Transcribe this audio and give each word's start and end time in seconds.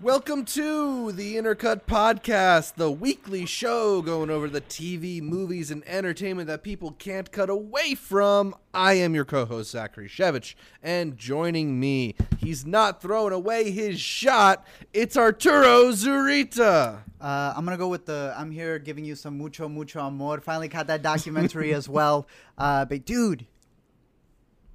Welcome 0.00 0.46
to 0.46 1.12
the 1.12 1.36
Intercut 1.36 1.82
Podcast, 1.82 2.74
the 2.74 2.90
weekly 2.90 3.46
show 3.46 4.02
going 4.02 4.30
over 4.30 4.48
the 4.48 4.60
TV, 4.62 5.22
movies, 5.22 5.70
and 5.70 5.86
entertainment 5.86 6.48
that 6.48 6.64
people 6.64 6.92
can't 6.98 7.30
cut 7.30 7.48
away 7.48 7.94
from. 7.94 8.56
I 8.74 8.94
am 8.94 9.14
your 9.14 9.24
co 9.24 9.44
host, 9.44 9.70
Zachary 9.70 10.08
Shevich, 10.08 10.56
and 10.82 11.16
joining 11.16 11.78
me, 11.78 12.16
he's 12.38 12.66
not 12.66 13.00
throwing 13.00 13.32
away 13.32 13.70
his 13.70 14.00
shot, 14.00 14.66
it's 14.92 15.16
Arturo 15.16 15.92
Zurita. 15.92 16.98
Uh, 17.20 17.54
I'm 17.56 17.64
gonna 17.64 17.76
go 17.76 17.88
with 17.88 18.06
the. 18.06 18.34
I'm 18.36 18.50
here 18.50 18.80
giving 18.80 19.04
you 19.04 19.14
some 19.14 19.38
mucho 19.38 19.68
mucho 19.68 20.00
amor. 20.00 20.40
Finally 20.40 20.68
caught 20.70 20.88
that 20.88 21.02
documentary 21.02 21.72
as 21.74 21.88
well. 21.88 22.26
Uh, 22.58 22.84
but 22.86 23.04
dude, 23.04 23.46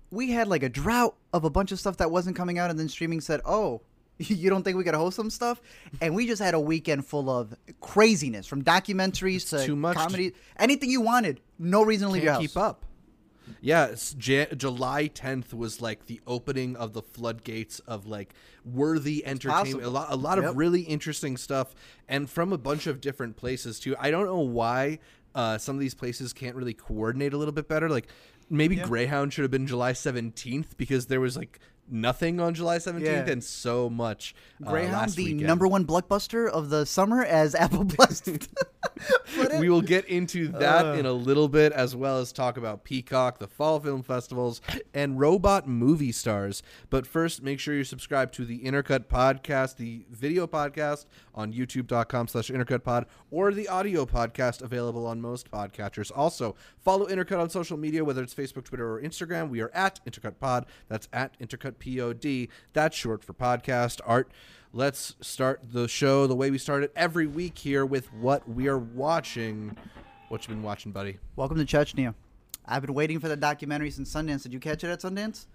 we 0.10 0.32
had 0.32 0.48
like 0.48 0.64
a 0.64 0.70
drought 0.70 1.16
of 1.34 1.44
a 1.44 1.50
bunch 1.50 1.74
of 1.74 1.80
stuff 1.82 1.98
that 1.98 2.12
wasn't 2.12 2.38
coming 2.38 2.58
out, 2.58 2.70
and 2.70 2.80
then 2.80 2.88
streaming 2.88 3.20
said, 3.20 3.42
"Oh, 3.44 3.82
you 4.42 4.50
don't 4.50 4.64
think 4.64 4.78
we 4.78 4.84
could 4.84 4.96
host 4.96 5.16
some 5.16 5.30
stuff?" 5.30 5.62
And 6.02 6.16
we 6.16 6.28
just 6.28 6.42
had 6.42 6.54
a 6.54 6.60
weekend 6.60 7.06
full 7.06 7.30
of 7.30 7.54
craziness, 7.82 8.48
from 8.48 8.64
documentaries 8.64 9.50
to 9.50 9.66
too 9.66 9.76
much 9.76 9.98
comedy, 9.98 10.34
anything 10.58 10.90
you 10.90 11.02
wanted. 11.02 11.42
No 11.60 11.84
reason 11.84 12.08
to 12.08 12.14
leave 12.14 12.24
your 12.24 12.34
house. 12.34 12.42
keep 12.42 12.58
up. 12.58 12.84
Yeah, 13.62 13.86
it's 13.86 14.14
Ja- 14.22 14.54
July 14.56 15.08
10th 15.08 15.54
was 15.54 15.82
like 15.82 16.06
the 16.08 16.20
opening 16.28 16.76
of 16.76 16.92
the 16.94 17.02
floodgates 17.02 17.80
of 17.80 18.06
like 18.06 18.34
worthy 18.66 19.26
entertainment. 19.26 19.84
A 19.86 19.90
lot, 19.90 20.08
a 20.12 20.16
lot 20.18 20.38
Yep. 20.38 20.50
of 20.52 20.58
really 20.58 20.82
interesting 20.82 21.38
stuff, 21.38 21.74
and 22.10 22.30
from 22.30 22.52
a 22.52 22.58
bunch 22.58 22.88
of 22.88 23.00
different 23.00 23.38
places 23.38 23.80
too. 23.80 23.96
I 24.00 24.12
don't 24.12 24.26
know 24.26 24.40
why 24.40 25.00
uh, 25.34 25.58
some 25.58 25.76
of 25.76 25.80
these 25.80 25.94
places 25.96 26.34
can't 26.34 26.56
really 26.56 26.74
coordinate 26.74 27.32
a 27.34 27.38
little 27.38 27.54
bit 27.54 27.68
better. 27.70 27.90
Like 27.90 28.08
maybe 28.50 28.76
Greyhound 28.76 29.32
should 29.34 29.44
have 29.44 29.52
been 29.52 29.68
July 29.68 29.94
17th 29.94 30.76
because 30.78 31.06
there 31.08 31.22
was 31.22 31.38
like 31.38 31.60
nothing 31.90 32.40
on 32.40 32.54
July 32.54 32.78
17th 32.78 33.02
Yeah. 33.04 33.32
and 33.32 33.44
so 33.44 33.90
much. 33.90 34.36
Uh, 34.66 34.70
Greyhound, 34.70 34.94
last 34.94 35.16
the 35.16 35.24
weekend. 35.26 35.48
number 35.48 35.68
one 35.68 35.86
blockbuster 35.86 36.50
of 36.50 36.70
the 36.70 36.86
summer, 36.86 37.24
as 37.24 37.54
Apple 37.68 37.86
Plus. 37.86 38.22
we 39.60 39.70
will 39.70 39.82
get 39.82 40.06
into 40.06 40.48
that 40.50 40.86
Uh. 40.86 40.94
in 40.94 41.06
a 41.06 41.12
little 41.12 41.48
bit, 41.48 41.72
as 41.74 41.96
well 41.96 42.20
as 42.20 42.32
talk 42.32 42.58
about 42.58 42.84
Peacock, 42.84 43.40
the 43.40 43.48
fall 43.48 43.80
film 43.80 44.04
festivals, 44.04 44.62
and 44.94 45.20
robot 45.20 45.68
movie 45.68 46.12
stars. 46.12 46.64
But 46.90 47.06
first, 47.06 47.42
make 47.44 47.60
sure 47.60 47.76
you 47.76 47.84
subscribe 47.84 48.32
to 48.34 48.46
the 48.46 48.60
Intercut 48.60 49.06
Podcast, 49.06 49.78
the 49.78 50.06
video 50.10 50.48
podcast 50.48 51.06
on 51.36 51.54
youtube.com 51.54 52.28
slash 52.28 52.50
intercutpod, 52.50 53.06
or 53.32 53.54
the 53.54 53.68
audio 53.68 54.06
podcast 54.06 54.62
available 54.62 55.06
on 55.06 55.22
most 55.22 55.52
podcatchers. 55.52 56.12
Also, 56.16 56.56
follow 56.80 57.06
Intercut 57.08 57.40
on 57.40 57.50
social 57.50 57.78
media, 57.78 58.04
whether 58.04 58.24
it's 58.24 58.34
Facebook, 58.34 58.64
Twitter, 58.64 58.92
or 58.92 59.02
Instagram. 59.02 59.50
We 59.50 59.62
are 59.62 59.72
at 59.74 60.00
Intercut 60.06 60.40
Pod. 60.40 60.66
That's 60.88 61.08
at 61.14 61.38
Intercut 61.40 61.77
Pod. 61.80 62.48
That's 62.74 62.96
short 62.96 63.24
for 63.24 63.34
podcast. 63.34 64.02
Art. 64.06 64.32
Let's 64.74 65.16
start 65.22 65.62
the 65.72 65.88
show 65.88 66.28
the 66.28 66.36
way 66.36 66.52
we 66.52 66.58
start 66.58 66.84
it 66.84 66.92
every 66.96 67.26
week 67.26 67.58
here 67.58 67.86
with 67.86 68.14
what 68.14 68.48
we 68.50 68.68
are 68.68 68.78
watching. 68.78 69.76
What 70.30 70.44
you 70.44 70.54
been 70.54 70.64
watching, 70.64 70.92
buddy? 70.92 71.20
Welcome 71.36 71.58
to 71.58 71.66
Chechnya. 71.66 72.14
I've 72.66 72.82
been 72.82 72.94
waiting 72.94 73.20
for 73.20 73.30
the 73.30 73.38
documentary 73.38 73.92
since 73.92 74.14
Sundance. 74.14 74.44
Did 74.44 74.54
you 74.54 74.60
catch 74.60 74.84
it 74.84 74.90
at 74.90 75.00
Sundance? 75.02 75.46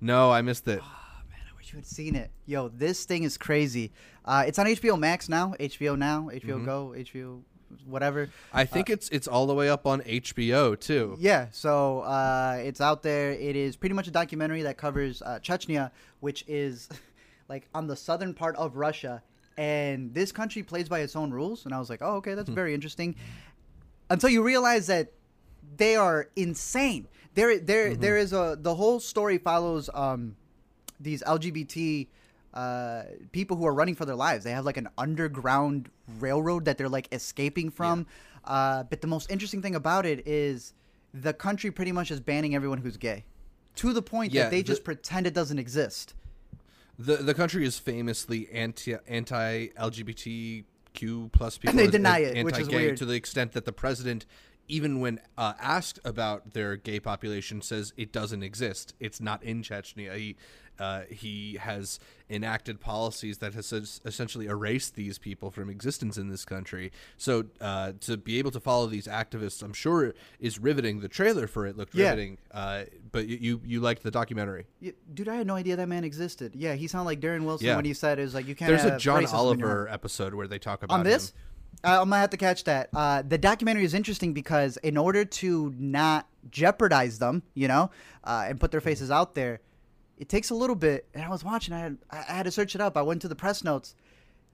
No, 0.00 0.32
I 0.32 0.42
missed 0.42 0.66
it. 0.66 0.80
Oh, 0.82 1.22
Man, 1.30 1.38
I 1.50 1.56
wish 1.56 1.72
you 1.72 1.76
had 1.76 1.86
seen 1.86 2.16
it. 2.16 2.30
Yo, 2.44 2.68
this 2.68 3.04
thing 3.04 3.22
is 3.22 3.38
crazy. 3.38 3.92
Uh, 4.24 4.44
it's 4.46 4.58
on 4.58 4.66
HBO 4.66 4.98
Max 4.98 5.28
now. 5.28 5.54
HBO 5.60 5.96
Now, 5.96 6.28
HBO 6.32 6.64
Go, 6.64 6.94
HBO 6.96 7.42
whatever. 7.86 8.30
I 8.52 8.64
think 8.64 8.90
it's 8.90 9.08
it's 9.10 9.26
all 9.26 9.46
the 9.46 9.54
way 9.54 9.68
up 9.68 9.86
on 9.86 10.00
HBO 10.02 10.78
too. 10.78 11.16
Yeah, 11.18 11.46
so 11.50 12.00
uh, 12.00 12.60
it's 12.62 12.80
out 12.80 13.02
there. 13.02 13.32
It 13.32 13.56
is 13.56 13.76
pretty 13.76 13.94
much 13.94 14.08
a 14.08 14.10
documentary 14.10 14.62
that 14.62 14.76
covers 14.76 15.22
uh, 15.22 15.38
Chechnya, 15.42 15.90
which 16.20 16.44
is 16.46 16.88
like 17.48 17.68
on 17.74 17.86
the 17.86 17.96
southern 17.96 18.34
part 18.34 18.56
of 18.56 18.76
Russia, 18.76 19.22
and 19.56 20.12
this 20.14 20.32
country 20.32 20.62
plays 20.62 20.88
by 20.88 21.00
its 21.00 21.16
own 21.16 21.30
rules. 21.30 21.64
And 21.64 21.74
I 21.74 21.78
was 21.78 21.90
like, 21.90 22.00
oh, 22.02 22.16
okay, 22.16 22.34
that's 22.34 22.50
very 22.50 22.74
interesting. 22.74 23.14
Until 24.10 24.28
you 24.28 24.42
realize 24.42 24.86
that 24.88 25.12
they 25.76 25.96
are 25.96 26.28
insane. 26.36 27.08
There, 27.34 27.58
there, 27.58 27.96
there 27.96 28.16
is 28.16 28.32
a 28.32 28.56
the 28.60 28.74
whole 28.74 29.00
story 29.00 29.38
follows 29.38 29.90
um, 29.92 30.36
these 31.00 31.22
LGBT 31.22 32.06
uh, 32.54 33.02
people 33.32 33.56
who 33.56 33.66
are 33.66 33.74
running 33.74 33.94
for 33.94 34.04
their 34.06 34.14
lives. 34.16 34.44
They 34.44 34.52
have 34.52 34.64
like 34.64 34.76
an 34.78 34.88
underground 34.96 35.90
railroad 36.20 36.64
that 36.64 36.78
they're 36.78 36.88
like 36.88 37.08
escaping 37.12 37.68
from. 37.70 38.06
Uh, 38.44 38.84
but 38.84 39.00
the 39.00 39.06
most 39.06 39.30
interesting 39.30 39.60
thing 39.60 39.74
about 39.74 40.06
it 40.06 40.26
is 40.26 40.72
the 41.12 41.32
country 41.32 41.70
pretty 41.70 41.92
much 41.92 42.10
is 42.10 42.20
banning 42.20 42.54
everyone 42.54 42.78
who's 42.78 42.96
gay 42.96 43.24
to 43.76 43.92
the 43.92 44.02
point 44.02 44.32
Yeah, 44.32 44.44
that 44.44 44.50
they 44.50 44.58
the- 44.62 44.68
just 44.68 44.84
pretend 44.84 45.26
it 45.26 45.34
doesn't 45.34 45.58
exist. 45.58 46.14
The 46.98 47.16
the 47.16 47.34
country 47.34 47.64
is 47.66 47.76
famously 47.78 48.48
anti 48.52 48.94
anti 49.08 49.66
LGBTQ 49.76 51.32
plus 51.32 51.58
people. 51.58 51.70
And 51.70 51.78
they 51.78 51.90
deny 51.90 52.18
it, 52.20 52.44
which 52.44 52.54
is 52.54 52.60
anti-gay 52.68 52.84
weird. 52.86 52.96
to 52.98 53.04
the 53.04 53.14
extent 53.14 53.52
that 53.52 53.64
the 53.64 53.72
president, 53.72 54.26
even 54.68 55.00
when 55.00 55.20
uh, 55.36 55.54
asked 55.60 55.98
about 56.04 56.52
their 56.54 56.76
gay 56.76 57.00
population, 57.00 57.60
says 57.62 57.92
it 57.96 58.12
doesn't 58.12 58.42
exist. 58.42 58.94
It's 59.00 59.20
not 59.20 59.42
in 59.42 59.62
Chechnya. 59.62 60.16
He 60.16 60.36
uh, 60.78 61.02
he 61.08 61.54
has 61.60 62.00
enacted 62.28 62.80
policies 62.80 63.38
that 63.38 63.54
has 63.54 64.00
essentially 64.04 64.46
erased 64.46 64.96
these 64.96 65.18
people 65.18 65.50
from 65.52 65.70
existence 65.70 66.16
in 66.16 66.28
this 66.30 66.44
country. 66.44 66.90
So 67.16 67.44
uh, 67.60 67.92
to 68.00 68.16
be 68.16 68.40
able 68.40 68.50
to 68.50 68.58
follow 68.58 68.88
these 68.88 69.06
activists, 69.06 69.62
I'm 69.62 69.72
sure 69.72 70.14
is 70.40 70.58
riveting. 70.58 70.98
The 70.98 71.08
trailer 71.08 71.46
for 71.46 71.66
it 71.66 71.76
looked 71.76 71.94
Yeah. 71.94 72.10
riveting. 72.10 72.38
Uh, 72.50 72.84
but 73.12 73.28
you, 73.28 73.60
you 73.64 73.78
liked 73.80 74.02
the 74.02 74.10
documentary. 74.10 74.66
Dude, 75.12 75.28
I 75.28 75.36
had 75.36 75.46
no 75.46 75.54
idea 75.54 75.76
that 75.76 75.86
man 75.88 76.02
existed. 76.02 76.56
Yeah, 76.56 76.74
he 76.74 76.88
sounded 76.88 77.06
like 77.06 77.20
Darren 77.20 77.44
Wilson 77.44 77.68
Yeah. 77.68 77.76
when 77.76 77.84
he 77.84 77.94
said 77.94 78.18
it 78.18 78.22
was 78.22 78.34
like 78.34 78.48
you 78.48 78.56
can't. 78.56 78.68
There's 78.70 78.84
a 78.84 78.98
John 78.98 79.22
racism 79.22 79.52
in 79.52 79.58
your 79.60 79.68
Oliver 79.68 79.88
episode 79.88 80.34
where 80.34 80.48
they 80.48 80.58
talk 80.58 80.82
about 80.82 80.98
on 80.98 81.04
this 81.04 81.30
him. 81.30 81.36
I'm 81.84 82.10
gonna 82.10 82.18
have 82.18 82.30
to 82.30 82.36
catch 82.36 82.64
that. 82.64 82.88
Uh, 82.94 83.22
the 83.22 83.38
documentary 83.38 83.84
is 83.84 83.94
interesting 83.94 84.32
because 84.32 84.76
in 84.78 84.96
order 84.96 85.24
to 85.24 85.74
not 85.78 86.26
jeopardize 86.50 87.18
them 87.18 87.42
you 87.54 87.68
know 87.68 87.90
uh, 88.24 88.46
and 88.48 88.58
put 88.58 88.70
their 88.70 88.80
faces 88.80 89.10
out 89.10 89.34
there 89.34 89.60
it 90.18 90.28
takes 90.28 90.50
a 90.50 90.54
little 90.54 90.76
bit. 90.76 91.06
And 91.14 91.22
i 91.22 91.28
was 91.28 91.44
watching 91.44 91.74
i 91.74 91.78
had, 91.78 91.98
I 92.10 92.22
had 92.22 92.44
to 92.44 92.50
search 92.50 92.74
it 92.74 92.80
up. 92.80 92.96
I 92.96 93.02
went 93.02 93.22
to 93.22 93.28
the 93.28 93.34
press 93.34 93.64
notes. 93.64 93.94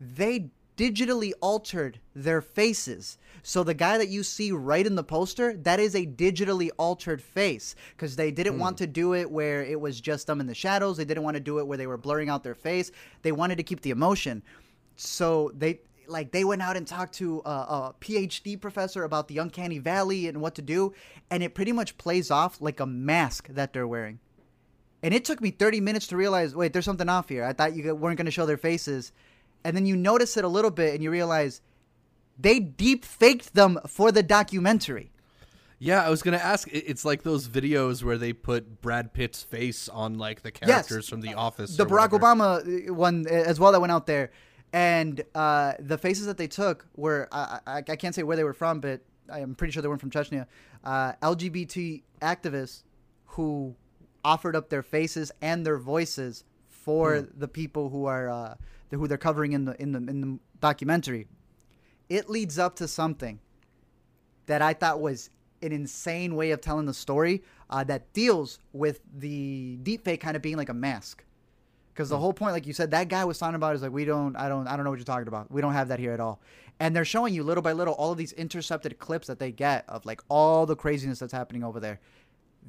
They 0.00 0.50
digitally 0.76 1.32
altered 1.42 2.00
their 2.14 2.41
faces. 2.41 3.18
So 3.42 3.62
the 3.62 3.74
guy 3.74 3.98
that 3.98 4.08
you 4.08 4.22
see 4.22 4.50
right 4.50 4.86
in 4.86 4.94
the 4.94 5.04
poster 5.04 5.54
that 5.58 5.78
is 5.78 5.94
a 5.94 6.06
digitally 6.06 6.70
altered 6.78 7.20
face 7.20 7.74
because 7.91 8.16
they 8.16 8.30
didn't 8.30 8.58
want 8.58 8.78
to 8.78 8.86
do 8.86 9.14
it 9.14 9.30
where 9.30 9.62
it 9.62 9.78
was 9.78 10.00
just 10.00 10.26
them 10.26 10.41
in 10.41 10.47
the 10.47 10.54
shadows. 10.54 10.97
They 10.97 11.04
didn't 11.04 11.22
want 11.22 11.34
to 11.34 11.41
do 11.41 11.58
it 11.58 11.66
where 11.66 11.76
they 11.76 11.86
were 11.86 11.98
blurring 11.98 12.30
out 12.30 12.42
their 12.42 12.54
face. 12.54 12.91
They 13.22 13.32
wanted 13.32 13.56
to 13.56 13.62
keep 13.62 13.82
the 13.82 13.91
emotion. 13.91 14.42
So 14.97 15.52
they 15.54 15.80
like 16.10 16.32
they 16.32 16.44
went 16.44 16.60
out 16.62 16.76
and 16.76 16.87
talked 16.87 17.15
to 17.15 17.41
a, 17.44 17.48
a 17.50 17.94
phd 18.00 18.60
professor 18.60 19.04
about 19.04 19.28
the 19.28 19.38
uncanny 19.38 19.78
valley 19.78 20.26
and 20.28 20.41
what 20.41 20.54
to 20.54 20.62
do 20.62 20.93
and 21.31 21.43
it 21.43 21.54
pretty 21.54 21.72
much 21.72 21.97
plays 21.98 22.31
off 22.31 22.60
like 22.60 22.81
a 22.81 22.87
mask 22.87 23.48
that 23.48 23.72
they're 23.72 23.87
wearing 23.88 24.19
and 25.03 25.15
it 25.15 25.25
took 25.25 25.41
me 25.41 25.50
30 25.50 25.81
minutes 25.81 26.06
to 26.09 26.16
realize 26.16 26.54
wait 26.54 26.72
there's 26.72 26.84
something 26.84 27.09
off 27.09 27.28
here 27.28 27.44
i 27.44 27.53
thought 27.53 27.75
you 27.75 27.94
weren't 27.94 28.16
going 28.16 28.26
to 28.26 28.31
show 28.31 28.47
their 28.47 28.56
faces 28.59 29.12
and 29.65 29.76
then 29.76 29.87
you 29.87 29.97
notice 29.97 30.37
it 30.37 30.44
a 30.44 30.48
little 30.48 30.71
bit 30.71 30.94
and 30.94 31.03
you 31.03 31.10
realize 31.10 31.60
they 32.38 32.59
deep 32.59 33.04
faked 33.04 33.54
them 33.54 33.78
for 33.87 34.10
the 34.12 34.22
documentary 34.22 35.10
Yeah, 35.82 36.04
I 36.04 36.10
was 36.10 36.22
gonna 36.22 36.37
ask. 36.37 36.69
It's 36.71 37.04
like 37.06 37.22
those 37.22 37.48
videos 37.48 38.04
where 38.04 38.19
they 38.19 38.34
put 38.34 38.82
Brad 38.82 39.15
Pitt's 39.15 39.42
face 39.42 39.88
on 39.88 40.19
like 40.19 40.42
the 40.42 40.53
Yes. 40.53 40.69
characters 40.88 41.09
from 41.09 41.22
The 41.22 41.32
Office. 41.32 41.75
the 41.77 41.87
Barack 41.87 42.12
whatever. 42.12 42.19
Obama 42.19 42.88
uh, 42.91 42.92
one 42.92 43.25
uh, 43.27 43.32
as 43.32 43.59
well 43.59 43.72
that 43.72 43.81
went 43.81 43.91
out 43.91 44.06
there, 44.06 44.31
and 44.72 45.22
uh, 45.34 45.72
the 45.78 45.98
faces 45.98 46.26
that 46.26 46.36
they 46.36 46.47
took 46.47 46.86
were 46.97 47.28
I, 47.32 47.60
I, 47.66 47.76
I 47.78 47.97
can't 47.97 48.14
say 48.14 48.22
where 48.22 48.36
they 48.36 48.44
were 48.44 48.54
from, 48.54 48.81
but 48.81 49.00
I'm 49.32 49.54
pretty 49.54 49.72
sure 49.72 49.82
they 49.82 49.88
weren't 49.88 50.00
from 50.00 50.10
Chechnya. 50.10 50.47
Uh, 50.84 51.12
LGBT 51.22 52.03
activists 52.20 52.82
who 53.26 53.75
offered 54.25 54.56
up 54.56 54.69
their 54.69 54.82
faces 54.82 55.32
and 55.41 55.64
their 55.64 55.78
voices 55.78 56.44
for 56.69 57.20
the 57.36 57.48
people 57.48 57.91
who 57.91 58.06
are 58.06 58.28
uh, 58.28 58.54
the, 58.91 58.97
who 58.97 59.06
they're 59.06 59.18
covering 59.18 59.53
in 59.53 59.65
the 59.65 59.80
in 59.80 59.92
the 59.92 59.98
in 59.98 60.21
the 60.21 60.39
documentary. 60.60 61.27
It 62.09 62.28
leads 62.28 62.59
up 62.59 62.77
to 62.77 62.89
something 62.89 63.39
that 64.47 64.62
I 64.62 64.72
thought 64.74 65.00
was 65.00 65.30
an 65.62 65.72
insane 65.72 66.34
way 66.34 66.50
of 66.50 66.60
telling 66.60 66.86
the 66.86 66.94
story 66.94 67.42
uh, 67.68 67.84
that 67.84 68.12
deals 68.12 68.59
with 68.72 69.00
the 69.16 69.78
deepfake 69.83 70.21
kind 70.21 70.36
of 70.36 70.42
being 70.42 70.56
like 70.56 70.68
a 70.68 70.74
mask. 70.74 71.24
Because 72.00 72.08
the 72.08 72.16
whole 72.16 72.32
point, 72.32 72.54
like 72.54 72.66
you 72.66 72.72
said, 72.72 72.92
that 72.92 73.08
guy 73.08 73.26
was 73.26 73.36
talking 73.36 73.56
about 73.56 73.74
is 73.74 73.82
like 73.82 73.92
we 73.92 74.06
don't, 74.06 74.34
I 74.34 74.48
don't, 74.48 74.66
I 74.66 74.74
don't 74.74 74.84
know 74.84 74.91
what 74.91 74.98
you're 74.98 75.04
talking 75.04 75.28
about. 75.28 75.50
We 75.50 75.60
don't 75.60 75.74
have 75.74 75.88
that 75.88 75.98
here 75.98 76.12
at 76.12 76.20
all. 76.20 76.41
And 76.78 76.97
they're 76.97 77.04
showing 77.04 77.34
you 77.34 77.42
little 77.42 77.60
by 77.60 77.72
little 77.72 77.92
all 77.92 78.10
of 78.10 78.16
these 78.16 78.32
intercepted 78.32 78.98
clips 78.98 79.26
that 79.26 79.38
they 79.38 79.52
get 79.52 79.84
of 79.86 80.06
like 80.06 80.22
all 80.30 80.64
the 80.64 80.74
craziness 80.74 81.18
that's 81.18 81.34
happening 81.34 81.62
over 81.62 81.78
there. 81.78 82.00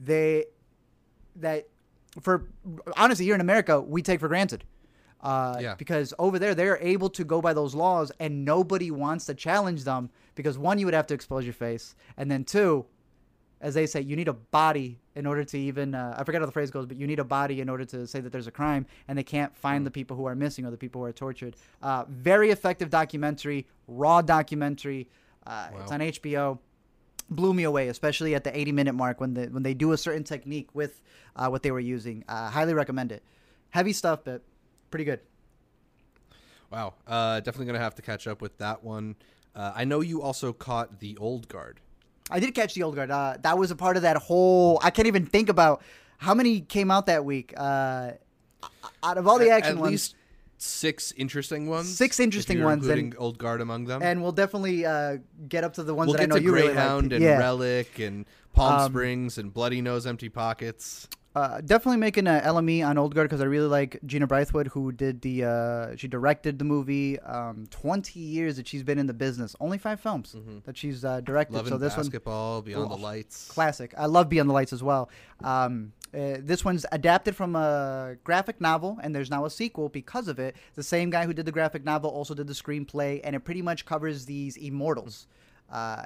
They, 0.03 0.47
that, 1.37 1.69
for 2.19 2.43
honestly, 2.97 3.23
here 3.23 3.35
in 3.35 3.39
America, 3.39 3.79
we 3.79 4.01
take 4.01 4.19
for 4.19 4.27
granted. 4.27 4.65
Uh, 5.21 5.55
Yeah. 5.61 5.75
Because 5.75 6.13
over 6.19 6.37
there, 6.37 6.53
they're 6.53 6.79
able 6.81 7.09
to 7.11 7.23
go 7.23 7.41
by 7.41 7.53
those 7.53 7.73
laws, 7.73 8.11
and 8.19 8.43
nobody 8.43 8.91
wants 8.91 9.27
to 9.27 9.33
challenge 9.33 9.85
them 9.85 10.09
because 10.35 10.57
one, 10.57 10.77
you 10.77 10.85
would 10.85 10.93
have 10.93 11.07
to 11.07 11.13
expose 11.13 11.45
your 11.45 11.53
face, 11.53 11.95
and 12.17 12.29
then 12.29 12.43
two, 12.43 12.85
as 13.61 13.75
they 13.75 13.85
say, 13.85 14.01
you 14.01 14.15
need 14.15 14.27
a 14.27 14.33
body 14.33 14.99
in 15.15 15.25
order 15.25 15.43
to 15.43 15.57
even 15.57 15.93
uh, 15.93 16.15
I 16.17 16.23
forget 16.23 16.41
how 16.41 16.45
the 16.47 16.51
phrase 16.51 16.71
goes, 16.71 16.85
but 16.87 16.97
you 16.97 17.05
need 17.05 17.19
a 17.19 17.23
body 17.23 17.61
in 17.61 17.69
order 17.69 17.85
to 17.85 18.07
say 18.07 18.19
that 18.19 18.31
there's 18.31 18.47
a 18.47 18.51
crime, 18.51 18.85
and 19.07 19.17
they 19.17 19.23
can't 19.23 19.55
find 19.55 19.85
the 19.85 19.91
people 19.91 20.17
who 20.17 20.25
are 20.25 20.35
missing 20.35 20.65
or 20.65 20.71
the 20.71 20.77
people 20.77 21.01
who 21.01 21.05
are 21.05 21.13
tortured. 21.13 21.55
Uh, 21.81 22.05
very 22.09 22.49
effective 22.49 22.89
documentary, 22.89 23.67
raw 23.87 24.21
documentary. 24.21 25.07
Uh, 25.45 25.69
It's 25.81 25.91
on 25.91 25.99
HBO. 25.99 26.59
Blew 27.29 27.53
me 27.53 27.63
away, 27.63 27.87
especially 27.87 28.35
at 28.35 28.43
the 28.43 28.57
80 28.57 28.71
minute 28.73 28.93
mark 28.93 29.21
when 29.21 29.33
they 29.33 29.47
when 29.47 29.63
they 29.63 29.73
do 29.73 29.93
a 29.93 29.97
certain 29.97 30.23
technique 30.23 30.69
with 30.73 31.01
uh, 31.35 31.47
what 31.47 31.63
they 31.63 31.71
were 31.71 31.79
using. 31.79 32.25
Uh, 32.27 32.49
highly 32.49 32.73
recommend 32.73 33.11
it. 33.11 33.23
Heavy 33.69 33.93
stuff, 33.93 34.23
but 34.25 34.41
pretty 34.89 35.05
good. 35.05 35.21
Wow. 36.71 36.95
Uh, 37.07 37.39
definitely 37.39 37.67
gonna 37.67 37.79
have 37.79 37.95
to 37.95 38.01
catch 38.01 38.27
up 38.27 38.41
with 38.41 38.57
that 38.57 38.83
one. 38.83 39.15
Uh, 39.55 39.71
I 39.75 39.85
know 39.85 40.01
you 40.01 40.21
also 40.21 40.51
caught 40.51 40.99
the 40.99 41.17
Old 41.17 41.47
Guard. 41.47 41.79
I 42.31 42.39
did 42.39 42.55
catch 42.55 42.73
the 42.73 42.83
old 42.83 42.95
guard. 42.95 43.11
Uh, 43.11 43.37
that 43.41 43.57
was 43.57 43.71
a 43.71 43.75
part 43.75 43.97
of 43.97 44.03
that 44.03 44.17
whole. 44.17 44.79
I 44.83 44.89
can't 44.89 45.07
even 45.07 45.25
think 45.25 45.49
about 45.49 45.81
how 46.17 46.33
many 46.33 46.61
came 46.61 46.89
out 46.91 47.05
that 47.07 47.25
week. 47.25 47.53
Uh, 47.57 48.11
out 49.03 49.17
of 49.17 49.27
all 49.27 49.37
the 49.39 49.49
At- 49.49 49.57
action 49.59 49.75
at 49.77 49.81
ones, 49.81 49.91
least 49.91 50.15
six 50.57 51.11
interesting 51.17 51.67
ones. 51.67 51.95
Six 51.97 52.19
interesting 52.19 52.63
ones, 52.63 52.87
and- 52.87 52.99
including 52.99 53.17
Old 53.21 53.37
Guard 53.37 53.61
among 53.61 53.85
them. 53.85 54.01
and 54.03 54.21
we'll 54.21 54.31
definitely 54.31 54.85
uh, 54.85 55.17
get 55.49 55.63
up 55.63 55.73
to 55.73 55.83
the 55.83 55.93
ones 55.95 56.07
we'll 56.07 56.17
that 56.17 56.23
I 56.23 56.25
know 56.27 56.35
to 56.37 56.41
you 56.43 56.53
really 56.53 56.67
Greyhound 56.73 57.03
liked. 57.11 57.13
and 57.15 57.23
yeah. 57.23 57.37
Relic 57.39 57.99
and 57.99 58.25
Palm 58.53 58.79
Um, 58.81 58.91
Springs 58.91 59.37
and 59.37 59.53
Bloody 59.53 59.81
Nose, 59.81 60.05
Empty 60.05 60.29
Pockets. 60.29 61.07
Uh, 61.33 61.61
definitely 61.61 61.95
making 61.97 62.27
an 62.27 62.41
LME 62.41 62.85
on 62.85 62.97
Old 62.97 63.15
Guard 63.15 63.29
because 63.29 63.39
I 63.39 63.45
really 63.45 63.67
like 63.69 63.97
Gina 64.05 64.27
Bythewood, 64.27 64.67
who 64.67 64.91
did 64.91 65.21
the 65.21 65.45
uh, 65.45 65.95
she 65.95 66.09
directed 66.09 66.59
the 66.59 66.65
movie. 66.65 67.17
Um, 67.21 67.67
Twenty 67.69 68.19
years 68.19 68.57
that 68.57 68.67
she's 68.67 68.83
been 68.83 68.97
in 68.99 69.07
the 69.07 69.13
business, 69.13 69.55
only 69.61 69.77
five 69.77 70.01
films 70.01 70.35
that 70.65 70.75
she's 70.75 71.05
uh, 71.05 71.21
directed. 71.21 71.53
Loving 71.55 71.69
so 71.71 71.77
this 71.77 71.95
one 71.95 72.07
basketball, 72.07 72.61
Beyond 72.61 72.91
Oh, 72.91 72.95
the 72.97 73.01
Lights. 73.01 73.47
classic. 73.47 73.93
I 73.97 74.07
love 74.07 74.27
Beyond 74.27 74.49
the 74.49 74.53
Lights 74.53 74.73
as 74.73 74.83
well. 74.83 75.09
Um, 75.41 75.93
uh, 76.13 76.35
this 76.39 76.65
one's 76.65 76.85
adapted 76.91 77.33
from 77.37 77.55
a 77.55 78.17
graphic 78.25 78.59
novel, 78.59 78.99
and 79.01 79.15
there's 79.15 79.29
now 79.31 79.45
a 79.45 79.49
sequel 79.49 79.87
because 79.87 80.27
of 80.27 80.37
it. 80.37 80.57
The 80.75 80.83
same 80.83 81.09
guy 81.09 81.25
who 81.25 81.33
did 81.33 81.45
the 81.45 81.53
graphic 81.53 81.85
novel 81.85 82.09
also 82.09 82.33
did 82.33 82.47
the 82.47 82.53
screenplay, 82.53 83.21
and 83.23 83.37
it 83.37 83.45
pretty 83.45 83.61
much 83.61 83.85
covers 83.85 84.25
these 84.25 84.57
immortals. 84.57 85.27
Uh, 85.71 86.03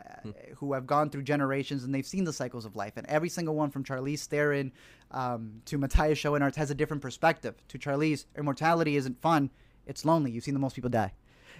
who 0.57 0.73
have 0.73 0.85
gone 0.85 1.09
through 1.09 1.23
generations 1.23 1.83
and 1.83 1.95
they've 1.95 2.05
seen 2.05 2.23
the 2.23 2.31
cycles 2.31 2.65
of 2.65 2.75
life, 2.75 2.93
and 2.97 3.07
every 3.07 3.29
single 3.29 3.55
one 3.55 3.71
from 3.71 3.83
Charlize 3.83 4.25
Theron 4.27 4.71
um, 5.15 5.61
to 5.65 5.77
Matthias 5.77 6.19
Schoenaerts 6.19 6.55
has 6.55 6.69
a 6.69 6.75
different 6.75 7.01
perspective. 7.01 7.55
To 7.69 7.79
Charlize, 7.79 8.25
immortality 8.37 8.95
isn't 8.97 9.19
fun; 9.21 9.49
it's 9.87 10.05
lonely. 10.05 10.31
You've 10.31 10.43
seen 10.43 10.53
the 10.53 10.59
most 10.59 10.75
people 10.75 10.89
die 10.91 11.13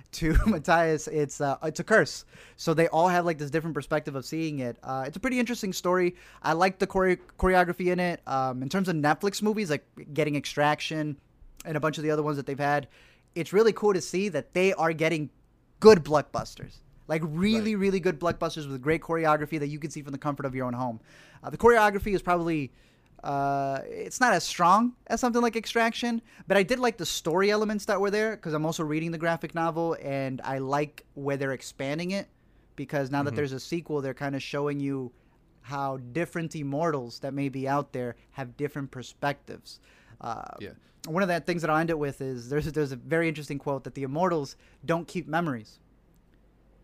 to 0.13 0.37
Matthias, 0.45 1.07
it's 1.07 1.41
uh, 1.41 1.57
it's 1.63 1.79
a 1.79 1.83
curse. 1.83 2.25
So 2.55 2.73
they 2.73 2.87
all 2.87 3.07
have 3.07 3.25
like 3.25 3.37
this 3.37 3.49
different 3.49 3.73
perspective 3.73 4.15
of 4.15 4.25
seeing 4.25 4.59
it. 4.59 4.77
Uh, 4.83 5.05
it's 5.07 5.17
a 5.17 5.19
pretty 5.19 5.39
interesting 5.39 5.73
story. 5.73 6.15
I 6.41 6.53
like 6.53 6.79
the 6.79 6.87
chore- 6.87 7.17
choreography 7.37 7.91
in 7.91 7.99
it. 7.99 8.21
Um, 8.27 8.61
in 8.61 8.69
terms 8.69 8.87
of 8.87 8.95
Netflix 8.95 9.41
movies, 9.41 9.69
like 9.69 9.85
getting 10.13 10.35
Extraction 10.35 11.17
and 11.65 11.77
a 11.77 11.79
bunch 11.79 11.97
of 11.97 12.03
the 12.03 12.11
other 12.11 12.23
ones 12.23 12.37
that 12.37 12.45
they've 12.45 12.57
had, 12.59 12.87
it's 13.33 13.53
really 13.53 13.73
cool 13.73 13.93
to 13.93 14.01
see 14.01 14.29
that 14.29 14.53
they 14.53 14.73
are 14.73 14.93
getting 14.93 15.29
good 15.79 16.03
blockbusters. 16.03 16.77
Like 17.07 17.21
really, 17.25 17.75
really 17.75 17.99
good 17.99 18.19
blockbusters 18.19 18.69
with 18.69 18.81
great 18.81 19.01
choreography 19.01 19.59
that 19.59 19.67
you 19.67 19.79
can 19.79 19.91
see 19.91 20.01
from 20.01 20.11
the 20.11 20.17
comfort 20.17 20.45
of 20.45 20.55
your 20.55 20.65
own 20.65 20.73
home. 20.73 20.99
Uh, 21.43 21.49
the 21.49 21.57
choreography 21.57 22.15
is 22.15 22.21
probably 22.21 22.71
uh, 23.23 23.79
it's 23.85 24.19
not 24.19 24.33
as 24.33 24.43
strong 24.43 24.93
as 25.07 25.19
something 25.19 25.41
like 25.41 25.55
Extraction, 25.55 26.21
but 26.47 26.57
I 26.57 26.63
did 26.63 26.79
like 26.79 26.97
the 26.97 27.05
story 27.05 27.49
elements 27.51 27.85
that 27.85 27.99
were 27.99 28.11
there 28.11 28.35
because 28.35 28.53
I'm 28.53 28.65
also 28.65 28.83
reading 28.83 29.11
the 29.11 29.17
graphic 29.17 29.55
novel 29.55 29.97
and 30.01 30.41
I 30.43 30.59
like 30.59 31.05
where 31.15 31.37
they're 31.37 31.53
expanding 31.53 32.11
it 32.11 32.27
because 32.75 33.09
now 33.11 33.23
that 33.23 33.31
there's 33.35 33.51
a 33.53 33.59
sequel, 33.59 34.01
they're 34.01 34.13
kind 34.13 34.35
of 34.35 34.43
showing 34.43 34.79
you 34.79 35.11
how 35.61 35.97
different 36.11 36.55
immortals 36.55 37.19
that 37.19 37.33
may 37.33 37.49
be 37.49 37.67
out 37.67 37.91
there 37.93 38.15
have 38.31 38.55
different 38.57 38.91
perspectives. 38.91 39.79
Uh, 40.21 40.43
Yeah. 40.59 40.69
One 41.07 41.21
of 41.21 41.29
the 41.29 41.39
things 41.39 41.61
that 41.61 41.69
I'll 41.69 41.77
end 41.77 41.91
it 41.91 41.99
with 41.99 42.19
is 42.19 42.49
there's 42.49 42.71
there's 42.71 42.91
a 42.91 42.95
very 42.95 43.27
interesting 43.27 43.59
quote 43.59 43.83
that 43.83 43.93
the 43.93 44.01
immortals 44.03 44.55
don't 44.85 45.07
keep 45.07 45.27
memories 45.27 45.79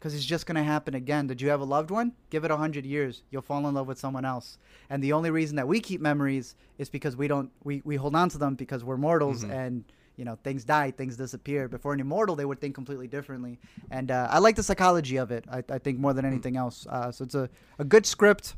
because 0.01 0.15
it's 0.15 0.25
just 0.25 0.47
going 0.47 0.55
to 0.55 0.63
happen 0.63 0.95
again. 0.95 1.27
Did 1.27 1.41
you 1.41 1.49
have 1.49 1.61
a 1.61 1.63
loved 1.63 1.91
one? 1.91 2.13
Give 2.31 2.43
it 2.43 2.49
a 2.49 2.57
hundred 2.57 2.87
years, 2.87 3.21
you'll 3.29 3.43
fall 3.43 3.67
in 3.67 3.75
love 3.75 3.85
with 3.85 3.99
someone 3.99 4.25
else. 4.25 4.57
And 4.89 5.03
the 5.03 5.13
only 5.13 5.29
reason 5.29 5.57
that 5.57 5.67
we 5.67 5.79
keep 5.79 6.01
memories 6.01 6.55
is 6.79 6.89
because 6.89 7.15
we 7.15 7.27
don't 7.27 7.51
we, 7.63 7.83
we 7.85 7.97
hold 7.97 8.15
on 8.15 8.27
to 8.29 8.39
them 8.39 8.55
because 8.55 8.83
we're 8.83 8.97
mortals 8.97 9.43
and 9.43 9.83
you 10.17 10.25
know 10.25 10.39
things 10.43 10.65
die, 10.65 10.89
things 10.89 11.17
disappear. 11.17 11.67
Before 11.67 11.93
an 11.93 11.99
immortal, 11.99 12.35
they 12.35 12.45
would 12.45 12.59
think 12.59 12.73
completely 12.73 13.07
differently. 13.07 13.59
And 13.91 14.09
uh, 14.09 14.27
I 14.31 14.39
like 14.39 14.55
the 14.55 14.63
psychology 14.63 15.17
of 15.17 15.29
it. 15.29 15.45
I, 15.51 15.63
I 15.69 15.77
think 15.77 15.99
more 15.99 16.13
than 16.13 16.25
anything 16.25 16.57
else. 16.57 16.87
Uh, 16.89 17.11
so 17.11 17.23
it's 17.23 17.35
a, 17.35 17.47
a 17.77 17.83
good 17.83 18.07
script 18.07 18.55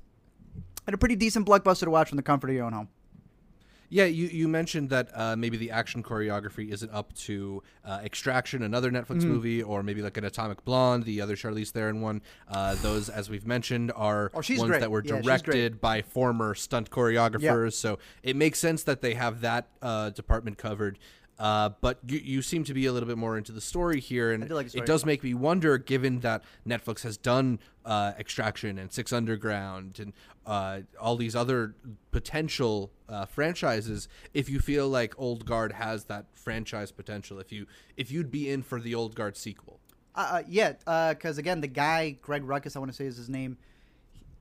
and 0.88 0.94
a 0.94 0.98
pretty 0.98 1.18
decent 1.18 1.46
blockbuster 1.46 1.82
to 1.82 1.90
watch 1.90 2.08
from 2.08 2.16
the 2.16 2.24
comfort 2.24 2.52
of 2.52 2.56
your 2.56 2.66
own 2.66 2.74
home. 2.74 2.88
Yeah, 3.94 4.06
you, 4.06 4.26
you 4.26 4.48
mentioned 4.48 4.90
that 4.90 5.10
uh, 5.14 5.36
maybe 5.36 5.56
the 5.56 5.70
action 5.70 6.02
choreography 6.02 6.72
isn't 6.72 6.92
up 6.92 7.14
to 7.28 7.62
uh, 7.86 8.00
Extraction, 8.04 8.64
another 8.64 8.90
Netflix 8.90 9.18
Mm-hmm. 9.20 9.30
movie, 9.30 9.62
or 9.62 9.84
maybe 9.84 10.02
like 10.02 10.18
an 10.18 10.24
Atomic 10.26 10.66
Blonde, 10.66 11.04
the 11.04 11.22
other 11.22 11.36
Charlize 11.36 11.70
Theron 11.70 12.02
one. 12.02 12.24
Uh, 12.48 12.74
those, 12.82 13.08
as 13.08 13.30
we've 13.30 13.46
mentioned, 13.46 13.92
are 13.96 14.32
Oh, 14.34 14.38
ones 14.38 14.64
great. 14.64 14.80
that 14.80 14.90
were 14.90 15.04
directed 15.04 15.74
great. 15.74 15.82
by 15.82 16.02
former 16.02 16.56
stunt 16.56 16.90
choreographers. 16.90 17.74
So 17.74 18.00
it 18.24 18.36
makes 18.36 18.58
sense 18.58 18.82
that 18.86 19.02
they 19.02 19.14
have 19.14 19.42
that 19.42 19.68
uh, 19.84 20.10
department 20.10 20.58
covered. 20.58 20.98
Uh, 21.40 21.70
but 21.82 22.00
you, 22.08 22.20
you 22.20 22.42
seem 22.42 22.64
to 22.64 22.74
be 22.74 22.86
a 22.86 22.92
little 22.92 23.08
bit 23.08 23.18
more 23.18 23.38
into 23.38 23.52
the 23.52 23.62
story 23.62 24.00
here, 24.00 24.32
and 24.32 24.48
do 24.48 24.54
like 24.54 24.68
the 24.68 24.72
story. 24.72 24.84
it 24.84 24.88
does 24.88 25.06
make 25.06 25.24
me 25.24 25.34
wonder, 25.34 25.78
given 25.78 26.20
that 26.20 26.44
Netflix 26.68 27.02
has 27.02 27.18
done 27.18 27.60
uh, 27.86 28.14
Extraction 28.20 28.78
and 28.78 28.92
Six 28.92 29.12
Underground 29.12 30.00
and 30.00 30.14
uh, 30.46 30.82
all 31.00 31.16
these 31.16 31.36
other 31.36 31.76
potential 32.12 32.92
uh, 33.10 33.26
franchises, 33.26 34.08
if 34.34 34.48
you 34.48 34.60
feel 34.60 34.88
like 34.88 35.14
Old 35.18 35.46
Guard 35.46 35.72
has 35.74 36.06
that 36.06 36.26
franchise 36.34 36.92
potential, 36.92 37.40
if 37.40 37.52
you 37.52 37.66
if 37.98 38.12
you'd 38.12 38.32
be 38.32 38.50
in 38.50 38.62
for 38.62 38.80
the 38.80 38.94
Old 38.94 39.16
Guard 39.16 39.36
sequel. 39.36 39.80
Uh, 40.16 40.28
uh, 40.32 40.44
yeah, 40.48 40.74
because 41.10 41.40
again, 41.40 41.62
the 41.62 41.68
guy 41.68 42.12
Greg 42.22 42.44
Ruckus, 42.44 42.76
I 42.76 42.80
want 42.80 42.92
to 42.92 42.96
say 42.96 43.06
is 43.06 43.18
his 43.18 43.30
name. 43.30 43.58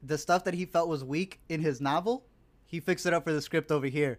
The 0.02 0.18
stuff 0.18 0.44
that 0.44 0.54
he 0.54 0.66
felt 0.66 0.88
was 0.88 1.04
weak 1.04 1.40
in 1.48 1.60
his 1.60 1.80
novel, 1.80 2.24
he 2.66 2.80
fixed 2.80 3.06
it 3.06 3.14
up 3.14 3.24
for 3.24 3.32
the 3.32 3.40
script 3.40 3.72
over 3.72 3.86
here. 3.86 4.18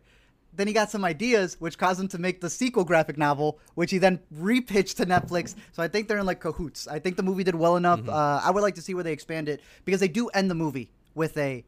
Then 0.56 0.68
he 0.68 0.74
got 0.74 0.92
some 0.92 1.04
ideas, 1.04 1.58
which 1.60 1.78
caused 1.78 2.00
him 2.00 2.08
to 2.10 2.18
make 2.20 2.42
the 2.42 2.50
sequel 2.50 2.84
graphic 2.84 3.18
novel, 3.18 3.60
which 3.74 3.92
he 3.92 3.98
then 3.98 4.20
repitched 4.36 4.96
to 4.98 5.06
Netflix. 5.06 5.56
So 5.72 5.82
I 5.82 5.88
think 5.88 6.08
they're 6.08 6.20
in 6.20 6.26
like 6.26 6.40
cahoots. 6.40 6.88
I 6.88 7.00
think 7.00 7.18
the 7.18 7.24
movie 7.24 7.44
did 7.44 7.56
well 7.56 7.76
enough. 7.76 8.08
Uh, 8.08 8.42
I 8.44 8.52
would 8.52 8.62
like 8.62 8.76
to 8.76 8.82
see 8.82 8.94
where 8.94 9.04
they 9.04 9.14
expand 9.14 9.50
it 9.50 9.62
because 9.86 10.00
they 10.00 10.08
do 10.08 10.28
end 10.30 10.52
the 10.52 10.56
movie 10.56 10.92
with 11.16 11.38
a. 11.38 11.66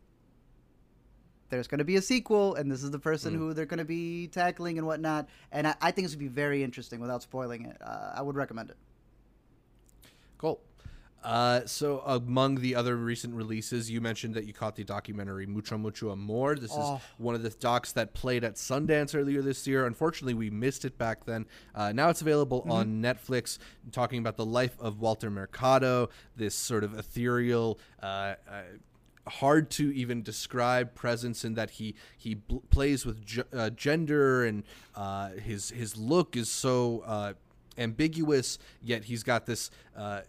There's 1.50 1.68
going 1.68 1.80
to 1.80 1.86
be 1.86 1.96
a 1.96 2.02
sequel, 2.02 2.56
and 2.56 2.72
this 2.72 2.84
is 2.84 2.92
the 2.92 3.00
person 3.00 3.34
who 3.36 3.54
they're 3.54 3.68
going 3.68 3.78
to 3.78 3.86
be 3.86 4.28
tackling 4.28 4.78
and 4.78 4.88
whatnot. 4.88 5.30
And 5.52 5.68
I, 5.68 5.76
I 5.80 5.92
think 5.92 6.06
this 6.06 6.14
would 6.14 6.20
be 6.20 6.28
very 6.28 6.64
interesting 6.64 7.00
without 7.00 7.22
spoiling 7.22 7.66
it. 7.66 7.78
Uh, 7.82 8.14
I 8.16 8.22
would 8.22 8.36
recommend 8.36 8.72
it. 8.72 8.78
Cool. 10.38 10.60
Uh, 11.26 11.66
so 11.66 12.02
among 12.06 12.56
the 12.56 12.76
other 12.76 12.96
recent 12.96 13.34
releases, 13.34 13.90
you 13.90 14.00
mentioned 14.00 14.36
that 14.36 14.46
you 14.46 14.54
caught 14.54 14.76
the 14.76 14.84
documentary 14.84 15.46
Mucho 15.48 15.78
Mucho 15.78 16.12
Amor. 16.12 16.56
This 16.56 16.72
Oh. 16.74 16.96
is 16.96 17.02
one 17.18 17.34
of 17.34 17.42
the 17.42 17.50
docs 17.50 17.92
that 17.94 18.14
played 18.14 18.44
at 18.44 18.56
Sundance 18.56 19.16
earlier 19.20 19.42
this 19.42 19.66
year. 19.66 19.88
Unfortunately, 19.88 20.36
we 20.36 20.50
missed 20.52 20.86
it 20.86 20.98
back 21.00 21.26
then. 21.26 21.48
Uh, 21.74 21.92
now 21.92 22.10
it's 22.10 22.22
available 22.22 22.64
on 22.70 23.02
Netflix, 23.02 23.58
talking 23.92 24.20
about 24.20 24.38
the 24.38 24.46
life 24.46 24.76
of 24.80 25.00
Walter 25.00 25.32
Mercado, 25.32 26.10
this 26.36 26.54
sort 26.54 26.84
of 26.84 26.98
ethereal. 26.98 27.80
Uh, 28.04 28.36
uh, 28.48 28.62
hard 29.28 29.72
to 29.72 29.92
even 29.96 30.22
describe 30.22 30.94
presence 30.94 31.44
in 31.44 31.56
that 31.56 31.72
he 31.72 31.96
he 32.16 32.36
bl- 32.36 32.58
plays 32.70 33.08
with 33.08 33.26
ge- 33.26 33.40
uh, 33.52 33.72
gender 33.72 34.46
and 34.46 34.64
uh, 34.94 35.30
his 35.32 35.72
his 35.72 35.98
look 35.98 36.36
is 36.36 36.52
so 36.52 37.00
uh, 37.08 37.34
ambiguous 37.76 38.60
yet 38.84 39.06
he's 39.06 39.24
got 39.24 39.48
this 39.48 39.72
uh, 39.98 40.22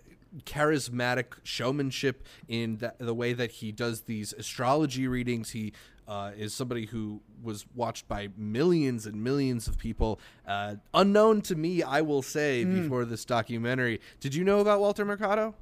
charismatic 0.45 1.35
showmanship 1.43 2.25
in 2.49 2.79
the, 2.79 2.95
the 2.99 3.15
way 3.15 3.33
that 3.33 3.51
he 3.51 3.73
does 3.73 4.03
these 4.03 4.33
astrology 4.35 5.09
readings 5.09 5.51
he 5.51 5.73
uh, 6.09 6.31
is 6.37 6.55
somebody 6.55 6.87
who 6.87 7.21
was 7.43 7.67
watched 7.75 8.07
by 8.07 8.29
millions 8.37 9.07
and 9.07 9.23
millions 9.23 9.67
of 9.67 9.77
people 9.77 10.21
uh, 10.47 10.75
unknown 10.95 11.41
to 11.41 11.55
me 11.55 11.83
i 11.83 12.01
will 12.01 12.23
say 12.23 12.65
before 12.65 13.05
this 13.05 13.25
documentary 13.25 14.01
did 14.21 14.35
you 14.35 14.45
know 14.45 14.61
about 14.61 14.81
walter 14.81 15.05
mercado 15.05 15.55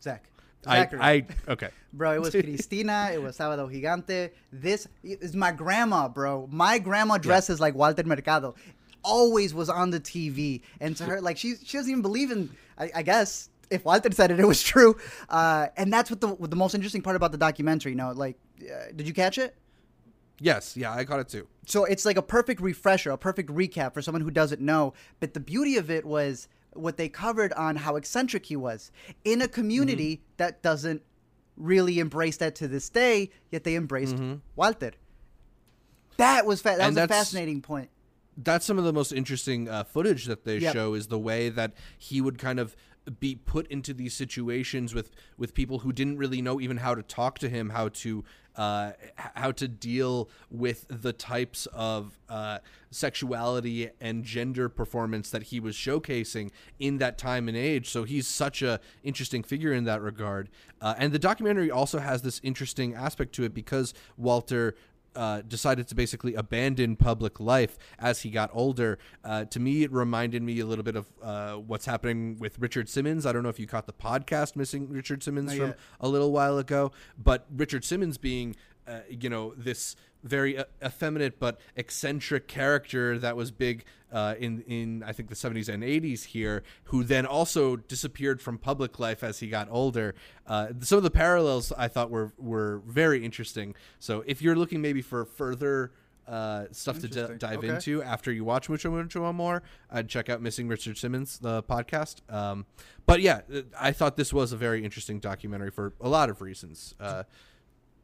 Zach. 0.00 0.24
I, 0.66 0.76
Zachary. 0.78 1.00
I 1.00 1.26
okay 1.48 1.68
Bro, 1.92 2.12
it 2.12 2.20
was 2.20 2.30
Cristina. 2.30 3.10
It 3.12 3.22
was 3.22 3.38
Sábado 3.38 3.70
Gigante. 3.72 4.30
This 4.52 4.86
is 5.02 5.34
my 5.34 5.52
grandma, 5.52 6.06
bro. 6.08 6.46
My 6.50 6.78
grandma 6.78 7.16
dresses 7.16 7.60
like 7.60 7.74
Walter 7.74 8.04
Mercado. 8.04 8.54
Always 9.02 9.54
was 9.54 9.70
on 9.70 9.90
the 9.90 10.00
TV, 10.00 10.60
and 10.80 10.96
to 10.98 11.04
her, 11.04 11.20
like 11.20 11.38
she 11.38 11.56
she 11.56 11.78
doesn't 11.78 11.90
even 11.90 12.02
believe 12.02 12.30
in. 12.30 12.50
I, 12.76 12.90
I 12.96 13.02
guess 13.02 13.48
if 13.70 13.84
Walter 13.84 14.10
said 14.12 14.30
it, 14.30 14.40
it 14.40 14.46
was 14.46 14.62
true. 14.62 14.96
Uh, 15.28 15.66
and 15.76 15.92
that's 15.92 16.10
what 16.10 16.20
the 16.20 16.28
what 16.28 16.50
the 16.50 16.56
most 16.56 16.74
interesting 16.74 17.02
part 17.02 17.16
about 17.16 17.32
the 17.32 17.38
documentary. 17.38 17.92
You 17.92 17.96
know, 17.98 18.12
like, 18.12 18.36
uh, 18.62 18.92
did 18.94 19.06
you 19.06 19.14
catch 19.14 19.38
it? 19.38 19.54
yes 20.40 20.76
yeah 20.76 20.92
i 20.92 21.04
caught 21.04 21.18
it 21.18 21.28
too 21.28 21.48
So 21.66 21.84
it's 21.84 22.04
like 22.04 22.16
a 22.16 22.22
perfect 22.22 22.60
refresher, 22.60 23.10
a 23.10 23.18
perfect 23.18 23.50
recap 23.50 23.92
for 23.92 24.00
someone 24.00 24.22
who 24.22 24.30
doesn't 24.30 24.60
know. 24.60 24.94
But 25.18 25.34
the 25.34 25.40
beauty 25.40 25.76
of 25.78 25.90
it 25.90 26.04
was 26.04 26.46
what 26.74 26.96
they 26.96 27.08
covered 27.08 27.52
on 27.54 27.74
how 27.74 27.96
eccentric 27.96 28.46
he 28.46 28.54
was 28.54 28.92
in 29.24 29.42
a 29.42 29.48
community 29.48 30.22
that 30.36 30.62
doesn't 30.62 31.02
really 31.56 31.98
embrace 31.98 32.36
that 32.36 32.54
to 32.60 32.68
this 32.68 32.88
day. 32.88 33.30
Yet 33.50 33.64
they 33.64 33.74
embraced 33.74 34.16
Walter. 34.54 34.92
That 36.18 36.46
was 36.46 36.60
fa- 36.60 36.76
that 36.78 36.78
Mm-hmm. 36.78 36.86
And 36.88 36.96
was 36.96 37.04
a 37.04 37.08
fascinating 37.08 37.60
point. 37.62 37.90
that's 38.36 38.64
some 38.64 38.78
of 38.78 38.84
the 38.84 38.92
most 38.92 39.10
interesting 39.12 39.68
uh, 39.68 39.82
footage 39.84 40.26
that 40.26 40.44
they 40.44 40.58
Yep. 40.58 40.72
show 40.72 40.94
is 40.94 41.08
the 41.08 41.18
way 41.18 41.48
that 41.48 41.72
he 41.98 42.20
would 42.20 42.38
kind 42.38 42.60
of 42.60 42.76
be 43.10 43.34
put 43.34 43.66
into 43.68 43.94
these 43.94 44.14
situations 44.14 44.94
with 44.94 45.10
with 45.36 45.54
people 45.54 45.80
who 45.80 45.92
didn't 45.92 46.18
really 46.18 46.42
know 46.42 46.60
even 46.60 46.78
how 46.78 46.94
to 46.94 47.02
talk 47.02 47.38
to 47.38 47.48
him 47.48 47.70
how 47.70 47.88
to 47.88 48.24
uh, 48.58 48.90
how 49.16 49.52
to 49.52 49.68
deal 49.68 50.28
with 50.50 50.84
the 50.88 51.12
types 51.12 51.66
of 51.72 52.18
uh, 52.28 52.58
sexuality 52.90 53.88
and 54.00 54.24
gender 54.24 54.68
performance 54.68 55.30
that 55.30 55.44
he 55.44 55.60
was 55.60 55.76
showcasing 55.76 56.50
in 56.80 56.98
that 56.98 57.16
time 57.16 57.46
and 57.46 57.56
age. 57.56 57.88
So 57.88 58.02
he's 58.02 58.26
such 58.26 58.60
a 58.60 58.80
interesting 59.04 59.44
figure 59.44 59.72
in 59.72 59.84
that 59.84 60.02
regard. 60.02 60.48
Uh, 60.80 60.94
and 60.98 61.12
the 61.12 61.20
documentary 61.20 61.70
also 61.70 62.00
has 62.00 62.22
this 62.22 62.40
interesting 62.42 62.94
aspect 62.94 63.32
to 63.36 63.44
it 63.44 63.54
because 63.54 63.94
Walter 64.16 64.74
uh, 65.18 65.42
decided 65.42 65.88
to 65.88 65.96
basically 65.96 66.34
abandon 66.36 66.94
public 66.94 67.40
life 67.40 67.76
as 67.98 68.22
he 68.22 68.30
got 68.30 68.50
older. 68.52 68.98
Uh, 69.24 69.44
to 69.46 69.58
me, 69.58 69.82
it 69.82 69.90
reminded 69.92 70.42
me 70.44 70.60
a 70.60 70.64
little 70.64 70.84
bit 70.84 70.94
of 70.94 71.06
uh, 71.20 71.54
what's 71.54 71.86
happening 71.86 72.38
with 72.38 72.56
Richard 72.60 72.88
Simmons. 72.88 73.26
I 73.26 73.32
don't 73.32 73.42
know 73.42 73.48
if 73.48 73.58
you 73.58 73.66
caught 73.66 73.86
the 73.86 73.92
podcast 73.92 74.54
Missing 74.54 74.88
Richard 74.88 75.24
Simmons 75.24 75.48
Not 75.48 75.56
from 75.56 75.66
yet. 75.70 75.78
a 76.00 76.08
little 76.08 76.30
while 76.30 76.56
ago, 76.58 76.92
but 77.20 77.46
Richard 77.54 77.84
Simmons 77.84 78.16
being, 78.16 78.54
uh, 78.86 79.00
you 79.10 79.28
know, 79.28 79.54
this 79.56 79.96
very 80.24 80.58
uh, 80.58 80.64
effeminate 80.84 81.38
but 81.38 81.60
eccentric 81.76 82.48
character 82.48 83.18
that 83.18 83.36
was 83.36 83.50
big 83.50 83.84
uh, 84.12 84.34
in 84.38 84.62
in 84.62 85.02
I 85.02 85.12
think 85.12 85.28
the 85.28 85.34
70s 85.34 85.68
and 85.68 85.82
80s 85.82 86.24
here, 86.24 86.62
who 86.84 87.04
then 87.04 87.26
also 87.26 87.76
disappeared 87.76 88.40
from 88.40 88.58
public 88.58 88.98
life 88.98 89.22
as 89.22 89.38
he 89.40 89.48
got 89.48 89.68
older. 89.70 90.14
Uh, 90.46 90.68
some 90.80 90.96
of 90.96 91.02
the 91.04 91.10
parallels 91.10 91.72
I 91.76 91.88
thought 91.88 92.10
were 92.10 92.32
were 92.38 92.82
very 92.86 93.24
interesting. 93.24 93.74
So 93.98 94.24
if 94.26 94.40
you're 94.42 94.56
looking 94.56 94.80
maybe 94.80 95.02
for 95.02 95.24
further 95.26 95.92
uh, 96.26 96.66
stuff 96.72 97.00
to 97.00 97.08
d- 97.08 97.34
dive 97.38 97.58
Okay. 97.58 97.68
into 97.68 98.02
after 98.02 98.30
you 98.32 98.44
watch 98.44 98.68
Mucho 98.68 98.90
Mucho 98.90 99.24
Amor, 99.26 99.62
I'd 99.90 100.08
check 100.08 100.28
out 100.28 100.42
Missing 100.42 100.68
Richard 100.68 100.98
Simmons, 100.98 101.38
the 101.38 101.62
podcast. 101.62 102.16
Um, 102.32 102.66
but 103.06 103.20
yeah, 103.22 103.40
I 103.78 103.92
thought 103.92 104.16
this 104.16 104.32
was 104.32 104.52
a 104.52 104.56
very 104.56 104.84
interesting 104.84 105.20
documentary 105.20 105.70
for 105.70 105.94
a 106.00 106.08
lot 106.08 106.28
of 106.28 106.42
reasons. 106.42 106.94
Uh, 107.00 107.22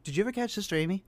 Did 0.04 0.16
you 0.16 0.22
ever 0.22 0.32
catch 0.32 0.52
Sister 0.52 0.74
Aimee? 0.76 1.04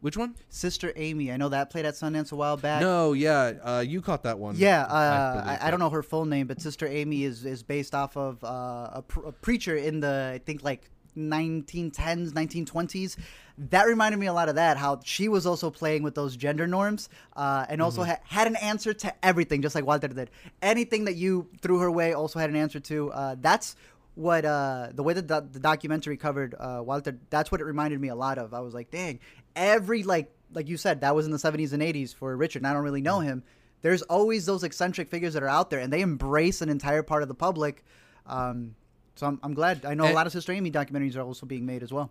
Which 0.00 0.16
one? 0.16 0.34
Sister 0.48 0.92
Aimee. 0.96 1.30
I 1.30 1.36
know 1.36 1.50
that 1.50 1.68
played 1.70 1.84
at 1.84 1.94
Sundance 1.94 2.32
a 2.32 2.36
while 2.36 2.56
back. 2.56 2.80
No, 2.80 3.12
yeah, 3.12 3.52
uh, 3.62 3.84
you 3.86 4.00
caught 4.00 4.22
that 4.22 4.38
one. 4.38 4.54
Yeah, 4.56 4.86
I 4.88 5.06
uh, 5.06 5.32
believe, 5.32 5.58
I, 5.60 5.66
I, 5.66 5.70
don't 5.70 5.78
know 5.80 5.90
her 5.90 6.02
full 6.02 6.24
name, 6.24 6.46
but 6.46 6.60
Sister 6.60 6.86
Aimee 6.86 7.24
is, 7.24 7.44
is 7.44 7.62
based 7.62 7.94
off 7.94 8.16
of 8.16 8.42
uh, 8.42 8.90
a, 8.94 9.04
pr- 9.06 9.26
a 9.26 9.32
preacher 9.32 9.76
in 9.76 10.00
the 10.00 10.32
I 10.34 10.38
think 10.38 10.62
like 10.62 10.90
1910s, 11.16 12.30
1920s. 12.30 13.16
That 13.58 13.86
reminded 13.86 14.18
me 14.18 14.26
a 14.26 14.32
lot 14.32 14.48
of 14.48 14.54
that. 14.54 14.78
How 14.78 15.00
she 15.04 15.28
was 15.28 15.44
also 15.44 15.70
playing 15.70 16.02
with 16.02 16.14
those 16.14 16.34
gender 16.36 16.66
norms, 16.66 17.08
uh, 17.36 17.66
and 17.68 17.82
also 17.82 18.00
Mm-hmm. 18.02 18.10
ha- 18.12 18.20
had 18.24 18.46
an 18.46 18.56
answer 18.56 18.94
to 18.94 19.14
everything, 19.24 19.60
just 19.60 19.74
like 19.74 19.84
Walter 19.84 20.08
did. 20.08 20.30
Anything 20.62 21.04
that 21.04 21.16
you 21.16 21.48
threw 21.60 21.78
her 21.80 21.90
way, 21.90 22.14
also 22.14 22.38
had 22.38 22.48
an 22.48 22.56
answer 22.56 22.80
to. 22.80 23.10
Uh, 23.12 23.36
that's 23.38 23.76
what 24.14 24.44
uh, 24.44 24.88
the 24.92 25.02
way 25.02 25.14
that 25.14 25.28
the, 25.28 25.40
the 25.52 25.60
documentary 25.60 26.16
covered 26.16 26.54
uh, 26.58 26.82
Walter. 26.84 27.18
That's 27.28 27.52
what 27.52 27.60
it 27.60 27.64
reminded 27.64 28.00
me 28.00 28.08
a 28.08 28.14
lot 28.14 28.38
of. 28.38 28.54
I 28.54 28.60
was 28.60 28.72
like, 28.72 28.90
dang, 28.90 29.20
every 29.56 30.02
like 30.02 30.32
like 30.52 30.68
you 30.68 30.76
said, 30.76 31.02
that 31.02 31.14
was 31.14 31.26
in 31.26 31.32
the 31.32 31.38
70s 31.38 31.72
and 31.72 31.80
80s 31.82 32.12
for 32.14 32.36
Richard. 32.36 32.58
And 32.60 32.66
I 32.66 32.72
don't 32.72 32.82
really 32.82 33.00
know 33.02 33.20
him. 33.20 33.44
There's 33.82 34.02
always 34.02 34.46
those 34.46 34.64
eccentric 34.64 35.08
figures 35.08 35.34
that 35.34 35.42
are 35.42 35.48
out 35.48 35.70
there, 35.70 35.78
and 35.80 35.92
they 35.92 36.00
embrace 36.02 36.60
an 36.60 36.68
entire 36.68 37.02
part 37.02 37.22
of 37.22 37.28
the 37.28 37.34
public. 37.34 37.84
Um, 38.26 38.74
so 39.14 39.26
I'm, 39.26 39.40
I'm 39.42 39.54
glad. 39.54 39.84
I 39.84 39.94
know 39.94 40.10
a 40.10 40.12
lot 40.12 40.26
of 40.26 40.32
Sister 40.32 40.52
Aimee 40.52 40.70
documentaries 40.70 41.16
are 41.16 41.22
also 41.22 41.46
being 41.46 41.64
made 41.66 41.82
as 41.82 41.92
well. 41.92 42.10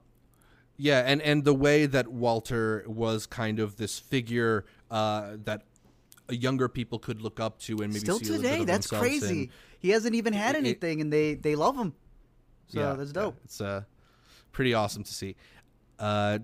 Yeah, 0.78 1.04
and 1.06 1.22
and 1.22 1.44
the 1.44 1.54
way 1.54 1.86
that 1.86 2.08
Walter 2.08 2.86
was 2.88 3.26
kind 3.26 3.60
of 3.60 3.76
this 3.76 4.00
figure 4.00 4.66
uh, 4.90 5.36
that 5.44 5.64
younger 6.30 6.70
people 6.70 6.98
could 7.00 7.22
look 7.22 7.40
up 7.40 7.60
to 7.60 7.74
and 7.82 7.90
maybe 7.92 8.00
Still 8.00 8.20
today, 8.20 8.64
that's 8.64 8.88
crazy. 8.88 9.44
in. 9.44 9.50
He 9.80 9.90
hasn't 9.90 10.16
even 10.16 10.32
had 10.34 10.56
It- 10.56 10.60
it- 10.60 10.62
anything, 10.66 11.02
and 11.02 11.12
they 11.12 11.34
they 11.36 11.56
love 11.56 11.76
him. 11.76 11.94
So 12.68 12.80
yeah, 12.80 12.94
that's 12.94 13.10
yeah, 13.10 13.22
dope. 13.22 13.38
it's 13.44 13.60
uh, 13.62 13.84
pretty 14.54 14.74
awesome 14.74 15.04
to 15.04 15.14
see. 15.14 15.36
Uh, 16.00 16.40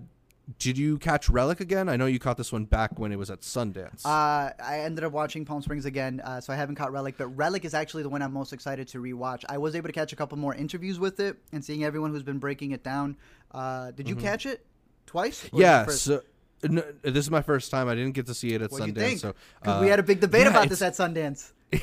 did 0.58 0.78
you 0.78 0.98
catch 0.98 1.28
Relic 1.28 1.60
again? 1.60 1.88
I 1.88 1.96
know 1.96 2.06
you 2.06 2.18
caught 2.18 2.36
this 2.36 2.52
one 2.52 2.64
back 2.64 2.98
when 2.98 3.10
it 3.10 3.18
was 3.18 3.30
at 3.30 3.40
Sundance. 3.40 4.04
Uh, 4.04 4.52
I 4.62 4.80
ended 4.80 5.04
up 5.04 5.12
watching 5.12 5.44
Palm 5.44 5.60
Springs 5.60 5.86
again, 5.86 6.20
uh, 6.24 6.40
so 6.40 6.52
I 6.52 6.56
haven't 6.56 6.76
caught 6.76 6.92
Relic, 6.92 7.16
but 7.18 7.26
Relic 7.28 7.64
is 7.64 7.74
actually 7.74 8.04
the 8.04 8.08
one 8.08 8.22
I'm 8.22 8.32
most 8.32 8.52
excited 8.52 8.86
to 8.88 8.98
rewatch. 8.98 9.44
I 9.48 9.58
was 9.58 9.74
able 9.74 9.88
to 9.88 9.92
catch 9.92 10.12
a 10.12 10.16
couple 10.16 10.38
more 10.38 10.54
interviews 10.54 10.98
with 11.00 11.18
it 11.18 11.36
and 11.52 11.64
seeing 11.64 11.82
everyone 11.84 12.12
who's 12.12 12.22
been 12.22 12.38
breaking 12.38 12.70
it 12.70 12.84
down. 12.84 13.16
Uh, 13.50 13.90
did 13.90 14.08
you 14.08 14.16
catch 14.16 14.46
it 14.46 14.64
twice? 15.06 15.48
or 15.52 15.58
was 15.84 16.08
it 16.08 16.24
Mm-hmm. 16.62 16.76
yeah, 16.76 16.82
so 16.82 17.02
no, 17.02 17.12
this 17.12 17.24
is 17.24 17.30
my 17.30 17.42
first 17.42 17.70
time. 17.70 17.88
I 17.88 17.94
didn't 17.94 18.12
get 18.12 18.26
to 18.26 18.34
see 18.34 18.54
it 18.54 18.62
at 18.62 18.70
What 18.70 18.82
Sundance. 18.82 19.20
So 19.20 19.34
uh, 19.62 19.80
we 19.82 19.88
had 19.88 19.98
a 19.98 20.02
big 20.02 20.20
debate 20.20 20.44
yeah, 20.44 20.50
about 20.50 20.68
this 20.68 20.82
at 20.82 20.94
Sundance. 20.94 21.52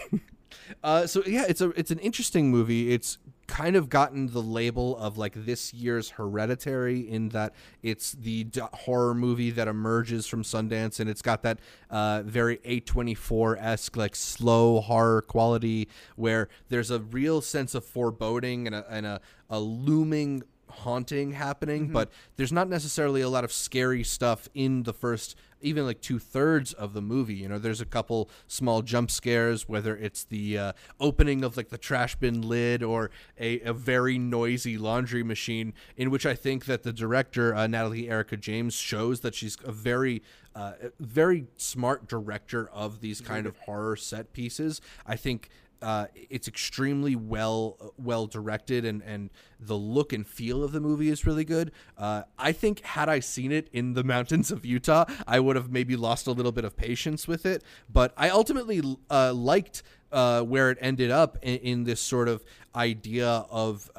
Uh, 0.84 1.06
so 1.06 1.24
yeah, 1.26 1.46
it's 1.48 1.62
a 1.62 1.70
it's 1.72 1.92
an 1.92 2.00
interesting 2.00 2.50
movie. 2.50 2.94
It's 2.94 3.18
kind 3.48 3.76
of 3.76 3.90
gotten 3.90 4.28
the 4.28 4.42
label 4.42 4.98
of 4.98 5.18
like 5.18 5.34
this 5.46 5.74
year's 5.74 6.12
Hereditary 6.12 7.00
in 7.00 7.30
that 7.30 7.54
it's 7.82 8.14
the 8.14 8.46
d- 8.46 8.62
horror 8.74 9.14
movie 9.14 9.52
that 9.52 9.68
emerges 9.68 10.28
from 10.28 10.44
Sundance, 10.44 11.00
and 11.00 11.10
it's 11.10 11.22
got 11.22 11.44
that 11.44 11.60
uh, 11.90 12.24
very 12.26 12.58
A24 12.58 13.58
esque 13.60 13.98
like 13.98 14.16
slow 14.16 14.82
horror 14.82 15.22
quality 15.22 15.88
where 16.16 16.50
there's 16.70 16.92
a 16.92 17.00
real 17.00 17.42
sense 17.42 17.76
of 17.76 17.86
foreboding 17.86 18.68
and 18.68 18.76
a, 18.76 18.86
and 18.90 19.06
a, 19.06 19.22
a 19.50 19.60
looming 19.60 20.44
haunting 20.74 21.34
happening, 21.34 21.88
but 21.88 22.12
there's 22.36 22.52
not 22.52 22.70
necessarily 22.70 23.22
a 23.22 23.30
lot 23.30 23.44
of 23.44 23.52
scary 23.52 24.04
stuff 24.04 24.48
in 24.54 24.84
the 24.84 24.94
first 24.94 25.36
even 25.64 25.86
like 25.86 26.02
two 26.02 26.20
thirds 26.20 26.74
of 26.74 26.94
the 26.94 27.02
movie. 27.02 27.36
You 27.36 27.50
know, 27.50 27.58
there's 27.58 27.82
a 27.82 27.86
couple 27.86 28.30
small 28.48 28.82
jump 28.82 29.10
scares, 29.10 29.68
whether 29.68 29.96
it's 29.96 30.26
the 30.26 30.58
uh, 30.58 30.74
opening 31.00 31.44
of 31.44 31.58
like 31.58 31.70
the 31.70 31.78
trash 31.78 32.16
bin 32.16 32.42
lid 32.42 32.84
or 32.84 33.10
a, 33.40 33.62
a 33.62 33.74
very 33.74 34.20
noisy 34.20 34.78
laundry 34.78 35.24
machine, 35.24 35.74
in 35.96 36.12
which 36.12 36.26
I 36.26 36.36
think 36.36 36.66
that 36.66 36.84
the 36.84 36.94
director 36.94 37.56
uh, 37.56 37.66
Natalie 37.66 38.10
Erica 38.10 38.38
James 38.38 38.76
shows 38.76 39.22
that 39.22 39.34
she's 39.34 39.58
a 39.64 39.72
very 39.72 40.22
uh, 40.56 40.74
very 41.00 41.48
smart 41.58 42.08
director 42.08 42.70
of 42.72 43.02
these 43.02 43.22
kind 43.22 43.48
of 43.48 43.58
horror 43.60 43.96
set 43.96 44.34
pieces. 44.34 44.82
I 45.08 45.16
think 45.16 45.50
uh, 45.84 46.08
it's 46.30 46.48
extremely 46.48 47.16
well 47.16 47.94
well 47.98 48.26
directed 48.26 48.86
and 48.86 49.04
and 49.04 49.30
the 49.60 49.76
look 49.76 50.14
and 50.14 50.26
feel 50.26 50.64
of 50.64 50.72
the 50.72 50.80
movie 50.80 51.10
is 51.10 51.26
really 51.26 51.46
good. 51.46 51.72
Uh, 51.98 52.24
I 52.40 52.52
think 52.52 52.82
had 52.82 53.10
I 53.10 53.20
seen 53.20 53.52
it 53.52 53.70
in 53.72 53.94
the 53.94 54.04
mountains 54.16 54.52
of 54.52 54.66
Utah, 54.66 55.06
I 55.28 55.40
would 55.40 55.56
have 55.56 55.72
maybe 55.72 55.96
lost 55.96 56.28
a 56.28 56.32
little 56.32 56.52
bit 56.52 56.66
of 56.66 56.76
patience 56.76 57.28
with 57.28 57.46
it. 57.46 57.64
But 57.92 58.14
I 58.18 58.30
ultimately 58.30 58.82
uh, 59.10 59.34
liked 59.34 59.84
uh, 60.12 60.42
where 60.42 60.72
it 60.72 60.78
ended 60.82 61.12
up 61.12 61.38
in, 61.42 61.58
in 61.60 61.84
this 61.84 62.02
sort 62.02 62.28
of 62.30 62.44
idea 62.76 63.28
of. 63.50 63.92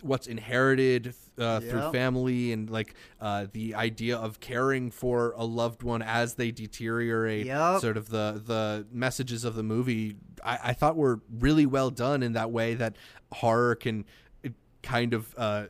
What's 0.00 0.26
inherited 0.26 1.14
uh, 1.36 1.60
through 1.60 1.92
family 1.92 2.52
and 2.52 2.70
like 2.70 2.94
uh, 3.20 3.46
the 3.52 3.74
idea 3.74 4.16
of 4.16 4.40
caring 4.40 4.90
for 4.90 5.34
a 5.36 5.44
loved 5.44 5.82
one 5.82 6.00
as 6.00 6.34
they 6.34 6.50
deteriorate 6.50 7.46
Yep. 7.46 7.80
sort 7.80 7.96
of 7.96 8.08
the 8.08 8.40
the 8.46 8.86
messages 8.90 9.44
of 9.44 9.54
the 9.56 9.62
movie 9.62 10.16
I, 10.44 10.58
I 10.64 10.72
thought 10.72 10.96
were 10.96 11.20
really 11.38 11.66
well 11.66 11.90
done 11.90 12.22
in 12.22 12.32
that 12.32 12.50
way 12.50 12.74
that 12.74 12.96
horror 13.32 13.74
can 13.74 14.04
uh, 14.44 14.50
kind 14.82 15.12
of 15.12 15.34
uh, 15.36 15.64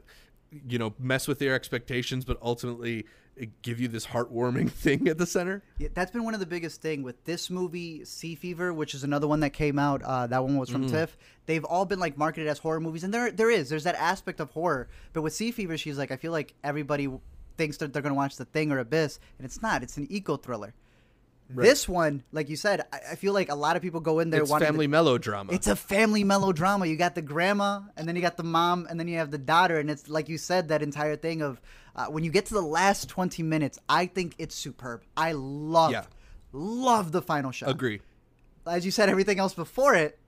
you 0.69 0.79
know 0.79 0.95
mess 0.99 1.27
with 1.27 1.43
your 1.43 1.55
expectations 1.55 2.25
but 2.25 2.39
ultimately 2.41 3.07
give 3.63 3.81
you 3.81 3.89
this 3.89 4.07
heartwarming 4.07 4.71
thing 4.85 5.09
at 5.09 5.19
the 5.19 5.27
center 5.27 5.63
Yeah, 5.79 5.89
that's 5.93 6.11
been 6.11 6.25
one 6.25 6.35
of 6.35 6.41
the 6.41 6.47
biggest 6.47 6.81
thing 6.81 7.03
with 7.03 7.25
this 7.25 7.51
movie, 7.51 8.05
Sea 8.05 8.35
Fever, 8.35 8.73
which 8.73 8.95
is 8.95 9.03
another 9.05 9.27
one 9.27 9.41
that 9.41 9.51
came 9.51 9.79
out. 9.79 10.03
Uh, 10.03 10.27
that 10.29 10.43
one 10.43 10.57
was 10.57 10.71
from 10.71 10.89
TIFF. 10.89 11.17
They've 11.47 11.65
all 11.65 11.85
been 11.85 11.99
like 11.99 12.17
marketed 12.17 12.49
as 12.49 12.59
horror 12.59 12.81
movies, 12.81 13.05
and 13.05 13.13
there 13.13 13.31
there 13.31 13.51
is 13.51 13.69
there's 13.69 13.85
that 13.85 13.97
aspect 13.97 14.41
of 14.41 14.51
horror. 14.51 14.89
But 15.13 15.23
with 15.23 15.33
Sea 15.35 15.51
Fever, 15.51 15.77
she's 15.77 15.99
like, 15.99 16.11
I 16.11 16.17
feel 16.17 16.33
like 16.33 16.55
everybody 16.63 17.09
thinks 17.57 17.77
that 17.79 17.93
they're 17.93 18.03
gonna 18.03 18.15
watch 18.15 18.37
The 18.37 18.45
Thing 18.45 18.71
or 18.73 18.79
Abyss, 18.79 19.19
and 19.39 19.45
it's 19.45 19.61
not. 19.61 19.83
It's 19.83 19.97
an 19.97 20.07
eco 20.11 20.37
thriller. 20.37 20.75
This 21.51 21.87
one, 21.87 22.23
like 22.33 22.49
you 22.49 22.57
said, 22.57 22.87
I, 22.93 23.01
I 23.13 23.15
feel 23.17 23.35
like 23.35 23.51
a 23.51 23.55
lot 23.55 23.77
of 23.77 23.83
people 23.83 24.01
go 24.01 24.19
in 24.21 24.31
there 24.31 24.41
it's 24.41 24.51
wanting 24.51 24.67
to- 24.67 24.73
family 24.73 24.87
melodrama 24.87 25.53
it's 25.53 25.67
a 25.67 25.77
family 25.77 26.25
melodrama. 26.25 26.87
You 26.87 26.97
got 26.97 27.15
the 27.15 27.23
grandma, 27.23 27.81
and 27.97 28.09
then 28.09 28.17
you 28.17 28.23
got 28.23 28.37
the 28.39 28.43
mom, 28.45 28.87
and 28.89 28.99
then 28.99 29.09
you 29.09 29.19
have 29.19 29.31
the 29.31 29.39
daughter, 29.39 29.79
and 29.79 29.91
it's 29.91 30.09
like 30.09 30.29
you 30.29 30.39
said 30.39 30.69
that 30.69 30.83
entire 30.83 31.17
thing 31.17 31.43
of 31.43 31.61
uh, 31.97 32.07
when 32.07 32.25
you 32.25 32.31
get 32.31 32.47
to 32.47 32.55
the 32.55 32.61
last 32.63 33.09
twenty 33.09 33.43
minutes. 33.43 33.79
I 33.89 34.07
think 34.07 34.35
it's 34.39 34.55
superb. 34.55 35.03
I 35.17 35.33
love, 35.33 35.93
Yeah. 35.93 36.05
love 36.53 37.13
the 37.13 37.23
final 37.23 37.51
shot. 37.53 37.71
agree 37.71 38.01
As 38.67 38.85
you 38.85 38.91
said, 38.91 39.09
everything 39.09 39.39
else 39.39 39.55
before 39.55 39.95
it, 39.95 40.19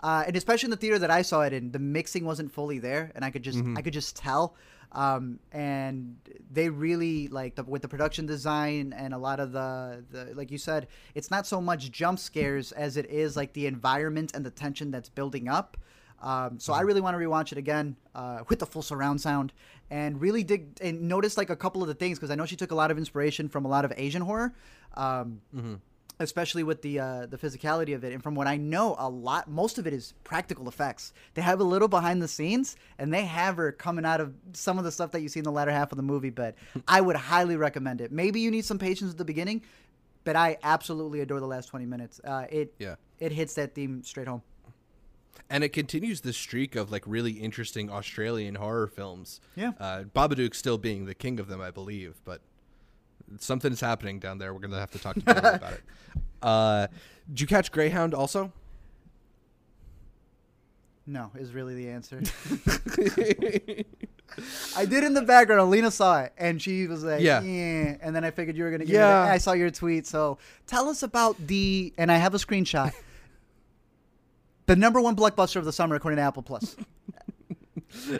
uh, 0.00 0.24
and 0.26 0.36
especially 0.36 0.66
in 0.66 0.70
the 0.72 0.76
theater 0.76 0.98
that 0.98 1.10
I 1.10 1.22
saw 1.22 1.42
it 1.42 1.52
in, 1.52 1.72
the 1.72 1.78
mixing 1.78 2.24
wasn't 2.24 2.52
fully 2.52 2.78
there, 2.78 3.10
and 3.14 3.24
I 3.24 3.30
could 3.30 3.42
just 3.42 3.58
I 3.76 3.82
could 3.82 3.94
just 3.94 4.16
tell. 4.16 4.54
Um, 4.92 5.40
and 5.52 6.16
they 6.50 6.68
really 6.70 7.26
like 7.28 7.56
the, 7.56 7.64
with 7.64 7.82
the 7.82 7.88
production 7.88 8.24
design 8.24 8.94
and 8.96 9.12
a 9.12 9.18
lot 9.18 9.40
of 9.40 9.52
the, 9.52 10.04
the 10.10 10.32
like 10.34 10.50
you 10.50 10.58
said, 10.58 10.86
it's 11.14 11.30
not 11.30 11.46
so 11.46 11.60
much 11.60 11.90
jump 11.90 12.18
scares 12.18 12.70
as 12.72 12.96
it 12.96 13.10
is 13.10 13.36
like 13.36 13.52
the 13.52 13.66
environment 13.66 14.30
and 14.34 14.46
the 14.46 14.50
tension 14.50 14.90
that's 14.92 15.08
building 15.08 15.48
up. 15.48 15.76
Um, 16.22 16.58
so 16.58 16.72
I 16.72 16.80
really 16.80 17.00
want 17.00 17.14
to 17.18 17.24
rewatch 17.24 17.52
it 17.52 17.58
again 17.58 17.96
uh, 18.14 18.40
with 18.48 18.58
the 18.60 18.66
full 18.66 18.82
surround 18.82 19.20
sound 19.20 19.52
and 19.90 20.20
really 20.20 20.42
dig 20.42 20.78
and 20.80 21.02
notice 21.02 21.36
like 21.36 21.50
a 21.50 21.56
couple 21.56 21.82
of 21.82 21.88
the 21.88 21.94
things 21.94 22.18
because 22.18 22.30
I 22.30 22.34
know 22.34 22.46
she 22.46 22.56
took 22.56 22.70
a 22.70 22.74
lot 22.74 22.90
of 22.90 22.98
inspiration 22.98 23.48
from 23.48 23.64
a 23.64 23.68
lot 23.68 23.84
of 23.84 23.92
Asian 23.96 24.22
horror. 24.22 24.54
Um, 24.94 25.40
Especially 26.18 26.62
with 26.64 26.80
the 26.80 26.98
uh, 26.98 27.26
the 27.26 27.36
physicality 27.36 27.94
of 27.94 28.02
it, 28.02 28.14
and 28.14 28.22
from 28.22 28.34
what 28.34 28.46
I 28.46 28.56
know, 28.56 28.96
a 28.98 29.06
lot, 29.06 29.50
most 29.50 29.76
of 29.76 29.86
it 29.86 29.92
is 29.92 30.14
practical 30.24 30.66
effects. 30.66 31.12
They 31.34 31.42
have 31.42 31.60
a 31.60 31.64
little 31.64 31.88
behind 31.88 32.22
the 32.22 32.28
scenes, 32.28 32.76
and 32.98 33.12
they 33.12 33.26
have 33.26 33.58
her 33.58 33.70
coming 33.70 34.06
out 34.06 34.22
of 34.22 34.32
some 34.54 34.78
of 34.78 34.84
the 34.84 34.90
stuff 34.90 35.10
that 35.10 35.20
you 35.20 35.28
see 35.28 35.40
in 35.40 35.44
the 35.44 35.52
latter 35.52 35.70
half 35.72 35.92
of 35.92 35.96
the 35.98 36.02
movie. 36.02 36.30
But 36.30 36.54
I 36.88 37.02
would 37.02 37.16
highly 37.16 37.56
recommend 37.58 38.00
it. 38.00 38.12
Maybe 38.12 38.40
you 38.40 38.50
need 38.50 38.64
some 38.64 38.78
patience 38.78 39.10
at 39.10 39.18
the 39.18 39.26
beginning, 39.26 39.60
but 40.24 40.36
I 40.36 40.56
absolutely 40.62 41.20
adore 41.20 41.38
the 41.38 41.46
last 41.46 41.66
twenty 41.66 41.84
minutes. 41.84 42.18
Uh, 42.24 42.46
it 42.48 42.72
Yeah. 42.78 42.94
it 43.18 43.30
hits 43.32 43.52
that 43.56 43.74
theme 43.74 44.02
straight 44.02 44.26
home. 44.26 44.40
And 45.50 45.62
it 45.64 45.70
continues 45.70 46.20
the 46.22 46.32
streak 46.32 46.74
of 46.76 46.90
like 46.90 47.02
really 47.06 47.32
interesting 47.32 47.90
Australian 47.90 48.56
horror 48.56 48.86
films. 48.86 49.40
Yeah. 49.54 49.72
uh, 49.80 50.04
Babadook 50.14 50.54
still 50.54 50.78
being 50.78 51.06
the 51.06 51.14
king 51.14 51.38
of 51.40 51.48
them, 51.48 51.60
I 51.60 51.70
believe, 51.70 52.16
but 52.24 52.40
something 53.38 53.72
is 53.72 53.80
happening 53.80 54.18
down 54.18 54.38
there. 54.38 54.52
We're 54.54 54.60
gonna 54.60 54.78
have 54.80 54.90
to 54.92 54.98
talk 54.98 55.14
to 55.16 55.20
about 55.30 55.72
it. 55.72 55.80
Uh, 56.42 56.86
did 57.28 57.40
you 57.40 57.46
catch 57.46 57.72
Greyhound 57.72 58.12
also? 58.14 58.52
No, 61.06 61.30
is 61.34 61.52
really 61.54 61.74
the 61.74 61.88
answer. 61.88 62.20
I 64.76 64.84
did 64.84 65.02
in 65.04 65.14
the 65.14 65.22
background. 65.22 65.60
Alina 65.62 65.90
saw 65.90 66.20
it, 66.22 66.32
and 66.36 66.60
she 66.60 66.86
was 66.86 67.04
like, 67.04 67.20
Yeah. 67.22 67.40
"Yeah," 67.42 67.96
and 68.00 68.14
then 68.14 68.24
I 68.24 68.30
figured 68.30 68.56
you 68.56 68.64
were 68.64 68.70
gonna 68.70 68.84
give 68.84 68.94
Yeah. 68.94 69.20
I 69.22 69.38
saw 69.38 69.52
your 69.52 69.70
tweet, 69.70 70.06
so 70.06 70.38
tell 70.66 70.88
us 70.88 71.02
about 71.02 71.36
the. 71.46 71.92
And 71.96 72.10
I 72.12 72.16
have 72.16 72.34
a 72.34 72.38
screenshot. 72.38 72.92
The 74.66 74.76
number 74.76 75.00
one 75.00 75.16
blockbuster 75.16 75.56
of 75.56 75.64
the 75.64 75.72
summer, 75.72 75.96
according 75.96 76.16
to 76.16 76.22
Apple 76.22 76.42
Plus. 76.42 76.76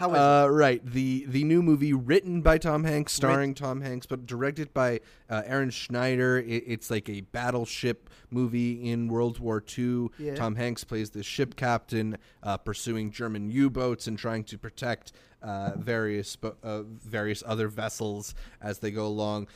How 0.00 0.11
is 0.11 0.17
it? 0.17 0.19
Uh, 0.19 0.49
right. 0.50 0.85
The 0.85 1.25
the 1.26 1.45
new 1.45 1.62
movie 1.62 1.93
written 1.93 2.41
by 2.41 2.59
Tom 2.59 2.85
Hanks, 2.85 3.12
starring 3.12 3.55
Tom 3.55 3.81
Hanks, 3.81 4.07
but 4.07 4.26
directed 4.26 4.73
by 4.73 5.00
uh, 5.29 5.43
Aaron 5.45 5.71
Schneider. 5.71 6.38
It, 6.38 6.65
it's 6.67 6.91
like 6.91 7.09
a 7.09 7.21
battleship 7.21 8.09
movie 8.31 8.91
in 8.91 9.09
World 9.09 9.38
War 9.38 9.62
II. 9.76 10.09
Yeah. 10.19 10.35
Tom 10.35 10.55
Hanks 10.55 10.85
plays 10.85 11.11
the 11.11 11.23
ship 11.23 11.57
captain 11.57 12.17
uh, 12.43 12.57
pursuing 12.59 13.11
German 13.11 13.50
U-boats 13.50 14.07
and 14.07 14.19
trying 14.19 14.45
to 14.45 14.59
protect 14.59 15.12
uh, 15.43 15.73
various 15.76 16.37
uh, 16.62 16.83
various 16.83 17.43
other 17.47 17.69
vessels 17.69 18.35
as 18.61 18.79
they 18.79 18.91
go 18.91 19.07
along. 19.07 19.49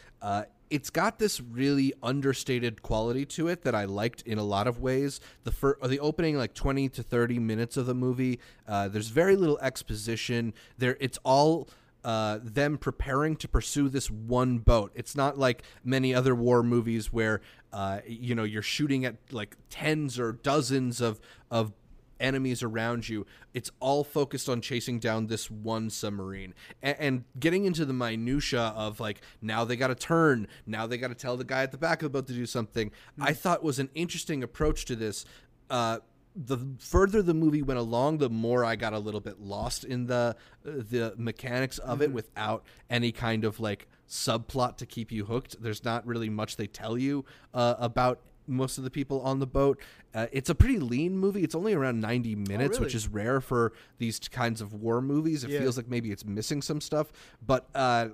It's 0.71 0.89
got 0.89 1.19
this 1.19 1.41
really 1.41 1.93
understated 2.03 2.83
quality 2.83 3.27
to 3.27 3.49
it 3.49 3.63
that 3.63 3.75
I 3.75 3.85
liked 3.85 4.23
in 4.23 4.39
a 4.39 4.45
lot 4.45 4.67
of 4.67 4.81
ways. 4.81 5.21
The 5.45 5.51
fir- 5.51 5.79
the 5.83 5.99
opening 5.99 6.37
like 6.37 6.55
20 6.55 6.89
to 6.91 7.03
30 7.03 7.39
minutes 7.41 7.77
of 7.77 7.87
the 7.87 7.95
movie, 7.95 8.39
uh, 8.69 8.89
there's 8.89 9.09
very 9.09 9.37
little 9.37 9.59
exposition. 9.59 10.55
There 10.79 10.97
it's 11.01 11.19
all 11.25 11.69
uh, 12.05 12.39
them 12.43 12.79
preparing 12.79 13.37
to 13.37 13.49
pursue 13.49 13.89
this 13.89 14.11
one 14.11 14.59
boat. 14.59 14.93
It's 14.95 15.15
not 15.15 15.39
like 15.39 15.63
many 15.85 16.15
other 16.15 16.35
war 16.35 16.63
movies 16.63 17.13
where 17.13 17.41
uh, 17.73 18.01
you 18.07 18.35
know 18.35 18.45
you're 18.45 18.63
shooting 18.63 19.05
at 19.05 19.17
like 19.31 19.57
tens 19.69 20.19
or 20.19 20.33
dozens 20.33 21.01
of 21.01 21.21
of 21.51 21.73
enemies 22.21 22.63
around 22.63 23.09
you. 23.09 23.27
It's 23.55 23.71
all 23.81 24.05
focused 24.05 24.49
on 24.49 24.61
chasing 24.61 24.99
down 24.99 25.27
this 25.27 25.51
one 25.51 25.91
submarine 25.91 26.55
and, 26.83 26.97
and 26.99 27.25
getting 27.39 27.65
into 27.65 27.85
the 27.85 27.93
minutia 27.93 28.73
of 28.77 29.01
like 29.01 29.21
now 29.41 29.65
they 29.65 29.77
got 29.77 29.89
to 29.89 29.95
turn, 29.95 30.47
now 30.67 30.87
they 30.87 30.99
got 30.99 31.09
to 31.09 31.15
tell 31.15 31.37
the 31.37 31.45
guy 31.45 31.63
at 31.63 31.73
the 31.73 31.79
back 31.79 32.03
of 32.03 32.05
the 32.05 32.11
boat 32.11 32.27
to 32.29 32.33
do 32.33 32.47
something. 32.47 32.91
I 33.21 33.33
thought 33.33 33.63
was 33.63 33.79
an 33.79 33.91
interesting 33.95 34.43
approach 34.43 34.85
to 34.87 34.97
this. 34.97 35.25
Uh, 35.69 35.99
the 36.37 36.59
further 36.79 37.23
the 37.23 37.35
movie 37.35 37.63
went 37.63 37.81
along, 37.81 38.19
the 38.19 38.31
more 38.31 38.65
I 38.65 38.77
got 38.77 38.93
a 38.93 38.99
little 38.99 39.21
bit 39.21 39.41
lost 39.41 39.85
in 39.85 40.07
the 40.07 40.37
the 40.63 41.15
mechanics 41.17 41.79
of 41.79 42.03
it 42.03 42.13
without 42.13 42.65
any 42.89 43.11
kind 43.13 43.45
of 43.45 43.59
like 43.59 43.89
subplot 44.09 44.77
to 44.79 44.87
keep 44.87 45.11
you 45.11 45.25
hooked. 45.25 45.61
There's 45.61 45.85
not 45.85 46.07
really 46.07 46.29
much 46.29 46.57
they 46.57 46.67
tell 46.67 46.97
you 46.97 47.25
uh, 47.53 47.75
about 47.79 48.21
most 48.51 48.77
of 48.79 48.85
the 48.85 48.91
people 48.91 49.21
on 49.23 49.39
the 49.39 49.47
boat. 49.47 49.81
Uh, 50.15 50.27
it's 50.33 50.51
a 50.51 50.55
pretty 50.55 50.79
lean 50.79 51.17
movie. 51.17 51.43
It's 51.43 51.55
only 51.55 51.73
around 51.73 52.01
90 52.01 52.35
minutes, 52.35 52.79
which 52.79 52.89
really? 52.89 52.97
is 52.97 53.09
rare 53.09 53.41
for 53.41 53.73
these 53.99 54.19
kinds 54.19 54.61
of 54.61 54.75
war 54.75 55.01
movies. 55.01 55.45
It 55.45 55.51
Yeah. 55.51 55.61
feels 55.61 55.77
like 55.77 55.89
maybe 55.89 56.11
it's 56.11 56.25
missing 56.25 56.61
some 56.63 56.81
stuff, 56.81 57.13
but 57.47 57.69
uh, 57.75 58.09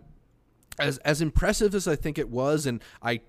as 0.78 0.98
as 0.98 1.20
impressive 1.22 1.74
as 1.74 1.88
I 1.88 1.96
think 1.96 2.18
it 2.18 2.28
was, 2.28 2.66
and 2.66 2.82
I 3.02 3.20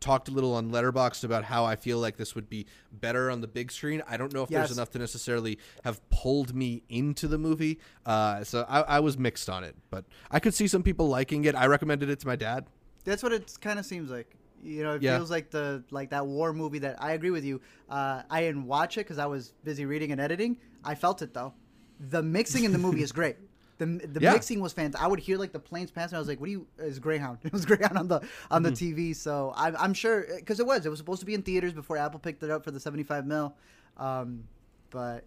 talked 0.00 0.28
a 0.28 0.30
little 0.30 0.54
on 0.54 0.70
Letterboxd 0.70 1.24
about 1.24 1.44
how 1.44 1.66
I 1.66 1.76
feel 1.76 1.98
like 1.98 2.16
this 2.16 2.34
would 2.34 2.48
be 2.48 2.64
better 2.90 3.30
on 3.30 3.42
the 3.42 3.46
big 3.46 3.70
screen. 3.70 4.02
I 4.08 4.16
don't 4.16 4.32
know 4.32 4.42
if 4.42 4.50
Yes. 4.50 4.68
there's 4.68 4.78
enough 4.78 4.90
to 4.92 4.98
necessarily 4.98 5.58
have 5.84 6.00
pulled 6.08 6.54
me 6.54 6.82
into 6.88 7.28
the 7.28 7.36
movie. 7.36 7.78
Uh, 8.06 8.42
so 8.44 8.64
I, 8.66 8.80
I 8.80 9.00
was 9.00 9.18
mixed 9.18 9.50
on 9.50 9.62
it, 9.62 9.76
but 9.90 10.06
I 10.30 10.40
could 10.40 10.54
see 10.54 10.68
some 10.68 10.82
people 10.82 11.08
liking 11.08 11.44
it. 11.44 11.54
I 11.54 11.66
recommended 11.66 12.08
it 12.08 12.18
to 12.20 12.26
my 12.26 12.36
dad. 12.36 12.64
That's 13.04 13.22
what 13.22 13.32
it 13.32 13.54
kind 13.60 13.78
of 13.78 13.84
seems 13.84 14.10
like. 14.10 14.34
You 14.64 14.82
know, 14.82 14.94
it 14.94 15.02
Yeah. 15.02 15.16
feels 15.18 15.30
like 15.30 15.50
the 15.50 15.84
like 15.90 16.10
that 16.10 16.26
war 16.26 16.52
movie 16.52 16.78
that 16.80 17.00
I 17.02 17.12
agree 17.12 17.30
with 17.30 17.44
you. 17.44 17.60
Uh, 17.88 18.22
I 18.30 18.40
didn't 18.40 18.66
watch 18.66 18.96
it 18.96 19.00
because 19.02 19.18
I 19.18 19.26
was 19.26 19.52
busy 19.62 19.84
reading 19.84 20.10
and 20.12 20.20
editing. 20.20 20.56
I 20.82 20.94
felt 20.94 21.20
it 21.22 21.34
though. 21.34 21.52
The 22.00 22.22
mixing 22.22 22.64
in 22.64 22.72
the 22.72 22.78
movie 22.78 23.02
is 23.02 23.12
great. 23.12 23.36
The, 23.76 23.86
the 23.86 24.20
Yeah. 24.20 24.32
mixing 24.32 24.60
was 24.60 24.72
fantastic. 24.72 25.04
I 25.04 25.08
would 25.08 25.18
hear 25.18 25.36
like 25.36 25.50
the 25.52 25.58
planes 25.58 25.90
passing. 25.90 26.14
I 26.14 26.20
was 26.20 26.28
like, 26.28 26.38
"What 26.38 26.46
do 26.46 26.52
you?" 26.52 26.66
Is 26.78 27.00
Greyhound? 27.00 27.38
It 27.44 27.52
was 27.52 27.66
Greyhound 27.66 27.98
on 27.98 28.06
the 28.06 28.20
on 28.48 28.62
the 28.62 28.70
Mm-hmm. 28.70 28.96
TV. 29.10 29.16
So 29.16 29.52
I'm, 29.56 29.74
I'm 29.76 29.92
sure 29.94 30.24
because 30.36 30.60
it 30.60 30.66
was. 30.66 30.86
It 30.86 30.90
was 30.90 30.98
supposed 31.00 31.18
to 31.20 31.26
be 31.26 31.34
in 31.34 31.42
theaters 31.42 31.72
before 31.72 31.96
Apple 31.96 32.20
picked 32.20 32.40
it 32.44 32.50
up 32.52 32.62
for 32.62 32.70
the 32.70 32.78
75 32.78 33.26
mil. 33.26 33.52
Um, 33.96 34.44
but 34.90 35.24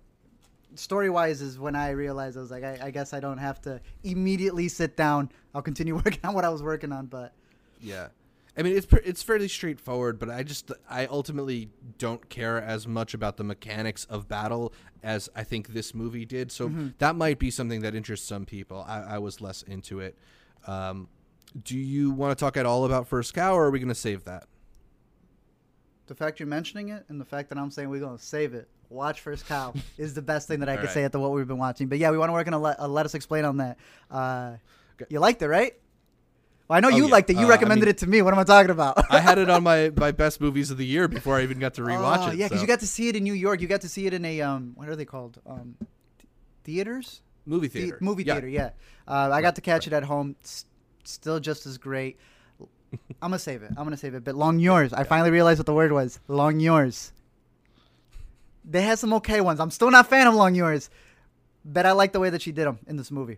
story 0.75 1.09
wise 1.09 1.41
is 1.41 1.59
when 1.59 1.75
I 1.75 1.89
realized 1.89 2.37
I 2.37 2.39
was 2.39 2.49
like, 2.49 2.63
I, 2.63 2.79
I 2.83 2.89
guess 2.91 3.13
I 3.13 3.19
don't 3.19 3.37
have 3.37 3.59
to 3.63 3.81
immediately 4.05 4.69
sit 4.69 4.95
down. 4.95 5.29
I'll 5.53 5.61
continue 5.61 5.95
working 6.05 6.21
on 6.23 6.33
what 6.33 6.45
I 6.45 6.49
was 6.49 6.63
working 6.63 6.93
on, 6.93 7.07
but. 7.07 7.33
Yeah. 7.81 8.07
I 8.57 8.63
mean, 8.63 8.75
it's 8.75 8.87
it's 9.03 9.21
fairly 9.21 9.47
straightforward, 9.47 10.17
but 10.17 10.29
I 10.29 10.43
just 10.43 10.71
I 10.89 11.05
ultimately 11.05 11.69
don't 11.97 12.27
care 12.29 12.59
as 12.59 12.87
much 12.87 13.13
about 13.13 13.37
the 13.37 13.43
mechanics 13.43 14.05
of 14.05 14.27
battle 14.27 14.73
as 15.03 15.29
I 15.35 15.43
think 15.43 15.69
this 15.69 15.93
movie 15.93 16.25
did. 16.25 16.51
So 16.51 16.71
that 16.97 17.15
might 17.15 17.37
be 17.37 17.51
something 17.51 17.81
that 17.81 17.93
interests 17.93 18.27
some 18.27 18.45
people. 18.45 18.83
I, 18.87 19.01
I 19.01 19.17
was 19.19 19.41
less 19.41 19.61
into 19.61 19.99
it. 19.99 20.17
Um, 20.65 21.07
do 21.63 21.77
you 21.77 22.11
want 22.11 22.37
to 22.37 22.43
talk 22.43 22.57
at 22.57 22.65
all 22.65 22.83
about 22.85 23.07
First 23.07 23.33
Cow, 23.33 23.53
or 23.53 23.65
are 23.65 23.71
we 23.71 23.79
going 23.79 23.89
to 23.89 23.95
save 23.95 24.23
that? 24.25 24.47
the 26.07 26.15
fact 26.15 26.39
you're 26.39 26.47
mentioning 26.47 26.87
it 26.87 27.03
and 27.09 27.19
the 27.19 27.25
fact 27.25 27.49
that 27.49 27.57
I'm 27.57 27.69
saying 27.69 27.89
we're 27.89 27.99
gonna 27.99 28.17
save 28.17 28.53
it. 28.53 28.69
Watch 28.89 29.19
First 29.19 29.45
Cow 29.45 29.73
is 29.97 30.13
the 30.13 30.21
best 30.21 30.47
thing 30.47 30.61
that 30.61 30.69
I 30.69 30.71
All 30.71 30.77
can 30.77 30.85
right. 30.85 30.93
say 30.93 31.03
after 31.03 31.19
what 31.19 31.31
we've 31.33 31.45
been 31.47 31.57
watching. 31.57 31.87
But 31.87 31.97
yeah, 31.97 32.11
we 32.11 32.17
want 32.17 32.29
to 32.29 32.33
work 32.33 32.47
on 32.47 32.53
a, 32.53 32.59
let, 32.59 32.77
a 32.79 32.87
let 32.87 33.05
us 33.05 33.13
explain 33.13 33.43
on 33.43 33.57
that. 33.57 33.77
Uh, 34.09 34.53
Okay. 34.99 35.05
You 35.09 35.19
liked 35.19 35.43
it, 35.43 35.47
right? 35.47 35.73
Well, 36.67 36.75
I 36.77 36.79
know 36.81 36.89
Oh, 36.89 36.95
you 36.97 37.05
yeah. 37.05 37.11
liked 37.11 37.29
it. 37.29 37.37
You 37.37 37.43
Uh, 37.43 37.47
I 37.47 37.49
recommended 37.49 37.85
mean- 37.85 37.89
it 37.91 37.97
to 37.99 38.07
me. 38.07 38.21
What 38.21 38.33
am 38.33 38.39
I 38.39 38.43
talking 38.43 38.71
about? 38.71 39.01
I 39.11 39.19
had 39.19 39.37
it 39.37 39.49
on 39.49 39.63
my, 39.71 39.91
my 39.95 40.11
best 40.11 40.41
movies 40.41 40.69
of 40.71 40.77
the 40.77 40.85
year 40.85 41.07
before 41.07 41.37
I 41.37 41.43
even 41.43 41.59
got 41.59 41.73
to 41.75 41.81
rewatch 41.81 42.27
Oh, 42.27 42.31
it. 42.31 42.35
Yeah, 42.37 42.45
because 42.47 42.59
so- 42.59 42.61
you 42.63 42.67
got 42.67 42.79
to 42.81 42.87
see 42.87 43.07
it 43.07 43.15
in 43.15 43.23
New 43.23 43.33
York. 43.33 43.61
You 43.61 43.67
got 43.67 43.81
to 43.81 43.89
see 43.89 44.05
it 44.05 44.13
in 44.13 44.25
a 44.25 44.41
um, 44.41 44.73
what 44.75 44.89
are 44.89 44.95
they 44.95 45.05
called? 45.05 45.39
Um, 45.45 45.75
theaters. 46.63 47.21
movie 47.45 47.67
The- 47.67 47.79
theater. 47.81 47.97
movie 48.01 48.23
Yeah. 48.23 48.33
theater. 48.33 48.47
Yeah, 48.49 48.69
uh, 49.07 49.29
I 49.31 49.41
got 49.41 49.55
to 49.55 49.61
catch 49.61 49.87
it 49.87 49.93
at 49.93 50.03
home. 50.03 50.35
S- 50.43 50.65
still 51.05 51.39
just 51.39 51.65
as 51.65 51.77
great. 51.77 52.17
I'm 53.21 53.31
gonna 53.31 53.39
save 53.39 53.63
it. 53.63 53.69
I'm 53.77 53.83
gonna 53.83 53.97
save 53.97 54.13
it. 54.15 54.23
But 54.23 54.35
longueurs. 54.35 54.93
I 54.93 55.03
finally 55.03 55.29
realized 55.31 55.59
what 55.59 55.65
the 55.65 55.73
word 55.73 55.91
was. 55.91 56.19
Longueurs. 56.29 57.11
They 58.69 58.81
had 58.81 58.99
some 58.99 59.13
okay 59.13 59.39
ones. 59.41 59.59
I'm 59.61 59.71
still 59.71 59.89
not 59.91 60.05
a 60.05 60.09
fan 60.09 60.27
of 60.27 60.33
long 60.33 60.53
yours, 60.55 60.89
but 61.63 61.85
I 61.85 61.91
like 61.93 62.11
the 62.11 62.19
way 62.19 62.29
that 62.29 62.41
she 62.41 62.51
did 62.51 62.65
them 62.65 62.79
in 62.87 62.97
this 62.97 63.11
movie. 63.11 63.37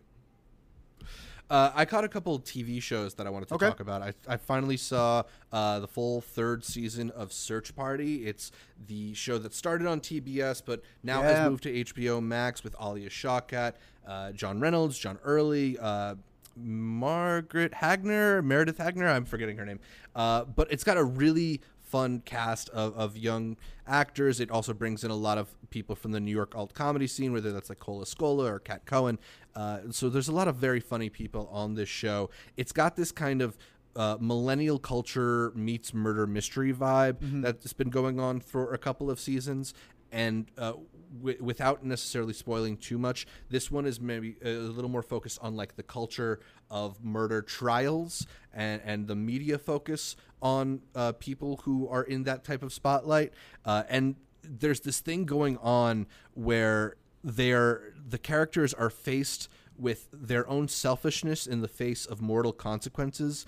Uh, 1.50 1.72
I 1.74 1.86
caught 1.86 2.04
a 2.04 2.08
couple 2.08 2.38
TV 2.40 2.82
shows 2.82 3.16
that 3.16 3.26
I 3.26 3.32
wanted 3.32 3.48
to 3.50 3.56
Okay. 3.56 3.66
talk 3.68 3.80
about. 3.80 4.04
I, 4.04 4.14
I 4.28 4.38
finally 4.38 4.78
saw 4.78 5.24
uh, 5.52 5.80
the 5.80 5.88
full 5.88 6.22
third 6.22 6.64
season 6.64 7.10
of 7.12 7.34
Search 7.34 7.76
Party. 7.76 8.28
It's 8.28 8.52
the 8.88 9.16
show 9.16 9.40
that 9.40 9.54
started 9.56 9.88
on 9.88 10.00
TBS, 10.00 10.62
but 10.64 10.82
now 11.02 11.22
Yeah. 11.24 11.30
has 11.30 11.50
moved 11.50 11.64
to 11.64 11.72
HBO 11.86 12.22
Max 12.22 12.64
with 12.64 12.76
Alia 12.80 13.10
Shawkat, 13.10 13.74
uh, 14.08 14.32
John 14.34 14.60
Reynolds, 14.60 15.00
John 15.00 15.18
Early, 15.24 15.78
uh, 15.80 16.16
Margaret 16.56 17.74
Hagner, 17.74 18.42
Meredith 18.44 18.78
Hagner. 18.78 19.08
I'm 19.08 19.26
forgetting 19.26 19.58
her 19.58 19.66
name. 19.66 19.80
Uh, 20.16 20.44
but 20.46 20.72
it's 20.72 20.84
got 20.84 20.98
a 20.98 21.04
really 21.04 21.62
fun 21.90 22.22
cast 22.24 22.70
of, 22.70 22.96
of 22.96 23.18
young 23.18 23.58
actors. 23.88 24.40
It 24.40 24.52
also 24.52 24.74
brings 24.74 25.04
in 25.04 25.12
a 25.12 25.16
lot 25.16 25.38
of 25.38 25.50
people 25.70 25.96
from 25.96 26.12
the 26.12 26.20
New 26.20 26.32
York 26.32 26.56
alt 26.56 26.74
comedy 26.74 27.08
scene, 27.08 27.34
whether 27.34 27.52
that's 27.52 27.70
like 27.70 27.80
Cole 27.80 28.02
Escola 28.02 28.50
or 28.50 28.60
Kat 28.60 28.86
Cohen. 28.86 29.20
Uh, 29.56 29.80
so 29.92 30.10
there's 30.10 30.28
a 30.28 30.32
lot 30.32 30.48
of 30.48 30.56
very 30.56 30.80
funny 30.80 31.10
people 31.10 31.50
on 31.52 31.74
this 31.74 31.90
show. 31.90 32.30
It's 32.58 32.72
got 32.72 32.96
this 32.96 33.12
kind 33.12 33.42
of 33.42 33.58
uh, 33.96 34.18
millennial 34.20 34.80
culture 34.80 35.52
meets 35.56 35.94
murder 35.94 36.28
mystery 36.28 36.74
vibe 36.74 37.18
that's 37.42 37.74
been 37.74 37.90
going 37.90 38.20
on 38.20 38.40
for 38.40 38.74
a 38.74 38.78
couple 38.78 39.10
of 39.10 39.20
seasons. 39.20 39.74
And 40.12 40.50
uh, 40.58 40.74
w- 41.18 41.38
without 41.40 41.84
necessarily 41.86 42.34
spoiling 42.34 42.78
too 42.78 42.98
much, 42.98 43.28
this 43.50 43.70
one 43.70 43.86
is 43.86 44.00
maybe 44.00 44.38
a 44.44 44.50
little 44.50 44.90
more 44.90 45.04
focused 45.04 45.40
on 45.42 45.56
like 45.56 45.76
the 45.76 45.84
culture 45.84 46.40
of 46.70 47.04
murder 47.04 47.42
trials 47.42 48.26
and, 48.54 48.82
and 48.86 49.08
the 49.08 49.16
media 49.16 49.58
focus 49.58 50.16
on 50.42 50.82
uh, 50.96 51.12
people 51.14 51.62
who 51.64 51.88
are 51.88 52.04
in 52.04 52.24
that 52.24 52.44
type 52.44 52.64
of 52.64 52.74
spotlight. 52.74 53.34
Uh, 53.66 53.84
and 53.90 54.16
there's 54.44 54.82
this 54.82 55.00
thing 55.00 55.26
going 55.26 55.58
on 55.58 56.08
where 56.34 56.96
they're 57.24 57.94
the 58.08 58.18
characters 58.18 58.74
are 58.74 58.90
faced 58.90 59.50
with 59.78 60.08
their 60.12 60.48
own 60.50 60.68
selfishness 60.68 61.48
in 61.48 61.62
the 61.62 61.68
face 61.68 62.06
of 62.06 62.22
mortal 62.22 62.54
consequences, 62.54 63.46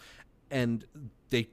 and 0.49 0.86
they 1.30 1.49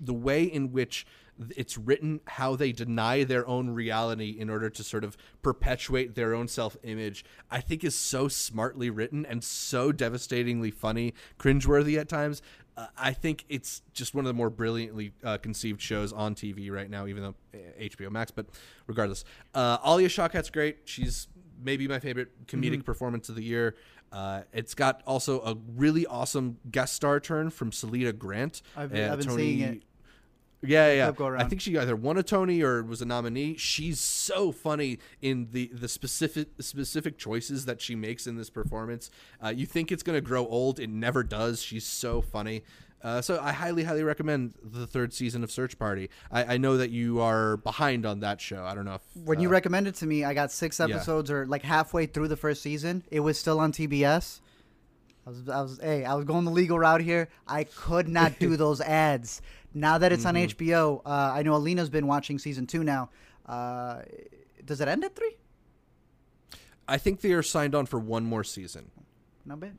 the 0.00 0.14
way 0.14 0.44
in 0.44 0.72
which 0.72 1.06
it's 1.54 1.76
written 1.76 2.20
how 2.26 2.56
they 2.56 2.72
deny 2.72 3.24
their 3.24 3.46
own 3.46 3.70
reality 3.70 4.36
in 4.38 4.48
order 4.48 4.70
to 4.70 4.82
sort 4.82 5.04
of 5.04 5.16
perpetuate 5.42 6.14
their 6.14 6.34
own 6.34 6.48
self-image 6.48 7.24
i 7.50 7.60
think 7.60 7.84
is 7.84 7.94
so 7.94 8.26
smartly 8.26 8.88
written 8.88 9.26
and 9.26 9.44
so 9.44 9.92
devastatingly 9.92 10.70
funny 10.70 11.12
cringeworthy 11.38 11.98
at 11.98 12.08
times. 12.08 12.40
Uh, 12.76 12.86
i 12.96 13.12
think 13.12 13.44
it's 13.48 13.82
just 13.92 14.14
one 14.14 14.24
of 14.24 14.28
the 14.28 14.34
more 14.34 14.50
brilliantly 14.50 15.12
uh, 15.24 15.36
conceived 15.38 15.80
shows 15.80 16.12
on 16.12 16.34
tv 16.34 16.70
right 16.70 16.90
now 16.90 17.06
even 17.06 17.22
though 17.22 17.34
hbo 17.80 18.06
uh, 18.06 18.10
max 18.10 18.30
but 18.30 18.46
regardless. 18.86 19.24
Uh, 19.54 19.78
alia 19.84 20.08
shawkat's 20.08 20.50
great. 20.50 20.78
She's 20.84 21.28
maybe 21.62 21.88
my 21.88 21.98
favorite 21.98 22.46
comedic 22.46 22.72
mm-hmm. 22.72 22.80
performance 22.82 23.28
of 23.28 23.34
the 23.34 23.42
year 23.42 23.76
uh, 24.12 24.42
it's 24.52 24.74
got 24.74 25.02
also 25.06 25.40
a 25.40 25.56
really 25.76 26.06
awesome 26.06 26.58
guest 26.70 26.94
star 26.94 27.20
turn 27.20 27.50
from 27.50 27.70
Shalita 27.70 28.16
Grant. 28.16 28.62
I've, 28.76 28.94
uh, 28.94 29.12
I've 29.12 29.18
been 29.18 29.28
Tony, 29.28 29.42
seeing 29.42 29.60
it. 29.60 29.82
Yeah, 30.62 30.92
yeah. 30.92 31.36
I 31.38 31.44
think 31.44 31.60
she 31.60 31.76
either 31.78 31.94
won 31.94 32.16
a 32.16 32.22
Tony 32.22 32.62
or 32.62 32.82
was 32.82 33.02
a 33.02 33.04
nominee. 33.04 33.56
She's 33.56 34.00
so 34.00 34.52
funny 34.52 34.98
in 35.20 35.48
the 35.52 35.70
the 35.72 35.88
specific 35.88 36.48
specific 36.60 37.18
choices 37.18 37.66
that 37.66 37.80
she 37.80 37.94
makes 37.94 38.26
in 38.26 38.36
this 38.36 38.50
performance. 38.50 39.10
Uh, 39.42 39.48
you 39.48 39.66
think 39.66 39.92
it's 39.92 40.02
going 40.02 40.16
to 40.16 40.26
grow 40.26 40.46
old, 40.46 40.80
it 40.80 40.88
never 40.88 41.22
does. 41.22 41.62
She's 41.62 41.84
so 41.84 42.20
funny. 42.20 42.62
Uh, 43.06 43.22
so 43.22 43.38
I 43.40 43.52
highly, 43.52 43.84
highly 43.84 44.02
recommend 44.02 44.54
the 44.64 44.84
third 44.84 45.14
season 45.14 45.44
of 45.44 45.50
Search 45.52 45.78
Party. 45.78 46.10
I, 46.32 46.54
I, 46.54 46.56
know 46.56 46.76
that 46.78 46.90
you 46.90 47.20
are 47.20 47.56
behind 47.56 48.04
on 48.04 48.18
that 48.18 48.40
show. 48.40 48.64
I 48.64 48.74
don't 48.74 48.84
know 48.84 48.96
if 48.96 49.02
when 49.24 49.38
uh, 49.38 49.42
you 49.42 49.48
recommended 49.48 49.94
to 49.96 50.06
me, 50.06 50.24
I 50.24 50.34
got 50.34 50.50
six 50.50 50.80
episodes 50.80 51.30
yeah. 51.30 51.36
or 51.36 51.46
like 51.46 51.62
halfway 51.62 52.06
through 52.06 52.26
the 52.26 52.36
first 52.36 52.62
season. 52.62 53.04
It 53.12 53.20
was 53.20 53.38
still 53.38 53.60
on 53.60 53.70
TBS. 53.70 54.40
I 55.24 55.30
was, 55.30 55.48
I 55.48 55.60
was, 55.60 55.78
hey, 55.80 56.04
I 56.04 56.14
was 56.14 56.24
going 56.24 56.44
the 56.44 56.50
legal 56.50 56.80
route 56.80 57.00
here. 57.00 57.28
I 57.46 57.62
could 57.62 58.08
not 58.08 58.40
do 58.40 58.56
those 58.56 58.80
ads. 58.80 59.40
Now 59.72 59.98
that 59.98 60.10
it's 60.10 60.24
mm-hmm. 60.24 60.36
on 60.38 60.48
HBO, 60.48 61.02
uh, 61.06 61.32
I 61.32 61.44
know 61.44 61.54
Alina's 61.54 61.90
been 61.90 62.08
watching 62.08 62.40
season 62.40 62.66
two 62.66 62.82
now. 62.82 63.10
Uh, 63.46 64.02
does 64.64 64.80
it 64.80 64.88
end 64.88 65.04
at 65.04 65.14
three? 65.14 65.36
I 66.88 66.98
think 66.98 67.20
they 67.20 67.34
are 67.34 67.44
signed 67.44 67.76
on 67.76 67.86
for 67.86 68.00
one 68.00 68.24
more 68.24 68.42
season. 68.42 68.90
Not 69.44 69.60
bad. 69.60 69.76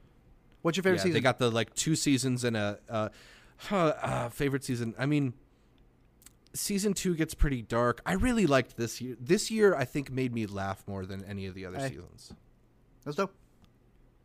What's 0.68 0.76
your 0.76 0.84
favorite 0.84 0.98
yeah, 0.98 1.04
season? 1.04 1.14
They 1.14 1.22
got 1.22 1.40
the 1.40 1.50
like 1.50 1.74
two 1.76 1.96
seasons 1.96 2.44
and 2.44 2.58
a 2.58 2.78
uh, 2.90 3.08
uh, 3.72 4.28
favorite 4.28 4.66
season. 4.66 4.96
I 5.00 5.06
mean, 5.06 5.34
season 6.54 6.94
two 6.94 7.16
gets 7.16 7.34
pretty 7.34 7.62
dark. 7.62 8.02
I 8.06 8.16
really 8.16 8.46
liked 8.48 8.76
this 8.76 9.00
year. 9.00 9.16
This 9.18 9.50
year, 9.50 9.74
I 9.74 9.86
think, 9.86 10.12
made 10.12 10.34
me 10.34 10.46
laugh 10.46 10.84
more 10.86 11.06
than 11.06 11.24
any 11.24 11.46
of 11.46 11.56
the 11.56 11.66
other 11.66 11.80
hey. 11.80 11.88
seasons. 11.88 12.34
That's 13.06 13.16
dope. 13.16 13.34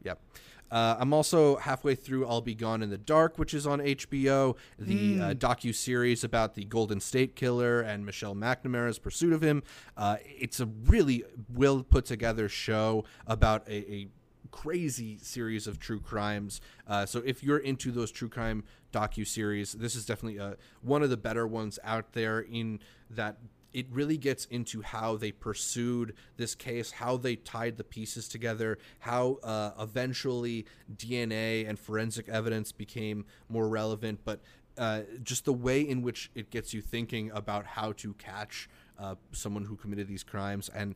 Yep. 0.03 0.21
Uh, 0.69 0.97
I'm 0.99 1.13
also 1.13 1.59
halfway 1.59 1.95
through 1.95 2.27
I'll 2.27 2.41
Be 2.41 2.57
Gone 2.57 2.83
in 2.83 2.91
the 2.91 2.99
Dark, 2.99 3.39
which 3.39 3.55
is 3.55 3.65
on 3.65 3.79
HBO, 3.79 4.57
the 4.81 5.19
mm. 5.19 5.21
uh, 5.21 5.27
hmm. 5.27 5.33
docu 5.35 5.73
series 5.73 6.25
about 6.25 6.57
the 6.57 6.65
Golden 6.65 6.99
State 6.99 7.37
Killer 7.37 7.83
and 7.83 8.05
Michelle 8.05 8.35
McNamara's 8.35 8.99
pursuit 8.99 9.33
of 9.33 9.43
him. 9.43 9.63
Uh, 9.97 10.17
it's 10.25 10.59
a 10.59 10.67
really 10.67 11.23
well 11.55 11.85
put 11.85 12.05
together 12.05 12.49
show 12.49 13.05
about 13.29 13.69
a, 13.69 13.93
a 13.93 14.09
crazy 14.53 15.19
series 15.21 15.67
of 15.67 15.81
true 15.81 15.99
crimes. 15.99 16.61
Uh, 16.87 17.05
so 17.05 17.21
if 17.25 17.43
you're 17.43 17.59
into 17.59 17.91
those 17.91 18.13
true 18.13 18.29
crime 18.29 18.63
docu 18.93 19.27
series, 19.27 19.73
this 19.73 19.97
is 19.97 20.07
definitely 20.07 20.39
uh, 20.39 20.55
one 20.83 21.03
of 21.03 21.11
the 21.11 21.17
better 21.17 21.47
ones 21.47 21.81
out 21.83 22.13
there. 22.13 22.41
In 22.41 22.79
that 23.11 23.39
it 23.73 23.87
really 23.91 24.17
gets 24.17 24.45
into 24.47 24.83
how 24.83 25.17
they 25.17 25.33
pursued 25.33 26.15
this 26.37 26.55
case, 26.55 26.91
how 26.91 27.17
they 27.17 27.37
tied 27.37 27.77
the 27.77 27.85
pieces 27.85 28.29
together, 28.29 28.79
how 29.01 29.39
uh, 29.43 29.71
eventually 29.81 30.67
DNA 30.95 31.69
and 31.69 31.79
forensic 31.79 32.29
evidence 32.29 32.71
became 32.71 33.25
more 33.49 33.69
relevant, 33.69 34.21
but 34.25 34.41
uh, 34.79 35.03
just 35.23 35.45
the 35.45 35.53
way 35.53 35.81
in 35.81 36.03
which 36.03 36.31
it 36.35 36.51
gets 36.51 36.73
you 36.73 36.81
thinking 36.81 37.31
about 37.33 37.67
how 37.67 37.93
to 37.93 38.15
catch 38.15 38.69
uh, 38.99 39.15
someone 39.33 39.65
who 39.65 39.77
committed 39.77 40.09
these 40.09 40.23
crimes 40.23 40.71
and 40.75 40.95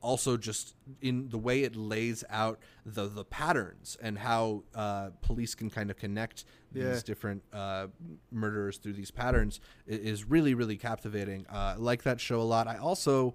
also 0.00 0.36
just 0.36 0.74
in 1.00 1.28
the 1.28 1.38
way 1.38 1.62
it 1.62 1.74
lays 1.76 2.24
out 2.30 2.58
the 2.86 3.06
the 3.08 3.24
patterns 3.24 3.96
and 4.00 4.18
how 4.18 4.62
uh, 4.74 5.10
police 5.22 5.54
can 5.54 5.70
kind 5.70 5.90
of 5.90 5.96
connect 5.96 6.44
yeah. 6.72 6.90
these 6.90 7.02
different 7.02 7.42
uh, 7.52 7.86
murderers 8.30 8.78
through 8.78 8.92
these 8.92 9.10
patterns 9.10 9.60
is 9.86 10.24
really 10.24 10.54
really 10.54 10.76
captivating. 10.76 11.46
Uh, 11.52 11.56
I 11.56 11.74
like 11.74 12.02
that 12.04 12.20
show 12.20 12.40
a 12.40 12.42
lot. 12.42 12.66
I 12.66 12.76
also 12.76 13.34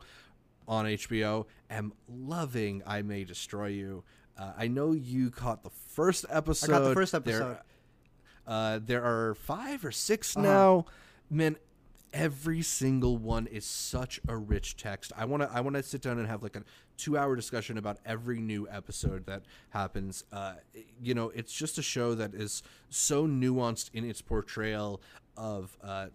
on 0.67 0.85
HBO 0.85 1.45
am 1.69 1.93
loving 2.07 2.81
I 2.85 3.01
May 3.01 3.23
Destroy 3.23 3.67
You. 3.67 4.03
Uh, 4.37 4.53
I 4.57 4.67
know 4.67 4.93
you 4.93 5.29
caught 5.29 5.63
the 5.63 5.69
first 5.69 6.25
episode. 6.29 6.71
I 6.71 6.79
got 6.79 6.87
the 6.87 6.93
first 6.93 7.13
episode. 7.13 7.39
There, 7.39 7.63
uh, 8.47 8.79
there 8.83 9.03
are 9.03 9.35
five 9.35 9.85
or 9.85 9.91
6 9.91 10.37
uh-huh. 10.37 10.45
now. 10.45 10.85
Man, 11.29 11.57
every 12.13 12.61
single 12.61 13.17
one 13.17 13.47
is 13.47 13.65
such 13.65 14.21
a 14.27 14.37
rich 14.37 14.77
text. 14.77 15.11
I 15.17 15.25
want 15.25 15.43
to 15.43 15.49
I 15.51 15.59
want 15.61 15.75
to 15.75 15.83
sit 15.83 16.01
down 16.01 16.19
and 16.19 16.27
have 16.27 16.43
like 16.43 16.55
a 16.55 16.63
2-hour 16.97 17.35
discussion 17.35 17.77
about 17.77 17.97
every 18.05 18.39
new 18.39 18.67
episode 18.69 19.25
that 19.25 19.43
happens. 19.71 20.23
Uh, 20.31 20.53
you 21.01 21.15
know, 21.15 21.29
it's 21.29 21.51
just 21.51 21.77
a 21.77 21.81
show 21.81 22.13
that 22.15 22.33
is 22.35 22.61
so 22.89 23.27
nuanced 23.27 23.89
in 23.93 24.07
its 24.07 24.21
portrayal 24.21 25.01
of 25.35 25.75
uh, 25.83 26.07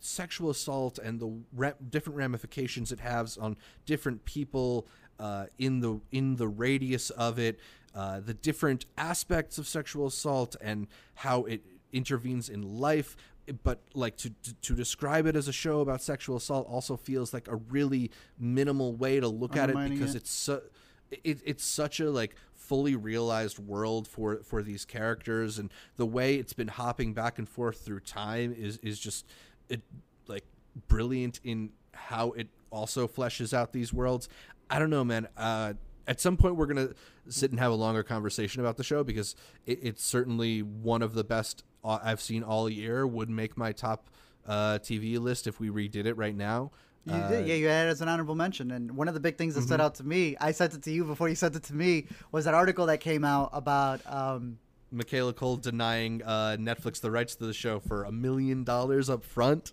sexual 0.00 0.50
assault 0.50 0.98
and 0.98 1.20
the 1.20 1.74
different 1.90 2.16
ramifications 2.16 2.90
it 2.90 3.00
has 3.00 3.36
on 3.36 3.56
different 3.86 4.24
people 4.24 4.86
uh, 5.20 5.46
in 5.58 5.80
the 5.80 6.00
in 6.10 6.36
the 6.36 6.48
radius 6.48 7.10
of 7.10 7.38
it, 7.38 7.60
uh, 7.94 8.18
the 8.20 8.34
different 8.34 8.86
aspects 8.96 9.58
of 9.58 9.68
sexual 9.68 10.06
assault 10.06 10.56
and 10.60 10.88
how 11.16 11.44
it 11.44 11.62
intervenes 11.92 12.48
in 12.48 12.62
life 12.62 13.16
but 13.62 13.80
like 13.94 14.16
to, 14.16 14.30
to, 14.30 14.54
to 14.54 14.74
describe 14.74 15.26
it 15.26 15.36
as 15.36 15.48
a 15.48 15.52
show 15.52 15.80
about 15.80 16.00
sexual 16.02 16.36
assault 16.36 16.66
also 16.68 16.96
feels 16.96 17.34
like 17.34 17.48
a 17.48 17.56
really 17.56 18.10
minimal 18.38 18.94
way 18.94 19.18
to 19.20 19.28
look 19.28 19.56
at 19.56 19.70
it 19.70 19.76
because 19.90 20.14
it. 20.14 20.18
it's 20.18 20.30
so 20.30 20.62
it, 21.10 21.40
it's 21.44 21.64
such 21.64 22.00
a 22.00 22.10
like 22.10 22.36
fully 22.54 22.94
realized 22.94 23.58
world 23.58 24.06
for 24.06 24.36
for 24.44 24.62
these 24.62 24.84
characters 24.84 25.58
and 25.58 25.70
the 25.96 26.06
way 26.06 26.36
it's 26.36 26.52
been 26.52 26.68
hopping 26.68 27.12
back 27.12 27.38
and 27.38 27.48
forth 27.48 27.80
through 27.80 28.00
time 28.00 28.54
is 28.56 28.78
is 28.78 28.98
just 28.98 29.26
it 29.68 29.82
like 30.28 30.44
brilliant 30.86 31.40
in 31.42 31.70
how 31.92 32.30
it 32.32 32.48
also 32.70 33.08
fleshes 33.08 33.52
out 33.52 33.72
these 33.72 33.92
worlds 33.92 34.28
i 34.70 34.78
don't 34.78 34.90
know 34.90 35.04
man 35.04 35.26
uh 35.36 35.72
at 36.06 36.20
some 36.20 36.36
point 36.36 36.56
we're 36.56 36.66
gonna 36.66 36.90
sit 37.28 37.50
and 37.50 37.60
have 37.60 37.72
a 37.72 37.76
longer 37.76 38.02
conversation 38.02 38.60
about 38.60 38.76
the 38.76 38.84
show 38.84 39.04
because 39.04 39.34
it, 39.66 39.78
it's 39.82 40.04
certainly 40.04 40.62
one 40.62 41.02
of 41.02 41.14
the 41.14 41.24
best 41.24 41.64
uh, 41.84 41.98
I've 42.02 42.20
seen 42.20 42.42
all 42.42 42.68
year. 42.68 43.06
Would 43.06 43.30
make 43.30 43.56
my 43.56 43.72
top 43.72 44.08
uh, 44.46 44.78
TV 44.78 45.18
list 45.18 45.46
if 45.46 45.60
we 45.60 45.68
redid 45.70 46.06
it 46.06 46.16
right 46.16 46.36
now. 46.36 46.70
You 47.04 47.14
uh, 47.14 47.28
did, 47.28 47.46
yeah. 47.48 47.54
You 47.54 47.66
had 47.66 47.88
it 47.88 47.90
as 47.90 48.00
an 48.00 48.08
honorable 48.08 48.34
mention, 48.34 48.70
and 48.70 48.96
one 48.96 49.08
of 49.08 49.14
the 49.14 49.20
big 49.20 49.36
things 49.36 49.54
that 49.54 49.60
mm-hmm. 49.60 49.68
stood 49.68 49.80
out 49.80 49.96
to 49.96 50.04
me, 50.04 50.36
I 50.40 50.52
sent 50.52 50.74
it 50.74 50.82
to 50.84 50.92
you 50.92 51.04
before 51.04 51.28
you 51.28 51.34
sent 51.34 51.56
it 51.56 51.64
to 51.64 51.74
me, 51.74 52.06
was 52.30 52.44
that 52.44 52.54
article 52.54 52.86
that 52.86 52.98
came 52.98 53.24
out 53.24 53.50
about. 53.52 54.00
Um, 54.06 54.58
Michaela 54.92 55.32
Coel 55.32 55.56
denying 55.56 56.22
uh, 56.22 56.56
Netflix 56.60 57.00
the 57.00 57.10
rights 57.10 57.34
to 57.36 57.46
the 57.46 57.54
show 57.54 57.80
for 57.80 58.04
a 58.04 58.12
million 58.12 58.62
dollars 58.62 59.08
up 59.10 59.24
front. 59.24 59.72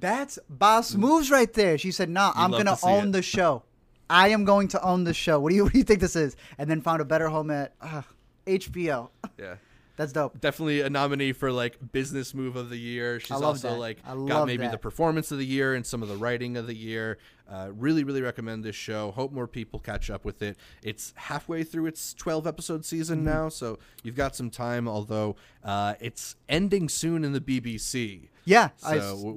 That's 0.00 0.38
boss 0.50 0.94
moves 0.94 1.30
right 1.30 1.52
there. 1.52 1.78
She 1.78 1.92
said, 1.92 2.10
"No, 2.10 2.26
nah, 2.26 2.32
I'm 2.36 2.50
gonna 2.50 2.76
own 2.82 3.08
it. 3.08 3.12
the 3.12 3.22
show. 3.22 3.62
I 4.10 4.28
am 4.28 4.44
going 4.44 4.68
to 4.68 4.82
own 4.82 5.04
the 5.04 5.14
show. 5.14 5.38
What 5.38 5.50
do 5.50 5.56
you 5.56 5.64
what 5.64 5.72
do 5.72 5.78
you 5.78 5.84
think 5.84 6.00
this 6.00 6.16
is?" 6.16 6.36
And 6.58 6.70
then 6.70 6.80
found 6.80 7.00
a 7.00 7.04
better 7.04 7.28
home 7.28 7.50
at 7.50 7.74
uh, 7.80 8.02
HBO. 8.46 9.10
Yeah. 9.38 9.56
That's 9.98 10.12
dope. 10.12 10.40
Definitely 10.40 10.82
a 10.82 10.90
nominee 10.90 11.32
for 11.32 11.50
like 11.50 11.76
business 11.90 12.32
move 12.32 12.54
of 12.54 12.70
the 12.70 12.78
year. 12.78 13.18
She's 13.18 13.32
also 13.32 13.70
that. 13.70 13.78
like 13.78 14.04
got 14.04 14.46
maybe 14.46 14.62
that. 14.62 14.70
the 14.70 14.78
performance 14.78 15.32
of 15.32 15.38
the 15.38 15.44
year 15.44 15.74
and 15.74 15.84
some 15.84 16.04
of 16.04 16.08
the 16.08 16.16
writing 16.16 16.56
of 16.56 16.68
the 16.68 16.74
year. 16.74 17.18
Uh, 17.50 17.70
really, 17.76 18.04
really 18.04 18.22
recommend 18.22 18.62
this 18.62 18.76
show. 18.76 19.10
Hope 19.10 19.32
more 19.32 19.48
people 19.48 19.80
catch 19.80 20.08
up 20.08 20.24
with 20.24 20.40
it. 20.40 20.56
It's 20.84 21.12
halfway 21.16 21.64
through 21.64 21.86
its 21.86 22.14
12 22.14 22.46
episode 22.46 22.84
season 22.84 23.18
mm-hmm. 23.18 23.28
now, 23.28 23.48
so 23.48 23.80
you've 24.04 24.14
got 24.14 24.36
some 24.36 24.50
time. 24.50 24.86
Although 24.86 25.34
uh, 25.64 25.94
it's 26.00 26.36
ending 26.48 26.88
soon 26.88 27.24
in 27.24 27.32
the 27.32 27.40
BBC. 27.40 28.28
Yeah, 28.44 28.68
so 28.76 28.88
I 28.88 28.94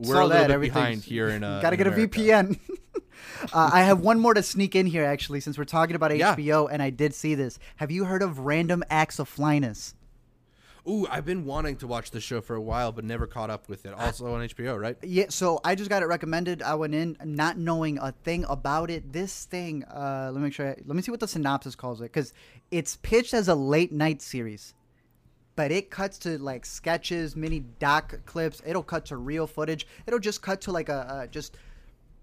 we're 0.07 0.21
a 0.21 0.27
little 0.27 0.47
bit 0.47 0.61
behind 0.61 1.01
here 1.01 1.29
in. 1.29 1.43
Uh, 1.43 1.59
Got 1.61 1.71
to 1.71 1.77
get 1.77 1.87
America. 1.87 2.19
a 2.19 2.23
VPN. 2.23 2.59
uh, 3.51 3.71
I 3.73 3.81
have 3.81 3.99
one 3.99 4.19
more 4.19 4.35
to 4.35 4.43
sneak 4.43 4.75
in 4.75 4.85
here, 4.85 5.05
actually, 5.05 5.39
since 5.39 5.57
we're 5.57 5.63
talking 5.63 5.95
about 5.95 6.11
HBO, 6.11 6.67
yeah. 6.67 6.73
and 6.73 6.83
I 6.83 6.91
did 6.91 7.15
see 7.15 7.33
this. 7.33 7.57
Have 7.77 7.89
you 7.89 8.05
heard 8.05 8.21
of 8.21 8.37
Random 8.39 8.83
Acts 8.91 9.17
of 9.17 9.27
Flyness? 9.27 9.95
Ooh, 10.87 11.05
I've 11.09 11.25
been 11.25 11.45
wanting 11.45 11.75
to 11.77 11.87
watch 11.87 12.09
this 12.09 12.23
show 12.23 12.41
for 12.41 12.55
a 12.55 12.61
while, 12.61 12.91
but 12.91 13.03
never 13.03 13.27
caught 13.27 13.49
up 13.49 13.69
with 13.69 13.85
it. 13.85 13.93
Also 13.93 14.33
on 14.33 14.41
HBO, 14.41 14.79
right? 14.79 14.97
Yeah. 15.03 15.25
So 15.29 15.59
I 15.63 15.75
just 15.75 15.89
got 15.89 16.01
it 16.01 16.07
recommended. 16.07 16.63
I 16.63 16.73
went 16.75 16.95
in 16.95 17.17
not 17.23 17.57
knowing 17.57 17.99
a 17.99 18.13
thing 18.23 18.45
about 18.49 18.89
it. 18.89 19.13
This 19.13 19.45
thing, 19.45 19.83
uh, 19.83 20.31
let 20.33 20.39
me 20.39 20.45
make 20.47 20.53
sure. 20.53 20.69
I, 20.69 20.75
let 20.85 20.95
me 20.95 21.01
see 21.01 21.11
what 21.11 21.19
the 21.19 21.27
synopsis 21.27 21.75
calls 21.75 22.01
it, 22.01 22.05
because 22.05 22.33
it's 22.71 22.97
pitched 22.97 23.33
as 23.33 23.47
a 23.47 23.55
late 23.55 23.91
night 23.91 24.21
series, 24.23 24.73
but 25.55 25.71
it 25.71 25.91
cuts 25.91 26.17
to 26.19 26.39
like 26.39 26.65
sketches, 26.65 27.35
mini 27.35 27.59
doc 27.59 28.19
clips. 28.25 28.61
It'll 28.65 28.81
cut 28.81 29.05
to 29.07 29.17
real 29.17 29.45
footage. 29.45 29.85
It'll 30.07 30.19
just 30.19 30.41
cut 30.41 30.61
to 30.61 30.71
like 30.71 30.89
a, 30.89 31.21
a 31.23 31.27
just 31.27 31.57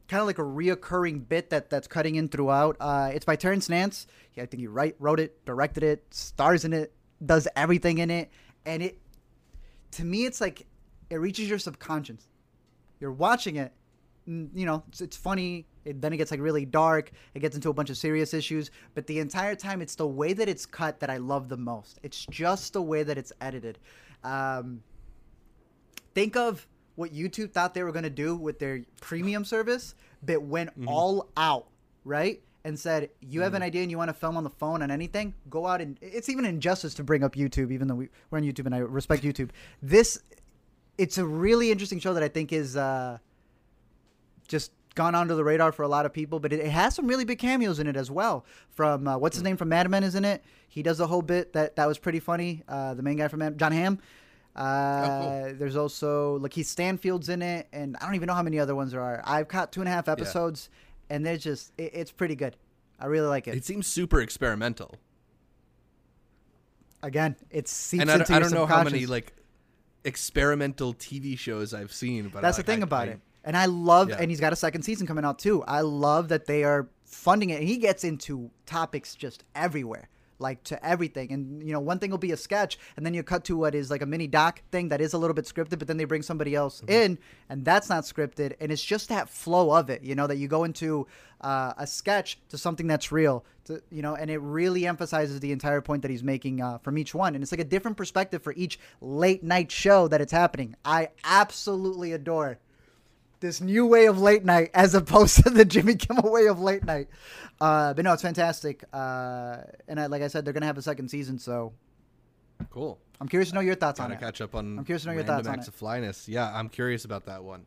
kind 0.09 0.21
of 0.21 0.27
like 0.27 0.39
a 0.39 0.43
reoccurring 0.43 1.29
bit 1.29 1.51
that 1.51 1.71
that's 1.71 1.87
cutting 1.87 2.17
in 2.17 2.29
throughout. 2.29 2.77
Uh, 2.81 3.11
it's 3.15 3.25
by 3.25 3.37
Terrence 3.37 3.69
Nance. 3.69 4.07
He, 4.33 4.41
I 4.41 4.47
think 4.47 4.61
he 4.61 4.67
write, 4.67 4.97
wrote 4.99 5.21
it, 5.21 5.45
directed 5.45 5.85
it, 5.85 6.03
stars 6.11 6.65
in 6.65 6.73
it, 6.73 6.93
does 7.25 7.47
everything 7.55 7.99
in 7.99 8.11
it, 8.11 8.31
and 8.67 8.83
it 8.83 8.99
to 9.93 10.05
me 10.05 10.25
it's 10.25 10.41
like 10.41 10.67
it 11.11 11.17
reaches 11.17 11.49
your 11.49 11.59
subconscious. 11.59 12.29
You're 13.01 13.13
watching 13.13 13.57
it, 13.57 13.73
you 14.27 14.67
know, 14.67 14.83
it's, 14.89 15.01
it's 15.01 15.17
funny. 15.17 15.67
It, 15.85 16.03
then 16.03 16.13
it 16.13 16.19
gets 16.19 16.31
like 16.31 16.41
really 16.41 16.67
dark. 16.67 17.11
It 17.35 17.41
gets 17.41 17.55
into 17.55 17.71
a 17.71 17.73
bunch 17.73 17.89
of 17.89 17.97
serious 17.97 18.35
issues, 18.35 18.71
but 18.95 19.07
the 19.07 19.21
entire 19.21 19.55
time 19.55 19.81
it's 19.81 19.95
the 19.95 20.07
way 20.07 20.33
that 20.35 20.49
it's 20.49 20.67
cut 20.67 21.01
that 21.01 21.09
I 21.09 21.17
love 21.17 21.49
the 21.49 21.57
most. 21.57 21.99
It's 22.03 22.27
just 22.27 22.75
the 22.75 22.83
way 22.83 23.03
that 23.05 23.17
it's 23.17 23.33
edited. 23.41 23.79
Um, 24.25 24.83
think 26.15 26.37
of 26.37 26.67
what 26.97 27.15
YouTube 27.15 27.53
thought 27.53 27.75
they 27.75 27.85
were 27.85 27.93
going 27.93 28.03
to 28.03 28.11
do 28.11 28.35
with 28.37 28.59
their 28.59 28.85
premium 29.01 29.45
service, 29.45 29.95
but 30.23 30.43
went 30.43 30.71
all 30.87 31.29
out, 31.37 31.69
right? 32.05 32.43
And 32.65 32.79
said, 32.79 33.09
you 33.21 33.41
have 33.43 33.55
an 33.55 33.63
idea 33.63 33.83
and 33.83 33.91
you 33.91 33.97
want 33.97 34.09
to 34.09 34.15
film 34.15 34.37
on 34.37 34.45
the 34.45 34.51
phone 34.51 34.83
on 34.83 34.91
anything, 34.91 35.33
go 35.49 35.67
out 35.67 35.81
and 35.81 35.97
it's 36.03 36.29
even 36.29 36.45
injustice 36.45 36.93
to 36.95 37.05
bring 37.05 37.23
up 37.23 37.35
YouTube, 37.35 37.73
even 37.73 37.89
though 37.89 37.95
we, 37.95 38.09
we're 38.31 38.39
on 38.39 38.45
YouTube 38.45 38.67
and 38.67 38.75
I 38.75 38.79
respect 38.79 39.23
YouTube. 39.23 39.51
This, 39.81 40.21
it's 40.99 41.17
a 41.17 41.25
really 41.25 41.71
interesting 41.71 42.01
show 42.01 42.13
that 42.15 42.23
I 42.23 42.29
think 42.29 42.53
is 42.53 42.77
uh, 42.77 43.19
just 44.49 44.73
gone 44.97 45.15
under 45.15 45.35
the 45.37 45.45
radar 45.45 45.71
for 45.71 45.85
a 45.85 45.89
lot 45.89 46.05
of 46.05 46.13
people, 46.13 46.41
but 46.41 46.53
it, 46.53 46.59
it 46.61 46.71
has 46.71 46.95
some 46.95 47.07
really 47.07 47.25
big 47.25 47.39
cameos 47.39 47.79
in 47.79 47.87
it 47.87 47.97
as 47.97 48.11
well. 48.11 48.45
From 48.69 49.07
uh, 49.07 49.17
what's 49.17 49.37
his 49.37 49.45
name 49.45 49.57
from 49.57 49.69
Mad 49.69 49.89
Men 49.89 50.03
is 50.03 50.17
in 50.17 50.25
it. 50.25 50.43
He 50.69 50.83
does 50.83 50.99
the 50.99 51.07
whole 51.07 51.23
bit 51.23 51.53
that 51.53 51.77
that 51.77 51.87
was 51.87 51.99
pretty 51.99 52.21
funny. 52.21 52.65
Uh, 52.69 52.93
the 52.95 53.03
main 53.03 53.17
guy 53.17 53.29
from 53.29 53.39
Mad, 53.39 53.57
Jon 53.57 53.73
Hamm. 53.73 53.99
Uh, 54.57 55.53
There's 55.57 55.77
also 55.77 56.41
Lakeith 56.41 56.67
Stanfield's 56.67 57.29
in 57.29 57.43
it, 57.43 57.69
and 57.73 57.97
I 58.01 58.07
don't 58.07 58.17
even 58.17 58.27
know 58.27 58.35
how 58.35 58.43
many 58.43 58.59
other 58.59 58.75
ones 58.75 58.91
there 58.91 59.01
are. 59.01 59.23
I've 59.25 59.47
caught 59.47 59.71
two 59.71 59.81
and 59.81 59.89
a 59.89 59.93
half 59.93 60.09
episodes, 60.09 60.69
and 61.11 61.25
they're 61.25 61.37
just 61.39 61.73
it, 61.79 61.91
it's 61.95 62.11
pretty 62.13 62.35
good. 62.37 62.57
I 63.01 63.07
really 63.07 63.29
like 63.29 63.47
it. 63.49 63.55
It 63.57 63.65
seems 63.65 63.87
super 63.87 64.21
experimental. 64.21 64.95
Again, 67.03 67.37
it 67.51 67.69
seeps 67.69 68.01
and 68.03 68.11
I, 68.11 68.17
don't- 68.19 68.31
I 68.31 68.39
don't 68.41 68.53
know 68.53 68.67
how 68.67 68.83
many 68.83 69.07
like 69.07 69.33
experimental 70.05 70.95
TV 70.95 71.39
shows 71.39 71.73
I've 71.73 71.93
seen, 71.93 72.29
but 72.29 72.43
That's 72.43 72.59
I- 72.59 72.63
the 72.63 72.67
thing 72.67 72.81
I- 72.81 72.85
about 72.85 73.09
it. 73.09 73.21
And 73.45 73.57
I 73.57 73.67
love, 73.67 74.11
Yeah. 74.11 74.17
and 74.21 74.31
he's 74.31 74.41
got 74.41 74.53
a 74.53 74.57
second 74.57 74.83
season 74.83 75.07
coming 75.07 75.25
out 75.25 75.39
too. 75.39 75.63
I 75.63 75.81
love 75.81 76.29
that 76.29 76.47
they 76.47 76.65
are 76.65 76.89
funding 77.05 77.51
it. 77.51 77.61
And 77.61 77.69
he 77.69 77.79
gets 77.79 78.05
into 78.05 78.51
topics 78.67 79.15
just 79.15 79.45
everywhere, 79.55 80.09
like 80.39 80.63
to 80.65 80.87
everything. 80.87 81.33
And, 81.33 81.63
you 81.67 81.73
know, 81.73 81.81
one 81.81 81.99
thing 81.99 82.11
will 82.11 82.19
be 82.19 82.33
a 82.33 82.37
sketch, 82.37 82.79
and 82.97 83.05
then 83.05 83.15
you 83.15 83.23
cut 83.23 83.45
to 83.45 83.57
what 83.57 83.75
is 83.75 83.91
like 83.91 84.03
a 84.03 84.07
mini 84.07 84.27
doc 84.27 84.63
thing 84.71 84.89
that 84.89 85.01
is 85.01 85.13
a 85.13 85.19
little 85.19 85.35
bit 85.35 85.45
scripted, 85.45 85.79
but 85.79 85.89
then 85.89 85.97
they 85.97 86.05
bring 86.05 86.23
somebody 86.23 86.55
else 86.55 86.81
Mm-hmm. 86.81 86.91
in, 86.91 87.19
and 87.49 87.65
that's 87.65 87.89
not 87.89 88.05
scripted. 88.05 88.55
And 88.61 88.71
it's 88.71 88.85
just 88.85 89.09
that 89.09 89.29
flow 89.29 89.73
of 89.77 89.91
it, 89.91 90.03
you 90.03 90.15
know, 90.15 90.27
that 90.27 90.37
you 90.37 90.49
go 90.49 90.65
into 90.65 91.07
uh, 91.41 91.73
a 91.77 91.87
sketch 91.87 92.39
to 92.51 92.59
something 92.59 92.87
that's 92.87 93.11
real, 93.11 93.45
to, 93.65 93.83
you 93.91 94.03
know, 94.03 94.15
and 94.15 94.31
it 94.31 94.39
really 94.39 94.87
emphasizes 94.87 95.41
the 95.41 95.51
entire 95.51 95.81
point 95.81 96.03
that 96.03 96.11
he's 96.11 96.23
making 96.23 96.61
uh, 96.61 96.79
from 96.79 96.99
each 96.99 97.15
one. 97.15 97.35
And 97.35 97.43
it's 97.43 97.53
like 97.53 97.61
a 97.61 97.65
different 97.65 97.97
perspective 97.97 98.43
for 98.43 98.53
each 98.55 98.79
late 99.01 99.43
night 99.43 99.73
show 99.73 100.09
that 100.09 100.21
it's 100.21 100.33
happening. 100.33 100.77
I 100.85 101.09
absolutely 101.25 102.13
adore 102.13 102.59
this 103.41 103.61
new 103.61 103.87
way 103.87 104.07
of 104.07 104.19
late 104.21 104.45
night 104.45 104.71
as 104.75 104.95
opposed 104.95 105.43
to 105.45 105.51
the 105.51 105.65
Jimmy 105.65 105.95
Kimmel 105.95 106.31
way 106.31 106.47
of 106.47 106.61
late 106.61 106.85
night. 106.85 107.09
Uh, 107.61 107.95
but 107.95 108.05
no, 108.05 108.13
it's 108.13 108.23
fantastic. 108.23 108.85
Uh, 108.93 109.59
and 109.89 109.99
I, 110.01 110.07
like 110.07 110.23
I 110.23 110.29
said, 110.29 110.45
they're 110.45 110.53
gonna 110.55 110.67
have 110.67 110.79
a 110.79 110.83
second 110.83 111.09
season, 111.09 111.39
so 111.39 111.73
Cool. 112.71 112.99
I'm 113.21 113.29
curious 113.29 113.51
to 113.51 113.55
know 113.55 113.61
your 113.61 113.75
thoughts 113.77 114.01
on 114.01 114.11
it. 114.13 114.19
catch 114.21 114.41
up 114.41 114.55
on. 114.55 114.79
I'm 114.79 114.85
curious 114.85 115.03
to 115.03 115.09
know 115.09 115.15
your 115.15 115.25
thoughts 115.25 115.47
on 115.47 115.55
acts 115.55 115.67
it. 115.67 115.71
of 115.71 115.75
flyness. 115.75 116.29
Yeah, 116.29 116.53
I'm 116.55 116.69
curious 116.69 117.05
about 117.05 117.27
that 117.27 117.43
one. 117.45 117.67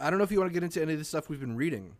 I 0.00 0.10
don't 0.10 0.18
know 0.18 0.24
if 0.24 0.32
you 0.32 0.38
want 0.38 0.50
to 0.50 0.54
get 0.54 0.62
into 0.64 0.82
any 0.82 0.92
of 0.94 0.98
the 0.98 1.04
stuff 1.04 1.28
we've 1.28 1.40
been 1.40 1.56
reading. 1.56 1.94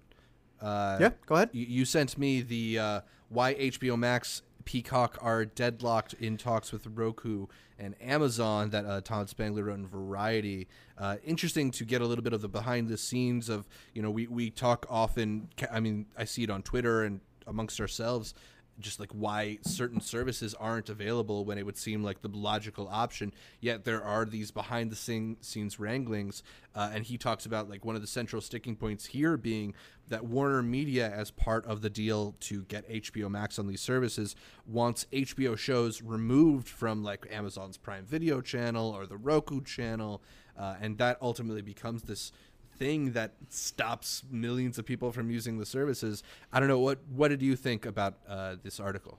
Uh, 0.61 0.99
Yeah, 1.01 1.11
go 1.27 1.37
ahead. 1.37 1.51
You, 1.53 1.67
you 1.67 1.85
sent 1.85 2.19
me 2.19 2.43
the 2.43 2.79
uh, 2.79 3.01
why 3.29 3.55
HBO 3.55 3.97
Max 3.99 4.43
Peacock 4.65 5.19
are 5.21 5.45
deadlocked 5.45 6.15
in 6.15 6.37
talks 6.37 6.73
with 6.73 6.87
Roku 6.87 7.47
and 7.79 7.95
Amazon 8.01 8.71
that 8.71 8.85
uh, 8.85 9.01
Todd 9.01 9.29
Spangler 9.29 9.65
wrote 9.65 9.79
in 9.79 9.87
Variety. 9.87 10.69
Uh, 10.97 11.17
interesting 11.25 11.71
to 11.73 11.85
get 11.85 12.01
a 12.01 12.07
little 12.07 12.23
bit 12.23 12.33
of 12.33 12.41
the 12.41 12.49
behind 12.49 12.89
the 12.89 12.97
scenes 12.97 13.49
of 13.49 13.69
you 13.95 14.03
know 14.03 14.11
we 14.11 14.27
we 14.27 14.51
talk 14.51 14.87
often. 14.89 15.49
I 15.71 15.81
mean 15.81 16.07
I 16.17 16.25
see 16.25 16.45
it 16.45 16.51
on 16.51 16.63
Twitter 16.63 17.03
and 17.03 17.21
amongst 17.47 17.81
ourselves. 17.81 18.35
Just 18.81 18.99
like 18.99 19.11
why 19.13 19.59
certain 19.63 20.01
services 20.01 20.55
aren't 20.55 20.89
available 20.89 21.45
when 21.45 21.59
it 21.59 21.67
would 21.67 21.77
seem 21.77 22.03
like 22.03 22.23
the 22.23 22.29
logical 22.29 22.89
option, 22.89 23.33
yet 23.61 23.85
there 23.85 24.03
are 24.03 24.25
these 24.25 24.51
behind 24.51 24.91
the 24.91 24.97
scene, 24.97 25.37
scenes 25.41 25.79
wranglings. 25.79 26.43
Uh, 26.75 26.91
and 26.93 27.05
he 27.05 27.19
talks 27.19 27.45
about 27.45 27.69
like 27.69 27.85
one 27.85 27.95
of 27.95 28.01
the 28.01 28.09
central 28.09 28.41
sticking 28.41 28.75
points 28.77 29.07
here 29.07 29.37
being 29.37 29.75
that 30.09 30.25
Warner 30.25 30.63
Media, 30.63 31.11
as 31.11 31.31
part 31.31 31.65
of 31.67 31.81
the 31.81 31.91
deal 31.91 32.35
to 32.41 32.65
get 32.65 32.89
HBO 32.89 33.31
Max 33.31 33.59
on 33.59 33.67
these 33.67 33.81
services, 33.81 34.37
wants 34.67 35.07
HBO 35.13 35.57
shows 35.57 36.03
removed 36.03 36.69
from 36.69 37.03
like 37.03 37.27
Amazon's 37.31 37.77
Prime 37.77 38.05
Video 38.05 38.41
channel 38.41 38.91
or 38.91 39.07
the 39.07 39.17
Roku 39.17 39.63
channel, 39.63 40.23
uh, 40.59 40.77
and 40.81 40.99
that 40.99 41.19
ultimately 41.23 41.63
becomes 41.63 42.03
this 42.03 42.33
thing 42.79 43.13
that 43.13 43.33
stops 43.49 44.23
millions 44.31 44.79
of 44.79 44.87
people 44.87 45.13
from 45.13 45.31
using 45.31 45.59
the 45.59 45.67
services. 45.67 46.23
I 46.53 46.61
don't 46.61 46.69
know 46.69 46.79
what 46.79 46.99
what 47.15 47.29
did 47.29 47.43
you 47.43 47.57
think 47.57 47.87
about 47.87 48.15
uh, 48.29 48.57
this 48.63 48.81
article? 48.81 49.19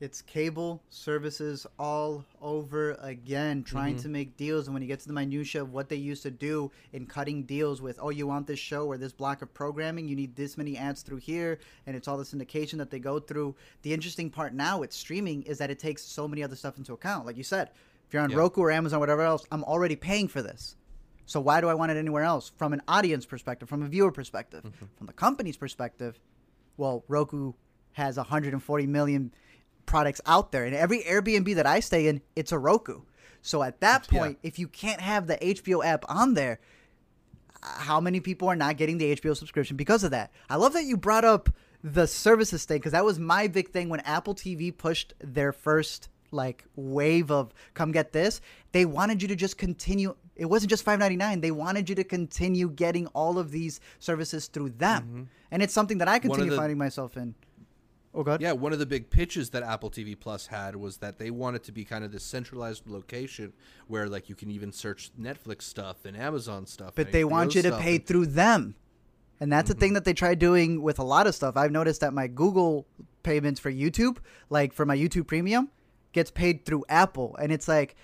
It's 0.00 0.22
cable 0.22 0.80
services 0.90 1.66
all 1.76 2.24
over 2.40 2.92
again, 3.00 3.64
trying 3.64 3.94
Mm-hmm. 3.96 4.02
to 4.02 4.08
make 4.08 4.36
deals. 4.36 4.68
And 4.68 4.74
when 4.74 4.80
you 4.80 4.86
get 4.86 5.00
to 5.00 5.08
the 5.08 5.12
minutia 5.12 5.60
of 5.62 5.72
what 5.72 5.88
they 5.88 5.96
used 5.96 6.22
to 6.22 6.30
do 6.30 6.70
in 6.92 7.04
cutting 7.04 7.42
deals 7.42 7.82
with, 7.82 7.98
oh, 8.00 8.10
you 8.10 8.28
want 8.28 8.46
this 8.46 8.60
show 8.60 8.86
or 8.86 8.96
this 8.96 9.12
block 9.12 9.42
of 9.42 9.52
programming, 9.52 10.06
you 10.06 10.14
need 10.14 10.36
this 10.36 10.56
many 10.56 10.76
ads 10.76 11.02
through 11.02 11.16
here, 11.16 11.58
and 11.84 11.96
it's 11.96 12.06
all 12.06 12.16
the 12.16 12.22
syndication 12.22 12.78
that 12.78 12.90
they 12.92 13.00
go 13.00 13.18
through. 13.18 13.56
The 13.82 13.92
interesting 13.92 14.30
part 14.30 14.54
now 14.54 14.78
with 14.78 14.92
streaming 14.92 15.42
is 15.42 15.58
that 15.58 15.68
it 15.68 15.80
takes 15.80 16.02
so 16.04 16.28
many 16.28 16.44
other 16.44 16.54
stuff 16.54 16.78
into 16.78 16.92
account. 16.92 17.26
Like 17.26 17.36
you 17.36 17.42
said, 17.42 17.70
if 18.06 18.14
you're 18.14 18.22
on. 18.22 18.30
Roku 18.30 18.60
or 18.60 18.70
Amazon, 18.70 19.00
whatever 19.00 19.22
else, 19.22 19.46
I'm 19.50 19.64
already 19.64 19.96
paying 19.96 20.28
for 20.28 20.42
this. 20.42 20.76
So 21.28 21.40
why 21.40 21.60
do 21.60 21.68
I 21.68 21.74
want 21.74 21.92
it 21.92 21.98
anywhere 21.98 22.22
else? 22.24 22.50
From 22.56 22.72
an 22.72 22.80
audience 22.88 23.26
perspective, 23.26 23.68
from 23.68 23.82
a 23.82 23.86
viewer 23.86 24.10
perspective, 24.10 24.64
Mm-hmm. 24.64 24.86
from 24.96 25.06
the 25.06 25.12
company's 25.12 25.58
perspective, 25.58 26.18
well, 26.78 27.04
Roku 27.06 27.52
has 27.92 28.16
140 28.16 28.86
million 28.86 29.34
products 29.84 30.22
out 30.24 30.52
there, 30.52 30.64
and 30.64 30.74
every 30.74 31.02
Airbnb 31.02 31.54
that 31.56 31.66
I 31.66 31.80
stay 31.80 32.06
in, 32.08 32.22
it's 32.34 32.50
a 32.50 32.58
Roku. 32.58 33.02
So 33.42 33.62
at 33.62 33.80
that 33.80 34.08
Yeah. 34.10 34.18
point, 34.18 34.38
if 34.42 34.58
you 34.58 34.68
can't 34.68 35.02
have 35.02 35.26
the 35.26 35.36
HBO 35.44 35.84
app 35.84 36.04
on 36.08 36.32
there, 36.32 36.60
how 37.62 38.00
many 38.00 38.20
people 38.20 38.48
are 38.48 38.56
not 38.56 38.78
getting 38.78 38.96
the 38.96 39.12
HBO 39.16 39.34
subscription 39.36 39.76
because 39.76 40.04
of 40.04 40.12
that? 40.12 40.30
I 40.48 40.56
love 40.56 40.72
that 40.72 40.84
you 40.84 40.96
brought 40.96 41.24
up 41.26 41.50
the 41.84 42.06
services 42.06 42.64
thing 42.64 42.78
because 42.78 42.92
that 42.92 43.04
was 43.04 43.18
my 43.18 43.48
big 43.48 43.68
thing 43.70 43.90
when 43.90 44.00
Apple 44.00 44.34
TV 44.34 44.74
pushed 44.76 45.12
their 45.20 45.52
first 45.52 46.08
like 46.30 46.64
wave 46.76 47.30
of 47.30 47.52
come 47.74 47.90
get 47.92 48.12
this. 48.12 48.40
They 48.72 48.84
wanted 48.84 49.22
you 49.22 49.28
to 49.28 49.36
just 49.36 49.56
continue. 49.58 50.14
It 50.38 50.46
wasn't 50.46 50.70
just 50.70 50.84
five 50.84 50.98
ninety 50.98 51.16
nine. 51.16 51.40
They 51.40 51.50
wanted 51.50 51.88
you 51.88 51.94
to 51.96 52.04
continue 52.04 52.70
getting 52.70 53.06
all 53.08 53.38
of 53.38 53.50
these 53.50 53.80
services 53.98 54.46
through 54.46 54.70
them, 54.70 55.28
and 55.50 55.62
it's 55.62 55.74
something 55.74 55.98
that 55.98 56.08
I 56.08 56.18
Mm-hmm. 56.18 56.28
continue 56.28 56.50
the- 56.52 56.56
finding 56.56 56.78
myself 56.78 57.16
in. 57.16 57.34
Oh 58.14 58.22
God. 58.22 58.40
Yeah, 58.40 58.52
one 58.52 58.72
of 58.72 58.78
the 58.78 58.86
big 58.86 59.10
pitches 59.10 59.50
that 59.50 59.62
Apple 59.62 59.90
TV 59.90 60.18
Plus 60.18 60.46
had 60.46 60.74
was 60.76 60.96
that 60.96 61.18
they 61.18 61.30
wanted 61.30 61.62
to 61.64 61.72
be 61.72 61.84
kind 61.84 62.02
of 62.04 62.10
this 62.10 62.24
centralized 62.24 62.88
location 62.88 63.52
where 63.86 64.08
like 64.08 64.28
you 64.30 64.34
can 64.34 64.50
even 64.50 64.72
search 64.72 65.10
Netflix 65.20 65.62
stuff 65.62 66.04
and 66.06 66.16
Amazon 66.16 66.66
stuff. 66.66 66.94
but 66.96 67.12
they 67.12 67.22
HBO 67.22 67.30
want 67.30 67.54
you 67.54 67.62
to 67.62 67.76
pay 67.76 67.96
and- 67.96 68.06
through 68.06 68.26
them 68.26 68.74
and 69.40 69.52
that's 69.52 69.68
the 69.68 69.74
thing 69.74 69.92
that 69.92 70.04
they 70.04 70.14
try 70.14 70.34
doing 70.34 70.82
with 70.82 70.98
a 70.98 71.04
lot 71.04 71.28
of 71.28 71.32
stuff 71.34 71.56
i've 71.56 71.70
noticed 71.70 72.00
that 72.00 72.12
my 72.12 72.26
google 72.26 72.88
payments 73.22 73.60
for 73.60 73.70
youtube 73.70 74.16
like 74.50 74.72
for 74.72 74.84
my 74.84 74.96
youtube 74.96 75.28
premium 75.28 75.68
gets 76.12 76.28
paid 76.28 76.64
through 76.64 76.84
apple 76.88 77.36
and 77.40 77.52
it's 77.52 77.68
like 77.68 77.94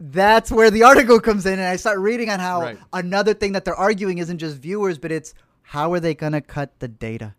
that's 0.00 0.50
where 0.52 0.70
the 0.70 0.82
article 0.82 1.18
comes 1.20 1.44
in 1.46 1.54
and 1.54 1.62
i 1.62 1.76
start 1.76 1.98
reading 1.98 2.30
on 2.30 2.38
how 2.40 2.60
Right. 2.60 2.78
another 2.92 3.34
thing 3.34 3.52
that 3.52 3.64
they're 3.64 3.74
arguing 3.74 4.18
isn't 4.18 4.38
just 4.38 4.56
viewers 4.58 4.98
but 4.98 5.10
it's 5.12 5.34
how 5.62 5.92
are 5.92 6.00
they 6.00 6.14
going 6.14 6.32
to 6.32 6.40
cut 6.40 6.78
the 6.78 6.88
data 6.88 7.34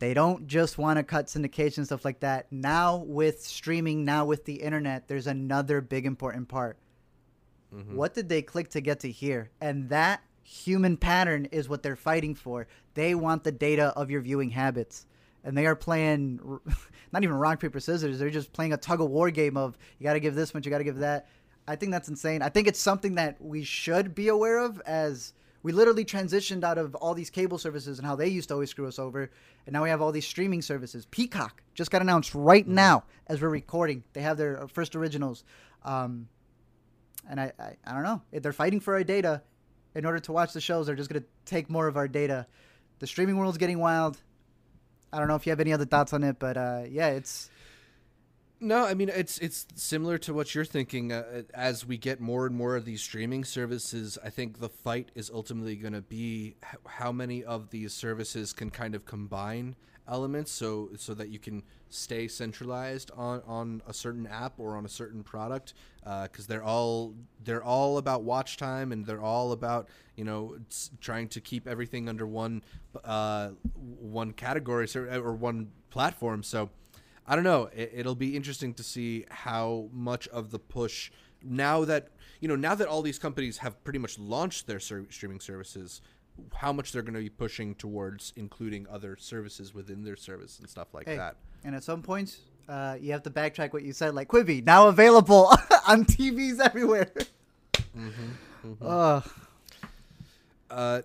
they 0.00 0.14
don't 0.14 0.46
just 0.46 0.78
want 0.78 0.96
to 0.96 1.02
cut 1.02 1.26
syndication 1.26 1.84
stuff 1.84 2.04
like 2.04 2.20
that 2.20 2.50
now 2.50 2.96
with 2.96 3.42
streaming 3.42 4.04
now 4.04 4.24
with 4.24 4.44
the 4.46 4.54
internet 4.54 5.06
there's 5.08 5.26
another 5.26 5.80
big 5.80 6.06
important 6.06 6.48
part 6.48 6.76
mm-hmm. 7.74 7.94
what 7.94 8.14
did 8.14 8.28
they 8.28 8.42
click 8.42 8.70
to 8.70 8.80
get 8.80 9.00
to 9.00 9.10
here? 9.10 9.50
And 9.60 9.88
that 9.90 10.22
human 10.42 10.96
pattern 10.96 11.46
is 11.52 11.68
what 11.68 11.82
they're 11.82 11.96
fighting 11.96 12.34
for. 12.34 12.66
They 12.94 13.14
want 13.14 13.44
the 13.44 13.52
data 13.52 13.92
of 13.96 14.10
your 14.10 14.20
viewing 14.20 14.50
habits. 14.50 15.06
And 15.44 15.56
they 15.56 15.66
are 15.66 15.76
playing 15.76 16.40
not 17.12 17.22
even 17.22 17.36
rock, 17.36 17.60
paper, 17.60 17.80
scissors. 17.80 18.18
They're 18.18 18.30
just 18.30 18.52
playing 18.52 18.72
a 18.72 18.76
tug 18.76 19.00
of 19.00 19.10
war 19.10 19.30
game 19.30 19.56
of 19.56 19.78
you 19.98 20.04
got 20.04 20.14
to 20.14 20.20
give 20.20 20.34
this 20.34 20.52
much, 20.52 20.66
you 20.66 20.70
got 20.70 20.78
to 20.78 20.84
give 20.84 20.98
that. 20.98 21.28
I 21.66 21.76
think 21.76 21.92
that's 21.92 22.08
insane. 22.08 22.42
I 22.42 22.48
think 22.48 22.66
it's 22.66 22.80
something 22.80 23.14
that 23.14 23.40
we 23.40 23.62
should 23.62 24.14
be 24.14 24.28
aware 24.28 24.58
of 24.58 24.80
as 24.80 25.32
we 25.62 25.72
literally 25.72 26.04
transitioned 26.04 26.64
out 26.64 26.78
of 26.78 26.94
all 26.94 27.14
these 27.14 27.30
cable 27.30 27.58
services 27.58 27.98
and 27.98 28.06
how 28.06 28.16
they 28.16 28.28
used 28.28 28.48
to 28.48 28.54
always 28.54 28.70
screw 28.70 28.88
us 28.88 28.98
over. 28.98 29.30
And 29.66 29.72
now 29.74 29.82
we 29.82 29.90
have 29.90 30.00
all 30.00 30.10
these 30.10 30.26
streaming 30.26 30.62
services. 30.62 31.06
Peacock 31.10 31.62
just 31.74 31.90
got 31.90 32.00
announced 32.00 32.34
right 32.34 32.66
now 32.66 33.04
as 33.26 33.42
we're 33.42 33.50
recording. 33.50 34.02
They 34.14 34.22
have 34.22 34.38
their 34.38 34.66
first 34.68 34.96
originals. 34.96 35.44
Um, 35.84 36.28
and 37.28 37.40
I, 37.40 37.52
I, 37.58 37.76
I 37.86 37.92
don't 37.92 38.02
know. 38.02 38.22
If 38.32 38.42
they're 38.42 38.52
fighting 38.52 38.80
for 38.80 38.94
our 38.94 39.04
data 39.04 39.42
in 39.94 40.06
order 40.06 40.18
to 40.20 40.32
watch 40.32 40.52
the 40.52 40.60
shows, 40.60 40.86
they're 40.86 40.96
just 40.96 41.10
going 41.10 41.22
to 41.22 41.28
take 41.44 41.68
more 41.68 41.88
of 41.88 41.96
our 41.96 42.08
data. 42.08 42.46
the 42.98 43.06
streaming 43.06 43.36
world's 43.36 43.58
getting 43.58 43.78
wild. 43.78 44.18
I 45.12 45.18
don't 45.18 45.28
know 45.28 45.34
if 45.34 45.46
you 45.46 45.50
have 45.50 45.60
any 45.60 45.72
other 45.72 45.84
thoughts 45.84 46.12
on 46.12 46.22
it, 46.22 46.38
but 46.38 46.56
uh, 46.56 46.82
yeah, 46.88 47.08
it's 47.08 47.50
No, 48.62 48.84
I 48.84 48.92
mean 48.92 49.08
it's 49.08 49.38
it's 49.38 49.66
similar 49.74 50.18
to 50.18 50.34
what 50.34 50.54
you're 50.54 50.66
thinking. 50.66 51.12
Uh, 51.12 51.42
as 51.54 51.86
we 51.86 51.96
get 51.96 52.20
more 52.20 52.44
and 52.46 52.54
more 52.54 52.76
of 52.76 52.84
these 52.84 53.00
streaming 53.00 53.42
services, 53.42 54.18
I 54.22 54.28
think 54.28 54.60
the 54.60 54.68
fight 54.68 55.10
is 55.14 55.30
ultimately 55.32 55.76
going 55.76 55.94
to 55.94 56.02
be 56.02 56.56
h- 56.62 56.78
how 56.86 57.10
many 57.10 57.42
of 57.42 57.70
these 57.70 57.94
services 57.94 58.52
can 58.52 58.68
kind 58.70 58.94
of 58.94 59.06
combine 59.06 59.76
elements, 60.06 60.52
so 60.52 60.90
so 60.96 61.14
that 61.14 61.30
you 61.30 61.38
can 61.38 61.62
stay 61.88 62.28
centralized 62.28 63.10
on 63.16 63.40
on 63.46 63.82
a 63.86 63.94
certain 63.94 64.26
app 64.26 64.60
or 64.60 64.76
on 64.76 64.84
a 64.84 64.90
certain 64.90 65.22
product, 65.22 65.72
because 66.24 66.46
they're 66.46 66.62
all 66.62 67.14
they're 67.42 67.64
all 67.64 67.96
about 67.96 68.24
watch 68.24 68.58
time 68.58 68.92
and 68.92 69.06
they're 69.06 69.22
all 69.22 69.52
about 69.52 69.88
you 70.16 70.24
know 70.24 70.58
trying 71.00 71.28
to 71.28 71.40
keep 71.40 71.66
everything 71.66 72.10
under 72.10 72.26
one 72.26 72.62
uh, 73.04 73.50
one 73.74 74.32
category 74.34 74.86
or 74.94 75.32
one 75.32 75.70
platform. 75.88 76.42
So. 76.42 76.68
I 77.30 77.36
don't 77.36 77.44
know. 77.44 77.70
It, 77.72 77.92
it'll 77.94 78.16
be 78.16 78.34
interesting 78.36 78.74
to 78.74 78.82
see 78.82 79.24
how 79.30 79.88
much 79.92 80.26
of 80.28 80.50
the 80.50 80.58
push 80.58 81.12
now 81.42 81.84
that 81.84 82.08
you 82.40 82.48
know 82.48 82.56
now 82.56 82.74
that 82.74 82.88
all 82.88 83.02
these 83.02 83.20
companies 83.20 83.58
have 83.58 83.82
pretty 83.84 84.00
much 84.00 84.18
launched 84.18 84.66
their 84.66 84.80
ser- 84.80 85.06
streaming 85.10 85.38
services, 85.38 86.02
how 86.56 86.72
much 86.72 86.90
they're 86.90 87.02
going 87.02 87.14
to 87.14 87.20
be 87.20 87.28
pushing 87.30 87.76
towards 87.76 88.32
including 88.34 88.84
other 88.90 89.16
services 89.16 89.72
within 89.72 90.02
their 90.02 90.16
service 90.16 90.58
and 90.58 90.68
stuff 90.68 90.88
like 90.92 91.06
Hey, 91.06 91.16
that. 91.16 91.36
And 91.62 91.74
at 91.76 91.84
some 91.84 92.02
points, 92.02 92.38
uh, 92.68 92.96
you 93.00 93.12
have 93.12 93.22
to 93.22 93.30
backtrack 93.30 93.72
what 93.72 93.84
you 93.84 93.92
said, 93.92 94.12
like 94.14 94.26
Quibi, 94.26 94.64
now 94.64 94.88
available 94.88 95.46
on 95.86 96.04
TVs 96.04 96.58
everywhere. 96.58 97.12
Ugh. 98.82 99.30
Uh, 100.70 101.02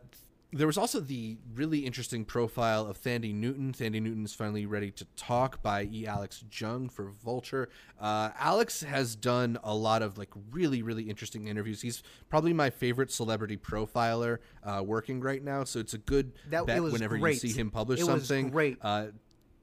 there 0.56 0.68
was 0.68 0.78
also 0.78 1.02
the 1.02 1.38
really 1.54 1.80
interesting 1.80 2.24
profile 2.24 2.88
of 2.88 2.98
Thandie 3.02 3.34
Newton. 3.34 3.74
Thandie 3.74 4.02
Newton 4.02 4.24
is 4.24 4.34
finally 4.34 4.65
ready 4.65 4.89
to 4.91 5.06
talk 5.18 5.62
by 5.62 5.84
E. 5.91 6.08
Alex 6.08 6.44
Jung 6.50 6.88
for 6.88 7.10
Vulture. 7.10 7.68
Uh, 8.00 8.30
Alex 8.39 8.82
has 8.82 9.15
done 9.18 9.60
a 9.63 9.76
lot 9.76 10.02
of 10.02 10.18
like 10.18 10.30
really, 10.52 10.82
really 10.82 11.04
interesting 11.04 11.48
interviews. 11.50 11.82
He's 11.82 12.04
probably 12.30 12.54
my 12.54 12.70
favorite 12.70 13.12
celebrity 13.12 13.58
profiler 13.58 14.38
uh, 14.63 14.82
working 14.86 15.20
right 15.20 15.44
now. 15.44 15.65
So 15.65 15.80
it's 15.80 15.94
a 15.94 15.98
good 16.00 16.32
That- 16.50 16.65
bet 16.65 16.82
whenever 16.82 17.18
great. 17.18 17.44
you 17.44 17.50
see 17.50 17.60
him 17.60 17.70
publish 17.70 18.00
It 18.00 18.06
something. 18.06 18.50
great. 18.50 18.78
Uh, 18.82 19.08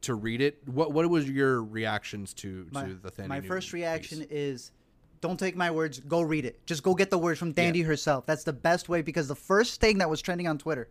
to 0.03 0.15
read 0.15 0.41
it, 0.41 0.59
what 0.67 0.93
what 0.93 1.09
was 1.09 1.31
your 1.31 1.63
reactions 1.63 2.35
to 2.35 2.67
My, 2.73 2.85
to 2.87 2.95
the 2.95 3.11
Thandie 3.11 3.29
my 3.29 3.37
Newton 3.37 3.49
first 3.49 3.69
piece? 3.69 3.75
reaction 3.75 4.27
is 4.31 4.73
don't 5.23 5.39
take 5.39 5.57
my 5.57 5.71
words, 5.71 5.99
go 6.01 6.21
read 6.21 6.45
it. 6.45 6.67
Just 6.67 6.83
go 6.83 6.95
get 6.95 7.09
the 7.09 7.17
words 7.17 7.39
from 7.39 7.55
Thandie 7.55 7.87
herself. 7.87 8.27
That's 8.27 8.45
the 8.45 8.53
best 8.53 8.89
way 8.91 9.01
because 9.01 9.29
the 9.29 9.35
first 9.37 9.81
thing 9.81 9.99
that 9.99 10.11
was 10.11 10.21
trending 10.21 10.47
on 10.49 10.59
Twitter 10.59 10.89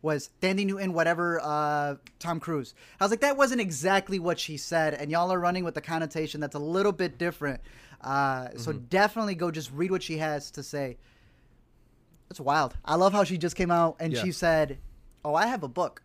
was 0.00 0.30
Thandie 0.40 0.64
Newton, 0.66 0.92
whatever, 0.92 1.40
uh, 1.42 1.96
Tom 2.18 2.38
Cruise. 2.40 2.74
I 3.00 3.04
was 3.04 3.10
like, 3.10 3.20
that 3.20 3.36
wasn't 3.36 3.60
exactly 3.60 4.18
what 4.18 4.38
she 4.38 4.56
said, 4.56 4.94
and 4.94 5.10
y'all 5.10 5.32
are 5.32 5.40
running 5.40 5.64
with 5.64 5.74
the 5.74 5.80
connotation 5.80 6.40
that's 6.40 6.54
a 6.54 6.58
little 6.58 6.92
bit 6.92 7.18
different. 7.18 7.60
Uh, 8.00 8.48
So 8.56 8.72
Mm-hmm. 8.72 8.84
definitely 8.90 9.34
go 9.34 9.50
just 9.50 9.72
read 9.72 9.90
what 9.90 10.02
she 10.02 10.18
has 10.18 10.50
to 10.52 10.62
say. 10.62 10.96
It's 12.30 12.38
wild. 12.40 12.76
I 12.84 12.94
love 12.96 13.12
how 13.12 13.24
she 13.24 13.38
just 13.38 13.56
came 13.56 13.70
out 13.70 13.96
and 13.98 14.12
Yeah. 14.12 14.22
she 14.22 14.30
said, 14.32 14.78
"Oh, 15.24 15.34
I 15.34 15.46
have 15.46 15.62
a 15.62 15.68
book. 15.68 16.02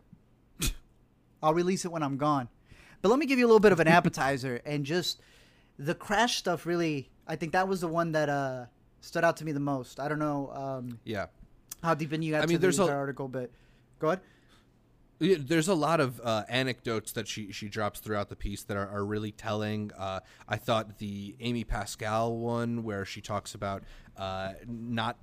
I'll 1.42 1.54
release 1.54 1.84
it 1.84 1.92
when 1.92 2.02
I'm 2.02 2.16
gone." 2.16 2.48
But 3.02 3.10
let 3.10 3.18
me 3.18 3.26
give 3.26 3.38
you 3.38 3.44
a 3.46 3.48
little 3.48 3.60
bit 3.60 3.72
of 3.72 3.80
an 3.80 3.88
appetizer 3.98 4.60
and 4.64 4.84
just 4.84 5.20
the 5.78 5.94
crash 5.94 6.36
stuff. 6.38 6.64
Really, 6.66 7.09
I 7.30 7.36
think 7.36 7.52
that 7.52 7.68
was 7.68 7.80
the 7.80 7.88
one 7.88 8.10
that 8.12 8.28
uh, 8.28 8.66
stood 9.00 9.24
out 9.24 9.36
to 9.36 9.44
me 9.44 9.52
the 9.52 9.60
most. 9.60 10.00
I 10.00 10.08
don't 10.08 10.18
know 10.18 10.50
um, 10.52 10.98
Yeah. 11.04 11.26
how 11.82 11.94
deep 11.94 12.12
in 12.12 12.22
you 12.22 12.32
got 12.32 12.42
I 12.42 12.46
mean, 12.46 12.56
to 12.56 12.58
there's 12.60 12.78
the 12.78 12.86
a- 12.86 12.92
article, 12.92 13.28
but 13.28 13.50
go 14.00 14.08
ahead. 14.08 14.20
Yeah, 15.22 15.36
There's 15.38 15.68
a 15.68 15.74
lot 15.74 16.00
of 16.00 16.18
uh, 16.24 16.44
anecdotes 16.48 17.12
that 17.12 17.28
she 17.28 17.52
she 17.52 17.68
drops 17.68 18.00
throughout 18.00 18.30
the 18.30 18.36
piece 18.36 18.62
that 18.64 18.76
are, 18.78 18.88
are 18.88 19.04
really 19.04 19.32
telling. 19.32 19.90
Uh, 19.96 20.20
I 20.48 20.56
thought 20.56 20.96
the 20.96 21.36
Amy 21.40 21.62
Pascal 21.62 22.38
one, 22.38 22.82
where 22.84 23.04
she 23.04 23.20
talks 23.20 23.54
about 23.54 23.84
uh, 24.16 24.54
not 24.66 25.18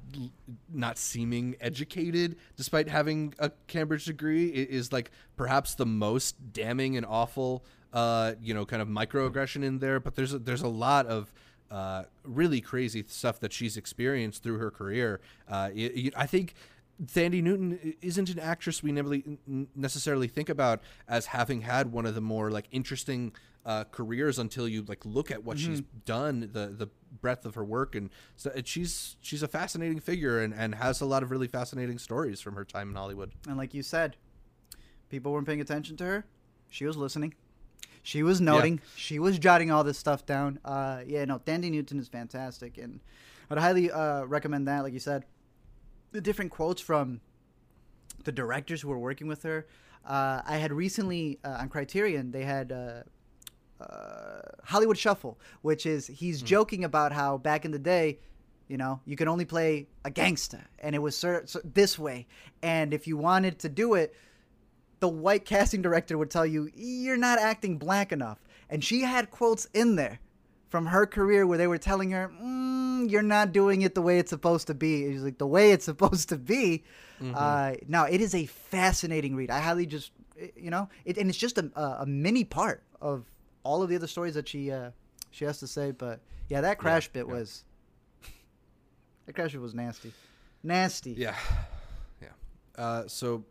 not 0.71 0.99
seeming 0.99 1.55
educated 1.59 2.35
despite 2.55 2.87
having 2.89 3.33
a 3.39 3.49
Cambridge 3.65 4.05
degree, 4.05 4.49
is 4.49 4.93
like 4.93 5.09
perhaps 5.35 5.73
the 5.73 5.87
most 5.87 6.53
damning 6.53 6.95
and 6.95 7.03
awful, 7.03 7.65
uh, 7.91 8.33
you 8.39 8.53
know, 8.53 8.67
kind 8.67 8.83
of 8.83 8.87
microaggression 8.87 9.63
in 9.63 9.79
there. 9.79 9.99
But 9.99 10.13
there's 10.13 10.31
a, 10.35 10.37
there's 10.37 10.61
a 10.61 10.67
lot 10.67 11.07
of 11.07 11.33
uh, 11.71 12.03
really 12.23 12.61
crazy 12.61 13.03
stuff 13.07 13.39
that 13.39 13.53
she's 13.53 13.77
experienced 13.77 14.43
through 14.43 14.57
her 14.57 14.71
career. 14.71 15.19
Uh, 15.47 15.69
I 16.15 16.25
think 16.25 16.53
Thandie 17.03 17.43
Newton 17.43 17.95
isn't 18.01 18.29
an 18.29 18.39
actress 18.39 18.81
we 18.81 18.91
never 18.91 19.17
necessarily 19.75 20.27
think 20.27 20.49
about 20.49 20.81
as 21.07 21.27
having 21.27 21.61
had 21.61 21.91
one 21.91 22.05
of 22.05 22.15
the 22.15 22.21
more 22.21 22.49
like 22.49 22.65
interesting 22.71 23.33
uh, 23.65 23.83
careers 23.91 24.39
until 24.39 24.67
you 24.67 24.81
like 24.83 25.05
look 25.05 25.29
at 25.29 25.43
what 25.43 25.59
she's 25.59 25.81
done, 26.05 26.49
the 26.53 26.67
the 26.67 26.87
breadth 27.21 27.45
of 27.45 27.55
her 27.55 27.65
work, 27.65 27.95
and 27.95 28.09
so 28.37 28.49
and 28.55 28.65
she's 28.65 29.17
she's 29.19 29.43
a 29.43 29.47
fascinating 29.47 29.99
figure 29.99 30.39
and, 30.39 30.53
and 30.53 30.75
has 30.75 31.01
a 31.01 31.05
lot 31.05 31.21
of 31.21 31.31
really 31.31 31.47
fascinating 31.47 31.97
stories 31.99 32.39
from 32.39 32.55
her 32.55 32.63
time 32.63 32.89
in 32.89 32.95
Hollywood. 32.95 33.33
And 33.45 33.57
like 33.57 33.73
you 33.73 33.83
said, 33.83 34.15
people 35.09 35.33
weren't 35.33 35.45
paying 35.45 35.61
attention 35.61 35.97
to 35.97 36.05
her. 36.05 36.25
She 36.69 36.85
was 36.85 36.95
listening. 36.95 37.33
She 38.03 38.23
was 38.23 38.39
noting. 38.39 38.79
She 38.95 39.19
was 39.19 39.37
jotting 39.37 39.69
all 39.69 39.83
this 39.83 39.97
stuff 39.97 40.25
down. 40.25 40.59
Uh, 40.63 41.01
yeah, 41.05 41.25
no, 41.25 41.39
Thandie 41.39 41.69
Newton 41.69 41.99
is 41.99 42.07
fantastic, 42.07 42.77
and 42.77 43.01
I'd 43.49 43.57
highly 43.57 43.91
uh, 43.91 44.23
recommend 44.23 44.67
that. 44.67 44.83
Like 44.83 44.93
you 44.93 44.99
said, 44.99 45.25
the 46.13 46.21
different 46.21 46.51
quotes 46.51 46.81
from 46.81 47.19
the 48.23 48.31
directors 48.31 48.81
who 48.81 48.87
were 48.87 48.99
working 48.99 49.27
with 49.27 49.43
her. 49.43 49.67
Uh, 50.05 50.41
I 50.45 50.57
had 50.57 50.71
recently 50.71 51.39
uh, 51.43 51.57
on 51.59 51.69
Criterion 51.69 52.31
they 52.31 52.43
had 52.43 52.71
uh, 52.71 53.03
uh, 53.83 54.41
Hollywood 54.63 54.97
Shuffle, 54.97 55.37
which 55.61 55.85
is 55.85 56.07
he's 56.07 56.41
joking 56.41 56.85
about 56.85 57.11
how 57.11 57.37
back 57.37 57.65
in 57.65 57.71
the 57.71 57.79
day, 57.79 58.19
you 58.67 58.77
know, 58.77 59.01
you 59.05 59.15
could 59.15 59.27
only 59.27 59.45
play 59.45 59.87
a 60.05 60.11
gangster, 60.11 60.63
and 60.79 60.95
it 60.95 60.99
was 60.99 61.23
this 61.63 61.99
way, 61.99 62.27
and 62.61 62.93
if 62.93 63.05
you 63.07 63.17
wanted 63.17 63.59
to 63.59 63.69
do 63.69 63.95
it, 63.95 64.15
the 64.99 65.07
white 65.07 65.45
casting 65.45 65.81
director 65.81 66.17
would 66.17 66.31
tell 66.31 66.45
you 66.45 66.69
you're 66.75 67.17
not 67.17 67.39
acting 67.39 67.77
black 67.77 68.11
enough, 68.11 68.39
and 68.69 68.83
she 68.83 69.01
had 69.01 69.31
quotes 69.31 69.65
in 69.73 69.95
there 69.95 70.19
from 70.69 70.87
her 70.87 71.05
career 71.05 71.47
where 71.47 71.57
they 71.57 71.67
were 71.67 71.77
telling 71.77 72.11
her 72.11 72.29
mm, 72.41 73.09
you're 73.09 73.21
not 73.21 73.51
doing 73.51 73.81
it 73.81 73.95
the 73.95 74.01
way 74.01 74.19
it's 74.19 74.29
supposed 74.29 74.67
to 74.67 74.73
be. 74.73 75.03
It's 75.03 75.23
like 75.23 75.37
the 75.37 75.47
way 75.47 75.71
it's 75.71 75.85
supposed 75.85 76.29
to 76.29 76.37
be. 76.37 76.83
Uh, 77.33 77.73
now 77.87 78.05
it 78.05 78.21
is 78.21 78.35
a 78.35 78.45
fascinating 78.45 79.35
read. 79.35 79.49
I 79.49 79.59
highly 79.59 79.85
just 79.85 80.11
you 80.55 80.69
know 80.69 80.89
it, 81.05 81.17
and 81.17 81.29
it's 81.29 81.37
just 81.37 81.57
a, 81.57 81.71
a, 81.75 82.05
mini 82.05 82.43
part 82.43 82.83
of 83.01 83.25
all 83.63 83.81
of 83.81 83.89
the 83.89 83.95
other 83.95 84.07
stories 84.07 84.35
that 84.35 84.47
she 84.47 84.71
uh, 84.71 84.91
she 85.31 85.45
has 85.45 85.59
to 85.59 85.67
say. 85.67 85.91
But 85.91 86.19
yeah, 86.49 86.61
that 86.61 86.77
crash 86.77 87.07
bit 87.07 87.25
yeah. 87.27 87.33
was 87.33 87.63
that 89.25 89.33
crash 89.33 89.53
bit 89.53 89.61
was 89.61 89.73
nasty, 89.73 90.13
nasty. 90.63 91.13
Yeah, 91.13 91.35
yeah. 92.21 92.29
Uh, 92.75 93.07
so 93.07 93.43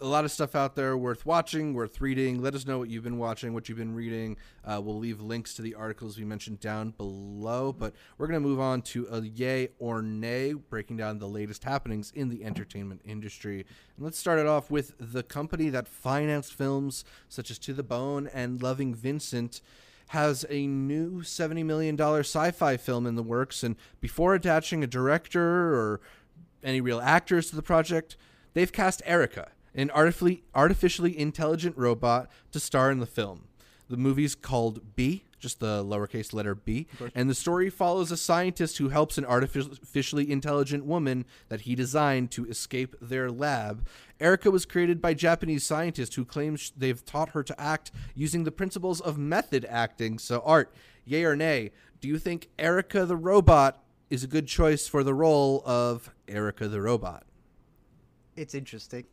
a 0.00 0.06
lot 0.06 0.24
of 0.24 0.30
stuff 0.30 0.54
out 0.54 0.76
there 0.76 0.96
worth 0.96 1.24
watching, 1.24 1.72
worth 1.72 2.00
reading. 2.00 2.42
Let 2.42 2.54
us 2.54 2.66
know 2.66 2.78
what 2.78 2.90
you've 2.90 3.04
been 3.04 3.18
watching, 3.18 3.54
what 3.54 3.68
you've 3.68 3.78
been 3.78 3.94
reading. 3.94 4.36
Uh, 4.64 4.80
we'll 4.82 4.98
leave 4.98 5.20
links 5.20 5.54
to 5.54 5.62
the 5.62 5.74
articles 5.74 6.18
we 6.18 6.24
mentioned 6.24 6.60
down 6.60 6.90
below. 6.90 7.72
But 7.72 7.94
we're 8.18 8.26
going 8.26 8.42
to 8.42 8.46
move 8.46 8.60
on 8.60 8.82
to 8.82 9.06
a 9.10 9.22
yay 9.22 9.68
or 9.78 10.02
nay, 10.02 10.52
breaking 10.52 10.98
down 10.98 11.18
the 11.18 11.28
latest 11.28 11.64
happenings 11.64 12.12
in 12.14 12.28
the 12.28 12.44
entertainment 12.44 13.00
industry. 13.04 13.64
And 13.96 14.04
let's 14.04 14.18
start 14.18 14.38
it 14.38 14.46
off 14.46 14.70
with 14.70 14.94
the 14.98 15.22
company 15.22 15.70
that 15.70 15.88
financed 15.88 16.52
films 16.52 17.04
such 17.28 17.50
as 17.50 17.58
To 17.60 17.72
the 17.72 17.82
Bone 17.82 18.28
and 18.32 18.62
Loving 18.62 18.94
Vincent 18.94 19.62
has 20.08 20.44
a 20.50 20.66
new 20.66 21.22
$70 21.22 21.64
million 21.64 21.98
sci 21.98 22.50
fi 22.50 22.76
film 22.76 23.06
in 23.06 23.14
the 23.14 23.22
works. 23.22 23.62
And 23.62 23.76
before 24.00 24.34
attaching 24.34 24.84
a 24.84 24.86
director 24.86 25.74
or 25.74 26.00
any 26.62 26.80
real 26.80 27.00
actors 27.00 27.50
to 27.50 27.56
the 27.56 27.62
project, 27.62 28.16
they've 28.54 28.72
cast 28.72 29.02
Erica, 29.04 29.48
an 29.76 29.90
artificially, 29.92 30.42
artificially 30.54 31.18
intelligent 31.18 31.76
robot, 31.76 32.28
to 32.50 32.58
star 32.58 32.90
in 32.90 32.98
the 32.98 33.06
film. 33.06 33.44
The 33.88 33.96
movie's 33.96 34.34
called 34.34 34.96
B, 34.96 35.22
just 35.38 35.60
the 35.60 35.84
lowercase 35.84 36.32
letter 36.32 36.54
B, 36.56 36.88
and 37.14 37.30
the 37.30 37.34
story 37.34 37.70
follows 37.70 38.10
a 38.10 38.16
scientist 38.16 38.78
who 38.78 38.88
helps 38.88 39.16
an 39.16 39.24
artificially 39.24 40.30
intelligent 40.30 40.84
woman 40.84 41.24
that 41.50 41.60
he 41.60 41.76
designed 41.76 42.32
to 42.32 42.46
escape 42.46 42.96
their 43.00 43.30
lab. 43.30 43.86
Erica 44.18 44.50
was 44.50 44.64
created 44.64 45.00
by 45.00 45.14
Japanese 45.14 45.64
scientists 45.64 46.16
who 46.16 46.24
claim 46.24 46.56
they've 46.76 47.04
taught 47.04 47.28
her 47.28 47.44
to 47.44 47.60
act 47.60 47.92
using 48.14 48.42
the 48.44 48.50
principles 48.50 49.00
of 49.00 49.18
method 49.18 49.64
acting. 49.68 50.18
So, 50.18 50.42
Art, 50.44 50.74
yay 51.04 51.24
or 51.24 51.36
nay, 51.36 51.70
do 52.00 52.08
you 52.08 52.18
think 52.18 52.48
Erica 52.58 53.04
the 53.04 53.16
robot 53.16 53.84
is 54.10 54.24
a 54.24 54.28
good 54.28 54.48
choice 54.48 54.88
for 54.88 55.04
the 55.04 55.14
role 55.14 55.62
of 55.64 56.10
Erica 56.26 56.66
the 56.66 56.80
robot? 56.80 57.24
It's 58.36 58.54
interesting. 58.54 59.04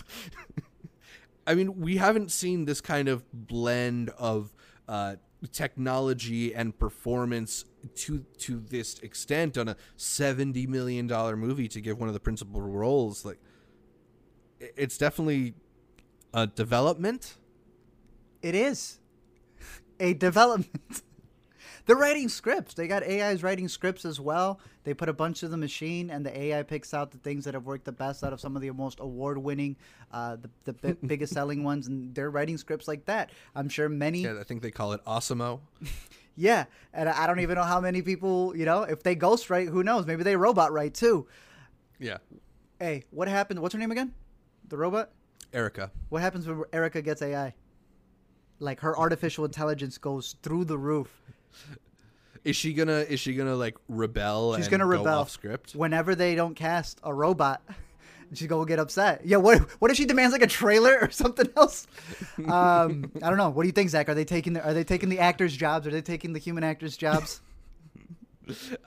I 1.46 1.54
mean, 1.54 1.80
we 1.80 1.96
haven't 1.96 2.30
seen 2.30 2.64
this 2.64 2.80
kind 2.80 3.08
of 3.08 3.24
blend 3.32 4.10
of 4.10 4.54
uh, 4.88 5.16
technology 5.50 6.54
and 6.54 6.78
performance 6.78 7.64
to 7.96 8.24
to 8.38 8.60
this 8.60 8.98
extent 9.00 9.58
on 9.58 9.68
a 9.68 9.76
seventy 9.96 10.66
million 10.66 11.06
dollar 11.06 11.36
movie 11.36 11.68
to 11.68 11.80
give 11.80 11.98
one 11.98 12.08
of 12.08 12.14
the 12.14 12.20
principal 12.20 12.60
roles. 12.60 13.24
Like, 13.24 13.38
it's 14.60 14.96
definitely 14.96 15.54
a 16.32 16.46
development. 16.46 17.38
It 18.40 18.54
is 18.54 19.00
a 19.98 20.14
development. 20.14 21.02
They're 21.84 21.96
writing 21.96 22.28
scripts. 22.28 22.74
They 22.74 22.86
got 22.86 23.02
AIs 23.02 23.42
writing 23.42 23.68
scripts 23.68 24.04
as 24.04 24.20
well. 24.20 24.60
They 24.84 24.94
put 24.94 25.08
a 25.08 25.12
bunch 25.12 25.42
of 25.42 25.50
the 25.50 25.56
machine, 25.56 26.10
and 26.10 26.24
the 26.24 26.36
AI 26.40 26.62
picks 26.62 26.94
out 26.94 27.10
the 27.10 27.18
things 27.18 27.44
that 27.44 27.54
have 27.54 27.64
worked 27.66 27.84
the 27.84 27.92
best 27.92 28.22
out 28.22 28.32
of 28.32 28.40
some 28.40 28.54
of 28.56 28.62
the 28.62 28.70
most 28.70 29.00
award-winning, 29.00 29.76
uh, 30.12 30.36
the, 30.36 30.50
the 30.64 30.72
bi- 30.74 30.96
biggest 31.06 31.32
selling 31.32 31.64
ones, 31.64 31.88
and 31.88 32.14
they're 32.14 32.30
writing 32.30 32.56
scripts 32.56 32.86
like 32.88 33.04
that. 33.06 33.30
I'm 33.54 33.68
sure 33.68 33.88
many. 33.88 34.20
Yeah, 34.22 34.38
I 34.40 34.44
think 34.44 34.62
they 34.62 34.70
call 34.70 34.92
it 34.92 35.00
Osimo. 35.06 35.60
Yeah, 36.34 36.64
and 36.94 37.10
I 37.10 37.24
I 37.24 37.26
don't 37.26 37.40
even 37.40 37.56
know 37.56 37.62
how 37.62 37.78
many 37.78 38.00
people, 38.00 38.56
you 38.56 38.64
know, 38.64 38.84
if 38.84 39.02
they 39.02 39.14
ghost 39.14 39.50
write, 39.50 39.68
who 39.68 39.82
knows? 39.82 40.06
Maybe 40.06 40.22
they 40.22 40.34
robot 40.34 40.72
write 40.72 40.94
too. 40.94 41.26
Yeah, 41.98 42.16
Hey, 42.80 43.04
what 43.10 43.28
happened? 43.28 43.60
What's 43.60 43.74
her 43.74 43.78
name 43.78 43.90
again? 43.92 44.14
The 44.68 44.78
robot? 44.78 45.10
Erica. 45.52 45.90
What 46.08 46.22
happens 46.22 46.46
when 46.46 46.62
Erica 46.72 47.02
gets 47.02 47.20
AI? 47.20 47.54
Like 48.60 48.80
her 48.80 48.98
artificial 48.98 49.44
intelligence 49.44 49.98
goes 49.98 50.36
through 50.42 50.64
the 50.64 50.78
roof. 50.78 51.20
Is 52.44 52.56
she 52.56 52.72
gonna? 52.72 52.98
Is 53.08 53.20
she 53.20 53.34
gonna 53.34 53.54
like 53.54 53.76
rebel? 53.88 54.56
She's 54.56 54.66
and 54.66 54.70
gonna 54.72 54.84
go 54.84 54.88
rebel 54.90 55.08
off 55.20 55.30
script. 55.30 55.74
whenever 55.74 56.14
they 56.14 56.34
don't 56.34 56.54
cast 56.54 56.98
a 57.02 57.12
robot. 57.14 57.62
She's 58.34 58.48
gonna 58.48 58.64
get 58.64 58.78
upset. 58.78 59.20
Yeah, 59.26 59.36
what? 59.36 59.58
What 59.80 59.90
if 59.90 59.96
she 59.98 60.06
demands 60.06 60.32
like 60.32 60.40
a 60.42 60.46
trailer 60.46 60.98
or 61.02 61.10
something 61.12 61.48
else? 61.54 61.86
Um, 62.38 63.12
I 63.22 63.28
don't 63.28 63.36
know. 63.36 63.50
What 63.50 63.62
do 63.62 63.68
you 63.68 63.72
think, 63.72 63.90
Zach? 63.90 64.08
Are 64.08 64.14
they 64.14 64.24
taking 64.24 64.54
the 64.54 64.64
Are 64.64 64.72
they 64.72 64.84
taking 64.84 65.10
the 65.10 65.18
actors' 65.18 65.54
jobs? 65.54 65.86
Are 65.86 65.90
they 65.90 66.00
taking 66.00 66.32
the 66.32 66.38
human 66.38 66.64
actors' 66.64 66.96
jobs? 66.96 67.40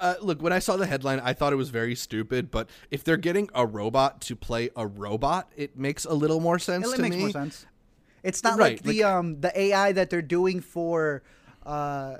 Uh, 0.01 0.15
look, 0.19 0.41
when 0.41 0.51
I 0.51 0.59
saw 0.59 0.75
the 0.75 0.85
headline, 0.85 1.21
I 1.21 1.31
thought 1.31 1.53
it 1.53 1.55
was 1.55 1.69
very 1.69 1.95
stupid. 1.95 2.51
But 2.51 2.69
if 2.91 3.05
they're 3.05 3.15
getting 3.15 3.49
a 3.55 3.65
robot 3.65 4.19
to 4.23 4.35
play 4.35 4.69
a 4.75 4.85
robot, 4.85 5.49
it 5.55 5.77
makes 5.77 6.03
a 6.03 6.13
little 6.13 6.41
more 6.41 6.59
sense 6.59 6.91
it 6.91 6.97
to 6.97 7.01
makes 7.01 7.15
me. 7.15 7.21
more 7.21 7.31
sense. 7.31 7.65
It's 8.21 8.43
not 8.43 8.59
Right, 8.59 8.73
like 8.73 8.83
the 8.83 9.03
like- 9.03 9.13
um 9.13 9.39
the 9.39 9.57
AI 9.57 9.93
that 9.93 10.09
they're 10.09 10.21
doing 10.21 10.59
for 10.59 11.23
uh 11.65 12.17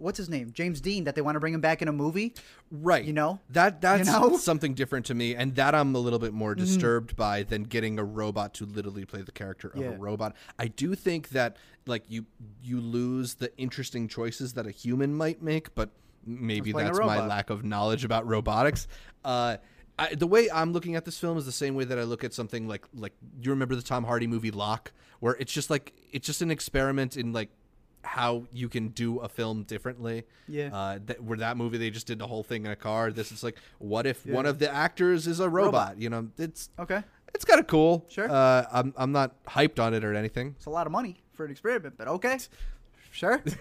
what's 0.00 0.18
his 0.18 0.28
name 0.28 0.50
James 0.52 0.80
Dean 0.80 1.04
that 1.04 1.14
they 1.14 1.20
want 1.22 1.36
to 1.36 1.40
bring 1.40 1.54
him 1.54 1.60
back 1.60 1.82
in 1.82 1.88
a 1.88 1.92
movie. 1.92 2.34
Right. 2.70 3.04
You 3.04 3.12
know? 3.12 3.40
That 3.50 3.80
that's 3.80 4.08
know? 4.08 4.20
Mm-hmm. 4.28 4.36
something 4.50 4.74
different 4.74 5.06
to 5.06 5.14
me 5.14 5.34
and 5.34 5.54
that 5.56 5.74
I'm 5.74 5.94
a 5.94 5.98
little 5.98 6.18
bit 6.18 6.32
more 6.32 6.54
disturbed 6.54 7.16
by 7.16 7.42
than 7.42 7.64
getting 7.64 7.98
a 7.98 8.04
robot 8.04 8.54
to 8.54 8.66
literally 8.66 9.04
play 9.04 9.22
the 9.22 9.32
character 9.32 9.68
of 9.68 9.80
Yeah. 9.80 9.90
a 9.90 9.98
robot. 9.98 10.34
I 10.58 10.68
do 10.68 10.94
think 10.94 11.30
that 11.30 11.56
like 11.86 12.04
you 12.08 12.26
you 12.62 12.80
lose 12.80 13.34
the 13.34 13.56
interesting 13.58 14.08
choices 14.08 14.54
that 14.54 14.66
a 14.66 14.70
human 14.70 15.14
might 15.14 15.42
make, 15.42 15.74
but 15.74 15.90
maybe 16.26 16.70
It's 16.70 16.74
playing 16.74 16.88
a 16.90 16.92
that's 16.92 17.06
my 17.06 17.24
lack 17.26 17.50
of 17.50 17.64
knowledge 17.64 18.04
about 18.04 18.26
robotics. 18.26 18.88
Uh 19.24 19.56
I, 19.98 20.14
the 20.14 20.26
way 20.26 20.48
I'm 20.50 20.72
looking 20.72 20.96
at 20.96 21.04
this 21.04 21.18
film 21.18 21.36
is 21.36 21.44
the 21.44 21.52
same 21.52 21.74
way 21.74 21.84
that 21.84 21.98
I 21.98 22.04
look 22.04 22.24
at 22.24 22.32
something 22.32 22.66
like 22.66 22.86
like 22.94 23.12
you 23.38 23.50
remember 23.50 23.74
the 23.76 23.82
Tom 23.82 24.04
Hardy 24.04 24.26
movie 24.26 24.50
Locke, 24.50 24.92
where 25.18 25.36
it's 25.38 25.52
just 25.52 25.68
like 25.68 25.92
it's 26.10 26.26
just 26.26 26.40
an 26.40 26.50
experiment 26.50 27.18
in 27.18 27.34
like 27.34 27.50
how 28.02 28.44
you 28.52 28.68
can 28.68 28.88
do 28.88 29.18
a 29.18 29.28
film 29.28 29.62
differently. 29.64 30.24
Yeah. 30.48 30.74
Uh, 30.74 30.98
that, 31.06 31.22
where 31.22 31.38
that 31.38 31.56
movie 31.56 31.78
they 31.78 31.90
just 31.90 32.06
did 32.06 32.18
the 32.18 32.26
whole 32.26 32.42
thing 32.42 32.64
in 32.64 32.70
a 32.72 32.76
car. 32.76 33.10
This 33.12 33.30
is 33.32 33.42
like, 33.44 33.56
what 33.78 34.06
if 34.06 34.24
Yeah. 34.24 34.34
one 34.34 34.46
of 34.46 34.58
the 34.58 34.72
actors 34.72 35.26
is 35.26 35.40
a 35.40 35.48
robot? 35.48 35.66
Robot. 35.90 36.00
You 36.00 36.10
know, 36.10 36.28
it's 36.38 36.70
Okay, 36.78 37.02
it's 37.34 37.44
kind 37.44 37.60
of 37.60 37.66
cool. 37.66 38.06
Sure. 38.08 38.30
Uh, 38.30 38.64
I'm 38.72 38.94
I'm 38.96 39.12
not 39.12 39.44
hyped 39.44 39.78
on 39.78 39.94
it 39.94 40.04
or 40.04 40.14
anything. 40.14 40.54
it's 40.56 40.66
a 40.66 40.70
lot 40.70 40.86
of 40.86 40.92
money 40.92 41.22
for 41.34 41.44
an 41.44 41.50
experiment, 41.50 41.94
but 41.98 42.08
okay, 42.08 42.38
sure. 43.10 43.42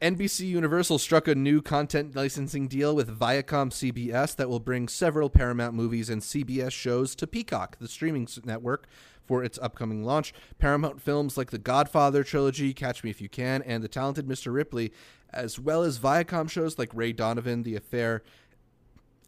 NBC 0.00 0.46
Universal 0.46 0.98
struck 0.98 1.28
a 1.28 1.34
new 1.34 1.60
content 1.60 2.16
licensing 2.16 2.68
deal 2.68 2.96
with 2.96 3.18
Viacom 3.18 3.70
CBS 3.70 4.34
that 4.36 4.48
will 4.48 4.60
bring 4.60 4.88
several 4.88 5.28
Paramount 5.28 5.74
movies 5.74 6.08
and 6.08 6.22
CBS 6.22 6.70
shows 6.72 7.14
to 7.16 7.26
Peacock, 7.26 7.76
the 7.78 7.88
streaming 7.88 8.26
network, 8.44 8.86
for 9.26 9.42
its 9.42 9.58
upcoming 9.60 10.04
launch. 10.04 10.32
Paramount 10.58 11.00
films 11.00 11.36
like 11.36 11.50
The 11.50 11.58
Godfather 11.58 12.24
trilogy, 12.24 12.74
Catch 12.74 13.04
Me 13.04 13.10
If 13.10 13.20
You 13.20 13.28
Can, 13.28 13.62
and 13.62 13.82
The 13.82 13.88
Talented 13.88 14.26
Mr. 14.26 14.52
Ripley, 14.52 14.92
as 15.32 15.58
well 15.58 15.82
as 15.82 15.98
Viacom 15.98 16.48
shows 16.48 16.78
like 16.78 16.90
Ray 16.94 17.12
Donovan, 17.12 17.62
The 17.62 17.76
Affair, 17.76 18.22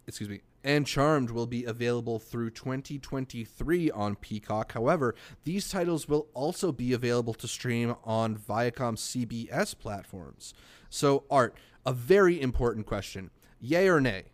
excuse 0.06 0.28
me, 0.28 0.40
and 0.66 0.84
Charmed 0.84 1.30
will 1.30 1.46
be 1.46 1.64
available 1.64 2.18
through 2.18 2.50
2023 2.50 3.90
on 3.92 4.16
Peacock. 4.16 4.72
However, 4.72 5.14
these 5.44 5.68
titles 5.68 6.08
will 6.08 6.26
also 6.34 6.72
be 6.72 6.92
available 6.92 7.34
to 7.34 7.46
stream 7.46 7.94
on 8.04 8.36
Viacom 8.36 8.96
CBS 8.96 9.78
platforms. 9.78 10.54
So, 10.90 11.24
Art, 11.30 11.54
a 11.84 11.92
very 11.92 12.40
important 12.40 12.84
question. 12.84 13.30
Yay 13.60 13.88
or 13.88 14.00
nay? 14.00 14.24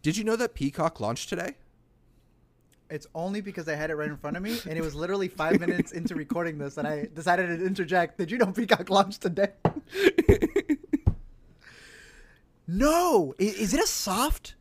Did 0.00 0.16
you 0.16 0.22
know 0.22 0.36
that 0.36 0.54
Peacock 0.54 1.00
launched 1.00 1.28
today? 1.28 1.56
It's 2.90 3.06
only 3.14 3.40
because 3.40 3.68
I 3.68 3.76
had 3.76 3.90
it 3.90 3.94
right 3.94 4.08
in 4.08 4.16
front 4.16 4.36
of 4.36 4.42
me, 4.42 4.58
and 4.68 4.76
it 4.76 4.82
was 4.82 4.94
literally 4.94 5.28
five 5.28 5.60
minutes 5.60 5.92
into 5.92 6.14
recording 6.14 6.58
this 6.58 6.74
that 6.74 6.86
I 6.86 7.08
decided 7.14 7.58
to 7.58 7.64
interject. 7.64 8.18
Did 8.18 8.30
you 8.30 8.38
know 8.38 8.46
Peacock 8.46 8.90
launched 8.90 9.22
today? 9.22 9.50
no, 12.66 13.34
I- 13.40 13.42
is 13.42 13.72
it 13.74 13.80
a 13.80 13.86
soft 13.86 14.54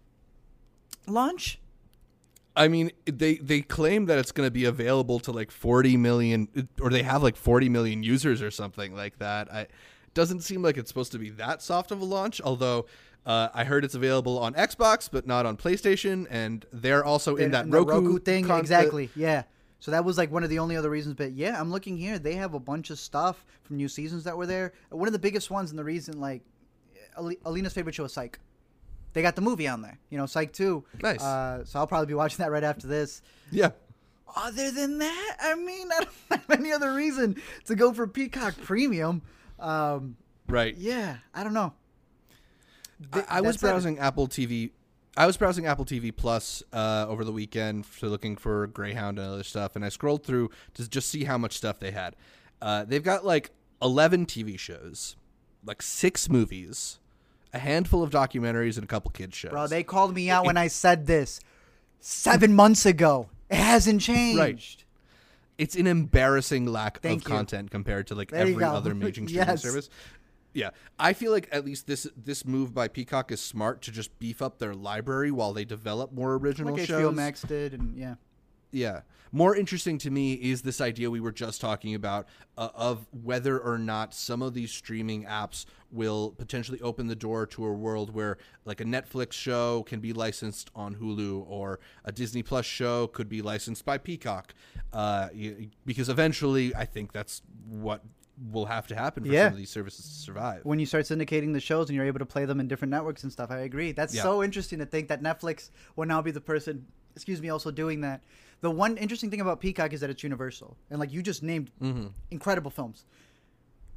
launch? 1.08 1.60
I 2.56 2.68
mean, 2.68 2.92
they 3.06 3.36
they 3.36 3.62
claim 3.62 4.06
that 4.08 4.20
it's 4.20 4.32
going 4.32 4.46
to 4.48 4.52
be 4.52 4.66
available 4.66 5.20
to 5.22 5.32
like 5.32 5.50
40 5.50 5.98
million 5.98 6.68
or 6.82 6.90
they 6.90 7.04
have 7.04 7.24
like 7.24 7.38
40 7.38 7.70
million 7.70 8.04
users 8.04 8.42
or 8.42 8.52
something 8.52 8.94
like 8.94 9.20
that. 9.20 9.52
I 9.54 9.62
it 9.62 9.70
doesn't 10.14 10.42
seem 10.42 10.62
like 10.62 10.78
it's 10.78 10.90
supposed 10.90 11.12
to 11.14 11.20
be 11.20 11.30
that 11.32 11.62
soft 11.62 11.92
of 11.92 12.02
a 12.02 12.06
launch, 12.06 12.42
although 12.42 12.86
uh, 13.26 13.50
I 13.54 13.64
heard 13.64 13.84
it's 13.86 13.96
available 13.96 14.40
on 14.40 14.54
Xbox 14.54 15.10
but 15.12 15.28
not 15.28 15.46
on 15.46 15.58
PlayStation 15.58 16.26
and 16.30 16.66
they're 16.72 17.04
also 17.04 17.36
in 17.36 17.52
that 17.52 17.70
the 17.70 17.82
Roku, 17.82 18.20
thing 18.20 18.46
con- 18.46 18.60
exactly 18.60 19.10
yeah. 19.16 19.44
So 19.82 19.92
that 19.92 20.04
was 20.04 20.18
like 20.18 20.32
one 20.32 20.44
of 20.44 20.50
the 20.50 20.60
only 20.60 20.76
other 20.76 20.90
reasons 20.90 21.16
but 21.16 21.32
yeah 21.32 21.60
i'm 21.60 21.72
looking 21.72 21.96
here 21.98 22.20
they 22.20 22.36
have 22.36 22.54
a 22.54 22.60
bunch 22.60 22.90
of 22.90 23.00
stuff 23.00 23.46
from 23.64 23.78
new 23.78 23.88
seasons 23.88 24.24
that 24.26 24.36
were 24.38 24.46
there. 24.46 24.74
One 24.90 25.08
of 25.08 25.14
the 25.14 25.20
biggest 25.20 25.50
ones 25.52 25.70
and 25.70 25.80
the 25.80 25.84
reason 25.84 26.20
like 26.20 26.42
alina's 27.46 27.74
favorite 27.74 27.96
show 27.96 28.06
is 28.06 28.14
psych. 28.14 28.40
They 29.14 29.22
got 29.22 29.36
the 29.36 29.42
movie 29.42 29.68
on 29.68 29.82
there 29.82 29.98
you 30.10 30.18
know 30.18 30.26
psych 30.26 30.54
2 30.54 30.84
Nice. 31.02 31.22
uh, 31.22 31.66
so 31.66 31.80
i'll 31.80 31.88
probably 31.88 32.08
be 32.08 32.14
watching 32.14 32.38
that 32.44 32.52
right 32.52 32.64
after 32.64 32.88
this. 32.88 33.22
Yeah. 33.52 33.72
other 34.36 34.72
than 34.72 35.00
that 35.00 35.38
i 35.42 35.56
mean 35.56 35.90
i 36.00 36.00
don't 36.04 36.42
have 36.42 36.60
any 36.60 36.72
other 36.72 36.94
reason 36.94 37.36
to 37.66 37.76
go 37.76 37.92
for 37.94 38.08
peacock 38.08 38.56
premium. 38.62 39.22
Um, 39.60 40.16
Right. 40.48 40.76
yeah 40.78 41.18
i 41.34 41.44
don't 41.44 41.54
know 41.54 41.74
I, 43.14 43.24
I 43.30 43.42
was 43.42 43.56
it. 43.56 43.62
browsing 43.62 44.00
Apple 44.00 44.28
TV. 44.28 44.72
I 45.18 45.26
was 45.26 45.38
browsing 45.38 45.66
Apple 45.66 45.86
TV 45.86 46.16
Plus 46.16 46.64
uh, 46.72 47.06
over 47.08 47.24
the 47.26 47.32
weekend 47.32 47.86
for 47.86 48.08
looking 48.08 48.36
for 48.38 48.68
Greyhound 48.68 49.18
and 49.20 49.28
other 49.28 49.44
stuff, 49.44 49.76
and 49.76 49.84
I 49.84 49.90
scrolled 49.90 50.24
through 50.24 50.50
to 50.76 50.88
just 50.90 51.10
see 51.10 51.24
how 51.26 51.38
much 51.38 51.58
stuff 51.58 51.80
they 51.80 51.92
had. 51.92 52.16
Uh, 52.62 52.86
they've 52.86 53.04
got 53.04 53.26
like 53.26 53.52
eleven 53.82 54.26
TV 54.26 54.58
shows, 54.58 55.16
like 55.66 55.82
six 55.82 56.30
movies, 56.30 57.00
a 57.54 57.60
handful 57.60 58.04
of 58.04 58.12
documentaries, 58.12 58.76
and 58.76 58.84
a 58.84 58.88
couple 58.88 59.12
kids 59.12 59.36
shows. 59.36 59.52
bro 59.52 59.68
they 59.68 59.84
called 59.84 60.14
me 60.14 60.30
out 60.30 60.46
when 60.46 60.58
i 60.58 60.68
said 60.68 61.06
this 61.08 61.40
seven 62.00 62.54
months 62.54 62.86
ago 62.86 63.30
it 63.50 63.56
hasn't 63.58 64.02
changed 64.02 64.84
it's 65.58 65.76
an 65.76 65.88
embarrassing 65.88 66.66
lack 66.66 67.02
Thank 67.02 67.24
of 67.26 67.30
you. 67.32 67.36
content 67.36 67.72
compared 67.72 68.08
to 68.08 68.16
like 68.16 68.32
There 68.32 68.42
every 68.42 68.64
other 68.64 68.94
major 68.96 69.26
streaming 69.28 69.36
Yes. 69.48 69.62
service. 69.62 69.90
Yeah, 70.54 70.72
I 70.98 71.14
feel 71.14 71.32
like 71.32 71.48
at 71.52 71.64
least 71.64 71.86
this 71.88 72.08
this 72.18 72.46
move 72.46 72.74
by 72.74 72.88
Peacock 72.88 73.32
is 73.32 73.40
smart 73.40 73.82
to 73.84 73.92
just 73.92 74.18
beef 74.20 74.42
up 74.42 74.58
their 74.58 74.74
library 74.74 75.32
while 75.32 75.54
they 75.54 75.66
develop 75.66 76.12
more 76.12 76.36
original 76.36 76.76
like 76.76 76.88
shows. 76.88 77.02
HBO 77.02 77.14
Max 77.14 77.42
did, 77.44 77.74
and 77.74 77.96
yeah. 77.96 78.16
Yeah. 78.72 79.02
More 79.32 79.56
interesting 79.56 80.00
to 80.00 80.10
me 80.10 80.34
is 80.34 80.64
this 80.64 80.82
idea 80.82 81.10
we 81.12 81.20
were 81.20 81.32
just 81.32 81.62
talking 81.62 81.94
about 81.94 82.28
uh, 82.58 82.70
of 82.74 83.08
whether 83.12 83.60
or 83.60 83.78
not 83.78 84.14
some 84.14 84.42
of 84.42 84.56
these 84.56 84.72
streaming 84.72 85.26
apps 85.26 85.66
will 85.92 86.32
potentially 86.32 86.82
open 86.82 87.08
the 87.08 87.16
door 87.16 87.46
to 87.46 87.66
a 87.66 87.72
world 87.72 88.14
where 88.14 88.38
like 88.66 88.82
a 88.82 88.84
Netflix 88.84 89.34
show 89.34 89.84
can 89.84 90.00
be 90.00 90.14
licensed 90.14 90.72
on 90.76 90.96
Hulu 90.96 91.46
or 91.48 91.80
a 92.06 92.12
Disney 92.12 92.42
Plus 92.42 92.66
show 92.66 93.06
could 93.08 93.30
be 93.30 93.44
licensed 93.44 93.86
by 93.86 94.00
Peacock. 94.00 94.56
Uh, 94.92 95.30
because 95.86 96.10
eventually 96.10 96.74
I 96.76 96.86
think 96.86 97.12
that's 97.12 97.44
what 97.68 98.04
will 98.52 98.66
have 98.66 98.88
to 98.88 98.96
happen 98.96 99.24
for 99.24 99.32
Yeah. 99.32 99.46
some 99.48 99.54
of 99.54 99.58
these 99.58 99.70
services 99.70 100.06
to 100.06 100.14
survive. 100.14 100.64
When 100.64 100.80
you 100.80 100.86
start 100.86 101.06
syndicating 101.06 101.54
the 101.54 101.60
shows 101.60 101.90
and 101.90 101.96
you're 101.96 102.06
able 102.06 102.20
to 102.20 102.26
play 102.26 102.46
them 102.46 102.60
in 102.60 102.68
different 102.68 102.92
networks 102.92 103.24
and 103.24 103.32
stuff, 103.32 103.52
I 103.52 103.60
agree. 103.60 103.92
That's 103.92 104.16
Yeah. 104.16 104.24
so 104.24 104.44
interesting 104.44 104.80
to 104.80 104.86
think 104.86 105.10
that 105.10 105.22
Netflix 105.22 105.72
will 105.96 106.06
now 106.06 106.22
be 106.22 106.32
the 106.32 106.42
person, 106.42 106.86
excuse 107.16 107.42
me, 107.42 107.50
also 107.50 107.72
doing 107.72 108.02
that. 108.02 108.22
The 108.62 108.72
one 108.72 108.98
interesting 108.98 109.30
thing 109.30 109.42
about 109.42 109.60
Peacock 109.60 109.94
is 109.94 110.02
that 110.02 110.10
it's 110.10 110.24
universal. 110.24 110.78
And 110.90 111.00
like 111.00 111.12
you 111.12 111.22
just 111.22 111.44
named 111.44 111.72
mm-hmm. 111.82 112.08
incredible 112.32 112.72
films. 112.72 113.06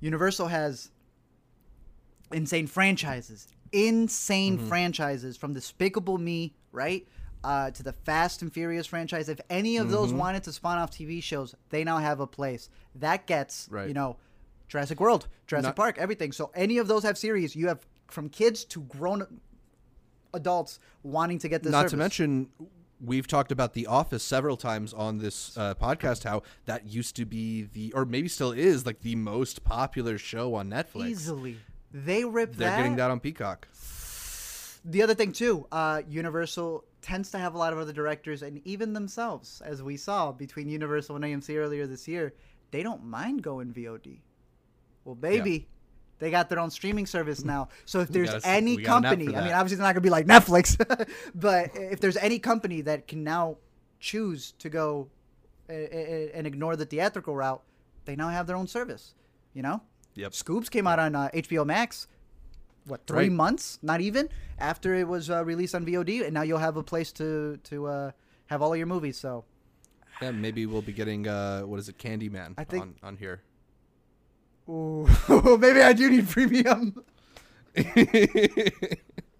Universal 0.01 0.49
has 0.49 0.91
insane 2.33 2.67
franchises. 2.67 3.49
Insane 3.73 4.59
mm-hmm. 4.59 4.69
franchises 4.69 5.37
from 5.37 5.55
Despicable 5.55 6.19
Me, 6.19 6.55
right? 6.73 7.07
Uh, 7.45 7.71
to 7.73 7.83
the 7.83 7.93
Fast 7.93 8.43
and 8.43 8.53
Furious 8.53 8.87
franchise. 8.87 9.29
If 9.29 9.41
any 9.51 9.77
of 9.77 9.91
those 9.91 10.11
mm-hmm. 10.11 10.19
wanted 10.19 10.45
to 10.45 10.53
spawn 10.53 10.79
off 10.79 10.91
TV 10.91 11.23
shows, 11.23 11.55
they 11.71 11.83
now 11.85 11.99
have 11.99 12.21
a 12.21 12.27
place. 12.27 12.69
That 12.97 13.27
gets, 13.27 13.69
Right. 13.71 13.89
you 13.89 13.95
know, 13.95 14.17
Jurassic 14.73 15.01
World, 15.01 15.29
Jurassic 15.47 15.69
Not- 15.69 15.77
Park, 15.77 15.99
everything. 15.99 16.33
So 16.33 16.51
any 16.55 16.79
of 16.79 16.89
those 16.89 17.03
have 17.03 17.19
series. 17.19 17.55
You 17.55 17.69
have 17.69 17.87
from 18.09 18.31
kids 18.31 18.65
to 18.65 18.81
grown 18.81 19.41
adults 20.33 20.79
wanting 21.03 21.39
to 21.41 21.49
get 21.51 21.63
this. 21.63 21.71
Not 21.71 21.81
service. 21.81 21.91
to 21.91 21.97
mention, 21.99 22.49
we've 22.99 23.27
talked 23.27 23.53
about 23.53 23.75
The 23.75 23.87
Office 23.87 24.23
several 24.23 24.57
times 24.57 24.95
on 24.95 25.19
this 25.19 25.59
uh, 25.59 25.75
podcast. 25.75 26.25
How 26.25 26.43
that 26.65 26.87
used 26.87 27.17
to 27.17 27.27
be 27.27 27.65
the, 27.65 27.93
or 27.93 28.07
maybe 28.07 28.29
still 28.29 28.51
is, 28.51 28.87
like 28.87 29.01
the 29.03 29.15
most 29.15 29.63
popular 29.63 30.17
show 30.17 30.55
on 30.55 30.71
Netflix. 30.71 31.09
Easily, 31.11 31.59
they 31.93 32.25
rip 32.25 32.57
They're 32.57 32.71
that. 32.71 32.79
getting 32.79 32.97
that 32.97 33.11
on 33.11 33.21
Peacock. 33.21 33.69
The 34.87 35.03
other 35.03 35.15
thing 35.15 35.33
too, 35.33 35.67
uh, 35.71 36.01
Universal 36.09 36.85
tends 37.03 37.31
to 37.33 37.39
have 37.39 37.55
a 37.55 37.59
lot 37.59 37.75
of 37.75 37.79
other 37.79 37.93
directors, 37.93 38.43
and 38.43 38.63
even 38.67 38.95
themselves, 38.95 39.61
as 39.67 39.83
we 39.83 39.99
saw 39.99 40.33
between 40.33 40.71
Universal 40.71 41.17
and 41.17 41.25
AMC 41.27 41.59
earlier 41.59 41.87
this 41.87 42.09
year, 42.09 42.33
they 42.71 42.83
don't 42.83 43.05
mind 43.05 43.43
going 43.43 43.71
VOD. 43.71 44.21
Well, 45.05 45.15
baby, 45.15 45.69
they 46.19 46.31
got 46.31 46.49
their 46.49 46.59
own 46.61 46.71
streaming 46.71 47.07
service 47.07 47.45
now. 47.45 47.69
So 47.85 48.01
if 48.01 48.09
there's 48.09 48.31
gotta 48.31 48.47
any 48.47 48.77
we 48.77 48.83
got 48.85 48.99
an 48.99 49.05
app 49.05 49.11
company, 49.13 49.37
I 49.37 49.45
mean, 49.45 49.53
obviously 49.53 49.77
they're 49.79 49.87
not 49.87 49.93
gonna 49.95 50.01
be 50.03 50.11
like 50.11 50.27
Netflix, 50.27 50.77
but 51.35 51.71
if 51.75 52.01
there's 52.01 52.17
any 52.17 52.39
company 52.39 52.81
that 52.83 53.09
can 53.09 53.25
now 53.25 53.57
choose 54.01 54.53
to 54.59 54.69
go 54.69 55.09
uh, 55.69 55.73
uh, 55.73 55.77
and 56.35 56.47
ignore 56.47 56.77
the 56.77 56.85
theatrical 56.87 57.35
route, 57.35 57.63
they 58.05 58.15
now 58.17 58.29
have 58.29 58.47
their 58.47 58.57
own 58.57 58.67
service. 58.67 59.15
You 59.55 59.63
know, 59.63 59.83
Yep. 60.15 60.33
Scoob 60.33 60.71
came 60.71 60.87
out 60.87 60.99
on 60.99 61.15
uh, 61.15 61.29
HBO 61.35 61.65
Max. 61.67 62.07
What 62.85 63.07
three 63.07 63.19
Right. 63.29 63.33
months? 63.33 63.79
Not 63.83 64.01
even 64.01 64.29
after 64.59 64.95
it 64.95 65.07
was 65.07 65.31
uh, 65.31 65.45
released 65.45 65.75
on 65.75 65.87
VOD, 65.87 66.25
and 66.25 66.35
now 66.35 66.43
you'll 66.43 66.59
have 66.59 66.77
a 66.77 66.83
place 66.83 67.13
to 67.13 67.59
to 67.65 67.87
uh, 67.87 68.11
have 68.47 68.61
all 68.63 68.73
of 68.73 68.79
your 68.79 68.87
movies. 68.89 69.17
So 69.17 69.45
Yeah, 70.21 70.33
maybe 70.33 70.67
we'll 70.67 70.83
be 70.83 70.93
getting 70.93 71.27
uh, 71.29 71.63
what 71.63 71.79
is 71.79 71.89
it, 71.89 71.99
Candyman 71.99 72.55
I 72.59 72.65
think- 72.65 72.83
on, 72.83 72.95
on 73.03 73.17
here. 73.17 73.41
Ooh, 74.73 75.07
maybe 75.61 75.83
I 75.83 75.93
do 75.93 76.09
need 76.11 76.29
premium. 76.29 77.05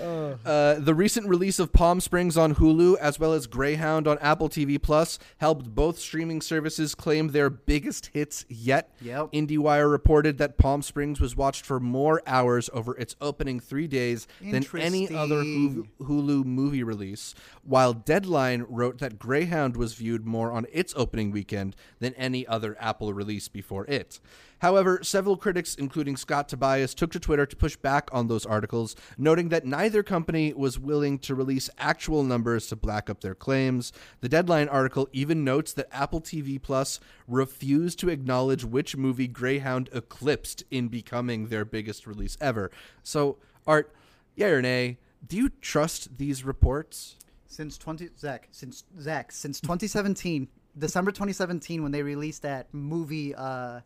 Uh, 0.00 0.74
the 0.78 0.94
recent 0.94 1.26
release 1.26 1.58
of 1.58 1.72
Palm 1.72 2.00
Springs 2.00 2.36
on 2.36 2.54
Hulu, 2.56 2.96
as 2.98 3.18
well 3.18 3.32
as 3.32 3.46
Greyhound 3.46 4.06
on 4.06 4.18
Apple 4.18 4.48
TV 4.48 4.80
Plus, 4.80 5.18
helped 5.38 5.74
both 5.74 5.98
streaming 5.98 6.40
services 6.40 6.94
claim 6.94 7.28
their 7.28 7.50
biggest 7.50 8.10
hits 8.12 8.44
yet. 8.48 8.90
Yep. 9.00 9.32
IndieWire 9.32 9.90
reported 9.90 10.38
that 10.38 10.58
Palm 10.58 10.82
Springs 10.82 11.20
was 11.20 11.36
watched 11.36 11.64
for 11.64 11.80
more 11.80 12.22
hours 12.26 12.70
over 12.72 12.96
its 12.96 13.16
opening 13.20 13.60
three 13.60 13.86
days 13.86 14.26
than 14.40 14.64
any 14.76 15.12
other 15.14 15.42
Hulu, 15.42 15.88
Hulu 16.00 16.44
movie 16.44 16.82
release, 16.82 17.34
while 17.62 17.92
Deadline 17.92 18.66
wrote 18.68 18.98
that 18.98 19.18
Greyhound 19.18 19.76
was 19.76 19.94
viewed 19.94 20.26
more 20.26 20.52
on 20.52 20.66
its 20.72 20.92
opening 20.96 21.30
weekend 21.30 21.74
than 21.98 22.14
any 22.14 22.46
other 22.46 22.76
Apple 22.80 23.12
release 23.12 23.48
before 23.48 23.86
it. 23.86 24.20
However, 24.64 25.00
several 25.02 25.36
critics, 25.36 25.74
including 25.74 26.16
Scott 26.16 26.48
Tobias, 26.48 26.94
took 26.94 27.12
to 27.12 27.20
Twitter 27.20 27.44
to 27.44 27.54
push 27.54 27.76
back 27.76 28.08
on 28.14 28.28
those 28.28 28.46
articles, 28.46 28.96
noting 29.18 29.50
that 29.50 29.66
neither 29.66 30.02
company 30.02 30.54
was 30.54 30.78
willing 30.78 31.18
to 31.18 31.34
release 31.34 31.68
actual 31.76 32.22
numbers 32.22 32.68
to 32.68 32.76
back 32.76 33.10
up 33.10 33.20
their 33.20 33.34
claims. 33.34 33.92
The 34.22 34.28
Deadline 34.30 34.68
article 34.68 35.06
even 35.12 35.44
notes 35.44 35.74
that 35.74 35.88
Apple 35.92 36.22
TV 36.22 36.62
Plus 36.62 36.98
refused 37.28 37.98
to 37.98 38.08
acknowledge 38.08 38.64
which 38.64 38.96
movie 38.96 39.28
Greyhound 39.28 39.90
eclipsed 39.92 40.64
in 40.70 40.88
becoming 40.88 41.48
their 41.48 41.66
biggest 41.66 42.06
release 42.06 42.38
ever. 42.40 42.70
So, 43.02 43.36
Art, 43.66 43.94
yeah 44.34 44.46
or 44.46 44.62
nay, 44.62 44.96
do 45.28 45.36
you 45.36 45.50
trust 45.60 46.16
these 46.16 46.42
reports? 46.42 47.16
Since 47.46 47.76
twenty 47.76 48.08
Zach, 48.18 48.48
since 48.50 48.84
Zach, 48.98 49.30
since 49.30 49.60
2017, 49.60 50.48
December 50.78 51.10
2017, 51.10 51.82
when 51.82 51.92
they 51.92 52.02
released 52.02 52.40
that 52.40 52.72
movie, 52.72 53.34
uh, 53.34 53.80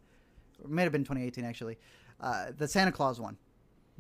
it 0.63 0.69
may 0.71 0.83
have 0.83 0.93
been 0.93 1.05
2018 1.05 1.45
actually, 1.45 1.79
uh, 2.21 2.47
the 2.57 2.67
Santa 2.69 2.93
Claus 2.93 3.21
one, 3.21 3.37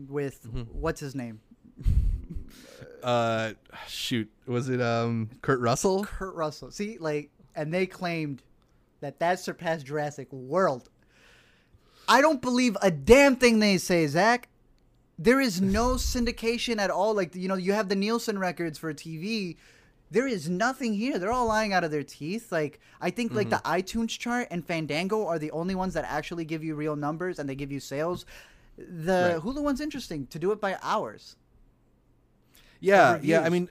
with 0.08 0.46
what's 0.72 1.00
his 1.00 1.14
name, 1.14 1.40
Uh, 3.02 3.52
shoot, 3.86 4.28
was 4.46 4.68
it 4.68 4.80
um 4.80 5.30
Kurt 5.42 5.60
Russell? 5.60 6.04
Kurt 6.04 6.34
Russell. 6.34 6.70
See, 6.70 6.98
like, 6.98 7.30
and 7.54 7.72
they 7.72 7.86
claimed 7.86 8.42
that 9.00 9.20
that 9.20 9.38
surpassed 9.40 9.86
Jurassic 9.86 10.32
World. 10.32 10.88
I 12.08 12.20
don't 12.20 12.42
believe 12.42 12.76
a 12.82 12.90
damn 12.90 13.36
thing 13.36 13.58
they 13.60 13.78
say, 13.78 14.06
Zach. 14.06 14.48
There 15.20 15.40
is 15.40 15.60
no 15.60 15.94
syndication 15.94 16.78
at 16.78 16.90
all. 16.90 17.12
Like, 17.14 17.34
you 17.34 17.48
know, 17.48 17.56
you 17.56 17.72
have 17.72 17.88
the 17.88 17.96
Nielsen 17.96 18.38
records 18.38 18.78
for 18.78 18.92
TV. 18.94 19.56
There 20.10 20.26
is 20.26 20.48
nothing 20.48 20.94
here. 20.94 21.18
They're 21.18 21.32
all 21.32 21.46
lying 21.46 21.72
out 21.72 21.84
of 21.84 21.90
their 21.90 22.02
teeth. 22.02 22.50
Like, 22.50 22.80
I 23.00 23.10
think 23.10 23.34
like 23.34 23.50
the 23.50 23.56
mm-hmm. 23.56 23.74
iTunes 23.74 24.18
chart 24.18 24.48
and 24.50 24.64
Fandango 24.64 25.26
are 25.26 25.38
the 25.38 25.50
only 25.50 25.74
ones 25.74 25.94
that 25.94 26.04
actually 26.08 26.44
give 26.44 26.64
you 26.64 26.74
real 26.74 26.96
numbers 26.96 27.38
and 27.38 27.48
they 27.48 27.54
give 27.54 27.70
you 27.70 27.80
sales. 27.80 28.24
The 28.76 29.32
Right. 29.34 29.42
Hulu 29.42 29.62
one's 29.62 29.80
interesting 29.80 30.26
to 30.28 30.38
do 30.38 30.52
it 30.52 30.60
by 30.60 30.78
hours. 30.82 31.36
Yeah, 32.80 33.18
yeah. 33.22 33.40
I 33.40 33.48
mean, 33.48 33.68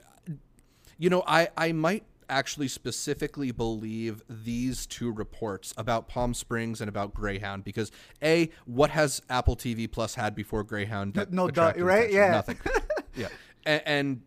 you 0.97 1.09
know, 1.09 1.23
I 1.25 1.49
I 1.57 1.71
might 1.71 2.03
actually 2.29 2.67
specifically 2.67 3.51
believe 3.51 4.21
these 4.29 4.85
two 4.85 5.11
reports 5.11 5.73
about 5.77 6.07
Palm 6.07 6.33
Springs 6.33 6.81
and 6.81 6.89
about 6.89 7.13
Greyhound 7.13 7.63
because 7.63 7.91
a 8.21 8.49
what 8.65 8.89
has 8.91 9.21
Apple 9.29 9.55
TV 9.55 9.89
Plus 9.89 10.15
had 10.15 10.35
before 10.35 10.63
Greyhound? 10.63 11.13
that 11.13 11.31
No 11.31 11.47
right? 11.47 12.11
Yeah. 12.11 12.31
nothing. 12.31 12.59
yeah, 13.15 13.27
and, 13.65 13.81
and 13.85 14.21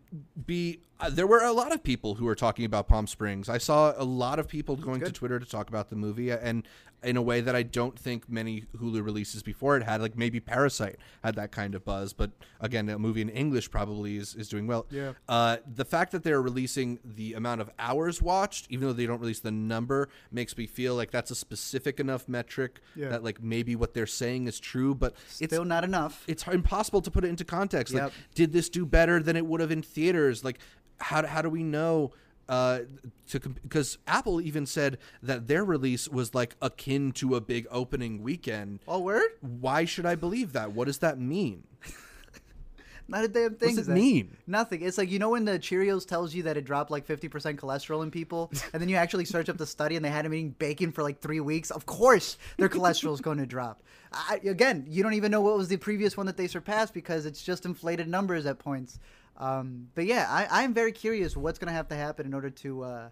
b 0.45 0.79
uh, 1.01 1.09
there 1.09 1.27
were 1.27 1.41
a 1.43 1.51
lot 1.51 1.71
of 1.73 1.83
people 1.83 2.15
who 2.15 2.25
were 2.25 2.35
talking 2.35 2.65
about 2.65 2.87
Palm 2.87 3.07
Springs. 3.07 3.49
I 3.49 3.57
saw 3.57 3.93
a 3.97 4.03
lot 4.05 4.39
of 4.39 4.47
people 4.47 4.75
going 4.75 4.99
to. 5.01 5.11
Twitter 5.11 5.39
to 5.39 5.45
talk 5.45 5.69
about 5.69 5.89
the 5.89 5.95
movie 5.95 6.31
and. 6.31 6.67
In 7.03 7.17
a 7.17 7.21
way 7.23 7.41
that 7.41 7.55
I 7.55 7.63
don't 7.63 7.97
think 7.97 8.29
many 8.29 8.65
Hulu 8.77 9.03
releases 9.03 9.41
before 9.41 9.75
it 9.75 9.81
had, 9.81 10.03
like 10.03 10.15
maybe 10.15 10.39
Parasite 10.39 10.97
had 11.23 11.33
that 11.33 11.51
kind 11.51 11.73
of 11.73 11.83
buzz, 11.83 12.13
but 12.13 12.29
again, 12.59 12.87
a 12.89 12.99
movie 12.99 13.21
in 13.21 13.29
English 13.29 13.71
probably 13.71 14.17
is, 14.17 14.35
is 14.35 14.47
doing 14.47 14.67
well. 14.67 14.85
Yeah. 14.91 15.13
Uh, 15.27 15.57
the 15.65 15.83
fact 15.83 16.11
that 16.11 16.21
they're 16.21 16.43
releasing 16.43 16.99
the 17.03 17.33
amount 17.33 17.59
of 17.61 17.71
hours 17.79 18.21
watched, 18.21 18.67
even 18.69 18.85
though 18.85 18.93
they 18.93 19.07
don't 19.07 19.19
release 19.19 19.39
the 19.39 19.49
number, 19.49 20.09
makes 20.31 20.55
me 20.55 20.67
feel 20.67 20.93
like 20.93 21.09
that's 21.09 21.31
a 21.31 21.35
specific 21.35 21.99
enough 21.99 22.29
metric 22.29 22.79
Yeah. 22.95 23.09
that 23.09 23.23
like 23.23 23.41
maybe 23.41 23.75
what 23.75 23.95
they're 23.95 24.05
saying 24.05 24.45
is 24.45 24.59
true, 24.59 24.93
but 24.93 25.13
it's 25.39 25.45
Still 25.55 25.65
not 25.65 25.83
enough. 25.83 26.23
it's 26.27 26.45
impossible 26.45 27.01
to 27.01 27.09
put 27.09 27.25
it 27.25 27.29
into 27.29 27.43
context. 27.43 27.95
Like, 27.95 28.11
did 28.35 28.53
this 28.53 28.69
do 28.69 28.85
better 28.85 29.23
than 29.23 29.35
it 29.35 29.47
would 29.47 29.59
have 29.59 29.71
in 29.71 29.81
theaters? 29.81 30.43
Like, 30.43 30.59
how 31.01 31.25
how 31.25 31.41
do 31.41 31.49
we 31.49 31.63
know? 31.63 32.13
Uh, 32.49 32.81
to 33.29 33.39
because 33.39 33.97
Apple 34.07 34.41
even 34.41 34.65
said 34.65 34.97
that 35.23 35.47
their 35.47 35.63
release 35.63 36.09
was 36.09 36.35
like 36.35 36.55
akin 36.61 37.13
to 37.13 37.35
a 37.35 37.41
big 37.41 37.65
opening 37.71 38.21
weekend. 38.21 38.79
Oh, 38.87 38.99
word? 38.99 39.29
Why 39.39 39.85
should 39.85 40.05
I 40.05 40.15
believe 40.15 40.51
that? 40.53 40.73
What 40.73 40.85
does 40.85 40.97
that 40.97 41.17
mean? 41.17 41.63
Not 43.07 43.23
a 43.23 43.27
damn 43.27 43.55
thing. 43.55 43.69
What 43.69 43.77
does 43.77 43.89
it 43.89 43.93
mean? 43.93 44.37
Nothing. 44.47 44.81
It's 44.81 44.97
like 44.97 45.09
you 45.09 45.19
know 45.19 45.29
when 45.29 45.45
the 45.45 45.59
Cheerios 45.59 46.05
tells 46.05 46.33
you 46.33 46.43
that 46.43 46.57
it 46.57 46.65
dropped 46.65 46.91
like 46.91 47.05
fifty 47.05 47.27
percent 47.27 47.59
cholesterol 47.59 48.03
in 48.03 48.11
people, 48.11 48.51
and 48.73 48.81
then 48.81 48.89
you 48.89 48.95
actually 48.95 49.25
search 49.25 49.49
up 49.49 49.57
the 49.57 49.65
study 49.65 49.95
and 49.95 50.03
they 50.03 50.09
had 50.09 50.25
them 50.25 50.33
eating 50.33 50.51
bacon 50.51 50.91
for 50.91 51.03
like 51.03 51.19
three 51.19 51.39
weeks. 51.39 51.71
Of 51.71 51.85
course, 51.85 52.37
their 52.57 52.69
cholesterol 52.69 53.13
is 53.13 53.21
going 53.21 53.37
to 53.37 53.45
drop. 53.45 53.81
I, 54.13 54.41
again, 54.43 54.85
you 54.89 55.03
don't 55.03 55.13
even 55.13 55.31
know 55.31 55.41
what 55.41 55.55
was 55.55 55.67
the 55.69 55.77
previous 55.77 56.17
one 56.17 56.25
that 56.25 56.35
they 56.35 56.47
surpassed 56.47 56.93
because 56.93 57.25
it's 57.25 57.41
just 57.41 57.65
inflated 57.65 58.07
numbers 58.07 58.45
at 58.45 58.59
points. 58.59 58.99
Um, 59.41 59.87
but 59.95 60.05
yeah, 60.05 60.27
I, 60.29 60.63
I'm 60.63 60.73
very 60.73 60.91
curious 60.91 61.35
what's 61.35 61.57
going 61.59 61.67
to 61.67 61.73
have 61.73 61.87
to 61.89 61.95
happen 61.95 62.25
in 62.27 62.33
order 62.33 62.51
to 62.51 62.83
uh, 62.83 63.09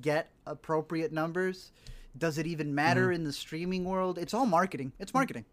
get 0.00 0.30
appropriate 0.46 1.12
numbers. 1.12 1.72
Does 2.16 2.38
it 2.38 2.46
even 2.46 2.74
matter 2.74 3.06
Mm-hmm. 3.06 3.14
in 3.14 3.24
the 3.24 3.32
streaming 3.32 3.84
world? 3.84 4.18
It's 4.18 4.34
all 4.34 4.46
marketing. 4.46 4.92
It's 4.98 5.14
marketing. 5.14 5.46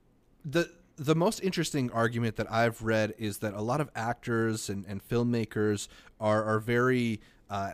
the 0.45 0.69
the 0.97 1.15
most 1.15 1.39
interesting 1.41 1.89
argument 1.91 2.35
that 2.35 2.51
I've 2.51 2.83
read 2.83 3.15
is 3.17 3.39
that 3.39 3.53
a 3.55 3.61
lot 3.61 3.81
of 3.81 3.89
actors 3.95 4.69
and, 4.69 4.85
and 4.87 5.01
filmmakers 5.07 5.87
are 6.19 6.43
are 6.43 6.59
very 6.59 7.21
uh, 7.49 7.71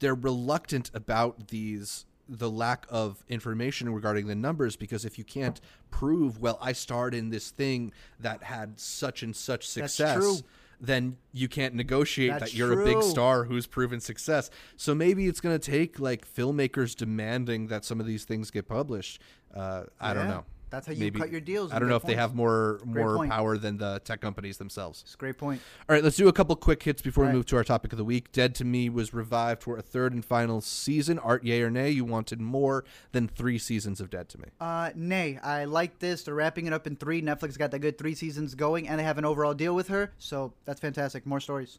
they're 0.00 0.14
reluctant 0.16 0.90
about 0.92 1.48
these 1.48 2.04
the 2.28 2.50
lack 2.50 2.84
of 2.90 3.24
information 3.28 3.88
regarding 3.94 4.26
the 4.26 4.34
numbers 4.34 4.74
because 4.76 5.04
if 5.04 5.16
you 5.16 5.24
can't 5.24 5.60
prove 5.90 6.40
well 6.40 6.58
I 6.60 6.72
starred 6.72 7.14
in 7.14 7.30
this 7.30 7.50
thing 7.50 7.92
that 8.18 8.42
had 8.42 8.80
such 8.80 9.22
and 9.22 9.34
such 9.34 9.72
That's 9.72 9.94
success 9.94 10.16
true. 10.18 10.36
Then 10.80 11.16
you 11.32 11.48
can't 11.48 11.74
negotiate 11.74 12.30
That's 12.32 12.52
that 12.52 12.54
you're 12.54 12.80
a 12.80 12.84
big 12.84 13.02
star 13.02 13.44
who's 13.44 13.66
proven 13.66 14.00
success. 14.00 14.50
So 14.76 14.94
maybe 14.94 15.26
it's 15.26 15.40
going 15.40 15.58
to 15.58 15.70
take 15.70 15.98
like 15.98 16.26
filmmakers 16.26 16.94
demanding 16.94 17.68
that 17.68 17.84
some 17.84 18.00
of 18.00 18.06
these 18.06 18.24
things 18.24 18.50
get 18.50 18.68
published. 18.68 19.20
Uh, 19.54 19.84
I 20.00 20.14
don't 20.14 20.28
know. 20.28 20.44
That's 20.76 20.88
how 20.88 20.92
you 20.92 21.10
cut 21.10 21.30
your 21.30 21.40
deals 21.40 21.72
I 21.72 21.78
don't 21.78 21.88
know 21.88 21.96
if 21.96 22.02
they 22.02 22.16
have 22.16 22.34
more 22.34 22.80
more 22.84 23.26
power 23.26 23.56
than 23.56 23.78
the 23.78 23.98
tech 24.04 24.20
companies 24.20 24.58
themselves. 24.58 25.00
It's 25.06 25.14
a 25.14 25.16
great 25.16 25.38
point. 25.38 25.62
All 25.88 25.94
right, 25.94 26.04
let's 26.04 26.16
do 26.16 26.28
a 26.28 26.34
couple 26.34 26.54
quick 26.54 26.82
hits 26.82 27.00
before 27.00 27.24
we 27.24 27.28
right. 27.28 27.34
move 27.34 27.46
to 27.46 27.56
our 27.56 27.64
topic 27.64 27.94
of 27.94 27.96
the 27.96 28.04
week. 28.04 28.30
Dead 28.30 28.54
to 28.56 28.64
Me 28.66 28.90
was 28.90 29.14
revived 29.14 29.62
for 29.62 29.78
a 29.78 29.82
third 29.82 30.12
and 30.12 30.22
final 30.22 30.60
season. 30.60 31.18
Art, 31.18 31.44
yay 31.44 31.62
or 31.62 31.70
nay? 31.70 31.88
You 31.88 32.04
wanted 32.04 32.42
more 32.42 32.84
than 33.12 33.26
three 33.26 33.56
seasons 33.56 34.02
of 34.02 34.10
Dead 34.10 34.28
to 34.28 34.38
Me. 34.38 34.48
Uh, 34.60 34.90
nay, 34.94 35.38
I 35.42 35.64
like 35.64 35.98
this. 35.98 36.24
They're 36.24 36.34
wrapping 36.34 36.66
it 36.66 36.74
up 36.74 36.86
in 36.86 36.96
three. 36.96 37.22
Netflix 37.22 37.56
got 37.56 37.70
the 37.70 37.78
good 37.78 37.96
three 37.96 38.14
seasons 38.14 38.54
going, 38.54 38.86
and 38.86 39.00
they 39.00 39.04
have 39.04 39.16
an 39.16 39.24
overall 39.24 39.54
deal 39.54 39.74
with 39.74 39.88
her, 39.88 40.12
so 40.18 40.52
that's 40.66 40.80
fantastic. 40.80 41.24
More 41.24 41.40
stories. 41.40 41.78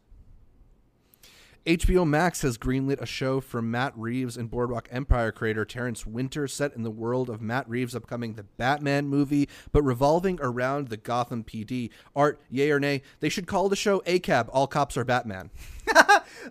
HBO 1.68 2.07
Max 2.07 2.43
has 2.43 2.57
greenlit 2.57 3.01
a 3.01 3.05
show 3.05 3.41
from 3.41 3.70
Matt 3.70 3.91
Reeves 3.97 4.38
and 4.38 4.49
Boardwalk 4.49 4.88
Empire 4.89 5.34
creator 5.34 5.65
Terrence 5.65 6.05
Winter 6.05 6.47
set 6.47 6.74
in 6.74 6.84
the 6.84 6.89
world 6.89 7.30
of 7.30 7.41
Matt 7.41 7.68
Reeves' 7.68 7.93
upcoming 7.93 8.36
The 8.36 8.43
Batman 8.43 9.07
movie, 9.09 9.49
but 9.74 9.84
revolving 9.84 10.39
around 10.41 10.88
the 10.88 10.95
Gotham 10.95 11.43
PD. 11.43 11.89
Art, 12.15 12.39
yay 12.49 12.72
or 12.72 12.80
nay? 12.80 13.01
They 13.20 13.28
should 13.28 13.47
call 13.47 13.68
the 13.68 13.76
show 13.76 13.99
ACAB, 14.05 14.47
All 14.53 14.68
Cops 14.68 14.95
Are 14.97 15.03
Batman. 15.03 15.51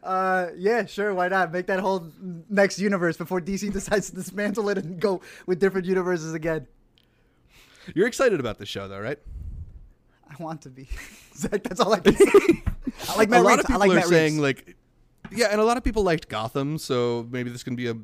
Uh, 0.03 0.49
yeah, 0.57 0.85
sure. 0.85 1.15
Why 1.15 1.29
not 1.29 1.53
make 1.53 1.67
that 1.67 1.81
whole 1.81 2.07
next 2.51 2.79
universe 2.79 3.17
before 3.17 3.41
DC 3.41 3.73
decides 3.73 4.11
to 4.11 4.17
dismantle 4.17 4.69
it 4.69 4.79
and 4.79 5.01
go 5.01 5.23
with 5.47 5.59
different 5.59 5.87
universes 5.87 6.35
again? 6.35 6.67
You're 7.95 8.07
excited 8.07 8.39
about 8.41 8.59
this 8.59 8.69
show, 8.69 8.89
though, 8.89 9.01
right? 9.01 9.19
I 10.29 10.43
want 10.43 10.63
to 10.63 10.71
be. 10.71 10.89
Zach, 11.37 11.63
that's 11.63 11.81
all 11.81 11.93
I 11.95 12.01
can 12.01 12.15
say. 12.17 12.63
I 13.09 13.17
like 13.17 13.31
Matt 13.31 13.41
a 13.41 13.43
lot 13.45 13.51
Reeves. 13.53 13.61
of 13.61 13.67
people 13.67 13.81
like 13.81 13.91
are 13.91 13.95
Matt 13.95 14.07
saying 14.07 14.33
Reeves. 14.41 14.43
like, 14.43 14.77
yeah, 15.33 15.47
and 15.51 15.61
a 15.61 15.65
lot 15.65 15.77
of 15.77 15.85
people 15.85 16.03
liked 16.03 16.29
Gotham, 16.29 16.79
so 16.79 17.27
maybe 17.31 17.51
this 17.51 17.63
can 17.63 17.77
be 17.77 17.89
a 17.89 17.97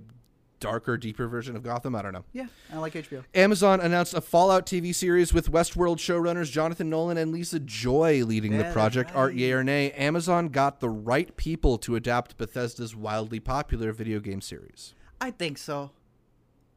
darker, 0.60 0.96
deeper 0.96 1.26
version 1.26 1.56
of 1.56 1.62
Gotham. 1.64 1.94
I 1.96 2.02
don't 2.02 2.12
know. 2.12 2.24
yeah, 2.32 2.46
I 2.72 2.78
like 2.78 2.92
HBO. 2.94 3.24
Amazon 3.34 3.80
announced 3.80 4.14
a 4.14 4.20
Fallout 4.20 4.64
TV 4.64 4.94
series 4.94 5.34
with 5.34 5.50
Westworld 5.50 5.96
showrunners 5.96 6.50
Jonathan 6.52 6.88
Nolan 6.88 7.16
and 7.18 7.32
Lisa 7.32 7.58
Joy 7.58 8.24
leading 8.24 8.52
Yeah, 8.52 8.62
the 8.68 8.72
project. 8.72 9.10
Art 9.14 9.30
right. 9.30 9.38
yay 9.38 9.52
or 9.52 9.64
nay, 9.64 9.90
Amazon 9.92 10.48
got 10.48 10.78
the 10.80 10.88
right 10.88 11.36
people 11.36 11.78
to 11.78 11.96
adapt 11.96 12.36
Bethesda's 12.38 12.94
wildly 12.94 13.40
popular 13.40 13.92
video 13.92 14.20
game 14.20 14.40
series. 14.40 14.94
I 15.20 15.32
think 15.32 15.58
so. 15.58 15.90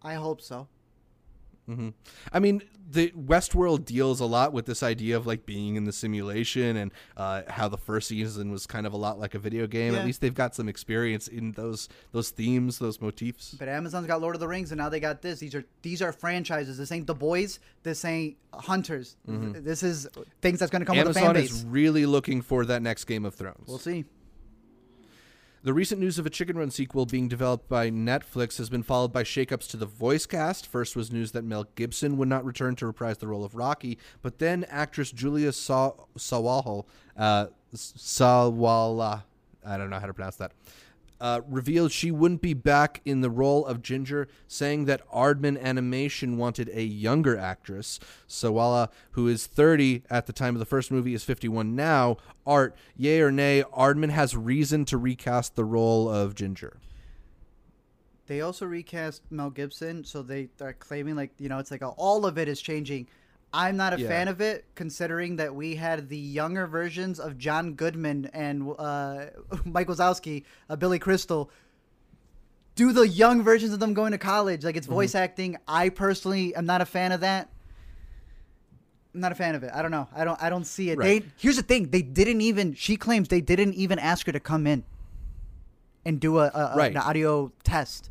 I 0.02 0.16
hope 0.16 0.42
so. 0.42 0.68
I 2.32 2.40
mean, 2.40 2.62
the 2.90 3.12
Westworld 3.12 3.86
deals 3.86 4.20
a 4.20 4.26
lot 4.26 4.54
with 4.54 4.66
this 4.66 4.84
idea 4.84 5.18
of 5.18 5.26
like 5.26 5.46
being 5.46 5.76
in 5.76 5.86
the 5.86 5.92
simulation 5.92 6.78
and 6.78 6.92
uh, 7.18 7.42
how 7.48 7.68
the 7.68 7.78
first 7.78 8.08
season 8.08 8.52
was 8.52 8.68
kind 8.68 8.86
of 8.86 8.94
a 8.94 8.98
lot 8.98 9.20
like 9.20 9.34
a 9.34 9.40
video 9.40 9.66
game. 9.66 9.94
Yeah. 9.94 10.00
At 10.00 10.06
least 10.06 10.22
they've 10.22 10.34
got 10.34 10.54
some 10.56 10.70
experience 10.70 11.28
in 11.28 11.54
those 11.54 11.90
those 12.12 12.30
themes, 12.30 12.80
those 12.80 13.02
motifs. 13.02 13.56
But 13.58 13.68
Amazon's 13.68 14.08
got 14.08 14.22
Lord 14.22 14.36
of 14.36 14.40
the 14.40 14.48
Rings, 14.48 14.72
and 14.72 14.78
now 14.78 14.90
they 14.90 15.00
got 15.00 15.22
this. 15.22 15.40
These 15.40 15.56
are 15.56 15.66
these 15.82 16.02
are 16.02 16.12
franchises. 16.12 16.78
This 16.78 16.92
ain't 16.92 17.08
The 17.08 17.16
Boys. 17.16 17.60
This 17.84 18.06
ain't 18.06 18.38
Hunters. 18.54 19.18
This 19.26 19.84
is 19.84 20.08
things 20.42 20.60
that's 20.60 20.72
going 20.72 20.82
to 20.82 20.86
come 20.86 20.98
with 20.98 21.08
a 21.08 21.14
fan 21.14 21.24
Amazon 21.24 21.42
base. 21.42 21.52
is 21.52 21.66
really 21.66 22.06
looking 22.06 22.42
for 22.42 22.66
that 22.66 22.82
next 22.82 23.06
Game 23.06 23.26
of 23.26 23.34
Thrones. 23.36 23.68
We'll 23.68 23.80
see. 23.80 24.06
The 25.66 25.74
recent 25.74 26.00
news 26.00 26.20
of 26.20 26.28
a 26.28 26.30
Chicken 26.30 26.60
Run 26.60 26.70
sequel 26.70 27.08
being 27.08 27.28
developed 27.28 27.68
by 27.68 27.90
Netflix 27.90 28.60
has 28.60 28.70
been 28.70 28.84
followed 28.84 29.12
by 29.12 29.24
shakeups 29.24 29.68
to 29.72 29.78
the 29.78 29.88
voice 29.88 30.28
cast. 30.28 30.68
First 30.68 30.96
was 30.96 31.12
news 31.12 31.32
that 31.32 31.44
Mel 31.44 31.66
Gibson 31.74 32.18
would 32.18 32.28
not 32.28 32.46
return 32.46 32.76
to 32.76 32.86
reprise 32.86 33.18
the 33.18 33.26
role 33.26 33.44
of 33.44 33.56
Rocky, 33.56 33.98
but 34.22 34.38
then 34.38 34.64
actress 34.66 35.12
Julia 35.12 35.50
Sawalha, 35.50 36.86
uh, 37.18 37.48
Sawala, 37.74 39.24
I 39.66 39.78
don't 39.78 39.90
know 39.90 39.98
how 39.98 40.06
to 40.06 40.14
pronounce 40.14 40.36
that, 40.36 40.52
uh, 41.26 41.42
revealed 41.48 41.92
she 41.92 42.12
wouldn't 42.12 42.44
be 42.44 42.54
back 42.54 43.02
in 43.04 43.22
the 43.22 43.32
role 43.32 43.66
of 43.66 43.82
Ginger, 43.82 44.28
saying 44.48 44.86
that 44.86 45.02
Aardman 45.10 45.60
Animation 45.60 46.38
wanted 46.38 46.70
a 46.72 46.84
younger 46.84 47.36
actress. 47.36 48.00
Sawala, 48.30 48.90
who 49.14 49.28
is 49.28 49.48
30 49.48 50.04
at 50.08 50.28
the 50.28 50.34
time 50.34 50.54
of 50.54 50.60
the 50.60 50.68
first 50.68 50.92
movie, 50.92 51.16
is 51.16 51.24
51 51.24 51.76
now. 51.76 52.18
Art, 52.46 52.76
yay 52.96 53.22
or 53.22 53.32
nay, 53.32 53.64
Aardman 53.76 54.12
has 54.12 54.38
reason 54.38 54.86
to 54.86 55.00
recast 55.00 55.56
the 55.56 55.66
role 55.66 56.08
of 56.08 56.36
Ginger. 56.36 56.78
They 58.28 58.42
also 58.42 58.68
recast 58.68 59.24
Mel 59.32 59.50
Gibson, 59.50 60.04
so 60.04 60.22
they 60.22 60.50
are 60.62 60.74
claiming 60.74 61.16
like 61.16 61.32
you 61.40 61.50
know 61.50 61.58
it's 61.58 61.72
like 61.72 61.82
a, 61.82 61.88
all 61.88 62.28
of 62.28 62.38
it 62.38 62.48
is 62.48 62.62
changing. 62.62 63.08
I'm 63.58 63.78
not 63.78 63.94
a 63.94 64.02
Yeah. 64.02 64.08
fan 64.10 64.28
of 64.28 64.42
it, 64.42 64.66
considering 64.76 65.38
that 65.38 65.56
we 65.56 65.76
had 65.76 66.10
the 66.10 66.18
younger 66.18 66.68
versions 66.68 67.20
of 67.20 67.38
John 67.38 67.74
Goodman 67.76 68.30
and 68.34 68.70
uh, 68.78 69.28
Mike 69.66 69.88
Wazowski, 69.88 70.44
uh, 70.70 70.76
Billy 70.76 71.00
Crystal. 71.00 71.50
Do 72.76 72.92
the 72.92 73.08
young 73.08 73.42
versions 73.42 73.72
of 73.72 73.80
them 73.80 73.94
going 73.94 74.12
to 74.12 74.18
college? 74.18 74.66
Like 74.66 74.76
it's 74.76 74.88
voice 74.88 75.16
acting. 75.16 75.56
I 75.68 75.88
personally 75.88 76.54
am 76.56 76.66
not 76.66 76.82
a 76.82 76.86
fan 76.86 77.14
of 77.14 77.22
that. 77.22 77.50
I'm 79.14 79.22
not 79.22 79.32
a 79.32 79.36
fan 79.36 79.56
of 79.56 79.64
it. 79.64 79.72
I 79.74 79.82
don't 79.82 79.92
know. 79.92 80.10
I 80.14 80.26
don't. 80.26 80.44
I 80.44 80.50
don't 80.50 80.66
see 80.66 80.90
it. 80.90 80.98
Right. 80.98 81.24
They 81.24 81.30
here's 81.38 81.56
the 81.56 81.64
thing. 81.64 81.90
They 81.92 82.02
didn't 82.02 82.42
even. 82.42 82.74
She 82.74 82.98
claims 82.98 83.30
they 83.30 83.40
didn't 83.40 83.76
even 83.76 83.98
ask 83.98 84.26
her 84.26 84.34
to 84.34 84.42
come 84.42 84.68
in 84.68 84.84
and 86.04 86.20
do 86.20 86.40
a, 86.40 86.52
a, 86.54 86.72
a- 86.74 86.76
Right. 86.76 86.92
an 86.92 86.98
audio 86.98 87.54
test. 87.64 88.10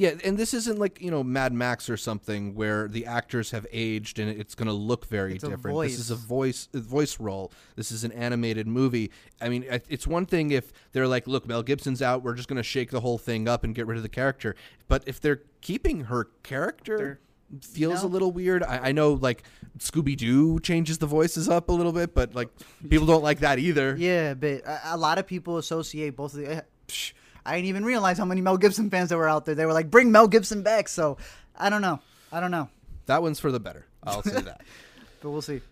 Yeah, 0.00 0.12
and 0.24 0.38
this 0.38 0.54
isn't 0.54 0.78
like, 0.78 1.00
you 1.02 1.10
know, 1.10 1.24
Mad 1.24 1.52
Max 1.52 1.90
or 1.90 1.96
something 1.96 2.54
where 2.54 2.86
the 2.86 3.04
actors 3.04 3.50
have 3.50 3.66
aged 3.72 4.20
and 4.20 4.30
it's 4.30 4.54
going 4.54 4.68
to 4.68 4.72
look 4.72 5.06
very 5.06 5.34
It's 5.34 5.42
different. 5.42 5.76
This 5.82 5.98
is 5.98 6.12
a 6.12 6.14
voice. 6.14 6.68
a 6.72 6.78
voice 6.78 7.18
role. 7.18 7.50
This 7.74 7.90
is 7.90 8.04
an 8.04 8.12
animated 8.12 8.68
movie. 8.68 9.10
I 9.40 9.48
mean, 9.48 9.64
it's 9.88 10.06
one 10.06 10.24
thing 10.24 10.52
if 10.52 10.72
they're 10.92 11.08
like, 11.08 11.26
"Look, 11.26 11.48
Mel 11.48 11.64
Gibson's 11.64 12.00
out, 12.00 12.22
we're 12.22 12.34
just 12.36 12.48
going 12.48 12.58
to 12.58 12.62
shake 12.62 12.92
the 12.92 13.00
whole 13.00 13.18
thing 13.18 13.48
up 13.48 13.64
and 13.64 13.74
get 13.74 13.88
rid 13.88 13.96
of 13.96 14.04
the 14.04 14.08
character." 14.08 14.54
But 14.86 15.02
if 15.06 15.20
they're 15.20 15.42
keeping 15.62 16.04
her 16.04 16.28
character 16.44 17.18
feels 17.62 18.02
No. 18.02 18.08
a 18.08 18.10
little 18.10 18.30
weird. 18.30 18.62
I, 18.62 18.90
I 18.90 18.92
know 18.92 19.14
like 19.14 19.42
Scooby 19.78 20.16
Doo 20.16 20.60
changes 20.60 20.98
the 20.98 21.06
voices 21.06 21.48
up 21.48 21.70
a 21.70 21.72
little 21.72 21.92
bit, 21.92 22.14
but 22.14 22.36
like 22.36 22.50
people 22.88 23.06
don't 23.06 23.24
like 23.24 23.40
that 23.40 23.58
either. 23.58 23.96
Yeah, 23.98 24.34
but 24.34 24.64
a, 24.64 24.94
a 24.94 24.96
lot 24.96 25.18
of 25.18 25.26
people 25.26 25.58
associate 25.58 26.14
both 26.14 26.34
of 26.34 26.40
the. 26.40 26.54
eh, 26.56 26.60
psh, 26.86 27.14
I 27.48 27.54
didn't 27.56 27.68
even 27.68 27.84
realize 27.84 28.18
how 28.18 28.24
many 28.26 28.40
Mel 28.40 28.58
Gibson 28.58 28.90
fans 28.90 29.08
there 29.08 29.18
were 29.18 29.28
out 29.28 29.44
there. 29.46 29.54
They 29.54 29.64
were 29.66 29.72
like, 29.72 29.90
"Bring 29.90 30.12
Mel 30.12 30.28
Gibson 30.28 30.62
back." 30.62 30.88
So, 30.88 31.16
I 31.56 31.70
don't 31.70 31.82
know. 31.82 32.00
I 32.30 32.40
don't 32.40 32.50
know, 32.50 32.68
That 33.06 33.22
one's 33.22 33.40
for 33.40 33.50
the 33.50 33.58
better. 33.58 33.86
I'll 34.02 34.22
say 34.22 34.40
that. 34.42 34.60
but 35.22 35.30
we'll 35.30 35.40
see. 35.40 35.62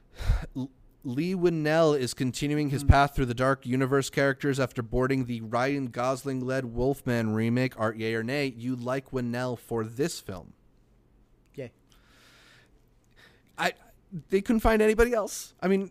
Leigh 1.05 1.35
Whannell 1.35 1.97
is 1.99 2.15
continuing 2.15 2.71
his 2.71 2.83
path 2.83 3.15
through 3.15 3.27
the 3.27 3.35
Dark 3.35 3.67
Universe 3.67 4.09
characters 4.11 4.59
after 4.59 4.83
boarding 4.83 5.27
the 5.27 5.43
Ryan 5.43 5.89
Gosling 5.89 6.41
led 6.45 6.65
Wolfman 6.65 7.35
remake. 7.35 7.79
Art 7.79 7.97
yay 7.99 8.15
or 8.15 8.23
nay, 8.25 8.55
you 8.57 8.75
like 8.75 9.11
Whannell 9.11 9.59
for 9.59 9.85
this 9.85 10.19
film? 10.19 10.55
Yay. 11.55 11.71
I 13.59 13.75
they 14.31 14.41
couldn't 14.41 14.61
find 14.61 14.81
anybody 14.81 15.13
else. 15.13 15.55
I 15.61 15.69
mean, 15.69 15.91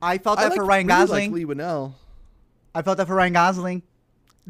I 0.00 0.18
felt 0.18 0.38
I 0.38 0.44
that 0.44 0.50
like, 0.50 0.58
for 0.58 0.64
Ryan 0.64 0.86
really 0.86 1.00
Gosling. 1.00 1.32
like 1.32 1.40
Leigh 1.40 1.54
Whannell. 1.54 1.94
I 2.74 2.82
felt 2.82 2.98
that 2.98 3.06
for 3.08 3.16
Ryan 3.16 3.32
Gosling. 3.32 3.82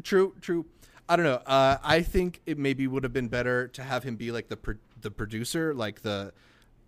True, 0.03 0.33
true. 0.41 0.65
I 1.07 1.15
don't 1.15 1.25
know. 1.25 1.41
Uh, 1.45 1.77
I 1.83 2.01
think 2.01 2.41
it 2.45 2.57
maybe 2.57 2.87
would 2.87 3.03
have 3.03 3.13
been 3.13 3.27
better 3.27 3.67
to 3.69 3.83
have 3.83 4.03
him 4.03 4.15
be 4.15 4.31
like 4.31 4.47
the 4.47 4.57
pro- 4.57 4.75
the 5.01 5.11
producer, 5.11 5.73
like 5.73 6.01
the 6.01 6.33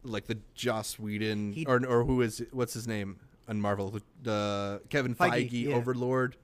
like 0.03 0.25
the 0.25 0.39
Joss 0.55 0.97
Whedon 0.97 1.53
He- 1.53 1.65
or 1.65 1.85
or 1.85 2.03
who 2.03 2.21
is 2.21 2.43
what's 2.51 2.73
his 2.73 2.87
name 2.87 3.17
on 3.47 3.61
Marvel, 3.61 3.97
the, 4.23 4.81
Kevin 4.89 5.15
Feige, 5.15 5.49
Feige, 5.49 5.63
yeah. 5.69 5.75
Overlord. 5.75 6.35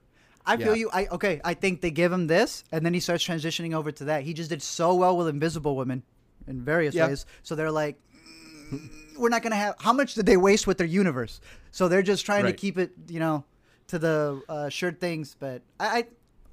I 0.45 0.53
Yeah. 0.55 0.65
feel 0.65 0.75
you. 0.75 0.89
I 0.93 1.07
okay. 1.07 1.41
I 1.43 1.53
think 1.53 1.81
they 1.81 1.89
give 1.91 2.11
him 2.11 2.27
this, 2.27 2.63
and 2.71 2.85
then 2.85 2.93
he 2.93 2.99
starts 2.99 3.25
transitioning 3.25 3.73
over 3.73 3.91
to 3.91 4.05
that. 4.05 4.23
He 4.23 4.33
just 4.33 4.49
did 4.49 4.61
so 4.61 4.93
well 4.93 5.17
with 5.17 5.27
Invisible 5.27 5.75
Women 5.75 6.03
in 6.47 6.61
various 6.63 6.93
Yeah. 6.93 7.07
ways. 7.07 7.25
So 7.43 7.55
they're 7.55 7.71
like, 7.71 7.97
"Mm, 8.71 8.89
we're 9.17 9.29
not 9.29 9.41
gonna 9.41 9.55
have. 9.55 9.75
How 9.79 9.93
much 9.93 10.13
did 10.15 10.25
they 10.25 10.37
waste 10.37 10.67
with 10.67 10.77
their 10.77 10.87
universe? 10.87 11.39
So 11.71 11.87
they're 11.87 12.03
just 12.03 12.25
trying 12.25 12.43
Right. 12.43 12.51
to 12.51 12.57
keep 12.57 12.77
it, 12.77 12.91
you 13.07 13.19
know, 13.19 13.45
to 13.87 13.97
the 13.99 14.41
uh, 14.49 14.69
shirt 14.69 14.99
things. 14.99 15.35
But 15.39 15.61
I, 15.79 15.87
I, 15.87 16.03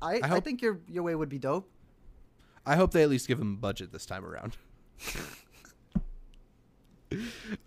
I, 0.03 0.21
I, 0.23 0.29
hope- 0.29 0.45
think 0.45 0.63
your 0.63 0.81
your 0.89 1.03
way 1.03 1.15
would 1.15 1.29
be 1.29 1.39
dope. 1.39 1.69
I 2.67 2.77
hope 2.77 2.93
they 2.93 3.03
at 3.03 3.09
least 3.09 3.27
give 3.27 3.41
him 3.41 3.55
a 3.55 3.57
budget 3.57 3.93
this 3.93 4.07
time 4.07 4.25
around. 4.25 4.57
All 7.13 7.19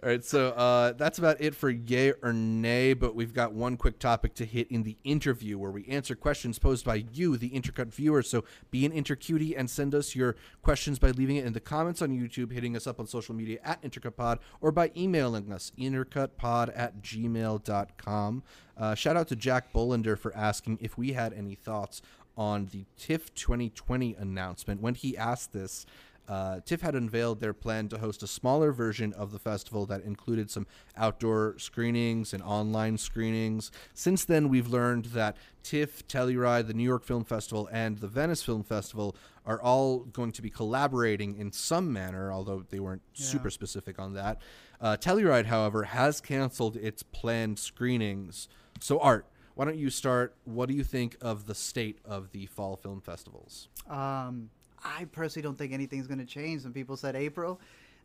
right, 0.03 0.23
so 0.23 0.51
uh, 0.51 0.93
that's 0.93 1.17
about 1.17 1.41
it 1.41 1.53
for 1.53 1.69
yay 1.69 2.13
or 2.21 2.31
nay. 2.31 2.93
But 2.93 3.13
we've 3.13 3.33
got 3.33 3.51
one 3.51 3.75
quick 3.75 3.99
topic 3.99 4.35
to 4.35 4.45
hit 4.45 4.71
in 4.71 4.83
the 4.83 4.95
interview 5.03 5.57
where 5.57 5.71
we 5.71 5.85
answer 5.87 6.15
questions 6.15 6.59
posed 6.59 6.85
by 6.85 7.03
you, 7.11 7.35
the 7.35 7.49
Intercut 7.49 7.93
viewer. 7.93 8.23
So 8.23 8.45
be 8.71 8.85
an 8.85 8.93
intercutie 8.93 9.53
and 9.57 9.69
send 9.69 9.93
us 9.93 10.15
your 10.15 10.37
questions 10.61 10.97
by 10.97 11.11
leaving 11.11 11.35
it 11.35 11.45
in 11.45 11.51
the 11.51 11.59
comments 11.59 12.01
on 12.01 12.17
YouTube, 12.17 12.53
hitting 12.53 12.73
us 12.77 12.87
up 12.87 13.01
on 13.01 13.07
social 13.07 13.35
media 13.35 13.59
at 13.65 13.81
IntercutPod, 13.81 14.39
or 14.61 14.71
by 14.71 14.91
emailing 14.95 15.51
us 15.51 15.73
intercutpod 15.77 16.71
at 16.73 17.01
gmail.com. 17.01 18.43
Uh, 18.77 18.95
shout 18.95 19.17
out 19.17 19.27
to 19.27 19.35
Jack 19.35 19.73
Bullender 19.73 20.17
for 20.17 20.33
asking 20.35 20.77
if 20.81 20.97
we 20.97 21.11
had 21.11 21.33
any 21.33 21.55
thoughts 21.55 22.01
on 22.37 22.67
the 22.71 22.85
TIFF 22.97 23.33
2020 23.35 24.15
announcement. 24.15 24.81
When 24.81 24.95
he 24.95 25.17
asked 25.17 25.53
this, 25.53 25.85
uh, 26.27 26.61
TIFF 26.65 26.81
had 26.81 26.95
unveiled 26.95 27.41
their 27.41 27.53
plan 27.53 27.89
to 27.89 27.97
host 27.97 28.23
a 28.23 28.27
smaller 28.27 28.71
version 28.71 29.11
of 29.13 29.31
the 29.31 29.39
festival 29.39 29.85
that 29.87 30.03
included 30.03 30.49
some 30.49 30.65
outdoor 30.95 31.55
screenings 31.57 32.33
and 32.33 32.41
online 32.41 32.97
screenings. 32.97 33.71
Since 33.93 34.23
then, 34.25 34.47
we've 34.47 34.67
learned 34.67 35.05
that 35.05 35.35
TIFF, 35.63 36.07
Telluride, 36.07 36.67
the 36.67 36.73
New 36.73 36.83
York 36.83 37.03
Film 37.03 37.25
Festival, 37.25 37.67
and 37.73 37.97
the 37.97 38.07
Venice 38.07 38.41
Film 38.41 38.63
Festival 38.63 39.17
are 39.45 39.61
all 39.61 39.99
going 39.99 40.31
to 40.31 40.41
be 40.41 40.49
collaborating 40.49 41.35
in 41.37 41.51
some 41.51 41.91
manner, 41.91 42.31
although 42.31 42.63
they 42.69 42.79
weren't 42.79 43.01
super 43.13 43.49
specific 43.49 43.99
on 43.99 44.13
that. 44.13 44.39
Uh, 44.79 44.95
Telluride, 44.95 45.45
however, 45.45 45.83
has 45.83 46.21
canceled 46.21 46.77
its 46.77 47.03
planned 47.03 47.59
screenings. 47.59 48.47
So, 48.79 48.99
Art, 48.99 49.25
why 49.55 49.65
don't 49.65 49.77
you 49.77 49.89
start? 49.89 50.35
What 50.45 50.69
do 50.69 50.75
you 50.75 50.83
think 50.83 51.17
of 51.21 51.45
the 51.45 51.55
state 51.55 51.99
of 52.05 52.31
the 52.31 52.45
fall 52.47 52.75
film 52.75 53.01
festivals? 53.01 53.67
Um, 53.89 54.49
I 54.83 55.05
personally 55.11 55.43
don't 55.43 55.57
think 55.57 55.73
anything's 55.73 56.07
gonna 56.07 56.25
change. 56.25 56.63
When 56.63 56.73
people 56.73 56.97
said 56.97 57.15
April, 57.15 57.59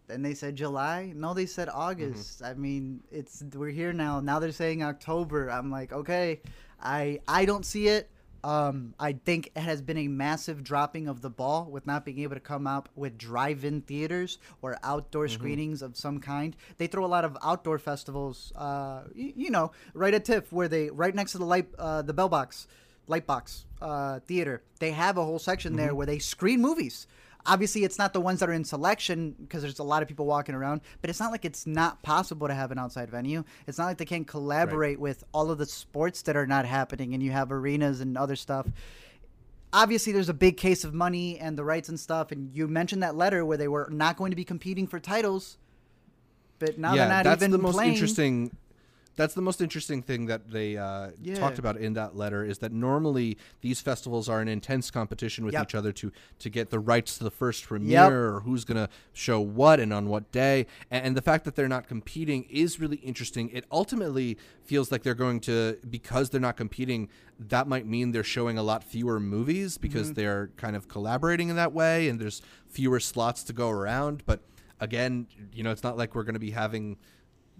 then 0.06 0.22
they 0.22 0.34
said 0.34 0.56
July. 0.56 1.12
No, 1.14 1.34
they 1.34 1.46
said 1.46 1.68
August. 1.72 2.42
I 2.42 2.54
mean, 2.54 3.00
it's 3.10 3.42
we're 3.54 3.70
here 3.70 3.92
now. 3.92 4.20
Now 4.20 4.38
they're 4.38 4.52
saying 4.52 4.82
October. 4.82 5.50
I'm 5.50 5.70
like, 5.70 5.92
okay, 5.92 6.40
I 6.82 7.20
I 7.26 7.44
don't 7.44 7.64
see 7.64 7.88
it. 7.88 8.10
Um, 8.44 8.94
I 9.00 9.12
think 9.14 9.48
it 9.56 9.60
has 9.60 9.82
been 9.82 9.98
a 9.98 10.08
massive 10.08 10.62
dropping 10.62 11.08
of 11.08 11.22
the 11.22 11.30
ball 11.30 11.64
with 11.70 11.86
not 11.86 12.04
being 12.04 12.20
able 12.20 12.34
to 12.34 12.40
come 12.40 12.66
out 12.66 12.88
with 12.94 13.18
drive-in 13.18 13.80
theaters 13.82 14.38
or 14.62 14.78
outdoor 14.84 15.26
screenings 15.28 15.82
of 15.82 15.96
some 15.96 16.20
kind. 16.20 16.54
They 16.78 16.86
throw 16.86 17.04
a 17.04 17.06
lot 17.06 17.24
of 17.24 17.36
outdoor 17.42 17.78
festivals, 17.78 18.52
uh, 18.54 19.02
y- 19.16 19.32
you 19.36 19.50
know, 19.50 19.72
right 19.92 20.14
at 20.14 20.24
TIFF 20.24 20.52
where 20.52 20.68
they 20.68 20.88
right 20.90 21.14
next 21.14 21.32
to 21.32 21.38
the 21.38 21.44
light, 21.44 21.66
uh, 21.78 22.02
the 22.02 22.12
bell 22.12 22.28
box 22.28 22.68
Lightbox 23.08 23.64
uh, 23.80 24.20
Theater. 24.20 24.62
They 24.80 24.90
have 24.92 25.16
a 25.16 25.24
whole 25.24 25.38
section 25.38 25.76
there 25.76 25.88
Mm-hmm. 25.88 25.96
where 25.96 26.06
they 26.06 26.18
screen 26.18 26.60
movies. 26.60 27.06
Obviously, 27.48 27.82
it's 27.82 27.98
not 27.98 28.12
the 28.12 28.20
ones 28.20 28.40
that 28.40 28.48
are 28.50 28.52
in 28.52 28.62
selection 28.62 29.34
because 29.40 29.62
there's 29.62 29.78
a 29.78 29.82
lot 29.82 30.02
of 30.02 30.08
people 30.08 30.26
walking 30.26 30.54
around, 30.54 30.82
but 31.00 31.08
it's 31.08 31.18
not 31.18 31.32
like 31.32 31.46
it's 31.46 31.66
not 31.66 32.02
possible 32.02 32.46
to 32.46 32.52
have 32.52 32.70
an 32.70 32.78
outside 32.78 33.10
venue. 33.10 33.42
It's 33.66 33.78
not 33.78 33.86
like 33.86 33.96
they 33.96 34.04
can't 34.04 34.26
collaborate 34.26 35.00
with 35.00 35.24
all 35.32 35.50
of 35.50 35.56
the 35.56 35.64
sports 35.64 36.20
that 36.22 36.36
are 36.36 36.46
not 36.46 36.66
happening 36.66 37.14
and 37.14 37.22
you 37.22 37.30
have 37.30 37.50
arenas 37.50 38.02
and 38.02 38.18
other 38.18 38.36
stuff. 38.36 38.66
Obviously, 39.72 40.12
there's 40.12 40.28
a 40.28 40.34
big 40.34 40.58
case 40.58 40.84
of 40.84 40.92
money 40.92 41.38
and 41.38 41.56
the 41.56 41.64
rights 41.64 41.88
and 41.88 41.98
stuff. 41.98 42.32
And 42.32 42.54
you 42.54 42.68
mentioned 42.68 43.02
that 43.02 43.16
letter 43.16 43.46
where 43.46 43.56
they 43.56 43.68
were 43.68 43.88
not 43.90 44.18
going 44.18 44.30
to 44.30 44.36
be 44.36 44.44
competing 44.44 44.86
for 44.86 45.00
titles, 45.00 45.56
but 46.58 46.78
now 46.78 46.92
yeah, 46.92 47.06
they're 47.06 47.08
not 47.08 47.24
that's 47.24 47.42
even 47.42 47.50
the 47.50 47.58
most 47.58 47.76
playing. 47.76 47.94
interesting. 47.94 48.56
That's 49.18 49.34
the 49.34 49.42
most 49.42 49.60
interesting 49.60 50.00
thing 50.00 50.26
that 50.26 50.50
they 50.50 50.76
uh, 50.78 51.10
Yeah. 51.20 51.34
talked 51.34 51.58
about 51.58 51.76
in 51.76 51.92
that 51.94 52.16
letter 52.16 52.44
is 52.44 52.58
that 52.58 52.72
normally 52.72 53.36
these 53.60 53.80
festivals 53.80 54.28
are 54.28 54.40
in 54.40 54.48
intense 54.48 54.90
competition 54.90 55.44
with 55.44 55.54
Yep. 55.54 55.62
each 55.64 55.74
other 55.74 55.92
to 56.00 56.12
to 56.38 56.48
get 56.48 56.70
the 56.70 56.78
rights 56.78 57.18
to 57.18 57.24
the 57.24 57.30
first 57.30 57.64
premiere 57.66 58.28
or 58.34 58.40
who's 58.40 58.64
going 58.64 58.76
to 58.76 58.88
show 59.12 59.40
what 59.40 59.80
and 59.80 59.92
on 59.92 60.08
what 60.08 60.30
day. 60.32 60.66
And, 60.90 61.06
and 61.06 61.16
the 61.16 61.22
fact 61.30 61.44
that 61.46 61.56
they're 61.56 61.68
not 61.68 61.88
competing 61.88 62.44
is 62.44 62.78
really 62.80 62.98
interesting. 62.98 63.50
It 63.50 63.64
ultimately 63.72 64.38
feels 64.64 64.92
like 64.92 65.02
they're 65.02 65.14
going 65.26 65.40
to 65.40 65.78
because 65.90 66.30
they're 66.30 66.40
not 66.40 66.56
competing. 66.56 67.08
That 67.40 67.66
might 67.66 67.86
mean 67.86 68.12
they're 68.12 68.22
showing 68.38 68.56
a 68.56 68.62
lot 68.62 68.84
fewer 68.84 69.18
movies 69.20 69.78
because 69.78 70.06
Mm-hmm. 70.08 70.14
they're 70.20 70.50
kind 70.56 70.76
of 70.76 70.86
collaborating 70.88 71.48
in 71.48 71.56
that 71.56 71.72
way, 71.72 72.08
and 72.08 72.20
there's 72.20 72.40
fewer 72.68 73.00
slots 73.00 73.42
to 73.44 73.52
go 73.52 73.68
around. 73.68 74.22
But 74.26 74.40
again, 74.80 75.26
you 75.52 75.64
know, 75.64 75.72
it's 75.72 75.82
not 75.82 75.96
like 75.96 76.14
we're 76.14 76.22
going 76.22 76.34
to 76.34 76.38
be 76.40 76.52
having 76.52 76.98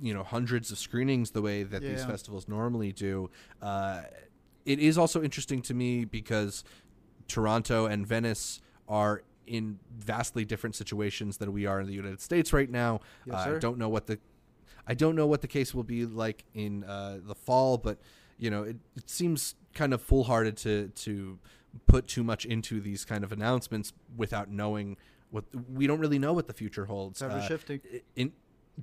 you 0.01 0.15
know 0.15 0.23
hundreds 0.23 0.71
of 0.73 0.79
screenings 0.79 1.31
the 1.33 1.43
way 1.43 1.63
that 1.63 1.83
these 1.83 2.05
festivals 2.05 2.47
normally 2.49 2.93
do. 2.93 3.31
Uh, 3.63 4.03
it 4.65 4.79
is 4.79 4.99
also 4.99 5.23
interesting 5.23 5.63
to 5.63 5.75
me 5.75 6.05
because 6.05 6.63
Toronto 7.27 7.87
and 7.87 8.07
Venice 8.07 8.61
are 8.89 9.23
in 9.47 9.79
vastly 9.97 10.45
different 10.45 10.77
situations 10.77 11.39
than 11.39 11.53
we 11.53 11.65
are 11.67 11.81
in 11.81 11.87
the 11.87 11.93
United 11.95 12.21
States 12.21 12.53
right 12.53 12.71
now. 12.71 13.01
Yes, 13.27 13.47
Uh, 13.47 13.57
I 13.57 13.59
don't 13.59 13.79
know 13.79 13.89
what 13.89 14.07
the 14.07 14.19
I 14.87 14.95
don't 14.95 15.17
know 15.17 15.27
what 15.27 15.43
the 15.43 15.49
case 15.49 15.75
will 15.75 15.85
be 15.85 16.07
like 16.07 16.45
in 16.55 16.85
uh, 16.85 17.19
the 17.23 17.35
fall, 17.35 17.77
but 17.79 17.99
you 18.39 18.51
know, 18.51 18.63
it, 18.63 18.77
it 18.97 19.11
seems 19.11 19.55
kind 19.75 19.93
of 19.93 20.01
foolhardy 20.03 20.53
to 20.53 20.89
to 20.89 21.39
put 21.87 22.07
too 22.07 22.25
much 22.25 22.45
into 22.47 22.81
these 22.81 23.05
kind 23.05 23.23
of 23.25 23.33
announcements 23.33 23.93
without 24.17 24.51
knowing 24.51 24.97
what 25.31 25.45
we 25.71 25.87
don't 25.87 25.99
really 26.01 26.19
know 26.19 26.33
what 26.33 26.47
the 26.47 26.55
future 26.55 26.87
holds. 26.87 27.21
Ever 27.21 27.35
Uh, 27.35 27.47
shifting. 27.47 27.81
in 28.17 28.33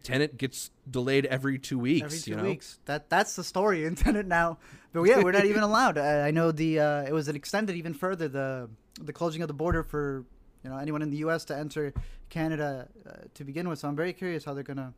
Tenet 0.03 0.37
gets 0.37 0.71
delayed 0.89 1.25
every 1.27 1.57
two 1.59 1.79
weeks. 1.79 2.05
Every 2.05 2.19
two 2.19 2.31
you 2.31 2.37
know? 2.37 2.43
weeks. 2.43 2.79
That 2.85 3.09
that's 3.09 3.35
the 3.35 3.43
story 3.43 3.85
in 3.85 3.95
Tenet 4.03 4.25
now. 4.27 4.57
But 4.93 5.03
yeah, 5.03 5.21
we're 5.21 5.31
not 5.31 5.45
even 5.45 5.63
allowed. 5.71 5.97
I, 5.97 6.27
I 6.27 6.31
know 6.31 6.51
the 6.51 6.79
uh, 6.79 7.01
it 7.03 7.13
was 7.13 7.27
extended 7.27 7.75
even 7.75 7.93
further 7.93 8.27
the 8.27 8.69
the 9.01 9.13
closing 9.13 9.41
of 9.41 9.47
the 9.47 9.53
border 9.53 9.83
for 9.83 10.25
you 10.63 10.69
know 10.69 10.77
anyone 10.77 11.01
in 11.01 11.09
the 11.09 11.17
U.S. 11.17 11.45
to 11.45 11.57
enter 11.57 11.93
Canada 12.29 12.87
uh, 13.07 13.11
to 13.33 13.43
begin 13.43 13.67
with. 13.69 13.79
So 13.79 13.87
I'm 13.87 13.95
very 13.95 14.13
curious 14.13 14.43
how 14.45 14.53
they're 14.53 14.63
gonna 14.63 14.93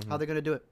Mm-hmm. 0.00 0.10
how 0.10 0.16
they're 0.16 0.26
gonna 0.26 0.40
do 0.40 0.54
it. 0.54 0.64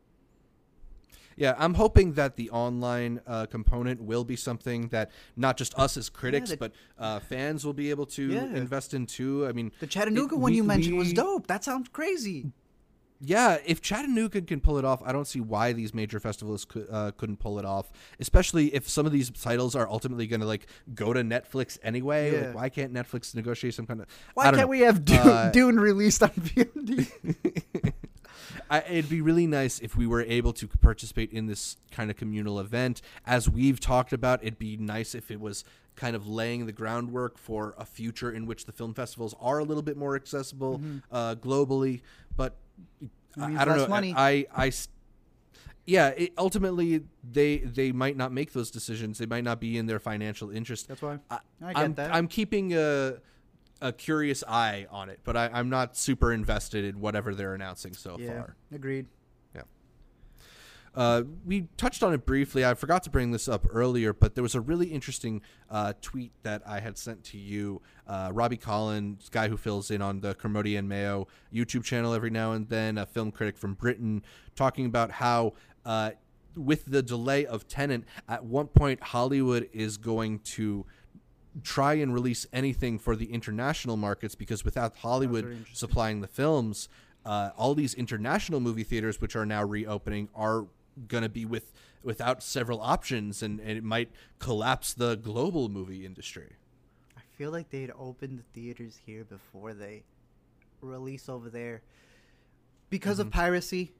Yeah, 1.37 1.55
I'm 1.59 1.75
hoping 1.75 2.15
that 2.15 2.37
the 2.37 2.51
online 2.51 3.21
uh, 3.27 3.47
component 3.47 4.03
will 4.03 4.25
be 4.25 4.37
something 4.37 4.89
that 4.89 5.11
not 5.37 5.57
just 5.57 5.79
us 5.79 5.97
as 5.97 6.09
critics, 6.09 6.51
the- 6.51 6.57
but 6.57 6.73
uh, 6.99 7.21
fans 7.21 7.65
will 7.65 7.73
be 7.75 7.91
able 7.91 8.07
to 8.07 8.27
Yeah. 8.29 8.45
invest 8.47 8.93
in 8.95 9.07
too. 9.07 9.47
I 9.47 9.53
mean, 9.53 9.73
The 9.81 9.87
Chattanooga 9.87 10.35
it- 10.35 10.39
one 10.39 10.53
we- 10.53 10.57
you 10.57 10.65
mentioned 10.65 10.97
was 10.99 11.13
dope. 11.13 11.47
That 11.47 11.65
sounds 11.65 11.89
crazy. 11.91 12.53
Yeah, 13.23 13.59
if 13.67 13.83
Chattanooga 13.83 14.41
can 14.41 14.61
pull 14.61 14.79
it 14.79 14.85
off, 14.85 15.03
I 15.05 15.13
don't 15.13 15.27
see 15.27 15.41
why 15.41 15.73
these 15.75 15.93
major 15.93 16.19
festivals 16.19 16.65
could, 16.65 16.87
uh, 16.91 17.11
couldn't 17.19 17.37
pull 17.37 17.59
it 17.59 17.67
off. 17.67 17.91
Especially 18.19 18.75
if 18.75 18.89
some 18.89 19.05
of 19.05 19.13
these 19.13 19.29
titles 19.31 19.77
are 19.77 19.87
ultimately 19.89 20.27
going 20.27 20.41
to 20.41 20.47
like 20.47 20.67
go 20.95 21.13
to 21.13 21.21
Netflix 21.21 21.79
anyway. 21.83 22.33
Yeah. 22.33 22.47
Like, 22.47 22.55
why 22.55 22.69
can't 22.71 22.95
Netflix 22.95 23.35
negotiate 23.35 23.75
some 23.75 23.87
kind 23.87 24.01
of? 24.01 24.07
Why 24.35 24.45
can't 24.45 24.57
know. 24.57 24.67
we 24.69 24.81
have 24.81 25.05
Dune, 25.05 25.19
Uh, 25.19 25.51
Dune 25.55 25.79
released 25.79 26.23
on 26.23 26.31
VOD? 26.31 27.93
I, 28.71 28.81
it'd 28.89 29.11
be 29.11 29.21
really 29.21 29.47
nice 29.47 29.81
if 29.81 29.97
we 29.97 30.07
were 30.07 30.23
able 30.23 30.53
to 30.55 30.69
participate 30.69 31.33
in 31.33 31.47
this 31.47 31.77
kind 31.91 32.11
of 32.11 32.17
communal 32.17 32.61
event. 32.61 33.03
As 33.27 33.51
we've 33.51 33.81
talked 33.81 34.13
about, 34.13 34.43
it'd 34.43 34.59
be 34.59 34.77
nice 34.77 35.15
if 35.15 35.31
it 35.31 35.41
was 35.41 35.65
kind 35.97 36.15
of 36.17 36.27
laying 36.27 36.67
the 36.67 36.73
groundwork 36.73 37.37
for 37.37 37.75
a 37.77 37.85
future 37.85 38.31
in 38.31 38.47
which 38.47 38.65
the 38.65 38.73
film 38.73 38.95
festivals 38.95 39.35
are 39.41 39.59
a 39.59 39.65
little 39.65 39.83
bit 39.83 39.97
more 39.97 40.15
accessible 40.15 40.81
uh, 41.11 41.35
globally. 41.35 42.01
But 42.37 42.57
I, 43.39 43.57
I 43.57 43.65
don't 43.65 43.77
know. 43.77 43.87
money. 43.89 44.15
I, 44.17 44.47
yeah. 45.87 46.09
It, 46.09 46.33
ultimately, 46.37 47.03
they 47.29 47.59
they 47.59 47.93
might 47.93 48.17
not 48.17 48.33
make 48.33 48.53
those 48.53 48.71
decisions. 48.71 49.19
They 49.19 49.27
might 49.27 49.45
not 49.45 49.61
be 49.61 49.79
in 49.79 49.87
their 49.87 50.01
financial 50.01 50.51
interest. 50.51 50.89
That's 50.89 51.03
why. 51.03 51.19
I, 51.31 51.39
I 51.63 51.73
get 51.73 51.77
I'm, 51.83 51.95
that. 51.95 52.15
I'm 52.15 52.29
keeping 52.29 52.75
a 52.75 53.19
a 53.81 53.93
curious 53.93 54.45
eye 54.47 54.87
on 54.91 55.09
it, 55.09 55.21
but 55.25 55.37
I, 55.37 55.51
I'm 55.53 55.71
not 55.71 55.97
super 55.97 56.33
invested 56.33 56.85
in 56.85 57.01
whatever 57.01 57.35
they're 57.35 57.55
announcing 57.55 57.95
so 57.95 58.17
yeah, 58.19 58.29
far. 58.29 58.57
agreed. 58.73 59.07
Uh, 60.95 61.23
we 61.47 61.69
touched 61.77 62.03
on 62.03 62.13
it 62.13 62.27
briefly. 62.27 62.65
I 62.65 62.75
forgot 62.75 63.03
to 63.05 63.11
bring 63.11 63.31
this 63.31 63.49
up 63.49 63.67
earlier, 63.71 64.13
but 64.13 64.35
there 64.35 64.43
was 64.43 64.55
a 64.55 64.61
really 64.61 64.89
interesting 64.89 65.41
uh, 65.71 65.93
tweet 66.01 66.33
that 66.43 66.63
I 66.67 66.81
had 66.81 66.99
sent 66.99 67.23
to 67.25 67.39
you. 67.39 67.81
Uh, 68.09 68.31
Robbie 68.33 68.57
Collins, 68.57 69.29
guy 69.29 69.49
who 69.49 69.57
fills 69.57 69.91
in 69.91 70.03
on 70.03 70.21
the 70.21 70.35
Kermode 70.35 70.67
and 70.67 70.89
Mayo 70.89 71.29
YouTube 71.55 71.85
channel 71.85 72.13
every 72.13 72.31
now 72.31 72.53
and 72.53 72.69
then, 72.69 72.99
a 72.99 73.07
film 73.07 73.31
critic 73.31 73.57
from 73.57 73.75
Britain, 73.75 74.23
talking 74.55 74.87
about 74.87 75.13
how. 75.13 75.55
Uh, 75.85 76.11
with 76.57 76.87
the 76.87 77.01
delay 77.01 77.47
of 77.47 77.69
Tenet, 77.69 78.03
at 78.29 78.45
one 78.45 78.67
point 78.67 79.01
Hollywood 79.01 79.71
is 79.73 79.97
going 79.97 80.41
to 80.41 80.85
try 81.63 81.95
and 81.95 82.13
release 82.13 82.47
anything 82.53 82.99
for 82.99 83.17
the 83.17 83.33
international 83.33 83.97
markets 83.97 84.35
because 84.35 84.65
without 84.65 84.97
Hollywood 84.97 85.65
supplying 85.73 86.21
the 86.21 86.27
films, 86.27 86.89
uh, 87.25 87.51
all 87.57 87.75
these 87.75 87.95
international 87.95 88.61
movie 88.61 88.83
theaters 88.83 89.21
which 89.21 89.37
are 89.37 89.47
now 89.47 89.63
reopening 89.63 90.29
are 90.35 90.67
going 91.09 91.23
to 91.23 91.29
be 91.29 91.45
with 91.45 91.73
without 92.03 92.43
several 92.43 92.81
options, 92.81 93.43
and, 93.43 93.61
and 93.61 93.71
it 93.71 93.85
might 93.85 94.11
collapse 94.39 94.95
the 94.95 95.17
global 95.17 95.69
movie 95.69 96.07
industry. 96.07 96.53
I 97.17 97.21
feel 97.37 97.51
like 97.51 97.71
they'd 97.71 97.93
open 97.99 98.37
the 98.37 98.43
theaters 98.61 98.99
here 99.05 99.25
before 99.25 99.75
they 99.75 100.03
release 100.81 101.29
over 101.29 101.51
there 101.51 101.83
because 102.89 103.19
Mm-hmm. 103.19 103.29
of 103.29 103.33
piracy. 103.33 103.93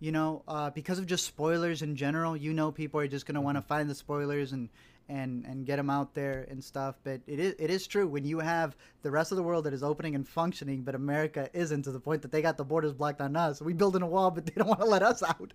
You 0.00 0.12
know, 0.12 0.44
uh, 0.46 0.70
because 0.70 1.00
of 1.00 1.06
just 1.06 1.24
spoilers 1.26 1.82
in 1.82 1.96
general. 1.96 2.36
You 2.36 2.54
know, 2.54 2.70
people 2.70 3.00
are 3.00 3.08
just 3.08 3.26
gonna 3.26 3.40
want 3.40 3.56
to 3.56 3.60
Mm-hmm. 3.60 3.68
find 3.68 3.90
the 3.90 3.94
spoilers 3.96 4.52
and 4.52 4.68
and 5.08 5.44
and 5.44 5.66
get 5.66 5.74
them 5.76 5.90
out 5.90 6.14
there 6.14 6.46
and 6.50 6.62
stuff. 6.62 6.96
But 7.02 7.20
it 7.26 7.40
is 7.40 7.54
it 7.58 7.68
is 7.68 7.84
true 7.88 8.06
when 8.06 8.24
you 8.24 8.38
have 8.38 8.76
the 9.02 9.10
rest 9.10 9.32
of 9.32 9.36
the 9.36 9.42
world 9.42 9.64
that 9.64 9.72
is 9.74 9.82
opening 9.82 10.14
and 10.14 10.28
functioning, 10.28 10.82
but 10.82 10.94
America 10.94 11.48
isn't 11.52 11.82
to 11.82 11.90
the 11.90 11.98
point 11.98 12.22
that 12.22 12.30
they 12.30 12.42
got 12.42 12.56
the 12.56 12.64
borders 12.64 12.92
blocked 12.92 13.20
on 13.20 13.34
us. 13.34 13.60
We 13.60 13.72
building 13.72 14.02
a 14.02 14.06
wall, 14.06 14.30
but 14.30 14.46
they 14.46 14.52
don't 14.54 14.68
want 14.68 14.80
to 14.80 14.86
let 14.86 15.02
us 15.02 15.20
out. 15.22 15.52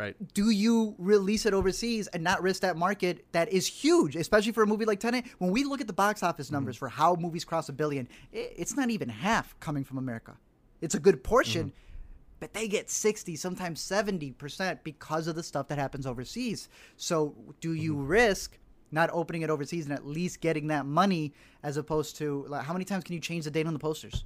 Right. 0.00 0.16
do 0.32 0.48
you 0.48 0.94
release 0.96 1.44
it 1.44 1.52
overseas 1.52 2.06
and 2.06 2.24
not 2.24 2.42
risk 2.42 2.62
that 2.62 2.76
market 2.76 3.26
that 3.32 3.52
is 3.52 3.66
huge, 3.66 4.16
especially 4.16 4.52
for 4.52 4.62
a 4.62 4.66
movie 4.66 4.86
like 4.86 4.98
Tenet? 4.98 5.26
When 5.38 5.50
we 5.50 5.64
look 5.64 5.82
at 5.82 5.86
the 5.86 5.92
box 5.92 6.22
office 6.22 6.50
numbers 6.50 6.76
mm-hmm. 6.76 6.86
for 6.86 6.88
how 6.88 7.16
movies 7.16 7.44
cross 7.44 7.68
a 7.68 7.72
billion, 7.72 8.08
it's 8.32 8.76
not 8.76 8.88
even 8.88 9.10
half 9.10 9.58
coming 9.60 9.84
from 9.84 9.98
America. 9.98 10.36
It's 10.80 10.94
a 10.94 10.98
good 10.98 11.22
portion, 11.22 11.66
mm-hmm. 11.66 12.36
but 12.40 12.54
they 12.54 12.66
get 12.66 12.88
60, 12.88 13.36
sometimes 13.36 13.82
70% 13.82 14.78
because 14.82 15.26
of 15.26 15.34
the 15.34 15.42
stuff 15.42 15.68
that 15.68 15.78
happens 15.78 16.06
overseas. 16.06 16.70
So, 16.96 17.34
do 17.60 17.74
you 17.74 17.94
mm-hmm. 17.94 18.06
risk 18.06 18.58
not 18.92 19.10
opening 19.12 19.42
it 19.42 19.50
overseas 19.50 19.84
and 19.84 19.94
at 19.94 20.06
least 20.06 20.40
getting 20.40 20.68
that 20.68 20.86
money 20.86 21.32
as 21.62 21.76
opposed 21.76 22.16
to 22.16 22.44
like, 22.48 22.64
how 22.64 22.72
many 22.72 22.84
times 22.84 23.04
can 23.04 23.14
you 23.14 23.20
change 23.20 23.44
the 23.44 23.50
date 23.50 23.66
on 23.66 23.72
the 23.72 23.78
posters? 23.78 24.24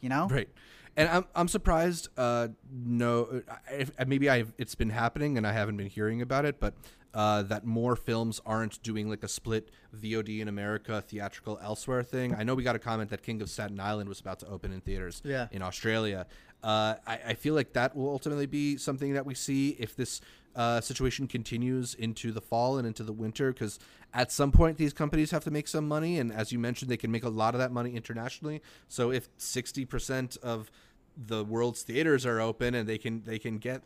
You 0.00 0.08
know? 0.08 0.28
Right. 0.28 0.48
And 0.96 1.08
I'm 1.08 1.24
I'm 1.34 1.48
surprised. 1.48 2.08
Uh, 2.16 2.48
no, 2.72 3.42
if, 3.72 3.90
maybe 4.06 4.30
I 4.30 4.44
it's 4.58 4.74
been 4.74 4.90
happening 4.90 5.36
and 5.36 5.46
I 5.46 5.52
haven't 5.52 5.76
been 5.76 5.88
hearing 5.88 6.22
about 6.22 6.44
it, 6.44 6.60
but 6.60 6.74
uh, 7.12 7.42
that 7.42 7.64
more 7.64 7.94
films 7.96 8.40
aren't 8.44 8.82
doing 8.82 9.08
like 9.08 9.22
a 9.22 9.28
split 9.28 9.70
VOD 9.96 10.40
in 10.40 10.48
America, 10.48 11.00
theatrical 11.00 11.58
elsewhere 11.62 12.02
thing. 12.02 12.34
I 12.34 12.42
know 12.42 12.54
we 12.54 12.62
got 12.64 12.74
a 12.76 12.80
comment 12.80 13.10
that 13.10 13.22
King 13.22 13.40
of 13.42 13.48
Staten 13.50 13.78
Island 13.80 14.08
was 14.08 14.20
about 14.20 14.40
to 14.40 14.48
open 14.48 14.72
in 14.72 14.80
theaters 14.80 15.22
Yeah. 15.24 15.46
in 15.52 15.62
Australia. 15.62 16.26
Uh, 16.64 16.94
I, 17.06 17.18
I 17.26 17.34
feel 17.34 17.54
like 17.54 17.74
that 17.74 17.94
will 17.94 18.08
ultimately 18.08 18.46
be 18.46 18.78
something 18.78 19.12
that 19.12 19.26
we 19.26 19.34
see 19.34 19.76
if 19.78 19.94
this 19.94 20.22
uh, 20.56 20.80
situation 20.80 21.28
continues 21.28 21.94
into 21.94 22.32
the 22.32 22.40
fall 22.40 22.78
and 22.78 22.86
into 22.86 23.02
the 23.02 23.12
winter, 23.12 23.52
because 23.52 23.78
at 24.14 24.32
some 24.32 24.50
point 24.50 24.78
these 24.78 24.94
companies 24.94 25.30
have 25.30 25.44
to 25.44 25.50
make 25.50 25.68
some 25.68 25.86
money, 25.86 26.18
and 26.18 26.32
as 26.32 26.52
you 26.52 26.58
mentioned, 26.58 26.90
they 26.90 26.96
can 26.96 27.10
make 27.10 27.24
a 27.24 27.28
lot 27.28 27.54
of 27.54 27.58
that 27.58 27.70
money 27.70 27.94
internationally. 27.94 28.62
So 28.88 29.10
if 29.10 29.28
sixty 29.36 29.84
percent 29.84 30.38
of 30.42 30.70
the 31.16 31.44
world's 31.44 31.82
theaters 31.82 32.24
are 32.24 32.40
open 32.40 32.74
and 32.74 32.88
they 32.88 32.98
can 32.98 33.22
they 33.24 33.38
can 33.38 33.58
get 33.58 33.82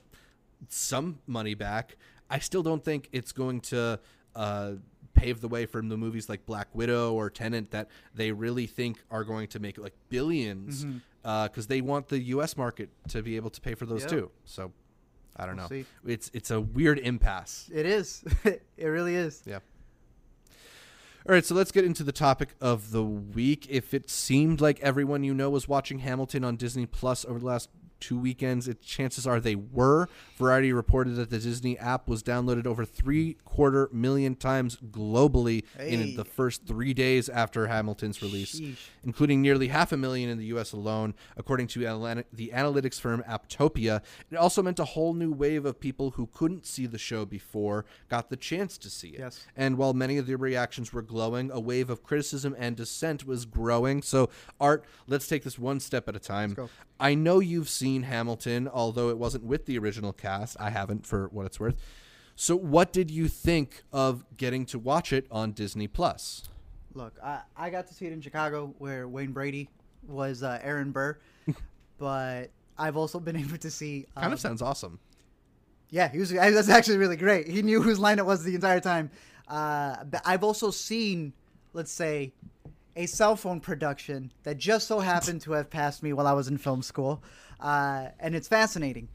some 0.69 1.19
money 1.27 1.55
back, 1.55 1.97
I 2.31 2.39
still 2.39 2.63
don't 2.63 2.85
think 2.85 3.09
it's 3.11 3.33
going 3.33 3.61
to 3.63 3.99
uh, 4.37 4.73
pave 5.15 5.41
the 5.41 5.49
way 5.49 5.67
for 5.67 5.83
the 5.83 5.97
movies 5.97 6.29
like 6.29 6.47
Black 6.47 6.69
Widow 6.75 7.13
or 7.15 7.29
Tenet 7.29 7.73
that 7.73 7.89
they 8.15 8.31
really 8.31 8.67
think 8.67 9.03
are 9.11 9.25
going 9.25 9.49
to 9.49 9.59
make 9.59 9.79
like 9.79 9.95
1000000000s 10.13 11.01
Uh, 11.25 11.49
because 11.49 11.67
they 11.67 11.81
want 11.81 12.09
the 12.09 12.19
U.S. 12.21 12.57
market 12.57 12.91
to 13.09 13.23
be 13.23 13.37
able 13.37 13.51
to 13.51 13.61
pay 13.61 13.75
for 13.75 13.87
those 13.87 14.03
Yep. 14.03 14.11
too. 14.11 14.31
So 14.45 14.73
I 15.37 15.47
don't 15.47 15.57
We'll 15.57 15.65
know. 15.65 15.69
see. 15.69 15.85
It's 16.07 16.31
it's 16.33 16.51
a 16.51 16.61
weird 16.61 16.99
impasse. 16.99 17.69
It 17.75 17.87
is. 17.87 18.25
it 18.45 18.63
really 18.87 19.15
is. 19.17 19.43
Yeah. 19.45 19.59
All 21.29 21.35
right, 21.35 21.45
so 21.45 21.55
let's 21.55 21.73
get 21.73 21.85
into 21.85 22.05
the 22.05 22.13
topic 22.13 22.55
of 22.61 22.91
the 22.91 23.03
week. 23.05 23.67
If 23.69 23.93
it 23.93 24.09
seemed 24.09 24.61
like 24.63 24.81
everyone 24.81 25.25
you 25.25 25.35
know 25.35 25.51
was 25.51 25.69
watching 25.69 25.99
Hamilton 25.99 26.43
on 26.43 26.57
Disney 26.57 26.87
Plus 26.87 27.25
over 27.27 27.39
the 27.39 27.45
last 27.47 27.69
two 28.01 28.19
weekends, 28.19 28.69
it, 28.69 28.81
chances 28.83 29.27
are 29.27 29.41
they 29.41 29.55
were. 29.55 30.09
Variety 30.37 30.73
reported 30.73 31.17
that 31.17 31.31
the 31.31 31.39
Disney 31.39 31.79
app 31.79 32.09
was 32.09 32.23
downloaded 32.23 32.67
over 32.67 32.85
three 32.85 33.37
quarter 33.45 33.89
million 33.93 34.35
times 34.35 34.77
globally 34.91 35.65
Hey. 35.77 35.93
in 35.93 36.17
the 36.17 36.25
first 36.25 36.67
three 36.67 36.95
days 36.95 37.29
after 37.29 37.67
Hamilton's 37.67 38.23
release, 38.23 38.61
Sheesh. 38.61 38.77
including 39.05 39.43
nearly 39.43 39.69
half 39.69 39.93
a 39.93 39.97
million 39.97 40.29
in 40.31 40.39
the 40.39 40.47
U.S. 40.47 40.73
alone, 40.73 41.15
according 41.37 41.67
to 41.69 41.81
the 41.81 42.51
analytics 42.55 43.01
firm 43.01 43.23
Apptopia. 43.29 44.03
It 44.31 44.37
also 44.37 44.63
meant 44.63 44.79
a 44.79 44.85
whole 44.85 45.15
new 45.15 45.33
wave 45.33 45.65
of 45.65 45.81
people 45.81 46.13
who 46.13 46.29
couldn't 46.33 46.67
see 46.67 46.87
the 46.87 46.99
show 46.99 47.25
before 47.25 47.85
got 48.09 48.31
the 48.31 48.37
chance 48.37 48.79
to 48.79 48.91
see 48.91 49.09
it. 49.11 49.19
Yes. 49.21 49.47
And 49.57 49.77
while 49.77 49.93
many 49.95 50.19
of 50.19 50.27
the 50.27 50.37
reactions 50.37 50.93
were 50.93 51.03
glowing, 51.03 51.51
a 51.51 51.61
wave 51.61 51.91
of 51.91 52.03
criticism 52.03 52.55
and 52.59 52.77
dissent 52.77 53.27
was 53.27 53.45
growing. 53.45 54.03
So, 54.03 54.31
Art, 54.61 54.85
let's 55.07 55.27
take 55.29 55.45
this 55.45 55.59
one 55.59 55.81
step 55.81 56.09
at 56.09 56.17
a 56.17 56.21
time. 56.21 56.55
I 57.01 57.15
know 57.15 57.39
you've 57.39 57.69
seen 57.69 58.03
Hamilton, 58.03 58.69
although 58.69 59.09
it 59.11 59.19
wasn't 59.19 59.45
with 59.45 59.67
the 59.67 59.79
original 59.79 60.13
cast. 60.13 60.57
I 60.59 60.71
haven't, 60.71 61.07
for 61.07 61.29
what 61.29 61.47
it's 61.47 61.61
worth. 61.61 61.77
So, 62.35 62.57
what 62.57 62.93
did 62.93 63.11
you 63.11 63.29
think 63.29 63.83
of 63.93 64.25
getting 64.37 64.65
to 64.67 64.79
watch 64.79 65.13
it 65.13 65.27
on 65.31 65.53
Disney 65.53 65.89
Plus? 65.89 66.45
Look, 66.95 67.19
I, 67.23 67.41
I 67.57 67.71
got 67.71 67.87
to 67.89 67.95
see 67.95 68.07
it 68.07 68.13
in 68.13 68.21
Chicago 68.21 68.75
where 68.79 69.09
Wayne 69.09 69.33
Brady 69.33 69.69
was 70.07 70.43
uh, 70.43 70.59
Aaron 70.63 70.91
Burr, 70.91 71.19
but 71.99 72.51
I've 72.79 72.97
also 72.97 73.21
been 73.21 73.37
able 73.45 73.59
to 73.59 73.71
see. 73.71 74.07
Um, 74.17 74.23
Kind 74.23 74.33
of 74.33 74.41
sounds 74.41 74.63
awesome. 74.63 74.99
Yeah, 75.91 76.09
he 76.09 76.19
was. 76.19 76.31
That's 76.31 76.69
actually 76.69 76.99
really 76.99 77.17
great. 77.17 77.49
He 77.49 77.63
knew 77.63 77.83
whose 77.83 77.99
line 77.99 78.19
it 78.19 78.27
was 78.27 78.45
the 78.45 78.55
entire 78.55 78.81
time. 78.81 79.11
Uh, 79.47 80.05
but 80.05 80.21
I've 80.25 80.45
also 80.45 80.71
seen, 80.71 81.33
let's 81.73 81.91
say, 81.93 82.33
a 82.99 83.07
cell 83.07 83.37
phone 83.37 83.61
production 83.61 84.33
that 84.43 84.59
just 84.59 84.89
so 84.89 84.99
happened 84.99 85.41
to 85.43 85.53
have 85.53 85.71
passed 85.71 86.03
me 86.03 86.13
while 86.13 86.27
I 86.27 86.33
was 86.33 86.49
in 86.49 86.59
film 86.59 86.83
school, 86.83 87.23
uh, 87.61 88.09
and 88.19 88.35
it's 88.35 88.49
fascinating. 88.49 89.09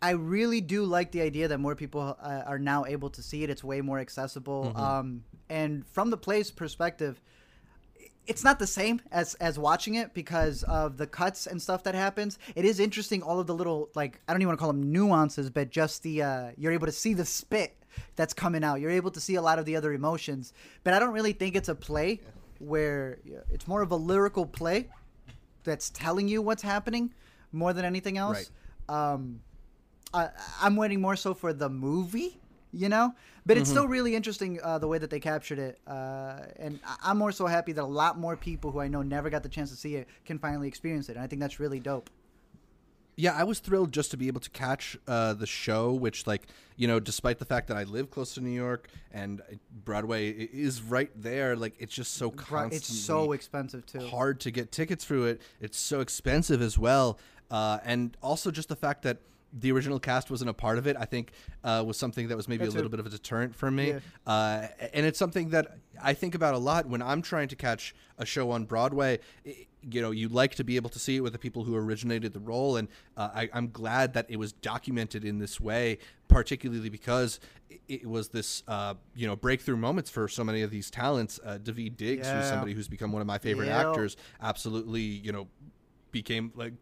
I 0.00 0.10
really 0.10 0.60
do 0.60 0.84
like 0.84 1.10
the 1.10 1.20
idea 1.20 1.48
that 1.48 1.58
more 1.58 1.74
people 1.74 2.16
uh, 2.22 2.42
are 2.46 2.60
now 2.60 2.86
able 2.86 3.10
to 3.10 3.22
see 3.22 3.42
it. 3.42 3.50
It's 3.50 3.64
way 3.64 3.80
more 3.80 3.98
accessible. 3.98 4.72
Um, 4.74 5.24
and 5.50 5.84
from 5.88 6.10
the 6.10 6.16
play's 6.16 6.50
perspective, 6.50 7.20
it's 8.26 8.44
not 8.44 8.60
the 8.60 8.66
same 8.66 9.02
as 9.10 9.34
as 9.34 9.58
watching 9.58 9.96
it 9.96 10.14
because 10.14 10.62
of 10.62 10.96
the 10.96 11.08
cuts 11.08 11.48
and 11.48 11.60
stuff 11.60 11.82
that 11.82 11.96
happens. 11.96 12.38
It 12.54 12.64
is 12.64 12.78
interesting 12.78 13.20
all 13.20 13.40
of 13.40 13.48
the 13.48 13.54
little 13.54 13.90
like 13.96 14.20
I 14.28 14.32
don't 14.32 14.40
even 14.40 14.48
want 14.48 14.58
to 14.60 14.62
call 14.62 14.72
them 14.72 14.92
nuances, 14.92 15.50
but 15.50 15.70
just 15.70 16.04
the 16.04 16.22
uh, 16.22 16.50
you're 16.56 16.72
able 16.72 16.86
to 16.86 16.92
see 16.92 17.14
the 17.14 17.24
spit 17.24 17.76
that's 18.14 18.32
coming 18.32 18.62
out. 18.62 18.80
You're 18.80 18.92
able 18.92 19.10
to 19.10 19.20
see 19.20 19.34
a 19.34 19.42
lot 19.42 19.58
of 19.58 19.64
the 19.64 19.74
other 19.74 19.92
emotions. 19.92 20.52
But 20.84 20.94
I 20.94 21.00
don't 21.00 21.12
really 21.12 21.32
think 21.32 21.56
it's 21.56 21.68
a 21.68 21.74
play 21.74 22.20
where 22.60 23.18
it's 23.50 23.66
more 23.66 23.82
of 23.82 23.90
a 23.90 23.96
lyrical 23.96 24.46
play 24.46 24.88
that's 25.64 25.90
telling 25.90 26.28
you 26.28 26.40
what's 26.42 26.62
happening 26.62 27.12
more 27.52 27.72
than 27.72 27.84
anything 27.84 28.16
else. 28.18 28.50
Um, 28.88 29.40
I, 30.14 30.28
I'm 30.60 30.76
waiting 30.76 31.00
more 31.00 31.16
so 31.16 31.34
for 31.34 31.52
the 31.52 31.68
movie, 31.68 32.38
you 32.72 32.88
know. 32.88 33.14
But 33.46 33.56
it's 33.56 33.70
still 33.70 33.88
really 33.88 34.14
interesting 34.14 34.60
uh, 34.62 34.78
the 34.78 34.86
way 34.86 34.98
that 34.98 35.08
they 35.10 35.18
captured 35.18 35.58
it, 35.58 35.78
uh, 35.86 36.40
and 36.56 36.78
I'm 37.02 37.16
more 37.18 37.32
so 37.32 37.46
happy 37.46 37.72
that 37.72 37.82
a 37.82 37.84
lot 37.84 38.18
more 38.18 38.36
people 38.36 38.70
who 38.70 38.80
I 38.80 38.88
know 38.88 39.02
never 39.02 39.30
got 39.30 39.42
the 39.42 39.48
chance 39.48 39.70
to 39.70 39.76
see 39.76 39.96
it 39.96 40.08
can 40.26 40.38
finally 40.38 40.68
experience 40.68 41.08
it, 41.08 41.16
and 41.16 41.24
I 41.24 41.26
think 41.26 41.40
that's 41.40 41.58
really 41.58 41.80
dope. 41.80 42.10
Yeah, 43.16 43.34
I 43.34 43.44
was 43.44 43.58
thrilled 43.58 43.92
just 43.92 44.10
to 44.12 44.16
be 44.16 44.28
able 44.28 44.40
to 44.40 44.50
catch 44.50 44.96
uh, 45.06 45.34
the 45.34 45.46
show, 45.46 45.92
which, 45.92 46.26
like, 46.26 46.46
you 46.76 46.88
know, 46.88 46.98
despite 46.98 47.38
the 47.38 47.44
fact 47.44 47.68
that 47.68 47.76
I 47.76 47.84
live 47.84 48.10
close 48.10 48.34
to 48.34 48.40
New 48.40 48.50
York 48.50 48.88
and 49.12 49.42
Broadway 49.84 50.30
is 50.30 50.80
right 50.80 51.10
there, 51.14 51.54
like, 51.56 51.74
it's 51.78 51.94
just 51.94 52.14
so 52.14 52.30
constantly 52.30 52.76
It's 52.78 52.98
so 52.98 53.32
expensive 53.32 53.84
too. 53.84 54.06
hard 54.06 54.40
to 54.40 54.50
get 54.50 54.72
tickets 54.72 55.04
through 55.04 55.24
it. 55.26 55.42
It's 55.60 55.78
so 55.78 56.00
expensive 56.00 56.62
as 56.62 56.78
well, 56.78 57.18
uh, 57.50 57.78
and 57.84 58.16
also 58.22 58.50
just 58.50 58.68
the 58.68 58.76
fact 58.76 59.02
that 59.02 59.18
the 59.52 59.72
original 59.72 59.98
cast 59.98 60.30
wasn't 60.30 60.48
a 60.50 60.54
part 60.54 60.78
of 60.78 60.86
it, 60.86 60.96
I 60.98 61.04
think, 61.04 61.32
uh, 61.64 61.82
was 61.86 61.96
something 61.96 62.28
that 62.28 62.36
was 62.36 62.46
maybe 62.48 62.64
That's 62.64 62.74
a 62.74 62.76
little 62.76 62.88
it. 62.88 62.92
bit 62.92 63.00
of 63.00 63.06
a 63.06 63.10
deterrent 63.10 63.54
for 63.54 63.70
me. 63.70 63.88
Yeah. 63.90 63.98
Uh, 64.26 64.68
and 64.92 65.04
it's 65.06 65.18
something 65.18 65.50
that 65.50 65.76
I 66.02 66.14
think 66.14 66.34
about 66.34 66.54
a 66.54 66.58
lot 66.58 66.86
when 66.86 67.02
I'm 67.02 67.20
trying 67.22 67.48
to 67.48 67.56
catch 67.56 67.94
a 68.18 68.24
show 68.24 68.50
on 68.50 68.64
Broadway. 68.64 69.18
I- 69.46 69.66
you 69.90 70.02
know, 70.02 70.10
you'd 70.10 70.30
like 70.30 70.54
to 70.56 70.62
be 70.62 70.76
able 70.76 70.90
to 70.90 70.98
see 70.98 71.16
it 71.16 71.20
with 71.20 71.32
the 71.32 71.38
people 71.38 71.64
who 71.64 71.74
originated 71.74 72.34
the 72.34 72.38
role, 72.38 72.76
and 72.76 72.86
uh, 73.16 73.30
I, 73.34 73.48
I'm 73.54 73.70
glad 73.70 74.12
that 74.12 74.26
it 74.28 74.36
was 74.36 74.52
documented 74.52 75.24
in 75.24 75.38
this 75.38 75.58
way, 75.58 75.96
particularly 76.28 76.90
because 76.90 77.40
it, 77.70 77.80
it 77.88 78.06
was 78.06 78.28
this, 78.28 78.62
uh, 78.68 78.92
you 79.16 79.26
know, 79.26 79.36
breakthrough 79.36 79.78
moments 79.78 80.10
for 80.10 80.28
so 80.28 80.44
many 80.44 80.60
of 80.60 80.70
these 80.70 80.90
talents. 80.90 81.40
Uh, 81.42 81.56
Daveed 81.56 81.96
Diggs, 81.96 82.28
who's 82.28 82.44
somebody 82.44 82.74
who's 82.74 82.88
become 82.88 83.10
one 83.10 83.22
of 83.22 83.26
my 83.26 83.38
favorite 83.38 83.68
Yeah. 83.68 83.88
actors, 83.88 84.18
absolutely, 84.42 85.00
you 85.00 85.32
know, 85.32 85.48
became 86.12 86.52
like 86.56 86.74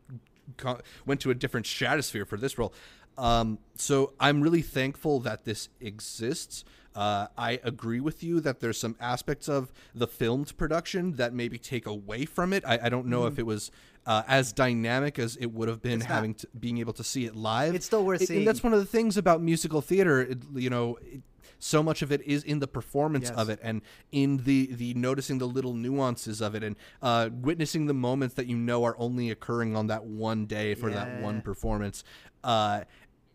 went 1.06 1.20
to 1.22 1.30
a 1.30 1.34
different 1.34 1.66
stratosphere 1.66 2.24
for 2.24 2.36
this 2.36 2.58
role. 2.58 2.72
Um, 3.16 3.58
so 3.74 4.12
I'm 4.20 4.40
really 4.40 4.62
thankful 4.62 5.20
that 5.20 5.44
this 5.44 5.68
exists. 5.80 6.64
Uh, 6.94 7.26
I 7.36 7.60
agree 7.62 8.00
with 8.00 8.22
you 8.22 8.40
that 8.40 8.60
there's 8.60 8.78
some 8.78 8.96
aspects 9.00 9.48
of 9.48 9.72
the 9.94 10.06
filmed 10.06 10.56
production 10.56 11.16
that 11.16 11.32
maybe 11.32 11.58
take 11.58 11.86
away 11.86 12.24
from 12.24 12.52
it. 12.52 12.64
I, 12.66 12.78
I 12.84 12.88
don't 12.88 13.06
know 13.06 13.26
if 13.26 13.38
it 13.38 13.46
was 13.46 13.70
uh, 14.08 14.22
as 14.26 14.52
dynamic 14.52 15.18
as 15.18 15.36
it 15.36 15.52
would 15.52 15.68
have 15.68 15.80
been. 15.82 16.00
It's 16.00 16.08
not. 16.08 16.14
having 16.14 16.34
to, 16.34 16.46
being 16.58 16.78
able 16.78 16.94
to 16.94 17.04
see 17.04 17.26
it 17.26 17.36
live. 17.36 17.74
It's 17.74 17.86
still 17.86 18.04
worth 18.04 18.22
It- 18.22 18.28
seeing. 18.28 18.40
And 18.40 18.48
that's 18.48 18.62
one 18.64 18.72
of 18.72 18.80
the 18.80 18.86
things 18.86 19.16
about 19.16 19.40
musical 19.42 19.80
theater. 19.80 20.20
It, 20.22 20.38
you 20.54 20.70
know, 20.70 20.96
it, 21.02 21.20
so 21.60 21.82
much 21.82 22.02
of 22.02 22.10
it 22.12 22.22
is 22.22 22.42
in 22.44 22.60
the 22.60 22.68
performance 22.68 23.28
Yes. 23.30 23.38
of 23.38 23.48
it 23.50 23.58
and 23.62 23.82
in 24.12 24.38
the 24.44 24.66
the 24.72 24.94
noticing 24.94 25.38
the 25.38 25.46
little 25.48 25.74
nuances 25.74 26.40
of 26.40 26.54
it 26.54 26.62
and 26.62 26.76
uh, 27.02 27.30
witnessing 27.32 27.86
the 27.86 27.94
moments 27.94 28.34
that 28.36 28.46
you 28.46 28.56
know 28.56 28.84
are 28.84 28.94
only 28.98 29.28
occurring 29.30 29.74
on 29.76 29.88
that 29.88 30.04
one 30.04 30.46
day 30.46 30.74
for 30.74 30.88
that 30.90 31.20
one 31.20 31.42
performance. 31.42 32.04
Uh, 32.44 32.82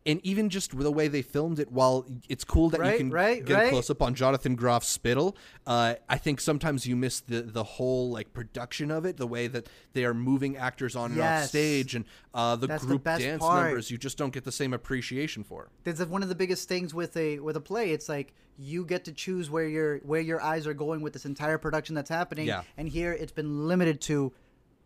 and 0.06 0.20
even 0.24 0.49
just 0.49 0.78
the 0.78 0.91
way 0.91 1.08
they 1.08 1.22
filmed 1.22 1.60
it, 1.60 1.72
while 1.72 2.06
it's 2.28 2.43
cool 2.43 2.70
that 2.70 2.86
you 2.91 2.97
can 2.97 3.10
right, 3.10 3.43
get 3.43 3.56
right. 3.56 3.68
a 3.68 3.70
close 3.70 3.89
up 3.89 4.01
on 4.01 4.14
Jonathan 4.16 4.58
Groff's 4.58 4.88
spittle, 4.88 5.38
uh, 5.66 5.95
I 6.10 6.18
think 6.18 6.41
sometimes 6.41 6.86
you 6.86 6.95
miss 6.95 7.22
the 7.22 7.41
the 7.41 7.64
whole 7.64 8.12
like 8.12 8.34
production 8.34 8.91
of 8.91 9.06
it, 9.06 9.18
the 9.18 9.28
way 9.28 9.47
that 9.47 9.70
they 9.93 10.04
are 10.06 10.14
moving 10.14 10.58
actors 10.58 10.95
on 10.95 11.14
and 11.14 11.22
off 11.22 11.45
stage, 11.45 11.95
and 11.95 12.06
uh, 12.34 12.56
the 12.56 12.68
That's 12.68 12.84
group 12.84 13.04
best 13.04 13.22
dance 13.22 13.41
part. 13.41 13.66
numbers. 13.66 13.91
You 13.91 13.97
just 13.97 14.18
don't 14.18 14.34
get 14.34 14.43
the 14.43 14.51
same 14.51 14.74
appreciation 14.74 15.43
for. 15.43 15.70
That's 15.84 16.04
one 16.06 16.24
of 16.24 16.30
the 16.30 16.36
biggest 16.36 16.68
things 16.68 16.93
with 16.93 17.16
a 17.16 17.39
with 17.39 17.56
a 17.56 17.62
play. 17.62 17.91
It's 17.91 18.10
like 18.10 18.34
you 18.58 18.86
get 18.86 19.06
to 19.06 19.14
choose 19.14 19.49
where 19.49 19.68
your 19.68 19.99
where 19.99 20.22
your 20.22 20.41
eyes 20.41 20.68
are 20.68 20.74
going 20.74 21.01
with 21.01 21.14
this 21.14 21.26
entire 21.26 21.58
production 21.58 21.95
that's 21.95 22.10
happening. 22.10 22.47
Yeah. 22.47 22.64
And 22.78 22.89
here 22.89 23.14
it's 23.14 23.32
been 23.32 23.68
limited 23.68 24.01
to 24.01 24.34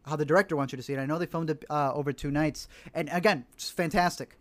how 0.05 0.15
the 0.15 0.25
director 0.25 0.55
wants 0.55 0.71
you 0.71 0.77
to 0.77 0.83
see 0.83 0.93
it. 0.93 0.99
I 0.99 1.05
know 1.05 1.17
they 1.17 1.25
filmed 1.25 1.49
it 1.49 1.65
uh, 1.69 1.91
over 1.93 2.13
two 2.13 2.31
nights, 2.31 2.67
and 2.93 3.09
again, 3.11 3.45
it's 3.53 3.69
fantastic. 3.69 4.37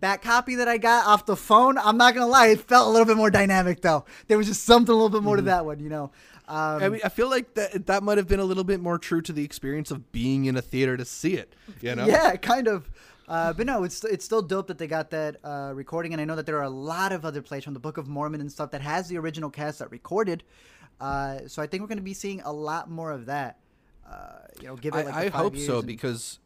That 0.00 0.20
copy 0.20 0.56
that 0.56 0.66
I 0.68 0.78
got 0.78 1.06
off 1.06 1.26
the 1.26 1.36
phone, 1.36 1.78
I'm 1.78 1.96
not 1.96 2.14
gonna 2.14 2.26
lie, 2.26 2.48
it 2.48 2.60
felt 2.60 2.88
a 2.88 2.90
little 2.90 3.06
bit 3.06 3.16
more 3.16 3.30
dynamic 3.30 3.80
though. 3.82 4.04
There 4.26 4.36
was 4.36 4.46
just 4.48 4.64
something 4.64 4.92
a 4.92 4.96
little 4.96 5.10
bit 5.10 5.22
more 5.22 5.36
to 5.36 5.42
that 5.42 5.64
one, 5.64 5.78
you 5.78 5.88
know. 5.88 6.10
Um, 6.48 6.82
I 6.82 6.88
mean, 6.88 7.00
I 7.04 7.08
feel 7.08 7.28
like 7.28 7.54
that 7.54 7.86
that 7.86 8.02
might 8.02 8.18
have 8.18 8.28
been 8.28 8.40
a 8.40 8.44
little 8.44 8.64
bit 8.64 8.80
more 8.80 8.98
true 8.98 9.20
to 9.22 9.32
the 9.32 9.44
experience 9.44 9.90
of 9.90 10.12
being 10.12 10.44
in 10.44 10.56
a 10.56 10.62
theater 10.62 10.96
to 10.96 11.04
see 11.04 11.34
it. 11.34 11.54
You 11.80 11.94
know? 11.94 12.06
Yeah, 12.06 12.36
kind 12.36 12.68
of. 12.68 12.90
Uh, 13.28 13.52
but 13.52 13.66
no, 13.66 13.82
it's 13.82 14.04
it's 14.04 14.24
still 14.24 14.42
dope 14.42 14.68
that 14.68 14.78
they 14.78 14.86
got 14.86 15.10
that 15.10 15.36
uh, 15.42 15.72
recording, 15.74 16.12
and 16.12 16.20
I 16.20 16.24
know 16.24 16.36
that 16.36 16.46
there 16.46 16.58
are 16.58 16.62
a 16.62 16.70
lot 16.70 17.10
of 17.12 17.24
other 17.24 17.42
plays 17.42 17.64
from 17.64 17.74
the 17.74 17.80
Book 17.80 17.96
of 17.98 18.06
Mormon 18.06 18.40
and 18.40 18.50
stuff 18.50 18.70
that 18.70 18.80
has 18.80 19.08
the 19.08 19.18
original 19.18 19.50
cast 19.50 19.80
that 19.80 19.90
recorded. 19.90 20.44
Uh, 21.00 21.40
so 21.48 21.60
I 21.60 21.66
think 21.66 21.80
we're 21.80 21.88
going 21.88 21.98
to 21.98 22.04
be 22.04 22.14
seeing 22.14 22.40
a 22.42 22.52
lot 22.52 22.88
more 22.88 23.10
of 23.10 23.26
that. 23.26 23.58
Uh, 24.08 24.38
you 24.60 24.68
know, 24.68 24.76
give 24.76 24.94
it 24.94 25.06
like 25.06 25.14
I, 25.14 25.24
I 25.24 25.28
hope 25.30 25.56
so 25.56 25.78
and- 25.78 25.86
because, 25.86 26.38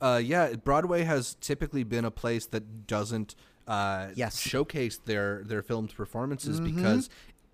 uh, 0.00 0.20
yeah, 0.22 0.54
Broadway 0.54 1.04
has 1.04 1.34
typically 1.40 1.84
been 1.84 2.04
a 2.04 2.10
place 2.10 2.46
that 2.46 2.86
doesn't 2.86 3.34
uh, 3.66 4.08
Yes. 4.14 4.38
showcase 4.38 4.98
their 4.98 5.42
their 5.44 5.62
filmed 5.62 5.94
performances 5.94 6.60
because 6.60 7.08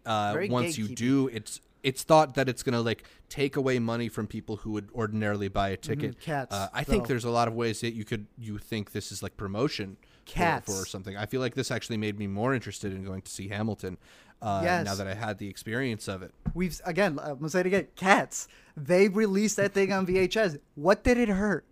uh, 0.05 0.37
once 0.49 0.77
you 0.79 0.89
do, 0.89 1.29
it's 1.33 1.61
it's 1.83 2.03
thought 2.05 2.35
that 2.35 2.49
it's 2.49 2.63
going 2.63 2.75
to 2.75 2.81
like 2.81 3.05
take 3.29 3.57
away 3.57 3.79
money 3.79 4.09
from 4.09 4.27
people 4.27 4.57
who 4.59 4.71
would 4.73 4.89
ordinarily 4.95 5.49
buy 5.49 5.71
a 5.71 5.77
ticket. 5.77 6.21
Cats, 6.21 6.55
uh, 6.55 6.69
I 6.73 6.85
think 6.85 7.07
there's 7.09 7.25
a 7.25 7.31
lot 7.31 7.49
of 7.49 7.55
ways 7.55 7.81
that 7.81 7.93
you 7.95 8.05
could 8.05 8.27
you 8.39 8.59
think 8.59 8.93
this 8.93 9.11
is 9.11 9.23
like 9.23 9.37
promotion 9.37 9.97
for- 10.27 10.63
for, 10.65 10.87
something. 10.87 11.17
I 11.17 11.27
feel 11.27 11.41
like 11.41 11.55
this 11.55 11.71
actually 11.71 11.97
made 11.97 12.19
me 12.19 12.27
more 12.27 12.55
interested 12.55 12.93
in 12.93 13.05
going 13.05 13.23
to 13.23 13.31
see 13.31 13.49
Hamilton. 13.49 13.99
Uh, 14.41 14.61
Yes. 14.65 14.85
Now 14.85 14.95
that 14.97 15.07
I 15.07 15.15
had 15.15 15.39
the 15.39 15.49
experience 15.49 16.09
of 16.09 16.23
it. 16.23 16.33
We've 16.53 16.81
again. 16.85 17.19
I'm 17.23 17.37
gonna 17.39 17.49
say 17.49 17.61
it 17.61 17.67
again. 17.67 17.87
Cats. 17.97 18.49
They 18.77 19.09
released 19.09 19.57
that 19.57 19.73
thing 19.73 19.93
on 19.93 20.05
VHS. 20.07 20.59
What 20.75 21.05
did 21.05 21.17
it 21.17 21.29
hurt? 21.29 21.65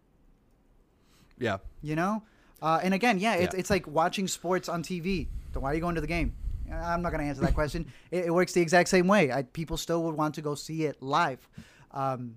Yeah. 1.41 1.57
You 1.83 1.97
know. 1.97 2.23
Uh, 2.63 2.79
and 2.83 2.95
again, 2.95 3.19
yeah, 3.19 3.35
it's, 3.35 3.55
Yeah. 3.55 3.61
it's 3.61 3.71
like 3.71 3.87
watching 3.89 4.29
sports 4.29 4.69
on 4.69 4.83
TV. 4.85 5.27
Then 5.53 5.63
why 5.63 5.73
are 5.73 5.75
you 5.75 5.81
going 5.81 5.97
to 5.97 6.01
the 6.01 6.07
game? 6.07 6.35
Uh, 6.71 6.75
I'm 6.75 7.03
not 7.03 7.11
going 7.11 7.23
to 7.23 7.27
answer 7.29 7.41
that 7.43 7.55
question. 7.55 7.87
It, 8.13 8.27
it 8.27 8.35
works 8.35 8.53
the 8.53 8.61
exact 8.61 8.89
same 8.91 9.09
way. 9.09 9.33
I, 9.33 9.43
people 9.43 9.77
still 9.77 10.03
would 10.05 10.15
want 10.15 10.35
to 10.37 10.43
go 10.43 10.55
see 10.55 10.85
it 10.85 11.03
live. 11.03 11.49
Um, 11.91 12.37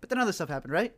but 0.00 0.10
then 0.10 0.18
other 0.18 0.32
stuff 0.32 0.48
happened, 0.48 0.72
right? 0.72 0.92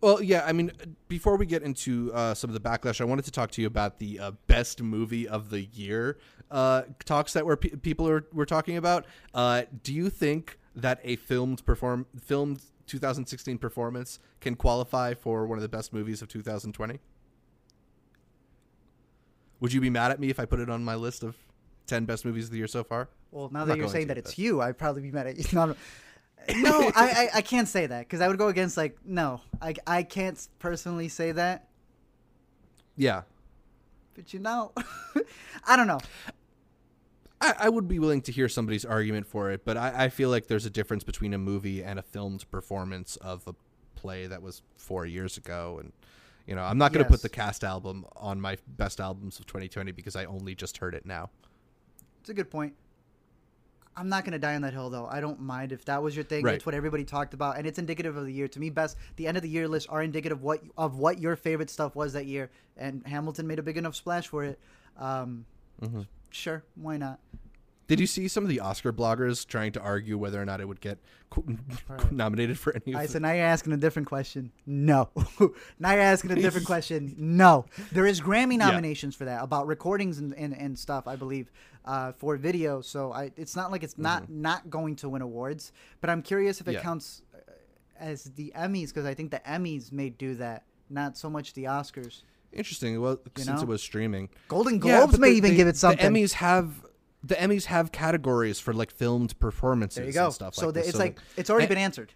Well, 0.00 0.20
yeah. 0.22 0.44
I 0.44 0.52
mean, 0.52 0.72
before 1.08 1.36
we 1.36 1.46
get 1.46 1.62
into 1.62 2.12
uh, 2.12 2.34
some 2.34 2.50
of 2.50 2.54
the 2.54 2.60
backlash, 2.68 3.00
I 3.00 3.04
wanted 3.04 3.24
to 3.26 3.30
talk 3.30 3.50
to 3.52 3.60
you 3.60 3.66
about 3.68 3.98
the 3.98 4.18
uh, 4.18 4.30
best 4.48 4.82
movie 4.82 5.28
of 5.28 5.50
the 5.50 5.60
year 5.60 6.18
uh, 6.50 6.82
talks 7.04 7.32
that 7.34 7.46
were 7.46 7.56
pe- 7.56 7.70
people 7.76 8.06
were, 8.06 8.26
were 8.32 8.46
talking 8.46 8.76
about. 8.76 9.06
Uh, 9.34 9.62
do 9.82 9.92
you 9.94 10.10
think 10.10 10.58
that 10.74 10.98
a 11.04 11.16
filmed 11.16 11.64
perform 11.64 12.06
filmed 12.20 12.62
2016 12.92 13.58
performance 13.58 14.18
can 14.40 14.54
qualify 14.54 15.14
for 15.14 15.46
one 15.46 15.56
of 15.58 15.62
the 15.62 15.68
best 15.68 15.92
movies 15.92 16.20
of 16.20 16.28
2020? 16.28 17.00
Would 19.60 19.72
you 19.72 19.80
be 19.80 19.90
mad 19.90 20.10
at 20.10 20.20
me 20.20 20.28
if 20.28 20.38
I 20.38 20.44
put 20.44 20.60
it 20.60 20.68
on 20.68 20.84
my 20.84 20.94
list 20.94 21.22
of 21.22 21.36
10 21.86 22.04
best 22.04 22.24
movies 22.24 22.44
of 22.44 22.50
the 22.50 22.58
year 22.58 22.66
so 22.66 22.84
far? 22.84 23.08
Well, 23.30 23.48
now 23.50 23.62
I'm 23.62 23.68
that 23.68 23.78
you're 23.78 23.88
saying 23.88 24.08
that 24.08 24.18
it's 24.18 24.32
but- 24.32 24.38
you, 24.38 24.60
I'd 24.60 24.76
probably 24.76 25.02
be 25.02 25.10
mad 25.10 25.26
at 25.26 25.38
you. 25.38 25.44
No, 25.52 25.74
no, 26.56 26.90
I, 26.96 27.06
I, 27.06 27.28
I 27.36 27.40
can't 27.40 27.68
say 27.68 27.86
that 27.86 28.00
because 28.00 28.20
I 28.20 28.26
would 28.26 28.36
go 28.36 28.48
against 28.48 28.76
like 28.76 28.98
no, 29.04 29.40
I, 29.60 29.74
I 29.86 30.02
can't 30.02 30.48
personally 30.58 31.08
say 31.08 31.30
that. 31.30 31.68
Yeah. 32.96 33.22
But 34.14 34.34
you 34.34 34.40
know, 34.40 34.72
I 35.64 35.76
don't 35.76 35.86
know. 35.86 36.00
I, 37.42 37.66
I 37.66 37.68
would 37.68 37.88
be 37.88 37.98
willing 37.98 38.22
to 38.22 38.32
hear 38.32 38.48
somebody's 38.48 38.84
argument 38.84 39.26
for 39.26 39.50
it, 39.50 39.64
but 39.64 39.76
I, 39.76 40.04
I 40.04 40.08
feel 40.08 40.30
like 40.30 40.46
there's 40.46 40.64
a 40.64 40.70
difference 40.70 41.02
between 41.02 41.34
a 41.34 41.38
movie 41.38 41.82
and 41.82 41.98
a 41.98 42.02
filmed 42.02 42.48
performance 42.50 43.16
of 43.16 43.46
a 43.48 43.54
play 43.96 44.28
that 44.28 44.42
was 44.42 44.62
four 44.76 45.06
years 45.06 45.36
ago. 45.36 45.78
And, 45.80 45.92
you 46.46 46.54
know, 46.54 46.62
I'm 46.62 46.78
not 46.78 46.92
going 46.92 47.04
to 47.04 47.10
put 47.10 47.20
the 47.20 47.28
cast 47.28 47.64
album 47.64 48.06
on 48.16 48.40
my 48.40 48.58
best 48.68 49.00
albums 49.00 49.40
of 49.40 49.46
2020 49.46 49.90
because 49.90 50.14
I 50.14 50.24
only 50.24 50.54
just 50.54 50.78
heard 50.78 50.94
it 50.94 51.04
now. 51.04 51.30
It's 52.20 52.30
a 52.30 52.34
good 52.34 52.50
point. 52.50 52.74
I'm 53.94 54.08
not 54.08 54.24
gonna 54.24 54.38
die 54.38 54.54
on 54.54 54.62
that 54.62 54.72
hill 54.72 54.88
though. 54.88 55.06
I 55.06 55.20
don't 55.20 55.38
mind 55.38 55.70
if 55.70 55.84
that 55.84 56.02
was 56.02 56.16
your 56.16 56.24
thing. 56.24 56.44
Right. 56.44 56.54
It's 56.54 56.64
what 56.64 56.74
everybody 56.74 57.04
talked 57.04 57.34
about, 57.34 57.58
and 57.58 57.66
it's 57.66 57.78
indicative 57.78 58.16
of 58.16 58.24
the 58.24 58.32
year. 58.32 58.48
To 58.48 58.58
me, 58.58 58.70
best 58.70 58.96
the 59.16 59.26
end 59.26 59.36
of 59.36 59.42
the 59.42 59.50
year 59.50 59.68
lists 59.68 59.86
are 59.90 60.02
indicative 60.02 60.38
of 60.38 60.42
what 60.42 60.62
of 60.78 60.96
what 60.96 61.18
your 61.18 61.36
favorite 61.36 61.68
stuff 61.68 61.94
was 61.94 62.14
that 62.14 62.24
year. 62.24 62.50
And 62.78 63.06
Hamilton 63.06 63.46
made 63.46 63.58
a 63.58 63.62
big 63.62 63.76
enough 63.76 63.94
splash 63.94 64.28
for 64.28 64.44
it. 64.44 64.58
Um, 64.96 65.44
Mm-hmm. 65.82 66.02
Sure, 66.32 66.64
why 66.74 66.96
not? 66.96 67.20
Did 67.88 68.00
you 68.00 68.06
see 68.06 68.26
some 68.28 68.42
of 68.42 68.48
the 68.48 68.60
Oscar 68.60 68.90
bloggers 68.92 69.46
trying 69.46 69.72
to 69.72 69.80
argue 69.80 70.16
whether 70.16 70.40
or 70.40 70.46
not 70.46 70.60
it 70.62 70.68
would 70.68 70.80
get 70.80 70.98
qu- 71.28 71.58
Right. 71.88 72.12
nominated 72.12 72.58
for 72.58 72.74
any 72.74 72.94
of 72.94 73.00
I 73.00 73.06
the- 73.06 73.12
said, 73.12 73.22
now 73.22 73.32
you're 73.32 73.44
asking 73.44 73.74
a 73.74 73.76
different 73.76 74.08
question. 74.08 74.50
No. 74.64 75.10
now 75.78 75.92
you're 75.92 76.00
asking 76.00 76.30
a 76.30 76.36
different 76.36 76.66
question. 76.74 77.14
No. 77.18 77.66
There 77.90 78.06
is 78.06 78.20
Grammy 78.20 78.52
Yeah. 78.58 78.68
nominations 78.68 79.14
for 79.14 79.26
that 79.26 79.42
about 79.42 79.66
recordings 79.66 80.18
and, 80.18 80.32
and, 80.34 80.56
and 80.56 80.78
stuff, 80.78 81.06
I 81.06 81.16
believe, 81.16 81.50
uh, 81.84 82.12
for 82.12 82.36
video. 82.36 82.80
So 82.80 83.12
I, 83.12 83.30
it's 83.36 83.56
not 83.56 83.70
like 83.70 83.82
it's 83.82 83.98
not 83.98 84.30
not 84.30 84.70
going 84.70 84.96
to 84.96 85.10
win 85.10 85.20
awards. 85.20 85.72
But 86.00 86.08
I'm 86.08 86.22
curious 86.22 86.62
if 86.62 86.68
it 86.68 86.74
Yeah. 86.74 86.82
counts 86.82 87.20
uh, 87.34 87.38
as 87.98 88.24
the 88.36 88.52
Emmys 88.56 88.88
because 88.88 89.04
I 89.04 89.12
think 89.12 89.32
the 89.32 89.40
Emmys 89.40 89.92
may 89.92 90.08
do 90.08 90.34
that, 90.36 90.64
not 90.88 91.18
so 91.18 91.28
much 91.28 91.52
the 91.52 91.64
Oscars. 91.64 92.22
Interesting. 92.52 93.00
Well, 93.00 93.12
You 93.36 93.44
since 93.44 93.46
know? 93.56 93.62
it 93.62 93.68
was 93.68 93.82
streaming. 93.82 94.28
Golden 94.48 94.78
Globes 94.78 95.12
but 95.12 95.20
may 95.20 95.30
the- 95.30 95.36
even 95.36 95.50
the- 95.50 95.56
give 95.56 95.68
it 95.68 95.76
something. 95.76 96.12
The 96.12 96.20
Emmys 96.20 96.32
have 96.34 96.84
the 97.24 97.36
Emmys 97.36 97.66
have 97.66 97.92
categories 97.92 98.58
for 98.58 98.72
like 98.74 98.90
filmed 98.90 99.38
performances 99.38 99.96
there 99.96 100.06
you 100.06 100.12
go. 100.12 100.24
and 100.24 100.34
stuff 100.34 100.54
so 100.56 100.66
like 100.66 100.74
the, 100.74 100.80
it's 100.80 100.90
So, 100.92 100.98
like 100.98 101.18
it's 101.36 101.50
already 101.50 101.64
and- 101.64 101.68
been 101.70 101.78
answered. 101.78 102.12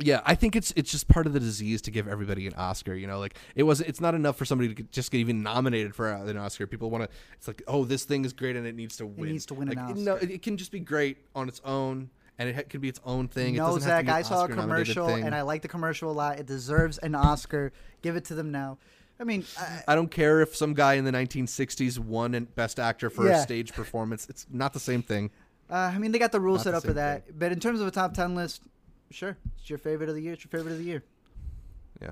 Yeah, 0.00 0.22
I 0.26 0.34
think 0.34 0.56
it's 0.56 0.72
it's 0.74 0.90
just 0.90 1.06
part 1.06 1.28
of 1.28 1.32
the 1.34 1.38
disease 1.38 1.80
to 1.82 1.92
give 1.92 2.08
everybody 2.08 2.48
an 2.48 2.54
Oscar. 2.54 2.94
You 2.96 3.06
know, 3.06 3.20
like 3.20 3.36
it 3.54 3.62
was. 3.62 3.80
It's 3.80 4.00
not 4.00 4.16
enough 4.16 4.36
for 4.36 4.44
somebody 4.44 4.74
to 4.74 4.82
just 4.84 5.12
get 5.12 5.18
even 5.18 5.44
nominated 5.44 5.94
for 5.94 6.10
an 6.10 6.36
Oscar. 6.36 6.66
People 6.66 6.90
want 6.90 7.04
to. 7.04 7.10
It's 7.34 7.46
like, 7.46 7.62
oh, 7.68 7.84
this 7.84 8.02
thing 8.04 8.24
is 8.24 8.32
great 8.32 8.56
and 8.56 8.66
it 8.66 8.74
needs 8.74 8.96
to 8.96 9.06
win. 9.06 9.30
needs 9.30 9.46
to 9.46 9.54
win 9.54 9.68
an 9.68 9.76
like, 9.86 9.94
No, 9.96 10.16
it, 10.16 10.32
it 10.32 10.42
can 10.42 10.56
just 10.56 10.72
be 10.72 10.80
great 10.80 11.18
on 11.36 11.46
its 11.48 11.60
own, 11.64 12.10
and 12.40 12.48
it 12.48 12.68
can 12.68 12.80
be 12.80 12.88
its 12.88 12.98
own 13.04 13.28
thing. 13.28 13.54
No, 13.54 13.78
Zach, 13.78 14.00
to 14.00 14.06
be 14.06 14.10
an 14.10 14.16
I 14.16 14.22
saw 14.22 14.46
a 14.46 14.48
commercial 14.48 15.06
and 15.10 15.32
I 15.32 15.42
like 15.42 15.62
the 15.62 15.68
commercial 15.68 16.10
a 16.10 16.12
lot. 16.12 16.40
It 16.40 16.46
deserves 16.46 16.98
an 16.98 17.14
Oscar. 17.14 17.70
Give 18.02 18.16
it 18.16 18.24
to 18.24 18.34
them 18.34 18.50
now. 18.50 18.78
I 19.24 19.26
mean, 19.26 19.44
I, 19.58 19.82
I 19.88 19.94
don't 19.94 20.10
care 20.10 20.42
if 20.42 20.54
some 20.54 20.74
guy 20.74 20.94
in 20.94 21.04
the 21.04 21.10
1960s 21.10 21.98
won 21.98 22.34
an 22.34 22.44
Best 22.44 22.78
Actor 22.78 23.08
for 23.08 23.26
Yeah. 23.26 23.38
a 23.40 23.42
stage 23.42 23.72
performance. 23.72 24.26
It's 24.28 24.46
not 24.50 24.74
the 24.74 24.80
same 24.80 25.02
thing. 25.02 25.30
Uh, 25.70 25.74
I 25.94 25.98
mean, 25.98 26.12
they 26.12 26.18
got 26.18 26.30
the 26.30 26.40
rules 26.40 26.62
set 26.64 26.72
the 26.72 26.76
up 26.76 26.84
for 26.84 26.92
that. 26.92 27.38
But 27.38 27.50
in 27.50 27.58
terms 27.58 27.80
of 27.80 27.86
a 27.86 27.90
top 27.90 28.12
ten 28.12 28.34
list, 28.34 28.60
sure, 29.10 29.38
it's 29.58 29.70
your 29.70 29.78
favorite 29.78 30.10
of 30.10 30.14
the 30.14 30.20
year. 30.20 30.34
It's 30.34 30.44
your 30.44 30.50
favorite 30.50 30.72
of 30.72 30.78
the 30.78 30.84
year. 30.84 31.02
Yeah. 32.02 32.10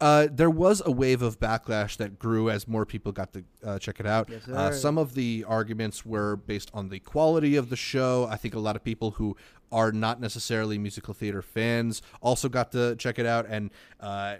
Uh, 0.00 0.26
there 0.32 0.50
was 0.50 0.82
a 0.84 0.90
wave 0.90 1.22
of 1.22 1.38
backlash 1.38 1.96
that 1.98 2.18
grew 2.18 2.50
as 2.50 2.66
more 2.66 2.84
people 2.84 3.12
got 3.12 3.32
to 3.34 3.44
uh, 3.64 3.78
check 3.78 4.00
it 4.00 4.06
out. 4.06 4.28
Yes, 4.28 4.48
uh, 4.48 4.72
some 4.72 4.98
of 4.98 5.14
the 5.14 5.44
arguments 5.46 6.04
were 6.04 6.34
based 6.36 6.70
on 6.74 6.88
the 6.88 6.98
quality 6.98 7.54
of 7.54 7.68
the 7.70 7.76
show. 7.76 8.26
I 8.28 8.36
think 8.36 8.54
a 8.54 8.58
lot 8.58 8.74
of 8.74 8.82
people 8.82 9.12
who 9.12 9.36
are 9.70 9.92
not 9.92 10.20
necessarily 10.20 10.76
musical 10.76 11.14
theater 11.14 11.42
fans 11.42 12.02
also 12.20 12.48
got 12.48 12.72
to 12.72 12.96
check 12.96 13.18
it 13.20 13.26
out 13.26 13.46
and 13.48 13.70
uh, 14.00 14.36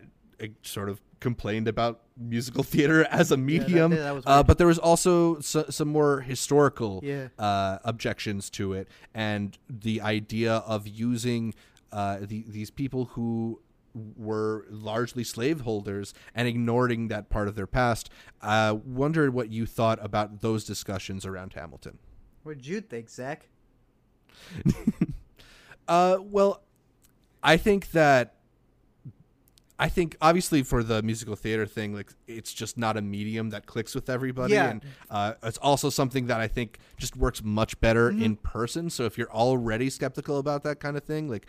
sort 0.63 0.89
of 0.89 1.01
complained 1.21 1.69
about 1.69 2.01
musical 2.19 2.63
theater 2.65 3.05
as 3.11 3.31
a 3.31 3.37
medium. 3.37 3.93
that 3.93 4.15
was 4.15 4.25
uh, 4.27 4.43
but 4.43 4.59
there 4.59 4.67
was 4.67 4.79
also 4.79 5.39
so, 5.41 5.65
some 5.71 5.89
more 5.89 6.21
historical 6.21 7.01
Yeah. 7.03 7.29
uh, 7.39 7.79
objections 7.85 8.51
to 8.51 8.73
it, 8.73 8.89
and 9.15 9.57
the 9.69 10.01
idea 10.01 10.55
of 10.57 10.87
using 10.89 11.55
uh, 11.93 12.19
the, 12.21 12.45
these 12.49 12.71
people 12.71 13.07
who 13.07 13.61
were 14.17 14.67
largely 14.71 15.25
slaveholders 15.25 16.13
and 16.35 16.47
ignoring 16.47 17.09
that 17.09 17.31
part 17.31 17.49
of 17.49 17.55
their 17.57 17.67
past. 17.67 18.11
Uh, 18.43 18.77
wondered 18.85 19.33
what 19.35 19.49
you 19.51 19.67
thought 19.67 19.99
about 20.05 20.41
those 20.41 20.65
discussions 20.65 21.25
around 21.27 21.55
Hamilton. 21.55 21.99
What 22.45 22.59
did 22.59 22.67
you 22.67 22.81
think, 22.81 23.09
Zach? 23.11 23.49
Uh, 25.87 26.19
well, 26.21 26.63
I 27.43 27.57
think 27.57 27.93
that 27.93 28.35
I 29.81 29.89
think 29.89 30.17
obviously 30.21 30.63
for 30.65 30.83
the 30.83 31.03
musical 31.03 31.37
theater 31.37 31.65
thing, 31.65 31.95
like 31.95 32.13
it's 32.27 32.53
just 32.53 32.77
not 32.77 32.97
a 32.97 33.01
medium 33.03 33.51
that 33.51 33.67
clicks 33.67 33.95
with 33.95 34.11
everybody, 34.11 34.55
Yeah. 34.55 34.71
and 34.71 34.85
uh, 35.11 35.35
it's 35.43 35.59
also 35.59 35.89
something 35.89 36.27
that 36.27 36.41
I 36.41 36.49
think 36.49 36.79
just 36.97 37.17
works 37.17 37.43
much 37.45 37.81
better 37.81 38.11
Mm-hmm. 38.11 38.23
in 38.23 38.37
person. 38.37 38.91
So 38.91 39.05
if 39.05 39.17
you're 39.17 39.31
already 39.31 39.89
skeptical 39.91 40.39
about 40.39 40.65
that 40.65 40.81
kind 40.81 40.97
of 40.97 41.05
thing, 41.05 41.29
like 41.31 41.47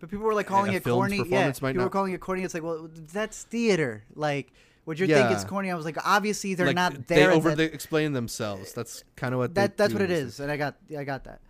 But 0.00 0.10
people 0.10 0.24
were 0.26 0.34
like 0.34 0.46
calling 0.46 0.72
it 0.72 0.82
corny. 0.82 1.18
Yeah, 1.28 1.52
people 1.52 1.84
were 1.84 1.88
calling 1.90 2.12
it 2.14 2.20
corny. 2.20 2.42
It's 2.42 2.54
like, 2.54 2.62
well, 2.64 2.88
that's 3.12 3.44
theater. 3.44 4.02
Like, 4.14 4.52
would 4.86 4.98
you 4.98 5.06
think 5.06 5.30
it's 5.30 5.44
Yeah. 5.44 5.48
corny? 5.48 5.70
I 5.70 5.74
was 5.76 5.84
like, 5.84 5.98
obviously 6.04 6.54
they're 6.54 6.66
like 6.68 6.74
not 6.74 7.06
there. 7.06 7.30
at 7.30 7.36
over 7.36 7.54
they 7.54 7.66
explain 7.66 8.12
themselves. 8.12 8.72
That's 8.72 9.04
kind 9.14 9.34
of 9.34 9.38
what 9.38 9.54
they 9.54 9.60
that 9.62 9.76
that's 9.76 9.92
what 9.92 10.02
it 10.02 10.10
is 10.10 10.34
is, 10.34 10.40
and 10.40 10.50
I 10.50 10.56
got 10.56 10.74
I 10.98 11.04
got 11.04 11.24
that. 11.24 11.40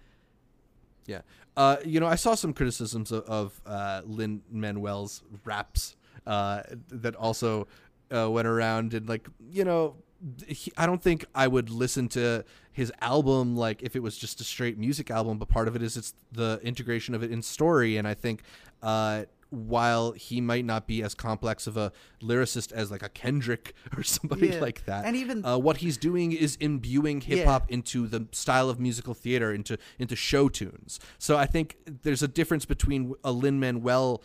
Yeah. 1.06 1.22
Uh, 1.56 1.76
you 1.84 2.00
know, 2.00 2.06
I 2.06 2.14
saw 2.16 2.34
some 2.34 2.52
criticisms 2.52 3.10
of, 3.12 3.24
of 3.24 3.60
uh, 3.66 4.02
Lin 4.04 4.42
Manuel's 4.52 5.22
raps 5.44 5.96
uh, 6.28 6.62
that 7.04 7.14
also 7.16 7.66
uh, 8.14 8.30
went 8.30 8.46
around 8.46 8.94
and 8.94 9.08
like, 9.08 9.26
you 9.50 9.64
know, 9.64 9.96
he, 10.46 10.70
I 10.76 10.84
don't 10.86 11.02
think 11.02 11.24
I 11.34 11.46
would 11.46 11.70
listen 11.70 12.08
to 12.10 12.44
his 12.72 12.92
album 13.00 13.56
like 13.56 13.82
if 13.82 13.94
it 13.96 14.02
was 14.02 14.16
just 14.18 14.40
a 14.40 14.44
straight 14.44 14.76
music 14.78 15.10
album, 15.10 15.38
but 15.38 15.48
part 15.48 15.66
of 15.68 15.74
it 15.76 15.82
is 15.82 15.96
it's 15.96 16.14
the 16.32 16.60
integration 16.62 17.14
of 17.14 17.22
it 17.22 17.30
in 17.32 17.42
story, 17.42 17.96
and 17.96 18.06
I 18.06 18.14
think. 18.14 18.42
Uh, 18.82 19.24
while 19.50 20.12
he 20.12 20.42
might 20.42 20.66
not 20.66 20.86
be 20.86 21.02
as 21.02 21.14
complex 21.14 21.66
of 21.66 21.78
a 21.78 21.90
lyricist 22.20 22.70
as 22.70 22.90
like 22.90 23.02
a 23.02 23.08
Kendrick 23.08 23.72
or 23.96 24.02
somebody 24.02 24.48
Yeah. 24.48 24.60
like 24.60 24.84
that, 24.84 25.06
And 25.06 25.16
even- 25.16 25.42
uh, 25.42 25.56
what 25.56 25.78
he's 25.78 25.96
doing 25.96 26.32
is 26.32 26.56
imbuing 26.60 27.22
hip 27.22 27.46
hop 27.46 27.70
into 27.70 28.06
the 28.06 28.26
style 28.32 28.68
of 28.68 28.78
musical 28.78 29.14
theater, 29.14 29.50
into 29.54 29.78
into 29.98 30.14
show 30.14 30.50
tunes. 30.50 31.00
So 31.16 31.38
I 31.38 31.46
think 31.46 31.78
there's 32.02 32.22
a 32.22 32.28
difference 32.28 32.66
between 32.66 33.14
a 33.24 33.32
Lin 33.32 33.58
Manuel 33.58 34.22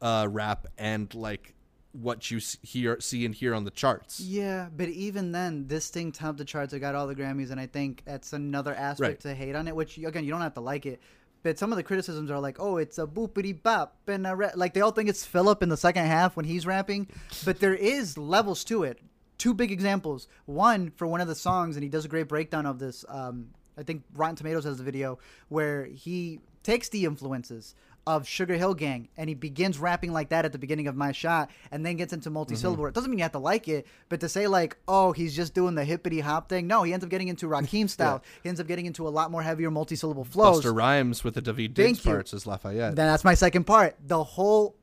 uh, 0.00 0.26
rap 0.30 0.66
and 0.76 1.12
like 1.14 1.54
what 1.92 2.30
you 2.30 2.40
hear, 2.62 3.00
see 3.00 3.24
and 3.24 3.34
hear 3.34 3.54
on 3.54 3.64
the 3.64 3.70
charts. 3.70 4.20
Yeah, 4.20 4.68
but 4.76 4.88
even 4.88 5.32
then, 5.32 5.66
this 5.66 5.88
thing 5.88 6.12
topped 6.12 6.38
the 6.38 6.44
charts. 6.44 6.72
It 6.72 6.80
got 6.80 6.94
all 6.94 7.06
the 7.06 7.14
Grammys, 7.14 7.50
and 7.50 7.58
I 7.58 7.66
think 7.66 8.02
that's 8.04 8.32
another 8.32 8.74
aspect 8.74 9.00
Right. 9.00 9.20
to 9.20 9.34
hate 9.34 9.56
on 9.56 9.66
it. 9.68 9.74
Which 9.74 9.96
again, 9.98 10.24
you 10.24 10.30
don't 10.30 10.42
have 10.42 10.54
to 10.54 10.60
like 10.60 10.86
it, 10.86 11.00
but 11.42 11.58
some 11.58 11.72
of 11.72 11.76
the 11.76 11.82
criticisms 11.82 12.30
are 12.30 12.38
like, 12.38 12.60
"Oh, 12.60 12.76
it's 12.76 12.98
a 12.98 13.06
boopity 13.06 13.60
bop," 13.60 13.96
and 14.06 14.26
a 14.26 14.36
ra-. 14.36 14.50
like 14.54 14.74
they 14.74 14.80
all 14.82 14.92
think 14.92 15.08
it's 15.08 15.24
Philip 15.24 15.62
in 15.62 15.70
the 15.70 15.76
second 15.76 16.04
half 16.04 16.36
when 16.36 16.44
he's 16.44 16.66
rapping, 16.66 17.08
but 17.44 17.58
there 17.60 17.74
is 17.74 18.16
levels 18.18 18.64
to 18.64 18.82
it. 18.84 19.00
Two 19.38 19.54
big 19.54 19.72
examples. 19.72 20.28
One 20.46 20.90
for 20.96 21.06
one 21.06 21.20
of 21.20 21.28
the 21.28 21.34
songs, 21.34 21.76
and 21.76 21.82
he 21.82 21.88
does 21.88 22.04
a 22.04 22.08
great 22.08 22.28
breakdown 22.28 22.66
of 22.66 22.78
this. 22.78 23.04
Um, 23.08 23.48
I 23.76 23.82
think 23.84 24.02
Rotten 24.14 24.36
Tomatoes 24.36 24.64
has 24.64 24.76
the 24.78 24.84
video 24.84 25.18
where 25.48 25.84
he 25.86 26.40
takes 26.64 26.88
the 26.90 27.04
influences 27.04 27.74
of 28.08 28.26
Sugar 28.26 28.56
Hill 28.56 28.72
Gang 28.72 29.10
and 29.18 29.28
he 29.28 29.34
begins 29.34 29.78
rapping 29.78 30.14
like 30.14 30.30
that 30.30 30.46
at 30.46 30.52
the 30.52 30.58
beginning 30.58 30.88
of 30.88 30.96
My 30.96 31.12
Shot 31.12 31.50
and 31.70 31.84
then 31.84 31.96
gets 31.96 32.14
into 32.14 32.30
multi-syllable. 32.30 32.84
Mm-hmm. 32.84 32.88
It 32.88 32.94
doesn't 32.94 33.10
mean 33.10 33.18
you 33.18 33.24
have 33.24 33.32
to 33.32 33.38
like 33.38 33.68
it, 33.68 33.86
but 34.08 34.20
to 34.20 34.30
say 34.30 34.46
like, 34.46 34.78
oh, 34.88 35.12
he's 35.12 35.36
just 35.36 35.52
doing 35.52 35.74
the 35.74 35.84
hippity 35.84 36.20
hop 36.20 36.48
thing. 36.48 36.66
No, 36.66 36.84
he 36.84 36.94
ends 36.94 37.04
up 37.04 37.10
getting 37.10 37.28
into 37.28 37.46
Rakim 37.48 37.86
style. 37.86 38.22
He 38.42 38.48
ends 38.48 38.62
up 38.62 38.66
getting 38.66 38.86
into 38.86 39.06
a 39.06 39.10
lot 39.10 39.30
more 39.30 39.42
heavier 39.42 39.70
multi-syllable 39.70 40.24
flows. 40.24 40.64
Busta 40.64 40.74
Rhymes 40.74 41.22
with 41.22 41.34
the 41.34 41.42
Daveed 41.42 41.74
Diggs 41.74 42.00
parts 42.00 42.32
as 42.32 42.46
Lafayette. 42.46 42.96
Then 42.96 43.06
that's 43.06 43.24
my 43.24 43.34
second 43.34 43.64
part. 43.64 43.94
The 44.02 44.24
whole 44.24 44.74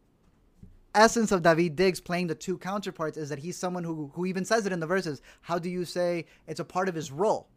essence 0.93 1.31
of 1.31 1.41
Daveed 1.41 1.75
Diggs 1.75 1.99
playing 1.99 2.27
the 2.27 2.35
two 2.35 2.59
counterparts 2.59 3.17
is 3.17 3.29
that 3.29 3.39
he's 3.39 3.57
someone 3.57 3.83
who 3.83 4.11
who 4.13 4.27
even 4.27 4.45
says 4.45 4.67
it 4.67 4.71
in 4.71 4.79
the 4.79 4.85
verses. 4.85 5.23
How 5.41 5.57
do 5.57 5.67
you 5.67 5.83
say 5.83 6.27
it's 6.45 6.59
a 6.59 6.65
part 6.65 6.89
of 6.89 6.93
his 6.93 7.11
role? 7.11 7.49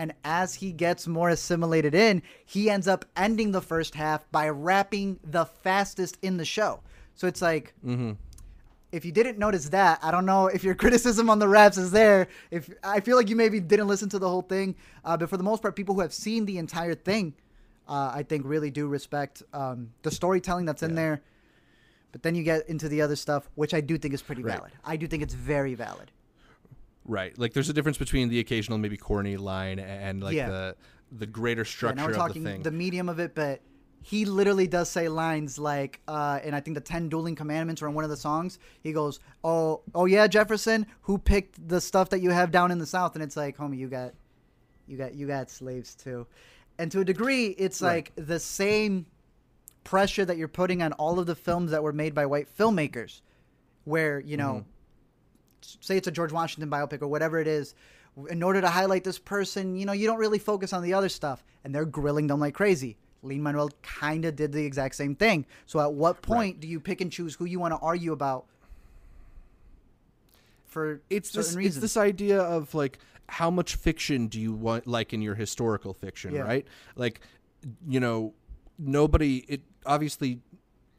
And 0.00 0.14
as 0.24 0.54
he 0.54 0.72
gets 0.72 1.06
more 1.06 1.28
assimilated 1.28 1.94
in, 1.94 2.22
he 2.46 2.70
ends 2.70 2.88
up 2.88 3.04
ending 3.16 3.52
the 3.52 3.60
first 3.60 3.94
half 3.94 4.20
by 4.32 4.48
rapping 4.48 5.20
the 5.22 5.44
fastest 5.44 6.16
in 6.22 6.38
the 6.38 6.44
show. 6.46 6.80
So 7.14 7.26
it's 7.26 7.42
like 7.42 7.74
Mm-hmm. 7.86 8.12
if 8.92 9.04
you 9.04 9.12
didn't 9.12 9.38
notice 9.38 9.68
that, 9.68 9.98
I 10.02 10.10
don't 10.10 10.24
know 10.24 10.46
if 10.46 10.64
your 10.64 10.74
criticism 10.84 11.28
on 11.28 11.38
the 11.38 11.48
raps 11.48 11.76
is 11.76 11.90
there. 11.90 12.28
If 12.50 12.70
I 12.82 13.00
feel 13.00 13.16
like 13.18 13.28
you 13.28 13.36
maybe 13.36 13.60
didn't 13.60 13.88
listen 13.88 14.08
to 14.08 14.18
the 14.18 14.28
whole 14.28 14.40
thing, 14.54 14.74
uh, 15.04 15.18
but 15.18 15.28
for 15.28 15.36
the 15.36 15.42
most 15.50 15.60
part, 15.60 15.76
people 15.76 15.94
who 15.94 16.00
have 16.00 16.14
seen 16.14 16.46
the 16.46 16.56
entire 16.56 16.94
thing, 16.94 17.34
uh, 17.86 18.10
I 18.14 18.22
think 18.22 18.46
really 18.46 18.70
do 18.70 18.88
respect 18.88 19.42
um, 19.52 19.90
the 20.02 20.10
storytelling 20.10 20.64
that's 20.64 20.82
in 20.82 20.94
there. 20.94 21.20
But 22.12 22.22
then 22.22 22.34
you 22.34 22.42
get 22.42 22.68
into 22.70 22.88
the 22.88 23.02
other 23.02 23.16
stuff, 23.16 23.50
which 23.54 23.74
I 23.74 23.80
do 23.82 23.98
think 23.98 24.14
is 24.14 24.22
pretty 24.22 24.42
Right. 24.42 24.56
valid. 24.56 24.72
I 24.82 24.96
do 24.96 25.06
think 25.06 25.22
it's 25.22 25.34
very 25.34 25.74
valid. 25.74 26.10
Right. 27.04 27.36
Like 27.38 27.52
there's 27.54 27.68
a 27.68 27.72
difference 27.72 27.98
between 27.98 28.28
the 28.28 28.38
occasional 28.40 28.78
maybe 28.78 28.96
corny 28.96 29.36
line 29.36 29.78
and 29.78 30.22
like 30.22 30.36
Yeah. 30.36 30.48
the 30.48 30.76
the 31.12 31.26
greater 31.26 31.62
Yeah, 31.62 31.64
structure 31.64 31.96
now 31.96 32.04
we're 32.06 32.10
of 32.12 32.16
talking 32.16 32.44
the 32.44 32.50
thing. 32.50 32.62
the 32.62 32.70
medium 32.70 33.08
of 33.08 33.18
it, 33.18 33.34
but 33.34 33.60
he 34.02 34.24
literally 34.24 34.66
does 34.66 34.88
say 34.88 35.08
lines 35.08 35.58
like, 35.58 36.00
uh, 36.08 36.38
and 36.42 36.54
I 36.54 36.60
think 36.60 36.74
the 36.74 36.80
Ten 36.80 37.08
Dueling 37.08 37.34
Commandments 37.34 37.82
are 37.82 37.88
in 37.88 37.94
one 37.94 38.04
of 38.04 38.08
the 38.10 38.16
songs, 38.16 38.58
he 38.82 38.92
goes, 38.92 39.18
"Oh, 39.44 39.82
oh 39.94 40.06
yeah, 40.06 40.26
Jefferson, 40.26 40.86
who 41.02 41.18
picked 41.18 41.68
the 41.68 41.80
stuff 41.80 42.08
that 42.10 42.20
you 42.20 42.30
have 42.30 42.50
down 42.50 42.70
in 42.70 42.78
the 42.78 42.86
South?" 42.86 43.14
And 43.14 43.22
it's 43.22 43.36
like, 43.36 43.56
homie, 43.58 43.76
you 43.76 43.88
got, 43.88 44.14
you 44.86 44.96
got, 44.96 45.14
you 45.14 45.26
got 45.26 45.50
slaves 45.50 45.94
too, 45.94 46.26
and 46.78 46.90
to 46.92 47.00
a 47.00 47.04
degree, 47.04 47.46
it's 47.58 47.82
Right. 47.82 48.08
like 48.16 48.26
the 48.26 48.38
same 48.40 49.06
pressure 49.84 50.24
that 50.24 50.36
you're 50.36 50.48
putting 50.48 50.82
on 50.82 50.92
all 50.94 51.18
of 51.18 51.26
the 51.26 51.34
films 51.34 51.70
that 51.72 51.82
were 51.82 51.92
made 51.92 52.14
by 52.14 52.24
white 52.24 52.48
filmmakers, 52.56 53.20
where 53.84 54.20
you 54.20 54.36
know 54.36 54.64
say 55.80 55.96
it's 55.96 56.08
a 56.08 56.10
George 56.10 56.32
Washington 56.32 56.70
biopic 56.70 57.02
or 57.02 57.08
whatever 57.08 57.38
it 57.38 57.46
is, 57.46 57.74
in 58.28 58.42
order 58.42 58.60
to 58.60 58.68
highlight 58.68 59.04
this 59.04 59.18
person, 59.18 59.76
you 59.76 59.86
know, 59.86 59.92
you 59.92 60.06
don't 60.06 60.18
really 60.18 60.38
focus 60.38 60.72
on 60.72 60.82
the 60.82 60.92
other 60.94 61.08
stuff, 61.08 61.44
and 61.64 61.74
they're 61.74 61.84
grilling 61.84 62.26
them 62.26 62.40
like 62.40 62.54
crazy. 62.54 62.96
Lin 63.22 63.42
Manuel 63.42 63.70
kind 63.82 64.24
of 64.24 64.34
did 64.34 64.52
the 64.52 64.64
exact 64.64 64.94
same 64.94 65.14
thing. 65.14 65.44
So, 65.66 65.78
at 65.80 65.92
what 65.92 66.22
point 66.22 66.58
do 66.60 66.66
you 66.66 66.80
pick 66.80 67.00
and 67.00 67.12
choose 67.12 67.34
who 67.34 67.44
you 67.44 67.60
want 67.60 67.72
to 67.74 67.78
argue 67.78 68.12
about 68.12 68.46
for 70.66 71.00
it's 71.10 71.30
certain 71.30 71.48
this 71.48 71.56
reasons? 71.56 71.76
it's 71.76 71.94
this 71.94 71.96
idea 71.96 72.40
of 72.40 72.74
like 72.74 72.98
how 73.28 73.50
much 73.50 73.76
fiction 73.76 74.26
do 74.26 74.40
you 74.40 74.52
want 74.52 74.86
like 74.86 75.12
in 75.12 75.22
your 75.22 75.34
historical 75.34 75.94
fiction, 75.94 76.34
Yeah. 76.34 76.42
right? 76.42 76.66
Like 76.96 77.20
you 77.88 78.00
know, 78.00 78.34
nobody 78.78 79.44
it 79.48 79.60
obviously 79.86 80.40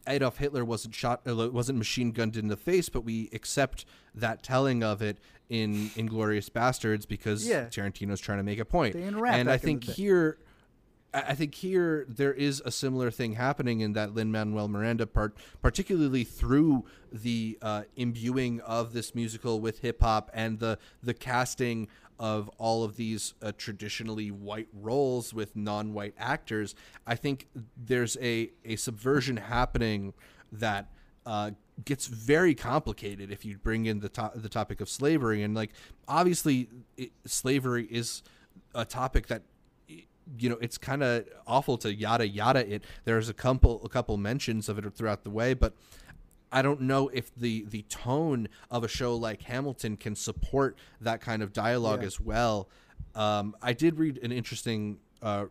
Adolf 0.07 0.37
Hitler 0.37 0.65
wasn't 0.65 0.95
shot 0.95 1.21
uh, 1.27 1.49
wasn't 1.51 1.77
machine 1.77 2.11
gunned 2.11 2.35
in 2.37 2.47
the 2.47 2.57
face, 2.57 2.89
but 2.89 3.03
we 3.03 3.29
accept 3.33 3.85
that 4.15 4.41
telling 4.43 4.83
of 4.83 5.01
it 5.01 5.17
in 5.49 5.89
Inglourious 5.95 6.49
Basterds 6.49 7.07
because 7.07 7.47
Yeah. 7.47 7.65
Tarantino's 7.65 8.19
trying 8.19 8.39
to 8.39 8.43
make 8.43 8.59
a 8.59 8.65
point. 8.65 8.95
And 9.39 9.49
I 9.49 9.57
think 9.57 9.83
here 9.83 10.37
I 11.13 11.21
I 11.21 11.35
think 11.35 11.55
here 11.55 12.05
there 12.07 12.33
is 12.33 12.61
a 12.65 12.71
similar 12.71 13.11
thing 13.11 13.33
happening 13.33 13.81
in 13.81 13.93
that 13.93 14.13
Lin 14.15 14.31
Manuel 14.31 14.67
Miranda 14.69 15.05
part, 15.05 15.35
particularly 15.61 16.23
through 16.23 16.85
the 17.11 17.57
uh, 17.61 17.83
imbuing 17.97 18.61
of 18.61 18.93
this 18.93 19.13
musical 19.13 19.59
with 19.59 19.79
hip 19.79 20.01
hop 20.01 20.31
and 20.33 20.59
the 20.59 20.77
the 21.03 21.13
casting 21.13 21.89
of 22.21 22.49
all 22.59 22.83
of 22.83 22.97
these 22.97 23.33
uh, 23.41 23.51
traditionally 23.57 24.29
white 24.29 24.67
roles 24.71 25.33
with 25.33 25.55
non-white 25.55 26.13
actors. 26.19 26.75
I 27.07 27.15
think 27.15 27.47
there's 27.75 28.15
a 28.21 28.51
a 28.63 28.77
subversion 28.77 29.37
happening 29.37 30.13
that. 30.53 30.89
Uh, 31.23 31.51
gets 31.85 32.07
very 32.07 32.55
complicated 32.55 33.31
if 33.31 33.45
you 33.45 33.57
bring 33.57 33.85
in 33.85 33.99
the 33.99 34.09
to- 34.09 34.31
the 34.35 34.49
topic 34.49 34.81
of 34.81 34.89
slavery 34.89 35.41
and 35.43 35.55
like 35.55 35.71
obviously 36.07 36.67
it, 36.97 37.11
slavery 37.25 37.87
is 37.89 38.23
a 38.75 38.85
topic 38.85 39.27
that 39.27 39.43
you 39.87 40.49
know 40.49 40.57
it's 40.61 40.77
kind 40.77 41.03
of 41.03 41.25
awful 41.47 41.77
to 41.77 41.93
yada 41.93 42.27
yada 42.27 42.71
it 42.71 42.83
there's 43.05 43.29
a 43.29 43.33
couple 43.33 43.83
a 43.83 43.89
couple 43.89 44.17
mentions 44.17 44.67
of 44.69 44.77
it 44.77 44.93
throughout 44.93 45.23
the 45.23 45.29
way 45.29 45.53
but 45.53 45.73
I 46.51 46.61
don't 46.61 46.81
know 46.81 47.09
if 47.09 47.33
the 47.35 47.65
the 47.69 47.83
tone 47.83 48.47
of 48.69 48.83
a 48.83 48.87
show 48.87 49.15
like 49.15 49.43
Hamilton 49.43 49.97
can 49.97 50.15
support 50.15 50.77
that 50.99 51.21
kind 51.21 51.41
of 51.41 51.53
dialogue 51.53 52.01
Yeah. 52.01 52.07
as 52.07 52.19
well. 52.19 52.69
Um, 53.15 53.55
I 53.61 53.73
did 53.73 53.97
read 53.97 54.19
an 54.23 54.31
interesting 54.31 54.99
uh, 55.21 55.45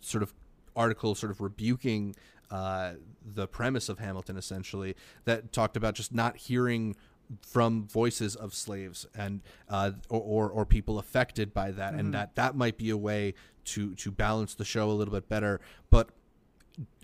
sort 0.00 0.22
of 0.22 0.32
article, 0.76 1.14
sort 1.14 1.30
of 1.32 1.40
rebuking 1.40 2.14
uh, 2.50 2.94
the 3.24 3.46
premise 3.46 3.88
of 3.88 3.98
Hamilton, 3.98 4.36
essentially 4.36 4.94
that 5.24 5.52
talked 5.52 5.76
about 5.76 5.94
just 5.94 6.12
not 6.14 6.36
hearing 6.36 6.96
from 7.40 7.86
voices 7.86 8.36
of 8.36 8.52
slaves 8.54 9.06
and 9.14 9.40
uh, 9.70 9.92
or, 10.10 10.20
or 10.20 10.50
or 10.50 10.66
people 10.66 10.98
affected 10.98 11.54
by 11.54 11.70
that, 11.70 11.94
and 11.94 12.12
that 12.12 12.34
that 12.34 12.54
might 12.56 12.76
be 12.76 12.90
a 12.90 12.96
way 12.96 13.32
to 13.64 13.94
to 13.94 14.10
balance 14.10 14.54
the 14.54 14.64
show 14.66 14.90
a 14.90 14.92
little 14.92 15.14
bit 15.14 15.28
better, 15.28 15.60
but. 15.90 16.10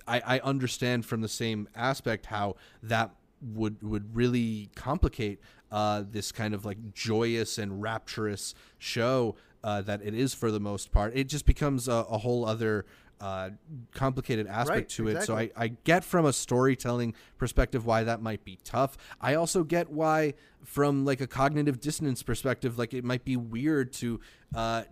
I, 0.06 0.22
I 0.36 0.38
understand 0.38 1.04
from 1.04 1.20
the 1.20 1.28
same 1.28 1.68
aspect 1.76 2.24
how 2.26 2.56
that 2.82 3.10
would 3.40 3.82
would 3.82 4.14
really 4.14 4.70
complicate 4.74 5.40
uh, 5.70 6.04
this 6.10 6.32
kind 6.32 6.54
of 6.54 6.64
like 6.64 6.92
joyous 6.92 7.58
and 7.58 7.82
rapturous 7.82 8.54
show 8.78 9.36
uh, 9.64 9.82
that 9.82 10.00
it 10.02 10.14
is 10.14 10.34
for 10.34 10.50
the 10.50 10.60
most 10.60 10.92
part. 10.92 11.12
It 11.16 11.24
just 11.24 11.46
becomes 11.46 11.88
a, 11.88 11.92
a 11.92 12.18
whole 12.18 12.44
other 12.44 12.86
uh, 13.20 13.50
complicated 13.94 14.46
aspect 14.46 14.70
Right, 14.70 14.88
to 14.90 15.08
it. 15.08 15.22
So 15.24 15.36
I. 15.36 15.50
I 15.56 15.68
get 15.68 16.04
from 16.04 16.24
a 16.24 16.32
storytelling 16.32 17.14
perspective 17.36 17.84
why 17.84 18.04
that 18.04 18.22
might 18.22 18.44
be 18.44 18.58
tough. 18.64 18.96
I 19.20 19.34
also 19.34 19.64
get 19.64 19.90
why 19.90 20.34
from 20.64 21.04
like 21.04 21.20
a 21.20 21.26
cognitive 21.26 21.80
dissonance 21.80 22.22
perspective, 22.22 22.78
like 22.78 22.94
it 22.94 23.04
might 23.04 23.24
be 23.24 23.36
weird 23.36 23.92
to 23.94 24.20
uh, 24.54 24.84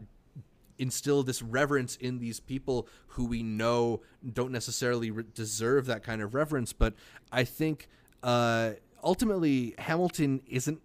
instill 0.78 1.22
this 1.22 1.42
reverence 1.42 1.96
in 1.96 2.18
these 2.18 2.40
people 2.40 2.88
who 3.08 3.26
we 3.26 3.42
know 3.42 4.02
don't 4.32 4.52
necessarily 4.52 5.10
re- 5.10 5.24
deserve 5.34 5.86
that 5.86 6.02
kind 6.02 6.20
of 6.20 6.34
reverence. 6.34 6.72
But 6.72 6.94
I 7.30 7.44
think 7.44 7.88
uh, 8.22 8.72
ultimately 9.02 9.74
Hamilton 9.78 10.42
isn't 10.48 10.80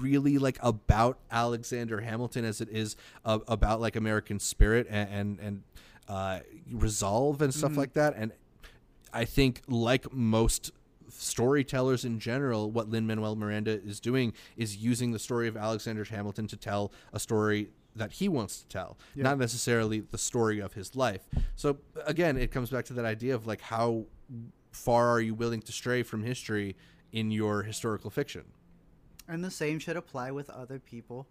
really 0.00 0.38
like 0.38 0.58
about 0.60 1.18
Alexander 1.30 2.00
Hamilton 2.00 2.44
as 2.44 2.60
it 2.60 2.68
is 2.68 2.96
uh, 3.24 3.38
about 3.46 3.80
like 3.80 3.96
American 3.96 4.38
spirit 4.40 4.86
and 4.90 5.08
and, 5.10 5.40
and 5.40 5.62
uh, 6.08 6.40
resolve 6.70 7.42
and 7.42 7.54
stuff 7.54 7.76
like 7.76 7.92
that. 7.94 8.14
And 8.16 8.32
I 9.12 9.24
think, 9.24 9.62
like 9.68 10.12
most 10.12 10.72
storytellers 11.08 12.04
in 12.04 12.18
general, 12.18 12.70
what 12.70 12.88
Lin 12.88 13.06
Manuel 13.06 13.36
Miranda 13.36 13.80
is 13.82 14.00
doing 14.00 14.32
is 14.56 14.76
using 14.78 15.12
the 15.12 15.18
story 15.18 15.46
of 15.46 15.56
Alexander 15.56 16.04
Hamilton 16.04 16.46
to 16.48 16.56
tell 16.56 16.90
a 17.12 17.20
story 17.20 17.68
that 17.94 18.12
he 18.12 18.28
wants 18.28 18.62
to 18.62 18.68
tell, 18.68 18.96
not 19.14 19.38
necessarily 19.38 20.00
the 20.00 20.16
story 20.18 20.60
of 20.60 20.72
his 20.72 20.96
life. 20.96 21.20
So 21.56 21.76
again, 22.06 22.38
it 22.38 22.50
comes 22.50 22.70
back 22.70 22.86
to 22.86 22.94
that 22.94 23.04
idea 23.04 23.34
of 23.34 23.46
like 23.46 23.60
how 23.60 24.06
far 24.72 25.08
are 25.10 25.20
you 25.20 25.34
willing 25.34 25.62
to 25.62 25.72
stray 25.72 26.02
from 26.02 26.22
history 26.24 26.76
in 27.12 27.30
your 27.30 27.62
historical 27.62 28.10
fiction? 28.10 28.42
And 29.28 29.44
the 29.44 29.50
same 29.50 29.78
should 29.78 29.96
apply 29.96 30.30
with 30.32 30.50
other 30.50 30.78
people 30.80 31.26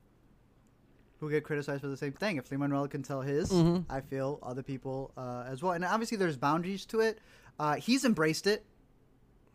who 1.19 1.29
get 1.29 1.43
criticized 1.43 1.81
for 1.81 1.87
the 1.87 1.97
same 1.97 2.13
thing. 2.13 2.37
If 2.37 2.49
Lin 2.49 2.59
Manuel 2.61 2.87
can 2.87 3.03
tell 3.03 3.21
his, 3.21 3.51
Mm-hmm. 3.51 3.91
I 3.91 4.01
feel 4.01 4.39
other 4.41 4.63
people 4.63 5.11
uh, 5.17 5.43
as 5.47 5.61
well. 5.61 5.73
And 5.73 5.83
obviously, 5.85 6.17
there's 6.17 6.37
boundaries 6.37 6.85
to 6.87 7.01
it. 7.01 7.19
Uh, 7.59 7.75
he's 7.75 8.05
embraced 8.05 8.47
it. 8.47 8.65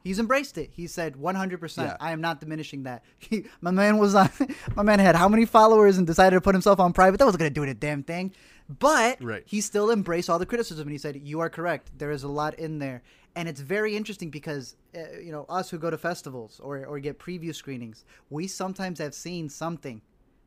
He's 0.04 0.20
embraced 0.20 0.56
it. 0.58 0.70
He 0.72 0.86
said 0.86 1.14
100%. 1.14 1.76
Yeah. 1.78 1.96
I 1.98 2.12
am 2.12 2.20
not 2.20 2.38
diminishing 2.38 2.84
that. 2.84 3.02
He, 3.18 3.44
my 3.60 3.72
man 3.72 3.98
was 3.98 4.14
on. 4.14 4.30
My 4.76 4.84
man 4.84 5.00
had 5.00 5.16
how 5.16 5.28
many 5.28 5.44
followers 5.46 5.98
and 5.98 6.06
decided 6.06 6.36
to 6.36 6.40
put 6.40 6.54
himself 6.54 6.78
on 6.78 6.92
private. 6.92 7.16
That 7.18 7.24
wasn't 7.24 7.40
going 7.40 7.50
to 7.50 7.54
do 7.54 7.64
it 7.64 7.68
a 7.70 7.74
damn 7.74 8.04
thing. 8.04 8.32
But 8.68 9.20
Right. 9.22 9.42
he 9.46 9.60
still 9.60 9.90
embraced 9.90 10.30
all 10.30 10.38
the 10.38 10.46
criticism 10.46 10.82
and 10.86 10.92
he 10.92 10.98
said, 10.98 11.16
"You 11.24 11.40
are 11.40 11.50
correct. 11.50 11.90
There 11.98 12.10
is 12.12 12.22
a 12.22 12.28
lot 12.28 12.54
in 12.58 12.78
there." 12.78 13.02
And 13.36 13.48
it's 13.48 13.60
very 13.60 13.94
interesting 13.94 14.30
because 14.30 14.76
uh, 14.96 15.18
you 15.22 15.30
know 15.30 15.44
us 15.48 15.70
who 15.70 15.78
go 15.78 15.90
to 15.90 15.98
festivals 15.98 16.58
or 16.60 16.84
or 16.86 16.98
get 16.98 17.18
preview 17.18 17.54
screenings, 17.54 18.04
we 18.30 18.48
sometimes 18.48 18.98
have 18.98 19.14
seen 19.14 19.48
something 19.48 20.00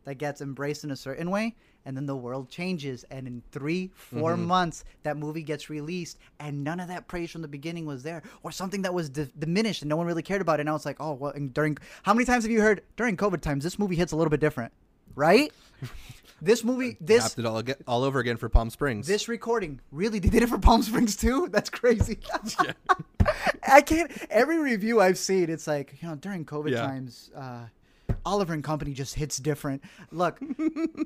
that 0.06 0.16
gets 0.16 0.42
embraced 0.42 0.84
in 0.84 0.92
a 0.92 0.96
certain 0.96 1.30
way 1.30 1.56
and 1.86 1.96
then 1.96 2.06
the 2.06 2.16
world 2.16 2.50
changes. 2.50 3.06
And 3.12 3.28
in 3.28 3.44
three 3.52 3.92
four 3.94 4.36
months 4.38 4.84
that 5.04 5.18
movie 5.18 5.44
gets 5.44 5.70
released 5.70 6.18
and 6.40 6.64
none 6.64 6.80
of 6.80 6.88
that 6.88 7.08
praise 7.08 7.32
from 7.32 7.42
the 7.42 7.48
beginning 7.48 7.86
was 7.86 8.04
there 8.04 8.24
or 8.44 8.52
something 8.52 8.82
that 8.82 8.94
was 8.94 9.10
di- 9.10 9.32
diminished 9.38 9.82
and 9.84 9.90
no 9.90 9.96
one 9.96 10.08
really 10.08 10.24
cared 10.24 10.42
about 10.42 10.60
it. 10.60 10.62
And 10.62 10.70
I 10.70 10.74
was 10.74 10.86
like 10.86 10.98
oh 11.00 11.14
well 11.14 11.32
and 11.32 11.54
during 11.54 11.78
how 12.04 12.14
many 12.14 12.26
times 12.26 12.44
have 12.44 12.52
you 12.52 12.62
heard 12.62 12.82
during 12.98 13.16
covid 13.18 13.42
times 13.42 13.64
this 13.64 13.78
movie 13.80 13.96
hits 13.96 14.12
a 14.12 14.16
little 14.16 14.30
bit 14.32 14.40
different 14.40 14.74
right 15.16 15.52
this 16.42 16.64
movie 16.64 16.98
this 17.02 17.24
Tapped 17.24 17.40
it 17.40 17.46
all, 17.46 17.58
aga 17.58 17.76
all 17.88 18.04
over 18.04 18.20
again 18.20 18.38
for 18.38 18.50
Palm 18.50 18.70
Springs. 18.70 19.08
this 19.08 19.28
recording 19.28 19.80
really 19.92 20.20
they 20.20 20.30
did 20.30 20.44
it 20.44 20.50
for 20.50 20.58
palm 20.58 20.82
springs 20.84 21.16
too 21.16 21.48
that's 21.52 21.70
crazy 21.70 22.18
i 23.68 23.82
can't 23.82 24.12
every 24.30 24.60
review 24.60 25.02
i've 25.02 25.18
seen 25.18 25.50
it's 25.50 25.68
like 25.68 25.96
you 26.02 26.08
know 26.08 26.16
during 26.16 26.46
covid 26.46 26.72
Yeah. 26.72 26.82
times 26.88 27.30
uh 27.36 27.66
oliver 28.26 28.54
and 28.54 28.64
company 28.64 28.94
just 28.94 29.16
hits 29.16 29.38
different 29.38 29.84
look 30.12 30.40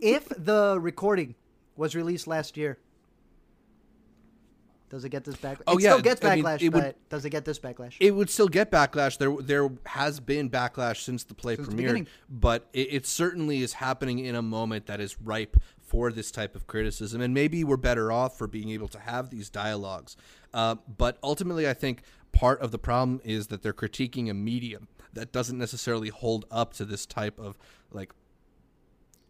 if 0.01 0.27
the 0.29 0.77
recording 0.79 1.35
was 1.75 1.95
released 1.95 2.27
last 2.27 2.55
year 2.57 2.77
does 4.93 5.03
it 5.05 5.09
get 5.09 5.23
this 5.23 5.35
backlash 5.37 5.63
Oh, 5.65 5.77
it 5.77 5.81
yeah, 5.83 5.89
still 5.93 6.01
gets 6.03 6.23
I 6.23 6.35
mean, 6.35 6.45
backlash 6.45 6.61
it 6.61 6.69
would- 6.69 6.95
does 7.09 7.25
it 7.25 7.31
get 7.31 7.45
this 7.45 7.57
backlash 7.57 7.95
it 7.99 8.11
would 8.11 8.29
still 8.29 8.47
get 8.47 8.69
backlash. 8.71 9.17
There, 9.17 9.35
there 9.41 9.69
has 9.87 10.19
been 10.19 10.49
backlash 10.51 10.97
since 11.01 11.23
the 11.23 11.33
play 11.33 11.55
Since 11.55 11.69
premiered, 11.69 11.77
beginning. 11.77 12.07
but 12.29 12.67
it, 12.73 12.87
it 12.93 13.07
certainly 13.07 13.61
is 13.63 13.73
happening 13.73 14.19
in 14.19 14.35
a 14.35 14.41
moment 14.43 14.85
that 14.85 14.99
is 14.99 15.19
ripe 15.19 15.57
for 15.81 16.11
this 16.11 16.29
type 16.31 16.55
of 16.55 16.67
criticism. 16.67 17.21
And 17.21 17.33
maybe 17.33 17.63
we're 17.63 17.75
better 17.77 18.11
off 18.11 18.37
for 18.37 18.45
being 18.47 18.69
able 18.69 18.87
to 18.89 18.99
have 18.99 19.31
these 19.31 19.49
dialogues. 19.49 20.15
Uh, 20.53 20.75
but 20.97 21.17
ultimately, 21.23 21.67
I 21.67 21.73
think 21.73 22.03
part 22.31 22.61
of 22.61 22.69
the 22.71 22.77
problem 22.79 23.19
is 23.23 23.47
that 23.47 23.63
they're 23.63 23.73
critiquing 23.73 24.29
a 24.29 24.33
medium 24.35 24.87
that 25.13 25.31
doesn't 25.31 25.57
necessarily 25.57 26.09
hold 26.09 26.45
up 26.51 26.73
to 26.75 26.85
this 26.85 27.05
type 27.07 27.39
of 27.39 27.57
like 27.91 28.13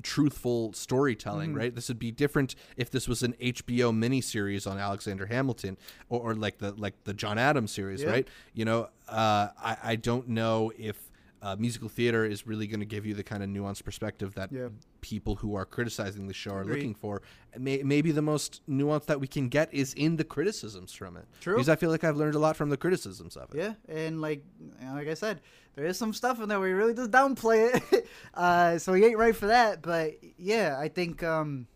truthful 0.04 0.74
storytelling, 0.74 1.50
Mm-hmm. 1.50 1.58
right? 1.60 1.76
This 1.76 1.88
would 1.88 2.00
be 2.00 2.12
different 2.12 2.56
if 2.78 2.92
this 2.92 3.08
was 3.08 3.24
an 3.24 3.34
HBO 3.42 3.92
miniseries 3.92 4.70
on 4.70 4.78
Alexander 4.78 5.26
Hamilton 5.26 5.78
or, 6.10 6.32
or 6.32 6.36
like 6.36 6.60
the 6.60 6.72
like 6.74 7.04
the 7.06 7.14
John 7.14 7.38
Adams 7.38 7.72
series, 7.72 8.02
Yeah. 8.04 8.10
right? 8.10 8.28
You 8.54 8.66
know, 8.66 8.90
uh, 9.10 9.48
I 9.62 9.78
I 9.84 9.96
don't 9.96 10.28
know 10.30 10.72
if 10.78 11.10
uh, 11.42 11.56
musical 11.58 11.90
theater 11.90 12.24
is 12.26 12.46
really 12.48 12.68
going 12.68 12.80
to 12.80 12.86
give 12.86 13.06
you 13.06 13.14
the 13.14 13.24
kind 13.24 13.44
of 13.44 13.50
nuanced 13.50 13.84
perspective 13.84 14.36
that 14.36 14.52
Yeah. 14.52 14.70
People 15.04 15.36
who 15.36 15.54
are 15.54 15.66
criticizing 15.66 16.28
the 16.28 16.34
show 16.34 16.52
are 16.52 16.62
Agreed. 16.62 16.78
looking 16.78 16.96
for. 16.96 17.22
May, 17.60 17.84
maybe 17.84 18.12
the 18.12 18.22
most 18.22 18.62
nuance 18.66 19.06
that 19.06 19.20
we 19.20 19.28
can 19.28 19.50
get 19.50 19.72
is 19.72 19.94
in 19.94 20.16
the 20.16 20.24
criticisms 20.24 20.94
from 20.94 21.18
it. 21.18 21.26
True. 21.42 21.56
Because 21.56 21.68
I 21.70 21.76
feel 21.76 21.92
like 21.92 22.06
I've 22.06 22.16
learned 22.16 22.36
a 22.36 22.40
lot 22.40 22.56
from 22.56 22.70
the 22.70 22.78
criticisms 22.78 23.36
of 23.36 23.54
it. 23.54 23.58
Yeah, 23.58 23.74
and 23.94 24.22
like 24.22 24.44
like 24.82 25.10
I 25.10 25.14
said, 25.14 25.42
there 25.76 25.86
is 25.86 25.98
some 25.98 26.14
stuff 26.14 26.42
in 26.42 26.48
there 26.48 26.60
where 26.60 26.70
he 26.70 26.74
really 26.74 26.94
does 26.94 27.10
downplay 27.10 27.76
it. 27.76 28.08
uh, 28.34 28.80
so 28.80 28.94
he 28.94 29.04
ain't 29.06 29.18
right 29.18 29.36
for 29.36 29.48
that. 29.48 29.82
But 29.82 30.16
yeah, 30.38 30.78
I 30.80 30.88
think 30.88 31.22
um, 31.22 31.68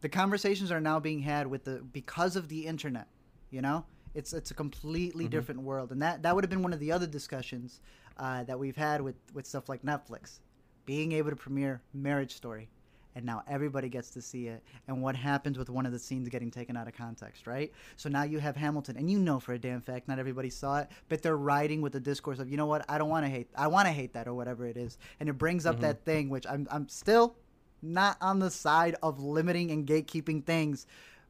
the 0.00 0.08
conversations 0.08 0.72
are 0.72 0.80
now 0.80 0.98
being 0.98 1.20
had 1.20 1.46
with 1.46 1.64
the 1.64 1.76
because 1.92 2.34
of 2.34 2.48
the 2.48 2.66
internet. 2.66 3.06
You 3.50 3.62
know, 3.62 3.86
it's 4.14 4.32
it's 4.32 4.50
a 4.50 4.54
completely 4.54 5.28
different 5.28 5.62
world, 5.62 5.92
and 5.92 6.02
that 6.02 6.24
that 6.24 6.34
would 6.34 6.42
have 6.42 6.50
been 6.50 6.64
one 6.64 6.72
of 6.72 6.80
the 6.80 6.90
other 6.90 7.06
discussions 7.06 7.80
uh, 8.18 8.44
that 8.44 8.58
we've 8.58 8.76
had 8.76 9.00
with 9.00 9.16
with 9.32 9.46
stuff 9.46 9.68
like 9.68 9.82
Netflix, 9.82 10.40
being 10.86 11.12
able 11.12 11.30
to 11.30 11.36
premiere 11.36 11.82
Marriage 11.92 12.34
Story. 12.34 12.68
And 13.16 13.24
now 13.24 13.44
everybody 13.46 13.88
gets 13.88 14.10
to 14.10 14.20
see 14.20 14.48
it. 14.48 14.60
And 14.88 15.00
what 15.00 15.14
happens 15.14 15.56
with 15.56 15.70
one 15.70 15.86
of 15.86 15.92
the 15.92 16.00
scenes 16.00 16.28
getting 16.28 16.50
taken 16.50 16.76
out 16.76 16.88
of 16.88 16.94
context, 16.94 17.46
right? 17.46 17.72
So 17.94 18.08
now 18.08 18.24
you 18.24 18.40
have 18.40 18.56
Hamilton, 18.56 18.96
and 18.96 19.08
you 19.08 19.20
know 19.20 19.38
for 19.38 19.52
a 19.52 19.58
damn 19.58 19.80
fact 19.80 20.08
not 20.08 20.18
everybody 20.18 20.50
saw 20.50 20.78
it, 20.78 20.88
but 21.08 21.22
they're 21.22 21.36
riding 21.36 21.80
with 21.80 21.92
the 21.92 22.00
discourse 22.00 22.40
of, 22.40 22.50
you 22.50 22.56
know 22.56 22.66
what, 22.66 22.84
I 22.88 22.98
don't 22.98 23.08
want 23.08 23.24
to 23.24 23.30
hate, 23.30 23.48
I 23.56 23.68
want 23.68 23.86
to 23.86 23.92
hate 23.92 24.14
that 24.14 24.26
or 24.26 24.34
whatever 24.34 24.66
it 24.66 24.76
is, 24.76 24.98
and 25.20 25.28
it 25.28 25.34
brings 25.34 25.64
up 25.64 25.78
that 25.80 26.04
thing 26.04 26.28
which 26.28 26.44
I'm 26.48 26.66
I'm 26.72 26.88
still 26.88 27.36
not 27.82 28.16
on 28.20 28.40
the 28.40 28.50
side 28.50 28.96
of 29.02 29.20
limiting 29.20 29.70
and 29.70 29.86
gatekeeping 29.86 30.44
things, 30.44 30.86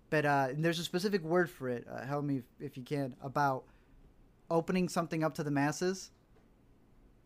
but 0.08 0.24
uh, 0.24 0.48
there's 0.56 0.78
a 0.78 0.84
specific 0.84 1.22
word 1.22 1.50
for 1.50 1.68
it. 1.68 1.86
Uh, 1.90 2.06
help 2.06 2.24
me 2.24 2.38
if, 2.38 2.44
if 2.60 2.76
you 2.78 2.82
can 2.82 3.14
about 3.22 3.64
opening 4.50 4.88
something 4.88 5.22
up 5.22 5.34
to 5.34 5.42
the 5.42 5.50
masses, 5.50 6.12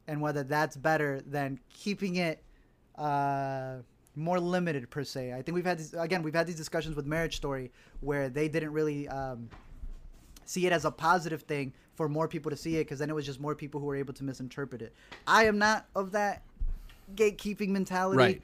and 0.09 0.21
whether 0.21 0.43
that's 0.43 0.77
better 0.77 1.21
than 1.21 1.61
keeping 1.73 2.17
it 2.17 2.43
uh, 2.97 3.77
more 4.17 4.41
limited 4.41 4.91
per 4.91 5.05
se. 5.05 5.33
I 5.33 5.43
think 5.43 5.55
we've 5.55 5.65
had 5.65 5.79
these, 5.79 5.95
again 5.95 6.23
we've 6.23 6.35
had 6.35 6.47
these 6.47 6.57
discussions 6.57 6.97
with 6.97 7.07
Marriage 7.07 7.37
Story 7.37 7.71
where 8.01 8.29
they 8.29 8.49
didn't 8.49 8.73
really 8.73 9.07
um, 9.09 9.49
see 10.45 10.67
it 10.67 10.73
as 10.73 10.85
a 10.85 10.91
positive 10.91 11.43
thing 11.43 11.73
for 11.95 12.09
more 12.09 12.27
people 12.27 12.51
to 12.51 12.57
see 12.57 12.77
it 12.77 12.85
because 12.85 12.99
then 12.99 13.11
it 13.11 13.15
was 13.15 13.27
just 13.27 13.39
more 13.39 13.55
people 13.55 13.81
who 13.81 13.87
were 13.87 13.97
able 13.97 14.15
to 14.15 14.25
misinterpret 14.25 14.83
it. 14.83 14.95
I 15.27 15.45
am 15.45 15.59
not 15.59 15.87
of 15.95 16.13
that 16.13 16.43
gatekeeping 17.15 17.69
mentality. 17.69 18.19
Right. 18.19 18.43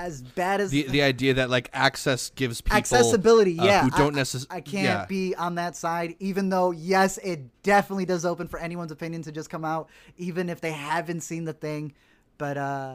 As 0.00 0.22
bad 0.22 0.62
as 0.62 0.70
The, 0.70 0.84
the 0.84 1.02
idea 1.02 1.34
that 1.34 1.50
like 1.50 1.68
access 1.74 2.30
gives 2.30 2.62
people 2.62 2.78
accessibility, 2.78 3.58
uh, 3.58 3.64
yeah, 3.66 3.82
who 3.84 3.90
don't 3.90 4.14
I- 4.14 4.16
necessarily 4.16 4.58
I 4.58 4.60
can't 4.62 5.08
be 5.08 5.34
on 5.34 5.56
that 5.56 5.76
side, 5.76 6.16
even 6.20 6.48
though 6.48 6.70
yes, 6.70 7.18
it 7.18 7.62
definitely 7.62 8.06
does 8.06 8.24
open 8.24 8.48
for 8.48 8.58
anyone's 8.58 8.92
opinion 8.92 9.20
to 9.24 9.32
just 9.32 9.50
come 9.50 9.64
out, 9.64 9.90
even 10.16 10.48
if 10.48 10.60
they 10.62 10.72
haven't 10.72 11.20
seen 11.20 11.44
the 11.44 11.52
thing. 11.52 11.92
But 12.38 12.56
uh, 12.56 12.94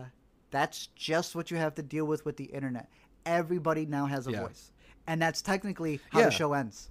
that's 0.49 0.87
just 0.95 1.35
what 1.35 1.51
you 1.51 1.57
have 1.57 1.75
to 1.75 1.83
deal 1.83 2.05
with 2.05 2.25
with 2.25 2.37
the 2.37 2.45
internet. 2.45 2.89
Everybody 3.23 3.85
now 3.85 4.07
has 4.07 4.25
a 4.25 4.31
Yeah. 4.31 4.41
voice, 4.41 4.71
and 5.05 5.21
that's 5.21 5.43
technically 5.43 5.99
how 6.09 6.19
Yeah. 6.21 6.25
the 6.25 6.31
show 6.31 6.53
ends. 6.53 6.89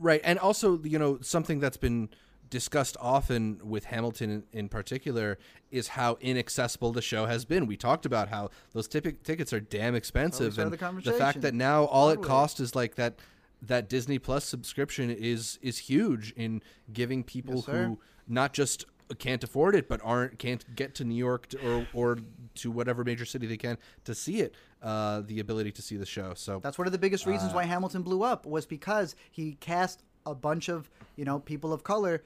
Right, 0.00 0.20
and 0.24 0.40
also 0.40 0.80
you 0.82 0.98
know 0.98 1.18
something 1.20 1.60
that's 1.60 1.76
been 1.76 2.08
discussed 2.50 2.96
often 3.00 3.60
with 3.64 3.86
Hamilton 3.86 4.30
in, 4.30 4.44
in 4.52 4.68
particular 4.68 5.38
is 5.70 5.88
how 5.88 6.16
inaccessible 6.20 6.92
the 6.92 7.02
show 7.02 7.26
has 7.26 7.44
been. 7.44 7.66
We 7.66 7.76
talked 7.76 8.06
about 8.06 8.28
how 8.28 8.50
those 8.72 8.88
tipi- 8.88 9.22
tickets 9.22 9.52
are 9.52 9.60
damn 9.60 9.94
expensive, 9.94 10.58
and 10.58 10.72
the 10.72 11.00
the, 11.02 11.12
fact 11.12 11.40
that 11.40 11.54
now 11.54 11.84
all 11.84 12.10
it 12.10 12.16
Broadway. 12.16 12.28
costs 12.28 12.60
is 12.60 12.74
like 12.74 12.94
that 12.96 13.18
that 13.62 13.88
Disney 13.88 14.18
Plus 14.18 14.44
subscription 14.44 15.10
is 15.10 15.58
is 15.62 15.78
huge 15.78 16.32
in 16.36 16.62
giving 16.92 17.24
people 17.24 17.56
Yes, 17.56 17.64
who 17.66 17.98
not 18.28 18.52
just 18.52 18.84
can't 19.18 19.44
afford 19.44 19.74
it 19.74 19.86
but 19.86 20.00
aren't 20.02 20.38
can't 20.38 20.74
get 20.74 20.94
to 20.94 21.04
New 21.04 21.14
York 21.14 21.46
to, 21.48 21.58
or 21.66 21.86
or 21.92 22.18
to 22.54 22.70
whatever 22.70 23.04
major 23.04 23.24
city 23.24 23.46
they 23.46 23.56
can 23.56 23.76
to 24.04 24.14
see 24.14 24.40
it 24.40 24.54
uh, 24.82 25.22
the 25.26 25.40
ability 25.40 25.72
to 25.72 25.82
see 25.82 25.96
the 25.96 26.06
show. 26.06 26.32
So 26.34 26.60
That's 26.62 26.78
one 26.78 26.86
of 26.86 26.92
the 26.92 26.98
biggest 26.98 27.26
reasons 27.26 27.52
Uh, 27.52 27.56
why 27.56 27.64
Hamilton 27.64 28.02
blew 28.02 28.22
up 28.22 28.46
was 28.46 28.64
because 28.66 29.14
he 29.30 29.54
cast 29.60 30.02
a 30.26 30.34
bunch 30.34 30.68
of 30.68 30.90
you 31.16 31.24
know 31.24 31.38
people 31.38 31.72
of 31.72 31.84
color 31.84 32.22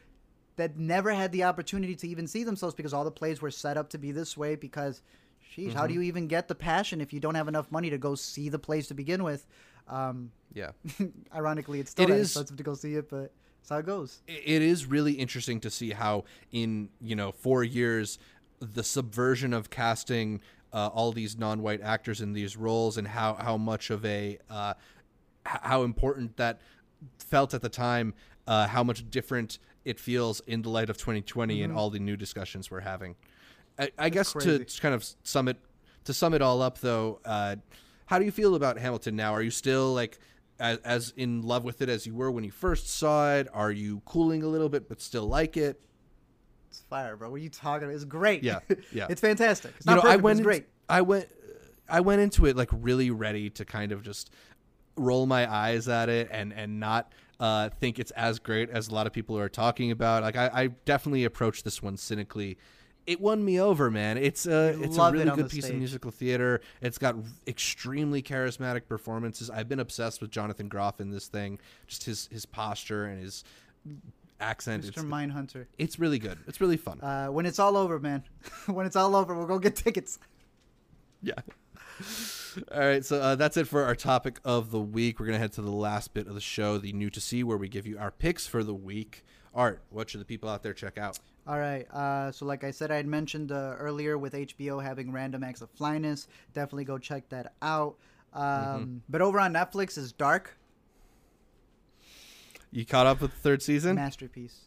that 0.58 0.76
never 0.76 1.12
had 1.12 1.32
the 1.32 1.44
opportunity 1.44 1.94
to 1.96 2.06
even 2.08 2.26
see 2.26 2.44
themselves 2.44 2.74
because 2.74 2.92
all 2.92 3.04
the 3.04 3.10
plays 3.10 3.40
were 3.40 3.50
set 3.50 3.76
up 3.76 3.88
to 3.90 3.98
be 3.98 4.10
this 4.12 4.36
way 4.36 4.54
because 4.56 5.00
sheesh, 5.56 5.72
how 5.72 5.86
do 5.86 5.94
Mm-hmm. 5.94 6.02
you 6.02 6.08
even 6.08 6.26
get 6.28 6.48
the 6.48 6.54
passion 6.54 7.00
if 7.00 7.12
you 7.12 7.20
don't 7.20 7.36
have 7.36 7.48
enough 7.48 7.70
money 7.72 7.90
to 7.90 7.96
go 7.98 8.14
see 8.14 8.48
the 8.48 8.58
plays 8.58 8.88
to 8.88 8.94
begin 8.94 9.22
with 9.24 9.46
um, 9.88 10.30
yeah. 10.52 10.72
ironically 11.34 11.80
it's 11.80 11.92
still 11.92 12.04
It 12.06 12.08
that 12.08 12.14
is- 12.18 12.26
expensive 12.30 12.56
to 12.56 12.62
go 12.62 12.74
see 12.74 12.94
it 12.96 13.08
but 13.08 13.32
that's 13.60 13.70
how 13.70 13.78
it 13.78 13.86
goes 13.86 14.20
it 14.26 14.60
is 14.62 14.84
really 14.86 15.12
interesting 15.14 15.60
to 15.60 15.70
see 15.70 15.90
how 15.90 16.24
in 16.52 16.88
you 17.00 17.16
know 17.16 17.32
four 17.32 17.62
years 17.64 18.18
the 18.60 18.82
subversion 18.82 19.52
of 19.54 19.70
casting 19.70 20.40
uh, 20.72 20.88
all 20.88 21.12
these 21.12 21.38
non-white 21.38 21.80
actors 21.80 22.20
in 22.20 22.32
these 22.32 22.56
roles 22.56 22.98
and 22.98 23.06
how 23.08 23.34
how 23.34 23.56
much 23.56 23.90
of 23.90 24.04
a 24.04 24.38
uh, 24.50 24.74
how 25.44 25.82
important 25.84 26.36
that 26.36 26.60
felt 27.18 27.54
at 27.54 27.62
the 27.62 27.68
time 27.68 28.12
uh, 28.46 28.66
how 28.66 28.82
much 28.82 29.08
different 29.10 29.58
it 29.88 29.98
feels 29.98 30.40
in 30.40 30.60
the 30.62 30.68
light 30.68 30.90
of 30.90 30.98
2020 30.98 31.62
and 31.62 31.72
all 31.72 31.88
the 31.88 31.98
new 31.98 32.16
discussions 32.16 32.70
we're 32.70 32.80
having. 32.80 33.16
I, 33.78 33.90
I 33.98 34.08
guess 34.10 34.32
to 34.32 34.38
crazy. 34.38 34.64
to 34.64 34.80
kind 34.80 34.94
of 34.94 35.04
sum 35.22 35.48
it 35.48 35.56
to 36.04 36.12
sum 36.12 36.34
it 36.34 36.42
all 36.42 36.60
up 36.62 36.78
though 36.78 37.20
uh, 37.24 37.56
how 38.06 38.18
do 38.18 38.24
you 38.24 38.30
feel 38.30 38.54
about 38.54 38.78
hamilton 38.78 39.16
now? 39.16 39.32
Are 39.32 39.42
you 39.42 39.50
still 39.50 39.94
like 39.94 40.18
as, 40.60 40.78
as 40.78 41.12
in 41.16 41.42
love 41.42 41.64
with 41.64 41.80
it 41.80 41.88
as 41.88 42.06
you 42.06 42.14
were 42.14 42.30
when 42.30 42.44
you 42.44 42.50
first 42.50 42.90
saw 42.90 43.34
it? 43.36 43.48
Are 43.52 43.70
you 43.70 44.02
cooling 44.04 44.42
a 44.42 44.48
little 44.48 44.68
bit 44.68 44.88
but 44.88 45.00
still 45.00 45.26
like 45.26 45.56
it? 45.56 45.80
It's 46.68 46.80
fire 46.90 47.16
bro. 47.16 47.30
What 47.30 47.36
are 47.36 47.38
you 47.38 47.48
talking 47.50 47.84
about? 47.84 47.94
It's 47.94 48.04
great. 48.04 48.42
Yeah, 48.42 48.60
yeah. 48.92 49.06
it's 49.08 49.20
fantastic. 49.20 49.72
It's 49.76 49.86
you 49.86 49.94
not 49.94 50.04
know, 50.04 50.10
I 50.10 50.16
perfect, 50.16 50.22
but 50.22 50.24
went 50.24 50.42
great. 50.42 50.62
in- 50.62 50.68
I 50.88 51.00
went 51.02 51.28
I 51.88 52.00
went 52.00 52.20
into 52.20 52.46
it 52.46 52.56
like 52.56 52.68
really 52.72 53.10
ready 53.10 53.48
to 53.50 53.64
kind 53.64 53.92
of 53.92 54.02
just 54.02 54.30
roll 54.96 55.26
my 55.26 55.50
eyes 55.50 55.88
at 55.88 56.08
it 56.08 56.28
and 56.30 56.52
and 56.52 56.80
not 56.80 57.12
uh, 57.40 57.68
think 57.80 57.98
it's 57.98 58.10
as 58.12 58.38
great 58.38 58.70
as 58.70 58.88
a 58.88 58.94
lot 58.94 59.06
of 59.06 59.12
people 59.12 59.38
are 59.38 59.48
talking 59.48 59.90
about. 59.90 60.22
Like 60.22 60.36
I, 60.36 60.50
I 60.52 60.66
definitely 60.84 61.24
approached 61.24 61.64
this 61.64 61.82
one 61.82 61.96
cynically. 61.96 62.58
It 63.06 63.20
won 63.20 63.42
me 63.42 63.58
over, 63.58 63.90
man. 63.90 64.18
It's 64.18 64.46
a 64.46 64.78
it's 64.82 64.98
a 64.98 65.06
it 65.06 65.12
really 65.12 65.30
on 65.30 65.36
good 65.36 65.48
piece 65.48 65.68
of 65.68 65.76
musical 65.76 66.10
theater. 66.10 66.60
It's 66.82 66.98
got 66.98 67.16
extremely 67.46 68.22
charismatic 68.22 68.86
performances. 68.86 69.48
I've 69.48 69.68
been 69.68 69.80
obsessed 69.80 70.20
with 70.20 70.30
Jonathan 70.30 70.68
Groff 70.68 71.00
in 71.00 71.10
this 71.10 71.26
thing. 71.26 71.58
Just 71.86 72.04
his 72.04 72.28
his 72.30 72.44
posture 72.44 73.06
and 73.06 73.22
his 73.22 73.44
accent. 74.40 74.84
Mr. 74.84 74.88
It's, 74.88 75.02
Mindhunter 75.02 75.66
it's 75.78 75.98
really 75.98 76.18
good. 76.18 76.38
It's 76.46 76.60
really 76.60 76.76
fun. 76.76 77.00
uh, 77.00 77.28
when 77.28 77.46
it's 77.46 77.58
all 77.58 77.76
over 77.76 77.98
man 77.98 78.24
when 78.66 78.84
it's 78.86 78.94
all 78.96 79.16
over 79.16 79.34
we'll 79.34 79.46
go 79.46 79.58
get 79.58 79.74
tickets 79.74 80.18
Yeah. 81.22 81.34
All 82.72 82.80
right, 82.80 83.04
so 83.04 83.20
uh, 83.20 83.34
that's 83.36 83.56
it 83.56 83.66
for 83.68 83.84
our 83.84 83.94
topic 83.94 84.40
of 84.44 84.70
the 84.70 84.80
week. 84.80 85.18
We're 85.20 85.26
gonna 85.26 85.38
head 85.38 85.52
to 85.52 85.62
the 85.62 85.70
last 85.70 86.14
bit 86.14 86.26
of 86.26 86.34
the 86.34 86.40
show, 86.40 86.78
the 86.78 86.92
new 86.92 87.10
to 87.10 87.20
see, 87.20 87.42
where 87.44 87.56
we 87.56 87.68
give 87.68 87.86
you 87.86 87.98
our 87.98 88.10
picks 88.10 88.46
for 88.46 88.62
the 88.64 88.74
week. 88.74 89.24
Art, 89.54 89.82
what 89.90 90.10
should 90.10 90.20
the 90.20 90.24
people 90.24 90.48
out 90.48 90.62
there 90.62 90.72
check 90.74 90.98
out? 90.98 91.18
All 91.46 91.58
right. 91.58 91.90
Uh, 91.90 92.30
so, 92.30 92.44
like 92.44 92.62
I 92.62 92.70
said, 92.70 92.90
I 92.90 92.96
had 92.96 93.06
mentioned 93.06 93.50
uh, 93.52 93.74
earlier 93.78 94.18
with 94.18 94.34
HBO 94.34 94.82
having 94.82 95.10
Random 95.10 95.42
Acts 95.42 95.62
of 95.62 95.70
Flyness. 95.70 96.28
Definitely 96.52 96.84
go 96.84 96.98
check 96.98 97.28
that 97.30 97.54
out. 97.62 97.96
Um, 98.34 98.42
Mm-hmm. 98.44 98.96
But 99.08 99.22
over 99.22 99.40
on 99.40 99.54
Netflix 99.54 99.96
is 99.96 100.12
Dark 100.12 100.58
You 102.70 102.84
caught 102.84 103.06
up 103.06 103.20
with 103.22 103.32
the 103.32 103.38
third 103.38 103.62
season? 103.62 103.96
masterpiece. 103.96 104.66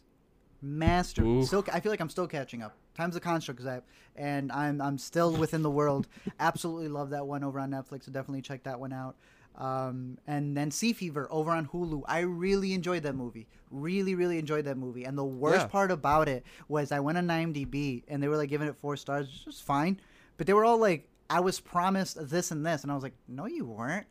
Master. 0.60 1.24
Ooh. 1.24 1.44
Still, 1.44 1.64
I 1.72 1.80
feel 1.80 1.90
like 1.92 2.00
I'm 2.00 2.10
still 2.10 2.26
catching 2.26 2.62
up. 2.62 2.76
Time's 2.94 3.16
a 3.16 3.20
construct, 3.20 3.60
Zap, 3.62 3.84
and 4.16 4.52
I'm 4.52 4.80
I'm 4.80 4.98
still 4.98 5.32
within 5.36 5.62
the 5.62 5.70
world. 5.70 6.08
Absolutely 6.40 6.88
love 6.88 7.10
that 7.10 7.26
one 7.26 7.42
over 7.44 7.58
on 7.58 7.70
Netflix. 7.70 8.04
So 8.04 8.12
definitely 8.12 8.42
check 8.42 8.62
that 8.64 8.78
one 8.78 8.92
out. 8.92 9.16
Um, 9.56 10.16
and 10.26 10.56
then 10.56 10.70
Sea 10.70 10.92
Fever 10.94 11.28
over 11.30 11.50
on 11.50 11.66
Hulu. 11.68 12.02
I 12.06 12.20
really 12.20 12.72
enjoyed 12.72 13.02
that 13.02 13.14
movie. 13.14 13.46
Really, 13.70 14.14
really 14.14 14.38
enjoyed 14.38 14.64
that 14.64 14.78
movie. 14.78 15.04
And 15.04 15.16
the 15.16 15.24
worst 15.24 15.60
Yeah. 15.62 15.66
part 15.66 15.90
about 15.90 16.28
it 16.28 16.44
was 16.68 16.90
I 16.90 17.00
went 17.00 17.18
on 17.18 17.26
IMDb 17.28 18.02
and 18.08 18.22
they 18.22 18.28
were 18.28 18.36
like 18.38 18.48
giving 18.48 18.66
it 18.68 18.76
four 18.76 18.96
stars, 18.96 19.28
which 19.46 19.54
is 19.54 19.60
fine. 19.60 20.00
But 20.38 20.46
they 20.46 20.52
were 20.54 20.64
all 20.64 20.78
like, 20.78 21.06
I 21.28 21.40
was 21.40 21.60
promised 21.60 22.28
this 22.30 22.50
and 22.50 22.64
this, 22.64 22.82
and 22.82 22.90
I 22.90 22.94
was 22.94 23.02
like, 23.02 23.14
no, 23.28 23.46
you 23.46 23.64
weren't, 23.66 24.06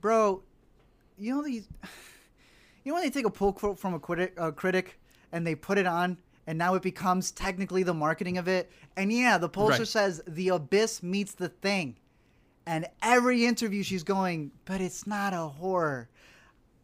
bro. 0.00 0.42
You 1.18 1.36
know 1.36 1.42
these. 1.42 1.68
You 2.84 2.90
know 2.92 2.98
when 2.98 3.02
they 3.02 3.10
take 3.10 3.26
a 3.26 3.30
pull 3.30 3.52
quote 3.52 3.80
from 3.80 3.94
a 3.94 3.98
critic, 3.98 4.34
a 4.36 4.52
critic 4.52 5.00
and 5.32 5.44
they 5.44 5.56
put 5.56 5.76
it 5.76 5.86
on, 5.86 6.18
and 6.46 6.56
now 6.58 6.74
it 6.74 6.82
becomes 6.82 7.30
technically 7.32 7.82
the 7.82 7.94
marketing 7.94 8.38
of 8.38 8.46
it. 8.48 8.70
And 8.96 9.12
yeah, 9.12 9.38
the 9.38 9.48
poster 9.48 9.80
Right. 9.82 9.88
says 9.88 10.22
the 10.26 10.48
abyss 10.50 11.02
meets 11.02 11.32
the 11.34 11.48
thing, 11.48 11.96
and 12.66 12.86
every 13.02 13.44
interview 13.46 13.82
she's 13.82 14.02
going, 14.04 14.52
but 14.64 14.80
it's 14.80 15.06
not 15.06 15.32
a 15.32 15.48
horror. 15.48 16.08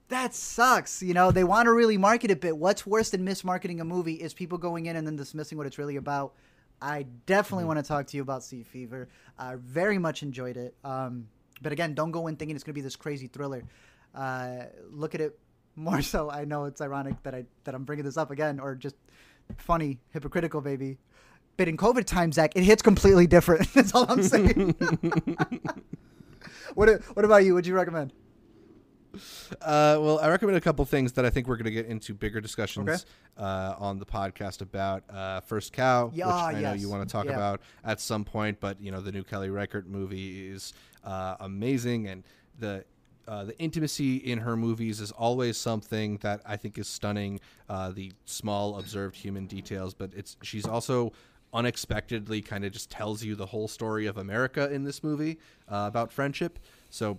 that 0.09 0.35
sucks. 0.35 1.03
You 1.03 1.15
know, 1.15 1.31
they 1.31 1.43
want 1.45 1.67
to 1.67 1.73
really 1.73 1.97
market 1.97 2.31
it, 2.31 2.41
but 2.43 2.59
what's 2.59 2.87
worse 2.87 3.09
than 3.09 3.25
mismarketing 3.25 3.81
a 3.81 3.85
movie 3.85 4.13
is 4.15 4.35
people 4.35 4.59
going 4.59 4.85
in 4.85 4.95
and 4.97 5.07
then 5.07 5.17
dismissing 5.17 5.57
what 5.57 5.67
it's 5.67 5.79
really 5.79 5.97
about. 5.97 6.35
I 6.83 7.07
definitely 7.25 7.65
want 7.65 7.79
to 7.79 7.83
talk 7.83 8.09
to 8.09 8.17
you 8.19 8.23
about 8.23 8.43
Sea 8.45 8.63
Fever. 8.63 9.09
I 9.39 9.55
very 9.55 9.97
much 9.97 10.23
enjoyed 10.23 10.59
it. 10.59 10.75
Um, 10.85 11.29
but 11.63 11.73
again, 11.73 11.95
don't 11.95 12.11
go 12.11 12.27
in 12.27 12.37
thinking 12.37 12.57
it's 12.57 12.63
going 12.65 12.73
to 12.75 12.79
be 12.79 12.83
this 12.83 12.95
crazy 12.97 13.27
thriller. 13.27 13.63
Uh, 14.15 14.65
look 14.91 15.15
at 15.15 15.23
it 15.23 15.39
more 15.77 16.03
so. 16.03 16.31
I 16.31 16.45
know 16.45 16.65
it's 16.67 16.83
ironic 16.83 17.23
that 17.23 17.35
I 17.35 17.47
that 17.65 17.75
I'm 17.75 17.85
bringing 17.85 18.05
this 18.05 18.19
up 18.19 18.31
again, 18.31 18.61
or 18.61 18.75
just 18.75 18.97
funny, 19.57 20.01
hypocritical, 20.11 20.61
baby. 20.61 20.99
But 21.57 21.69
in 21.69 21.77
COVID 21.77 22.05
times, 22.07 22.37
Zach, 22.37 22.53
it 22.57 22.65
hits 22.65 22.83
completely 22.83 23.27
different. 23.27 23.73
That's 23.75 23.95
all 23.95 24.07
I'm 24.11 24.23
saying. 24.23 24.75
what 26.75 26.89
What 27.15 27.25
about 27.25 27.45
you? 27.45 27.55
Would 27.55 27.67
you 27.67 27.75
recommend? 27.75 28.13
Uh, 29.61 29.99
well, 30.01 30.19
I 30.21 30.31
recommend 30.31 30.57
a 30.57 30.61
couple 30.61 30.83
things 30.87 31.13
that 31.13 31.27
I 31.27 31.31
think 31.31 31.47
we're 31.47 31.57
going 31.57 31.67
to 31.67 31.71
get 31.71 31.85
into 31.85 32.15
bigger 32.15 32.41
discussions 32.41 32.89
Okay. 32.89 33.03
uh, 33.37 33.75
on 33.79 33.99
the 33.99 34.07
podcast 34.07 34.63
about. 34.63 35.03
Uh, 35.11 35.41
First 35.41 35.75
Cow, 35.75 36.11
Yeah, 36.15 36.27
which 36.27 36.57
I 36.57 36.61
know 36.63 36.73
you 36.73 36.89
want 36.89 37.07
to 37.07 37.13
talk 37.13 37.27
Yeah. 37.27 37.33
about 37.33 37.61
at 37.85 38.01
some 38.01 38.25
point, 38.25 38.59
but 38.59 38.81
you 38.81 38.91
know 38.91 39.03
the 39.03 39.13
new 39.13 39.23
Kelly 39.23 39.51
Reichardt 39.51 39.87
movie 39.87 40.49
is 40.49 40.73
uh, 41.05 41.37
amazing, 41.41 42.09
and 42.09 42.25
the 42.59 42.85
uh, 43.29 43.45
the 43.45 43.59
intimacy 43.59 44.17
in 44.17 44.39
her 44.39 44.57
movies 44.57 45.01
is 45.01 45.13
always 45.13 45.57
something 45.57 46.19
that 46.19 46.43
I 46.45 46.57
think 46.57 46.79
is 46.79 46.89
stunning. 46.89 47.41
Uh, 47.69 47.91
the 47.91 48.13
small 48.25 48.79
observed 48.79 49.17
human 49.17 49.47
details, 49.47 49.95
but 49.95 50.11
it's 50.15 50.37
she's 50.43 50.67
also 50.67 51.13
unexpectedly 51.55 52.41
kind 52.41 52.65
of 52.65 52.73
just 52.73 52.91
tells 52.91 53.23
you 53.23 53.35
the 53.35 53.47
whole 53.47 53.69
story 53.69 54.07
of 54.07 54.17
America 54.17 54.71
in 54.73 54.85
this 54.85 55.05
movie 55.05 55.39
uh, 55.69 55.85
about 55.89 56.11
friendship. 56.13 56.59
So 56.91 57.19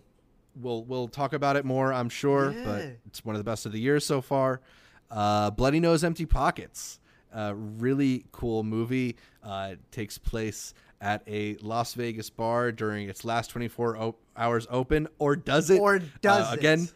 we'll 0.56 0.84
we'll 0.84 1.08
talk 1.08 1.34
about 1.34 1.56
it 1.56 1.66
more, 1.66 1.94
I'm 1.94 2.10
sure. 2.10 2.52
But 2.66 2.82
it's 3.08 3.24
one 3.24 3.36
of 3.36 3.40
the 3.40 3.50
best 3.50 3.66
of 3.66 3.72
the 3.72 3.80
year 3.80 4.00
so 4.00 4.22
far. 4.22 4.62
Uh, 5.10 5.52
Bloody 5.52 5.80
Nose, 5.80 6.04
Empty 6.04 6.26
Pockets, 6.26 7.00
uh, 7.34 7.54
really 7.56 8.26
cool 8.32 8.64
movie. 8.64 9.16
Uh, 9.44 9.70
it 9.74 9.92
takes 9.92 10.18
place 10.18 10.74
at 11.04 11.22
a 11.28 11.58
Las 11.58 11.94
Vegas 11.96 12.30
bar 12.30 12.72
during 12.72 13.10
its 13.10 13.26
last 13.26 13.50
24 13.50 13.98
o- 13.98 14.16
hours 14.38 14.66
open, 14.72 15.10
or 15.20 15.36
does 15.36 15.70
it? 15.70 15.80
Or 15.80 16.00
does 16.00 16.48
uh, 16.48 16.54
it? 16.54 16.60
again? 16.60 16.90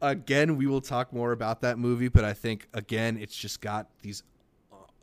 Again, 0.00 0.56
we 0.56 0.66
will 0.66 0.80
talk 0.80 1.12
more 1.12 1.32
about 1.32 1.60
that 1.62 1.76
movie, 1.76 2.08
but 2.08 2.24
I 2.24 2.34
think 2.34 2.68
again, 2.72 3.18
it's 3.18 3.36
just 3.36 3.60
got 3.60 3.88
these 4.00 4.22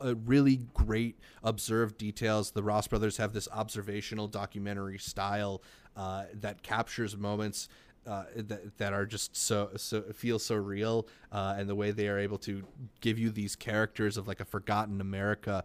uh, 0.00 0.14
really 0.24 0.60
great 0.72 1.16
observed 1.44 1.98
details. 1.98 2.50
The 2.50 2.62
Ross 2.62 2.88
brothers 2.88 3.18
have 3.18 3.34
this 3.34 3.46
observational 3.52 4.26
documentary 4.26 4.98
style 4.98 5.62
uh, 5.94 6.24
that 6.34 6.62
captures 6.62 7.16
moments 7.16 7.68
uh, 8.06 8.24
that 8.34 8.76
that 8.78 8.94
are 8.94 9.04
just 9.04 9.36
so 9.36 9.70
so 9.76 10.00
feel 10.14 10.38
so 10.38 10.54
real, 10.54 11.06
uh, 11.30 11.56
and 11.58 11.68
the 11.68 11.74
way 11.74 11.90
they 11.90 12.08
are 12.08 12.18
able 12.18 12.38
to 12.38 12.62
give 13.00 13.18
you 13.18 13.30
these 13.30 13.54
characters 13.54 14.16
of 14.16 14.26
like 14.26 14.40
a 14.40 14.44
forgotten 14.46 15.02
America 15.02 15.62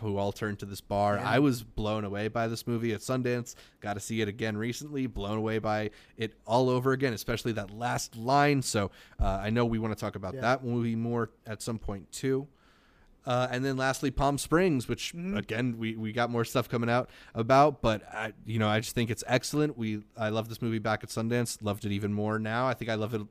who 0.00 0.16
all 0.18 0.32
turned 0.32 0.58
to 0.60 0.66
this 0.66 0.80
bar. 0.80 1.16
Yeah. 1.16 1.28
I 1.28 1.38
was 1.38 1.62
blown 1.62 2.04
away 2.04 2.28
by 2.28 2.46
this 2.48 2.66
movie 2.66 2.92
at 2.92 3.00
Sundance. 3.00 3.54
Got 3.80 3.94
to 3.94 4.00
see 4.00 4.20
it 4.20 4.28
again 4.28 4.56
recently. 4.56 5.06
Blown 5.06 5.38
away 5.38 5.58
by 5.58 5.90
it 6.16 6.34
all 6.46 6.68
over 6.68 6.92
again, 6.92 7.12
especially 7.12 7.52
that 7.52 7.70
last 7.70 8.16
line. 8.16 8.62
So 8.62 8.90
uh, 9.20 9.26
I 9.42 9.50
know 9.50 9.64
we 9.64 9.78
want 9.78 9.96
to 9.96 10.00
talk 10.00 10.14
about 10.16 10.34
Yeah. 10.34 10.40
that 10.42 10.64
movie 10.64 10.96
more 10.96 11.30
at 11.46 11.62
some 11.62 11.78
point 11.78 12.10
too. 12.12 12.48
Uh, 13.26 13.46
and 13.50 13.62
then 13.62 13.76
lastly, 13.76 14.10
Palm 14.10 14.38
Springs, 14.38 14.88
which 14.88 15.12
Mm-hmm. 15.12 15.36
again 15.36 15.76
we, 15.78 15.96
we 15.96 16.12
got 16.12 16.30
more 16.30 16.46
stuff 16.46 16.66
coming 16.68 16.88
out 16.88 17.10
about, 17.34 17.82
but 17.82 18.02
I, 18.10 18.32
you 18.46 18.58
know 18.58 18.68
I 18.68 18.80
just 18.80 18.94
think 18.94 19.10
it's 19.10 19.22
excellent. 19.26 19.76
We 19.76 20.02
I 20.16 20.30
love 20.30 20.48
this 20.48 20.62
movie 20.62 20.78
back 20.78 21.04
at 21.04 21.10
Sundance, 21.10 21.58
loved 21.60 21.84
it 21.84 21.92
even 21.92 22.12
more 22.14 22.38
now. 22.38 22.66
I 22.66 22.72
think 22.72 22.90
I 22.90 22.94
love 22.94 23.12
it 23.12 23.20
a 23.20 23.26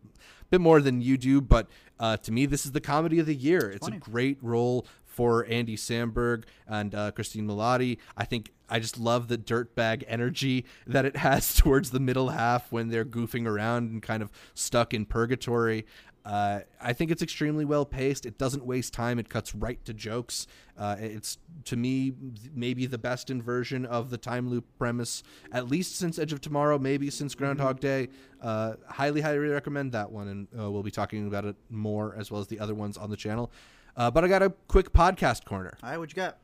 bit 0.51 0.61
more 0.61 0.81
than 0.81 1.01
you 1.01 1.17
do, 1.17 1.41
but 1.41 1.67
uh, 1.99 2.17
to 2.17 2.31
me 2.31 2.45
this 2.45 2.63
is 2.63 2.73
the 2.73 2.81
comedy 2.81 3.17
of 3.17 3.25
the 3.25 3.33
year. 3.33 3.71
It's 3.71 3.87
funny. 3.87 3.97
a 3.97 3.99
great 3.99 4.37
role 4.43 4.85
for 5.17 5.47
Andy 5.49 5.75
Samberg 5.75 6.43
and 6.67 6.93
uh, 6.93 7.11
Cristin 7.11 7.47
Milioti. 7.47 7.97
I 8.15 8.23
think 8.23 8.51
I 8.69 8.77
just 8.77 8.99
love 8.99 9.29
the 9.29 9.37
dirtbag 9.37 10.03
energy 10.07 10.63
that 10.85 11.05
it 11.05 11.17
has 11.17 11.55
towards 11.55 11.89
the 11.89 11.99
middle 11.99 12.29
half 12.29 12.71
when 12.71 12.89
they're 12.89 13.03
goofing 13.03 13.47
around 13.47 13.89
and 13.89 14.03
kind 14.03 14.21
of 14.21 14.29
stuck 14.53 14.93
in 14.93 15.07
purgatory. 15.07 15.87
Uh, 16.23 16.59
I 16.79 16.93
think 16.93 17.09
it's 17.09 17.23
extremely 17.23 17.65
well 17.65 17.83
paced. 17.83 18.27
It 18.27 18.37
doesn't 18.37 18.63
waste 18.63 18.93
time. 18.93 19.17
It 19.17 19.27
cuts 19.27 19.55
right 19.55 19.83
to 19.85 19.93
jokes. 19.93 20.45
Uh, 20.77 20.97
it's 20.99 21.39
to 21.65 21.75
me 21.75 22.13
maybe 22.53 22.85
the 22.85 22.99
best 22.99 23.31
inversion 23.31 23.87
of 23.87 24.11
the 24.11 24.17
time 24.19 24.49
loop 24.49 24.65
premise, 24.77 25.23
at 25.51 25.67
least 25.67 25.95
since 25.95 26.19
Edge 26.19 26.33
of 26.33 26.41
Tomorrow, 26.41 26.77
maybe 26.77 27.09
since 27.09 27.33
Groundhog 27.33 27.79
Day. 27.79 28.09
Uh, 28.39 28.73
highly, 28.87 29.21
highly 29.21 29.39
recommend 29.39 29.93
that 29.93 30.11
one, 30.11 30.27
and 30.27 30.47
uh, 30.59 30.69
we'll 30.69 30.83
be 30.83 30.91
talking 30.91 31.25
about 31.25 31.45
it 31.45 31.55
more 31.71 32.13
as 32.15 32.29
well 32.29 32.39
as 32.39 32.47
the 32.47 32.59
other 32.59 32.75
ones 32.75 32.97
on 32.97 33.09
the 33.09 33.17
channel. 33.17 33.49
Uh, 33.97 34.11
but 34.11 34.23
I 34.23 34.27
got 34.27 34.43
a 34.43 34.53
quick 34.67 34.93
podcast 34.93 35.43
corner. 35.43 35.75
All 35.83 35.89
right, 35.89 35.97
what 35.97 36.09
you 36.11 36.15
got? 36.15 36.37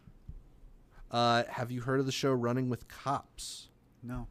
Uh, 1.12 1.44
have 1.48 1.72
you 1.72 1.82
heard 1.82 2.00
of 2.00 2.08
the 2.08 2.12
show 2.12 2.32
Running 2.34 2.68
with 2.68 2.88
Cops? 2.88 3.70
No. 4.02 4.28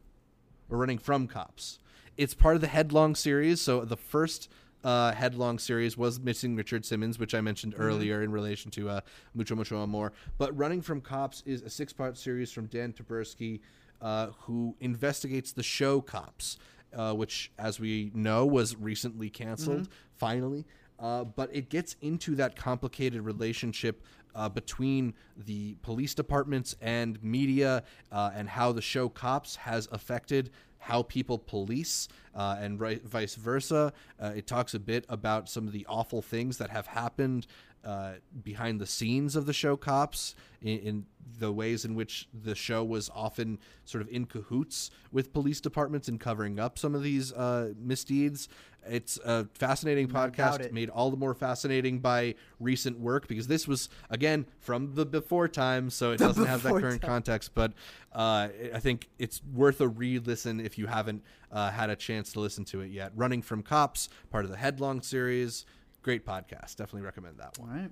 or 0.69 0.77
running 0.77 0.97
from 0.97 1.27
cops. 1.27 1.79
It's 2.17 2.33
part 2.33 2.55
of 2.55 2.61
the 2.61 2.67
Headlong 2.67 3.15
series. 3.15 3.61
So 3.61 3.85
the 3.85 3.97
first 3.97 4.49
uh, 4.83 5.13
Headlong 5.13 5.57
series 5.59 5.97
was 5.97 6.19
Missing 6.19 6.55
Richard 6.55 6.85
Simmons, 6.85 7.17
which 7.17 7.33
I 7.33 7.41
mentioned 7.41 7.73
earlier 7.77 8.21
in 8.21 8.31
relation 8.31 8.69
to 8.71 8.89
uh, 8.89 9.01
Mucho 9.33 9.55
Mucho 9.55 9.81
Amor. 9.81 10.11
But 10.37 10.55
Running 10.57 10.81
from 10.81 11.01
Cops 11.01 11.41
is 11.45 11.61
a 11.61 11.69
six-part 11.69 12.17
series 12.17 12.51
from 12.51 12.65
Dan 12.67 12.93
Taberski, 12.93 13.61
uh, 14.01 14.27
who 14.41 14.75
investigates 14.79 15.53
the 15.53 15.63
show 15.63 16.01
Cops, 16.01 16.57
uh, 16.95 17.13
which, 17.13 17.51
as 17.57 17.79
we 17.79 18.11
know, 18.13 18.45
was 18.45 18.75
recently 18.75 19.29
canceled. 19.29 19.87
Finally. 20.17 20.65
Uh, 20.99 21.23
but 21.23 21.49
it 21.53 21.69
gets 21.69 21.95
into 22.01 22.35
that 22.35 22.55
complicated 22.55 23.21
relationship 23.21 24.03
uh, 24.35 24.49
between 24.49 25.13
the 25.45 25.75
police 25.81 26.13
departments 26.13 26.75
and 26.81 27.21
media 27.23 27.83
uh, 28.11 28.31
and 28.33 28.49
how 28.49 28.71
the 28.71 28.81
show 28.81 29.09
Cops 29.09 29.55
has 29.55 29.87
affected 29.91 30.49
how 30.83 31.01
people 31.01 31.37
police 31.37 32.09
uh, 32.35 32.57
and 32.59 32.77
vice 32.77 33.35
versa. 33.35 33.93
Uh, 34.21 34.33
it 34.35 34.45
talks 34.45 34.73
a 34.73 34.79
bit 34.79 35.05
about 35.07 35.47
some 35.47 35.65
of 35.65 35.71
the 35.71 35.85
awful 35.87 36.21
things 36.21 36.57
that 36.57 36.69
have 36.69 36.87
happened 36.87 37.47
uh, 37.83 38.13
behind 38.43 38.79
the 38.79 38.85
scenes 38.87 39.35
of 39.35 39.45
the 39.45 39.53
show 39.53 39.75
Cops 39.75 40.35
in, 40.61 40.79
in 40.79 41.05
the 41.39 41.51
ways 41.51 41.83
in 41.85 41.95
which 41.95 42.27
the 42.43 42.55
show 42.55 42.83
was 42.83 43.09
often 43.13 43.59
sort 43.85 44.01
of 44.01 44.09
in 44.09 44.25
cahoots 44.25 44.91
with 45.11 45.33
police 45.33 45.59
departments 45.61 46.07
in 46.07 46.17
covering 46.17 46.59
up 46.59 46.77
some 46.79 46.95
of 46.95 47.03
these 47.03 47.33
uh, 47.33 47.73
misdeeds. 47.77 48.47
It's 48.85 49.17
a 49.23 49.47
fascinating 49.53 50.07
podcast 50.09 50.69
made 50.73 50.89
all 50.89 51.09
the 51.09 51.15
more 51.15 51.33
fascinating 51.33 51.99
by 51.99 52.35
recent 52.59 52.99
work 52.99 53.27
because 53.29 53.47
this 53.47 53.65
was 53.65 53.87
again 54.09 54.45
from 54.59 54.93
the 54.95 55.05
before 55.05 55.47
time, 55.47 55.89
so 55.89 56.11
it 56.11 56.17
The 56.17 56.27
doesn't 56.27 56.45
have 56.45 56.63
that 56.63 56.73
current 56.73 57.01
time. 57.01 57.09
context. 57.09 57.51
But 57.55 57.71
uh, 58.11 58.49
I 58.73 58.79
think 58.79 59.09
it's 59.17 59.41
worth 59.53 59.79
a 59.79 59.87
re-listen 59.87 60.59
if 60.59 60.77
you 60.77 60.87
haven't 60.87 61.23
uh, 61.49 61.71
had 61.71 61.89
a 61.91 61.95
chance 61.95 62.33
to 62.33 62.41
listen 62.41 62.65
to 62.65 62.81
it 62.81 62.91
yet. 62.91 63.13
Running 63.15 63.41
from 63.41 63.63
Cops, 63.63 64.09
part 64.29 64.43
of 64.43 64.51
the 64.51 64.57
Headlong 64.57 65.01
series, 65.01 65.65
great 66.03 66.25
podcast. 66.25 66.75
Definitely 66.75 67.01
recommend 67.01 67.39
that 67.39 67.57
one. 67.57 67.69
All 67.69 67.75
right. 67.75 67.91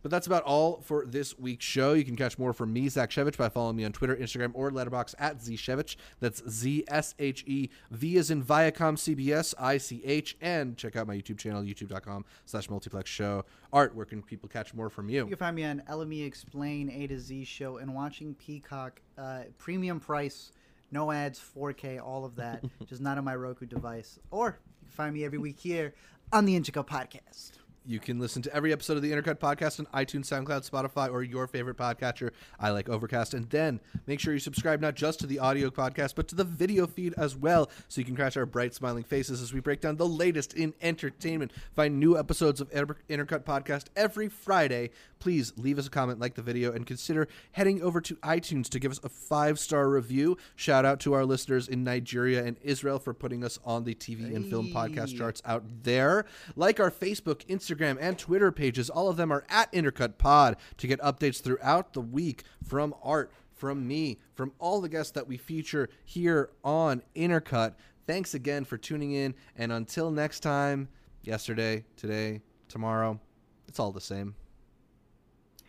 But 0.00 0.12
that's 0.12 0.28
about 0.28 0.44
all 0.44 0.80
for 0.80 1.04
this 1.04 1.36
week's 1.36 1.64
show. 1.64 1.92
You 1.92 2.04
can 2.04 2.14
catch 2.14 2.38
more 2.38 2.52
from 2.52 2.72
me, 2.72 2.88
Zach 2.88 3.10
Shevich, 3.10 3.36
by 3.36 3.48
following 3.48 3.74
me 3.74 3.84
on 3.84 3.90
Twitter, 3.90 4.14
Instagram, 4.14 4.52
or 4.54 4.70
Letterboxd 4.70 5.16
at 5.18 5.38
zshevich. 5.38 5.96
That's 6.20 6.40
Z 6.48 6.84
S 6.86 7.16
H 7.18 7.42
E 7.48 7.68
V 7.90 8.16
as 8.16 8.30
in 8.30 8.40
Viacom 8.44 8.94
CBS 8.96 9.54
I 9.58 9.76
C 9.78 10.00
H. 10.04 10.36
And 10.40 10.76
check 10.76 10.94
out 10.94 11.08
my 11.08 11.16
YouTube 11.16 11.38
channel, 11.38 11.62
youtube.com 11.64 12.24
slash 12.46 12.70
multiplex 12.70 13.10
show. 13.10 13.44
Art, 13.72 13.92
where 13.96 14.06
can 14.06 14.22
people 14.22 14.48
catch 14.48 14.72
more 14.72 14.88
from 14.88 15.08
You 15.08 15.16
you? 15.16 15.26
can 15.26 15.36
find 15.36 15.56
me 15.56 15.64
on 15.64 15.82
LME 15.88 16.24
Explain 16.24 16.90
A 16.90 17.08
to 17.08 17.18
Z 17.18 17.44
show 17.44 17.78
and 17.78 17.92
watching 17.92 18.34
Peacock 18.34 19.00
uh, 19.18 19.42
premium 19.58 19.98
price, 19.98 20.52
no 20.92 21.10
ads, 21.10 21.40
4K, 21.40 22.00
all 22.00 22.24
of 22.24 22.36
that, 22.36 22.62
just 22.86 23.00
not 23.02 23.18
on 23.18 23.24
my 23.24 23.34
Roku 23.34 23.66
device. 23.66 24.20
Or 24.30 24.60
find 24.98 25.14
me 25.14 25.24
every 25.24 25.38
week 25.38 25.60
here 25.60 25.94
on 26.32 26.44
the 26.44 26.58
Intercut 26.58 26.88
Podcast. 26.88 27.52
You 27.86 28.00
can 28.00 28.18
listen 28.18 28.42
to 28.42 28.54
every 28.54 28.72
episode 28.72 28.96
of 28.96 29.02
the 29.02 29.12
Intercut 29.12 29.36
podcast 29.36 29.78
on 29.78 29.86
iTunes, 29.94 30.26
SoundCloud, 30.26 30.68
Spotify, 30.68 31.10
or 31.10 31.22
your 31.22 31.46
favorite 31.46 31.78
podcatcher. 31.78 32.32
I 32.60 32.70
like 32.70 32.88
Overcast. 32.90 33.32
And 33.32 33.48
then 33.48 33.80
make 34.06 34.20
sure 34.20 34.34
you 34.34 34.40
subscribe 34.40 34.82
not 34.82 34.94
just 34.94 35.20
to 35.20 35.26
the 35.26 35.38
audio 35.38 35.70
podcast, 35.70 36.14
but 36.14 36.28
to 36.28 36.34
the 36.34 36.44
video 36.44 36.86
feed 36.86 37.14
as 37.16 37.34
well, 37.34 37.70
so 37.86 38.00
you 38.00 38.04
can 38.04 38.16
catch 38.16 38.36
our 38.36 38.44
bright, 38.44 38.74
smiling 38.74 39.04
faces 39.04 39.40
as 39.40 39.54
we 39.54 39.60
break 39.60 39.80
down 39.80 39.96
the 39.96 40.06
latest 40.06 40.52
in 40.52 40.74
entertainment. 40.82 41.52
Find 41.74 41.98
new 41.98 42.18
episodes 42.18 42.60
of 42.60 42.68
Intercut 42.70 43.44
podcast 43.44 43.84
every 43.96 44.28
Friday. 44.28 44.90
Please 45.18 45.52
leave 45.56 45.78
us 45.78 45.86
a 45.86 45.90
comment, 45.90 46.20
like 46.20 46.34
the 46.34 46.42
video, 46.42 46.72
and 46.72 46.86
consider 46.86 47.28
heading 47.52 47.82
over 47.82 48.00
to 48.00 48.14
iTunes 48.16 48.68
to 48.70 48.78
give 48.78 48.92
us 48.92 49.00
a 49.02 49.08
five 49.08 49.58
star 49.58 49.88
review. 49.88 50.36
Shout 50.56 50.84
out 50.84 51.00
to 51.00 51.12
our 51.12 51.24
listeners 51.24 51.68
in 51.68 51.84
Nigeria 51.84 52.44
and 52.44 52.56
Israel 52.62 52.98
for 52.98 53.14
putting 53.14 53.44
us 53.44 53.58
on 53.64 53.84
the 53.84 53.94
TV 53.94 54.34
and 54.34 54.48
film 54.48 54.68
podcast 54.68 55.16
charts 55.16 55.42
out 55.44 55.64
there. 55.82 56.24
Like 56.56 56.80
our 56.80 56.90
Facebook, 56.90 57.44
Instagram, 57.46 57.98
and 58.00 58.18
Twitter 58.18 58.52
pages. 58.52 58.90
All 58.90 59.08
of 59.08 59.16
them 59.16 59.32
are 59.32 59.44
at 59.48 59.72
Intercut 59.72 60.18
Pod 60.18 60.56
to 60.76 60.86
get 60.86 61.00
updates 61.00 61.40
throughout 61.42 61.92
the 61.92 62.00
week 62.00 62.44
from 62.66 62.94
Art, 63.02 63.32
from 63.54 63.86
me, 63.86 64.18
from 64.34 64.52
all 64.58 64.80
the 64.80 64.88
guests 64.88 65.12
that 65.12 65.26
we 65.26 65.36
feature 65.36 65.88
here 66.04 66.50
on 66.62 67.02
Intercut. 67.16 67.74
Thanks 68.06 68.34
again 68.34 68.64
for 68.64 68.78
tuning 68.78 69.12
in. 69.12 69.34
And 69.56 69.72
until 69.72 70.10
next 70.10 70.40
time, 70.40 70.88
yesterday, 71.22 71.84
today, 71.96 72.40
tomorrow, 72.68 73.20
it's 73.66 73.78
all 73.78 73.92
the 73.92 74.00
same. 74.00 74.34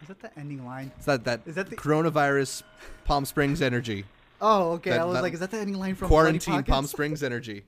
Is 0.02 0.08
that 0.08 0.20
the 0.20 0.40
ending 0.40 0.66
line? 0.66 0.92
Is 1.00 1.06
that 1.06 1.24
that, 1.26 1.42
Is 1.46 1.56
that 1.56 1.70
the- 1.70 1.76
coronavirus 1.76 2.64
Palm 3.06 3.26
Springs 3.26 3.62
energy. 3.62 4.06
Oh, 4.42 4.72
okay. 4.74 4.92
That- 4.92 5.02
I 5.02 5.06
was 5.06 5.16
that- 5.16 5.22
like, 5.24 5.34
is 5.34 5.40
that 5.42 5.52
the 5.52 5.58
ending 5.60 5.78
line 5.78 5.96
from 5.96 6.08
Quarantine 6.08 6.64
Palm 6.64 6.86
Springs 6.88 7.24
energy. 7.24 7.64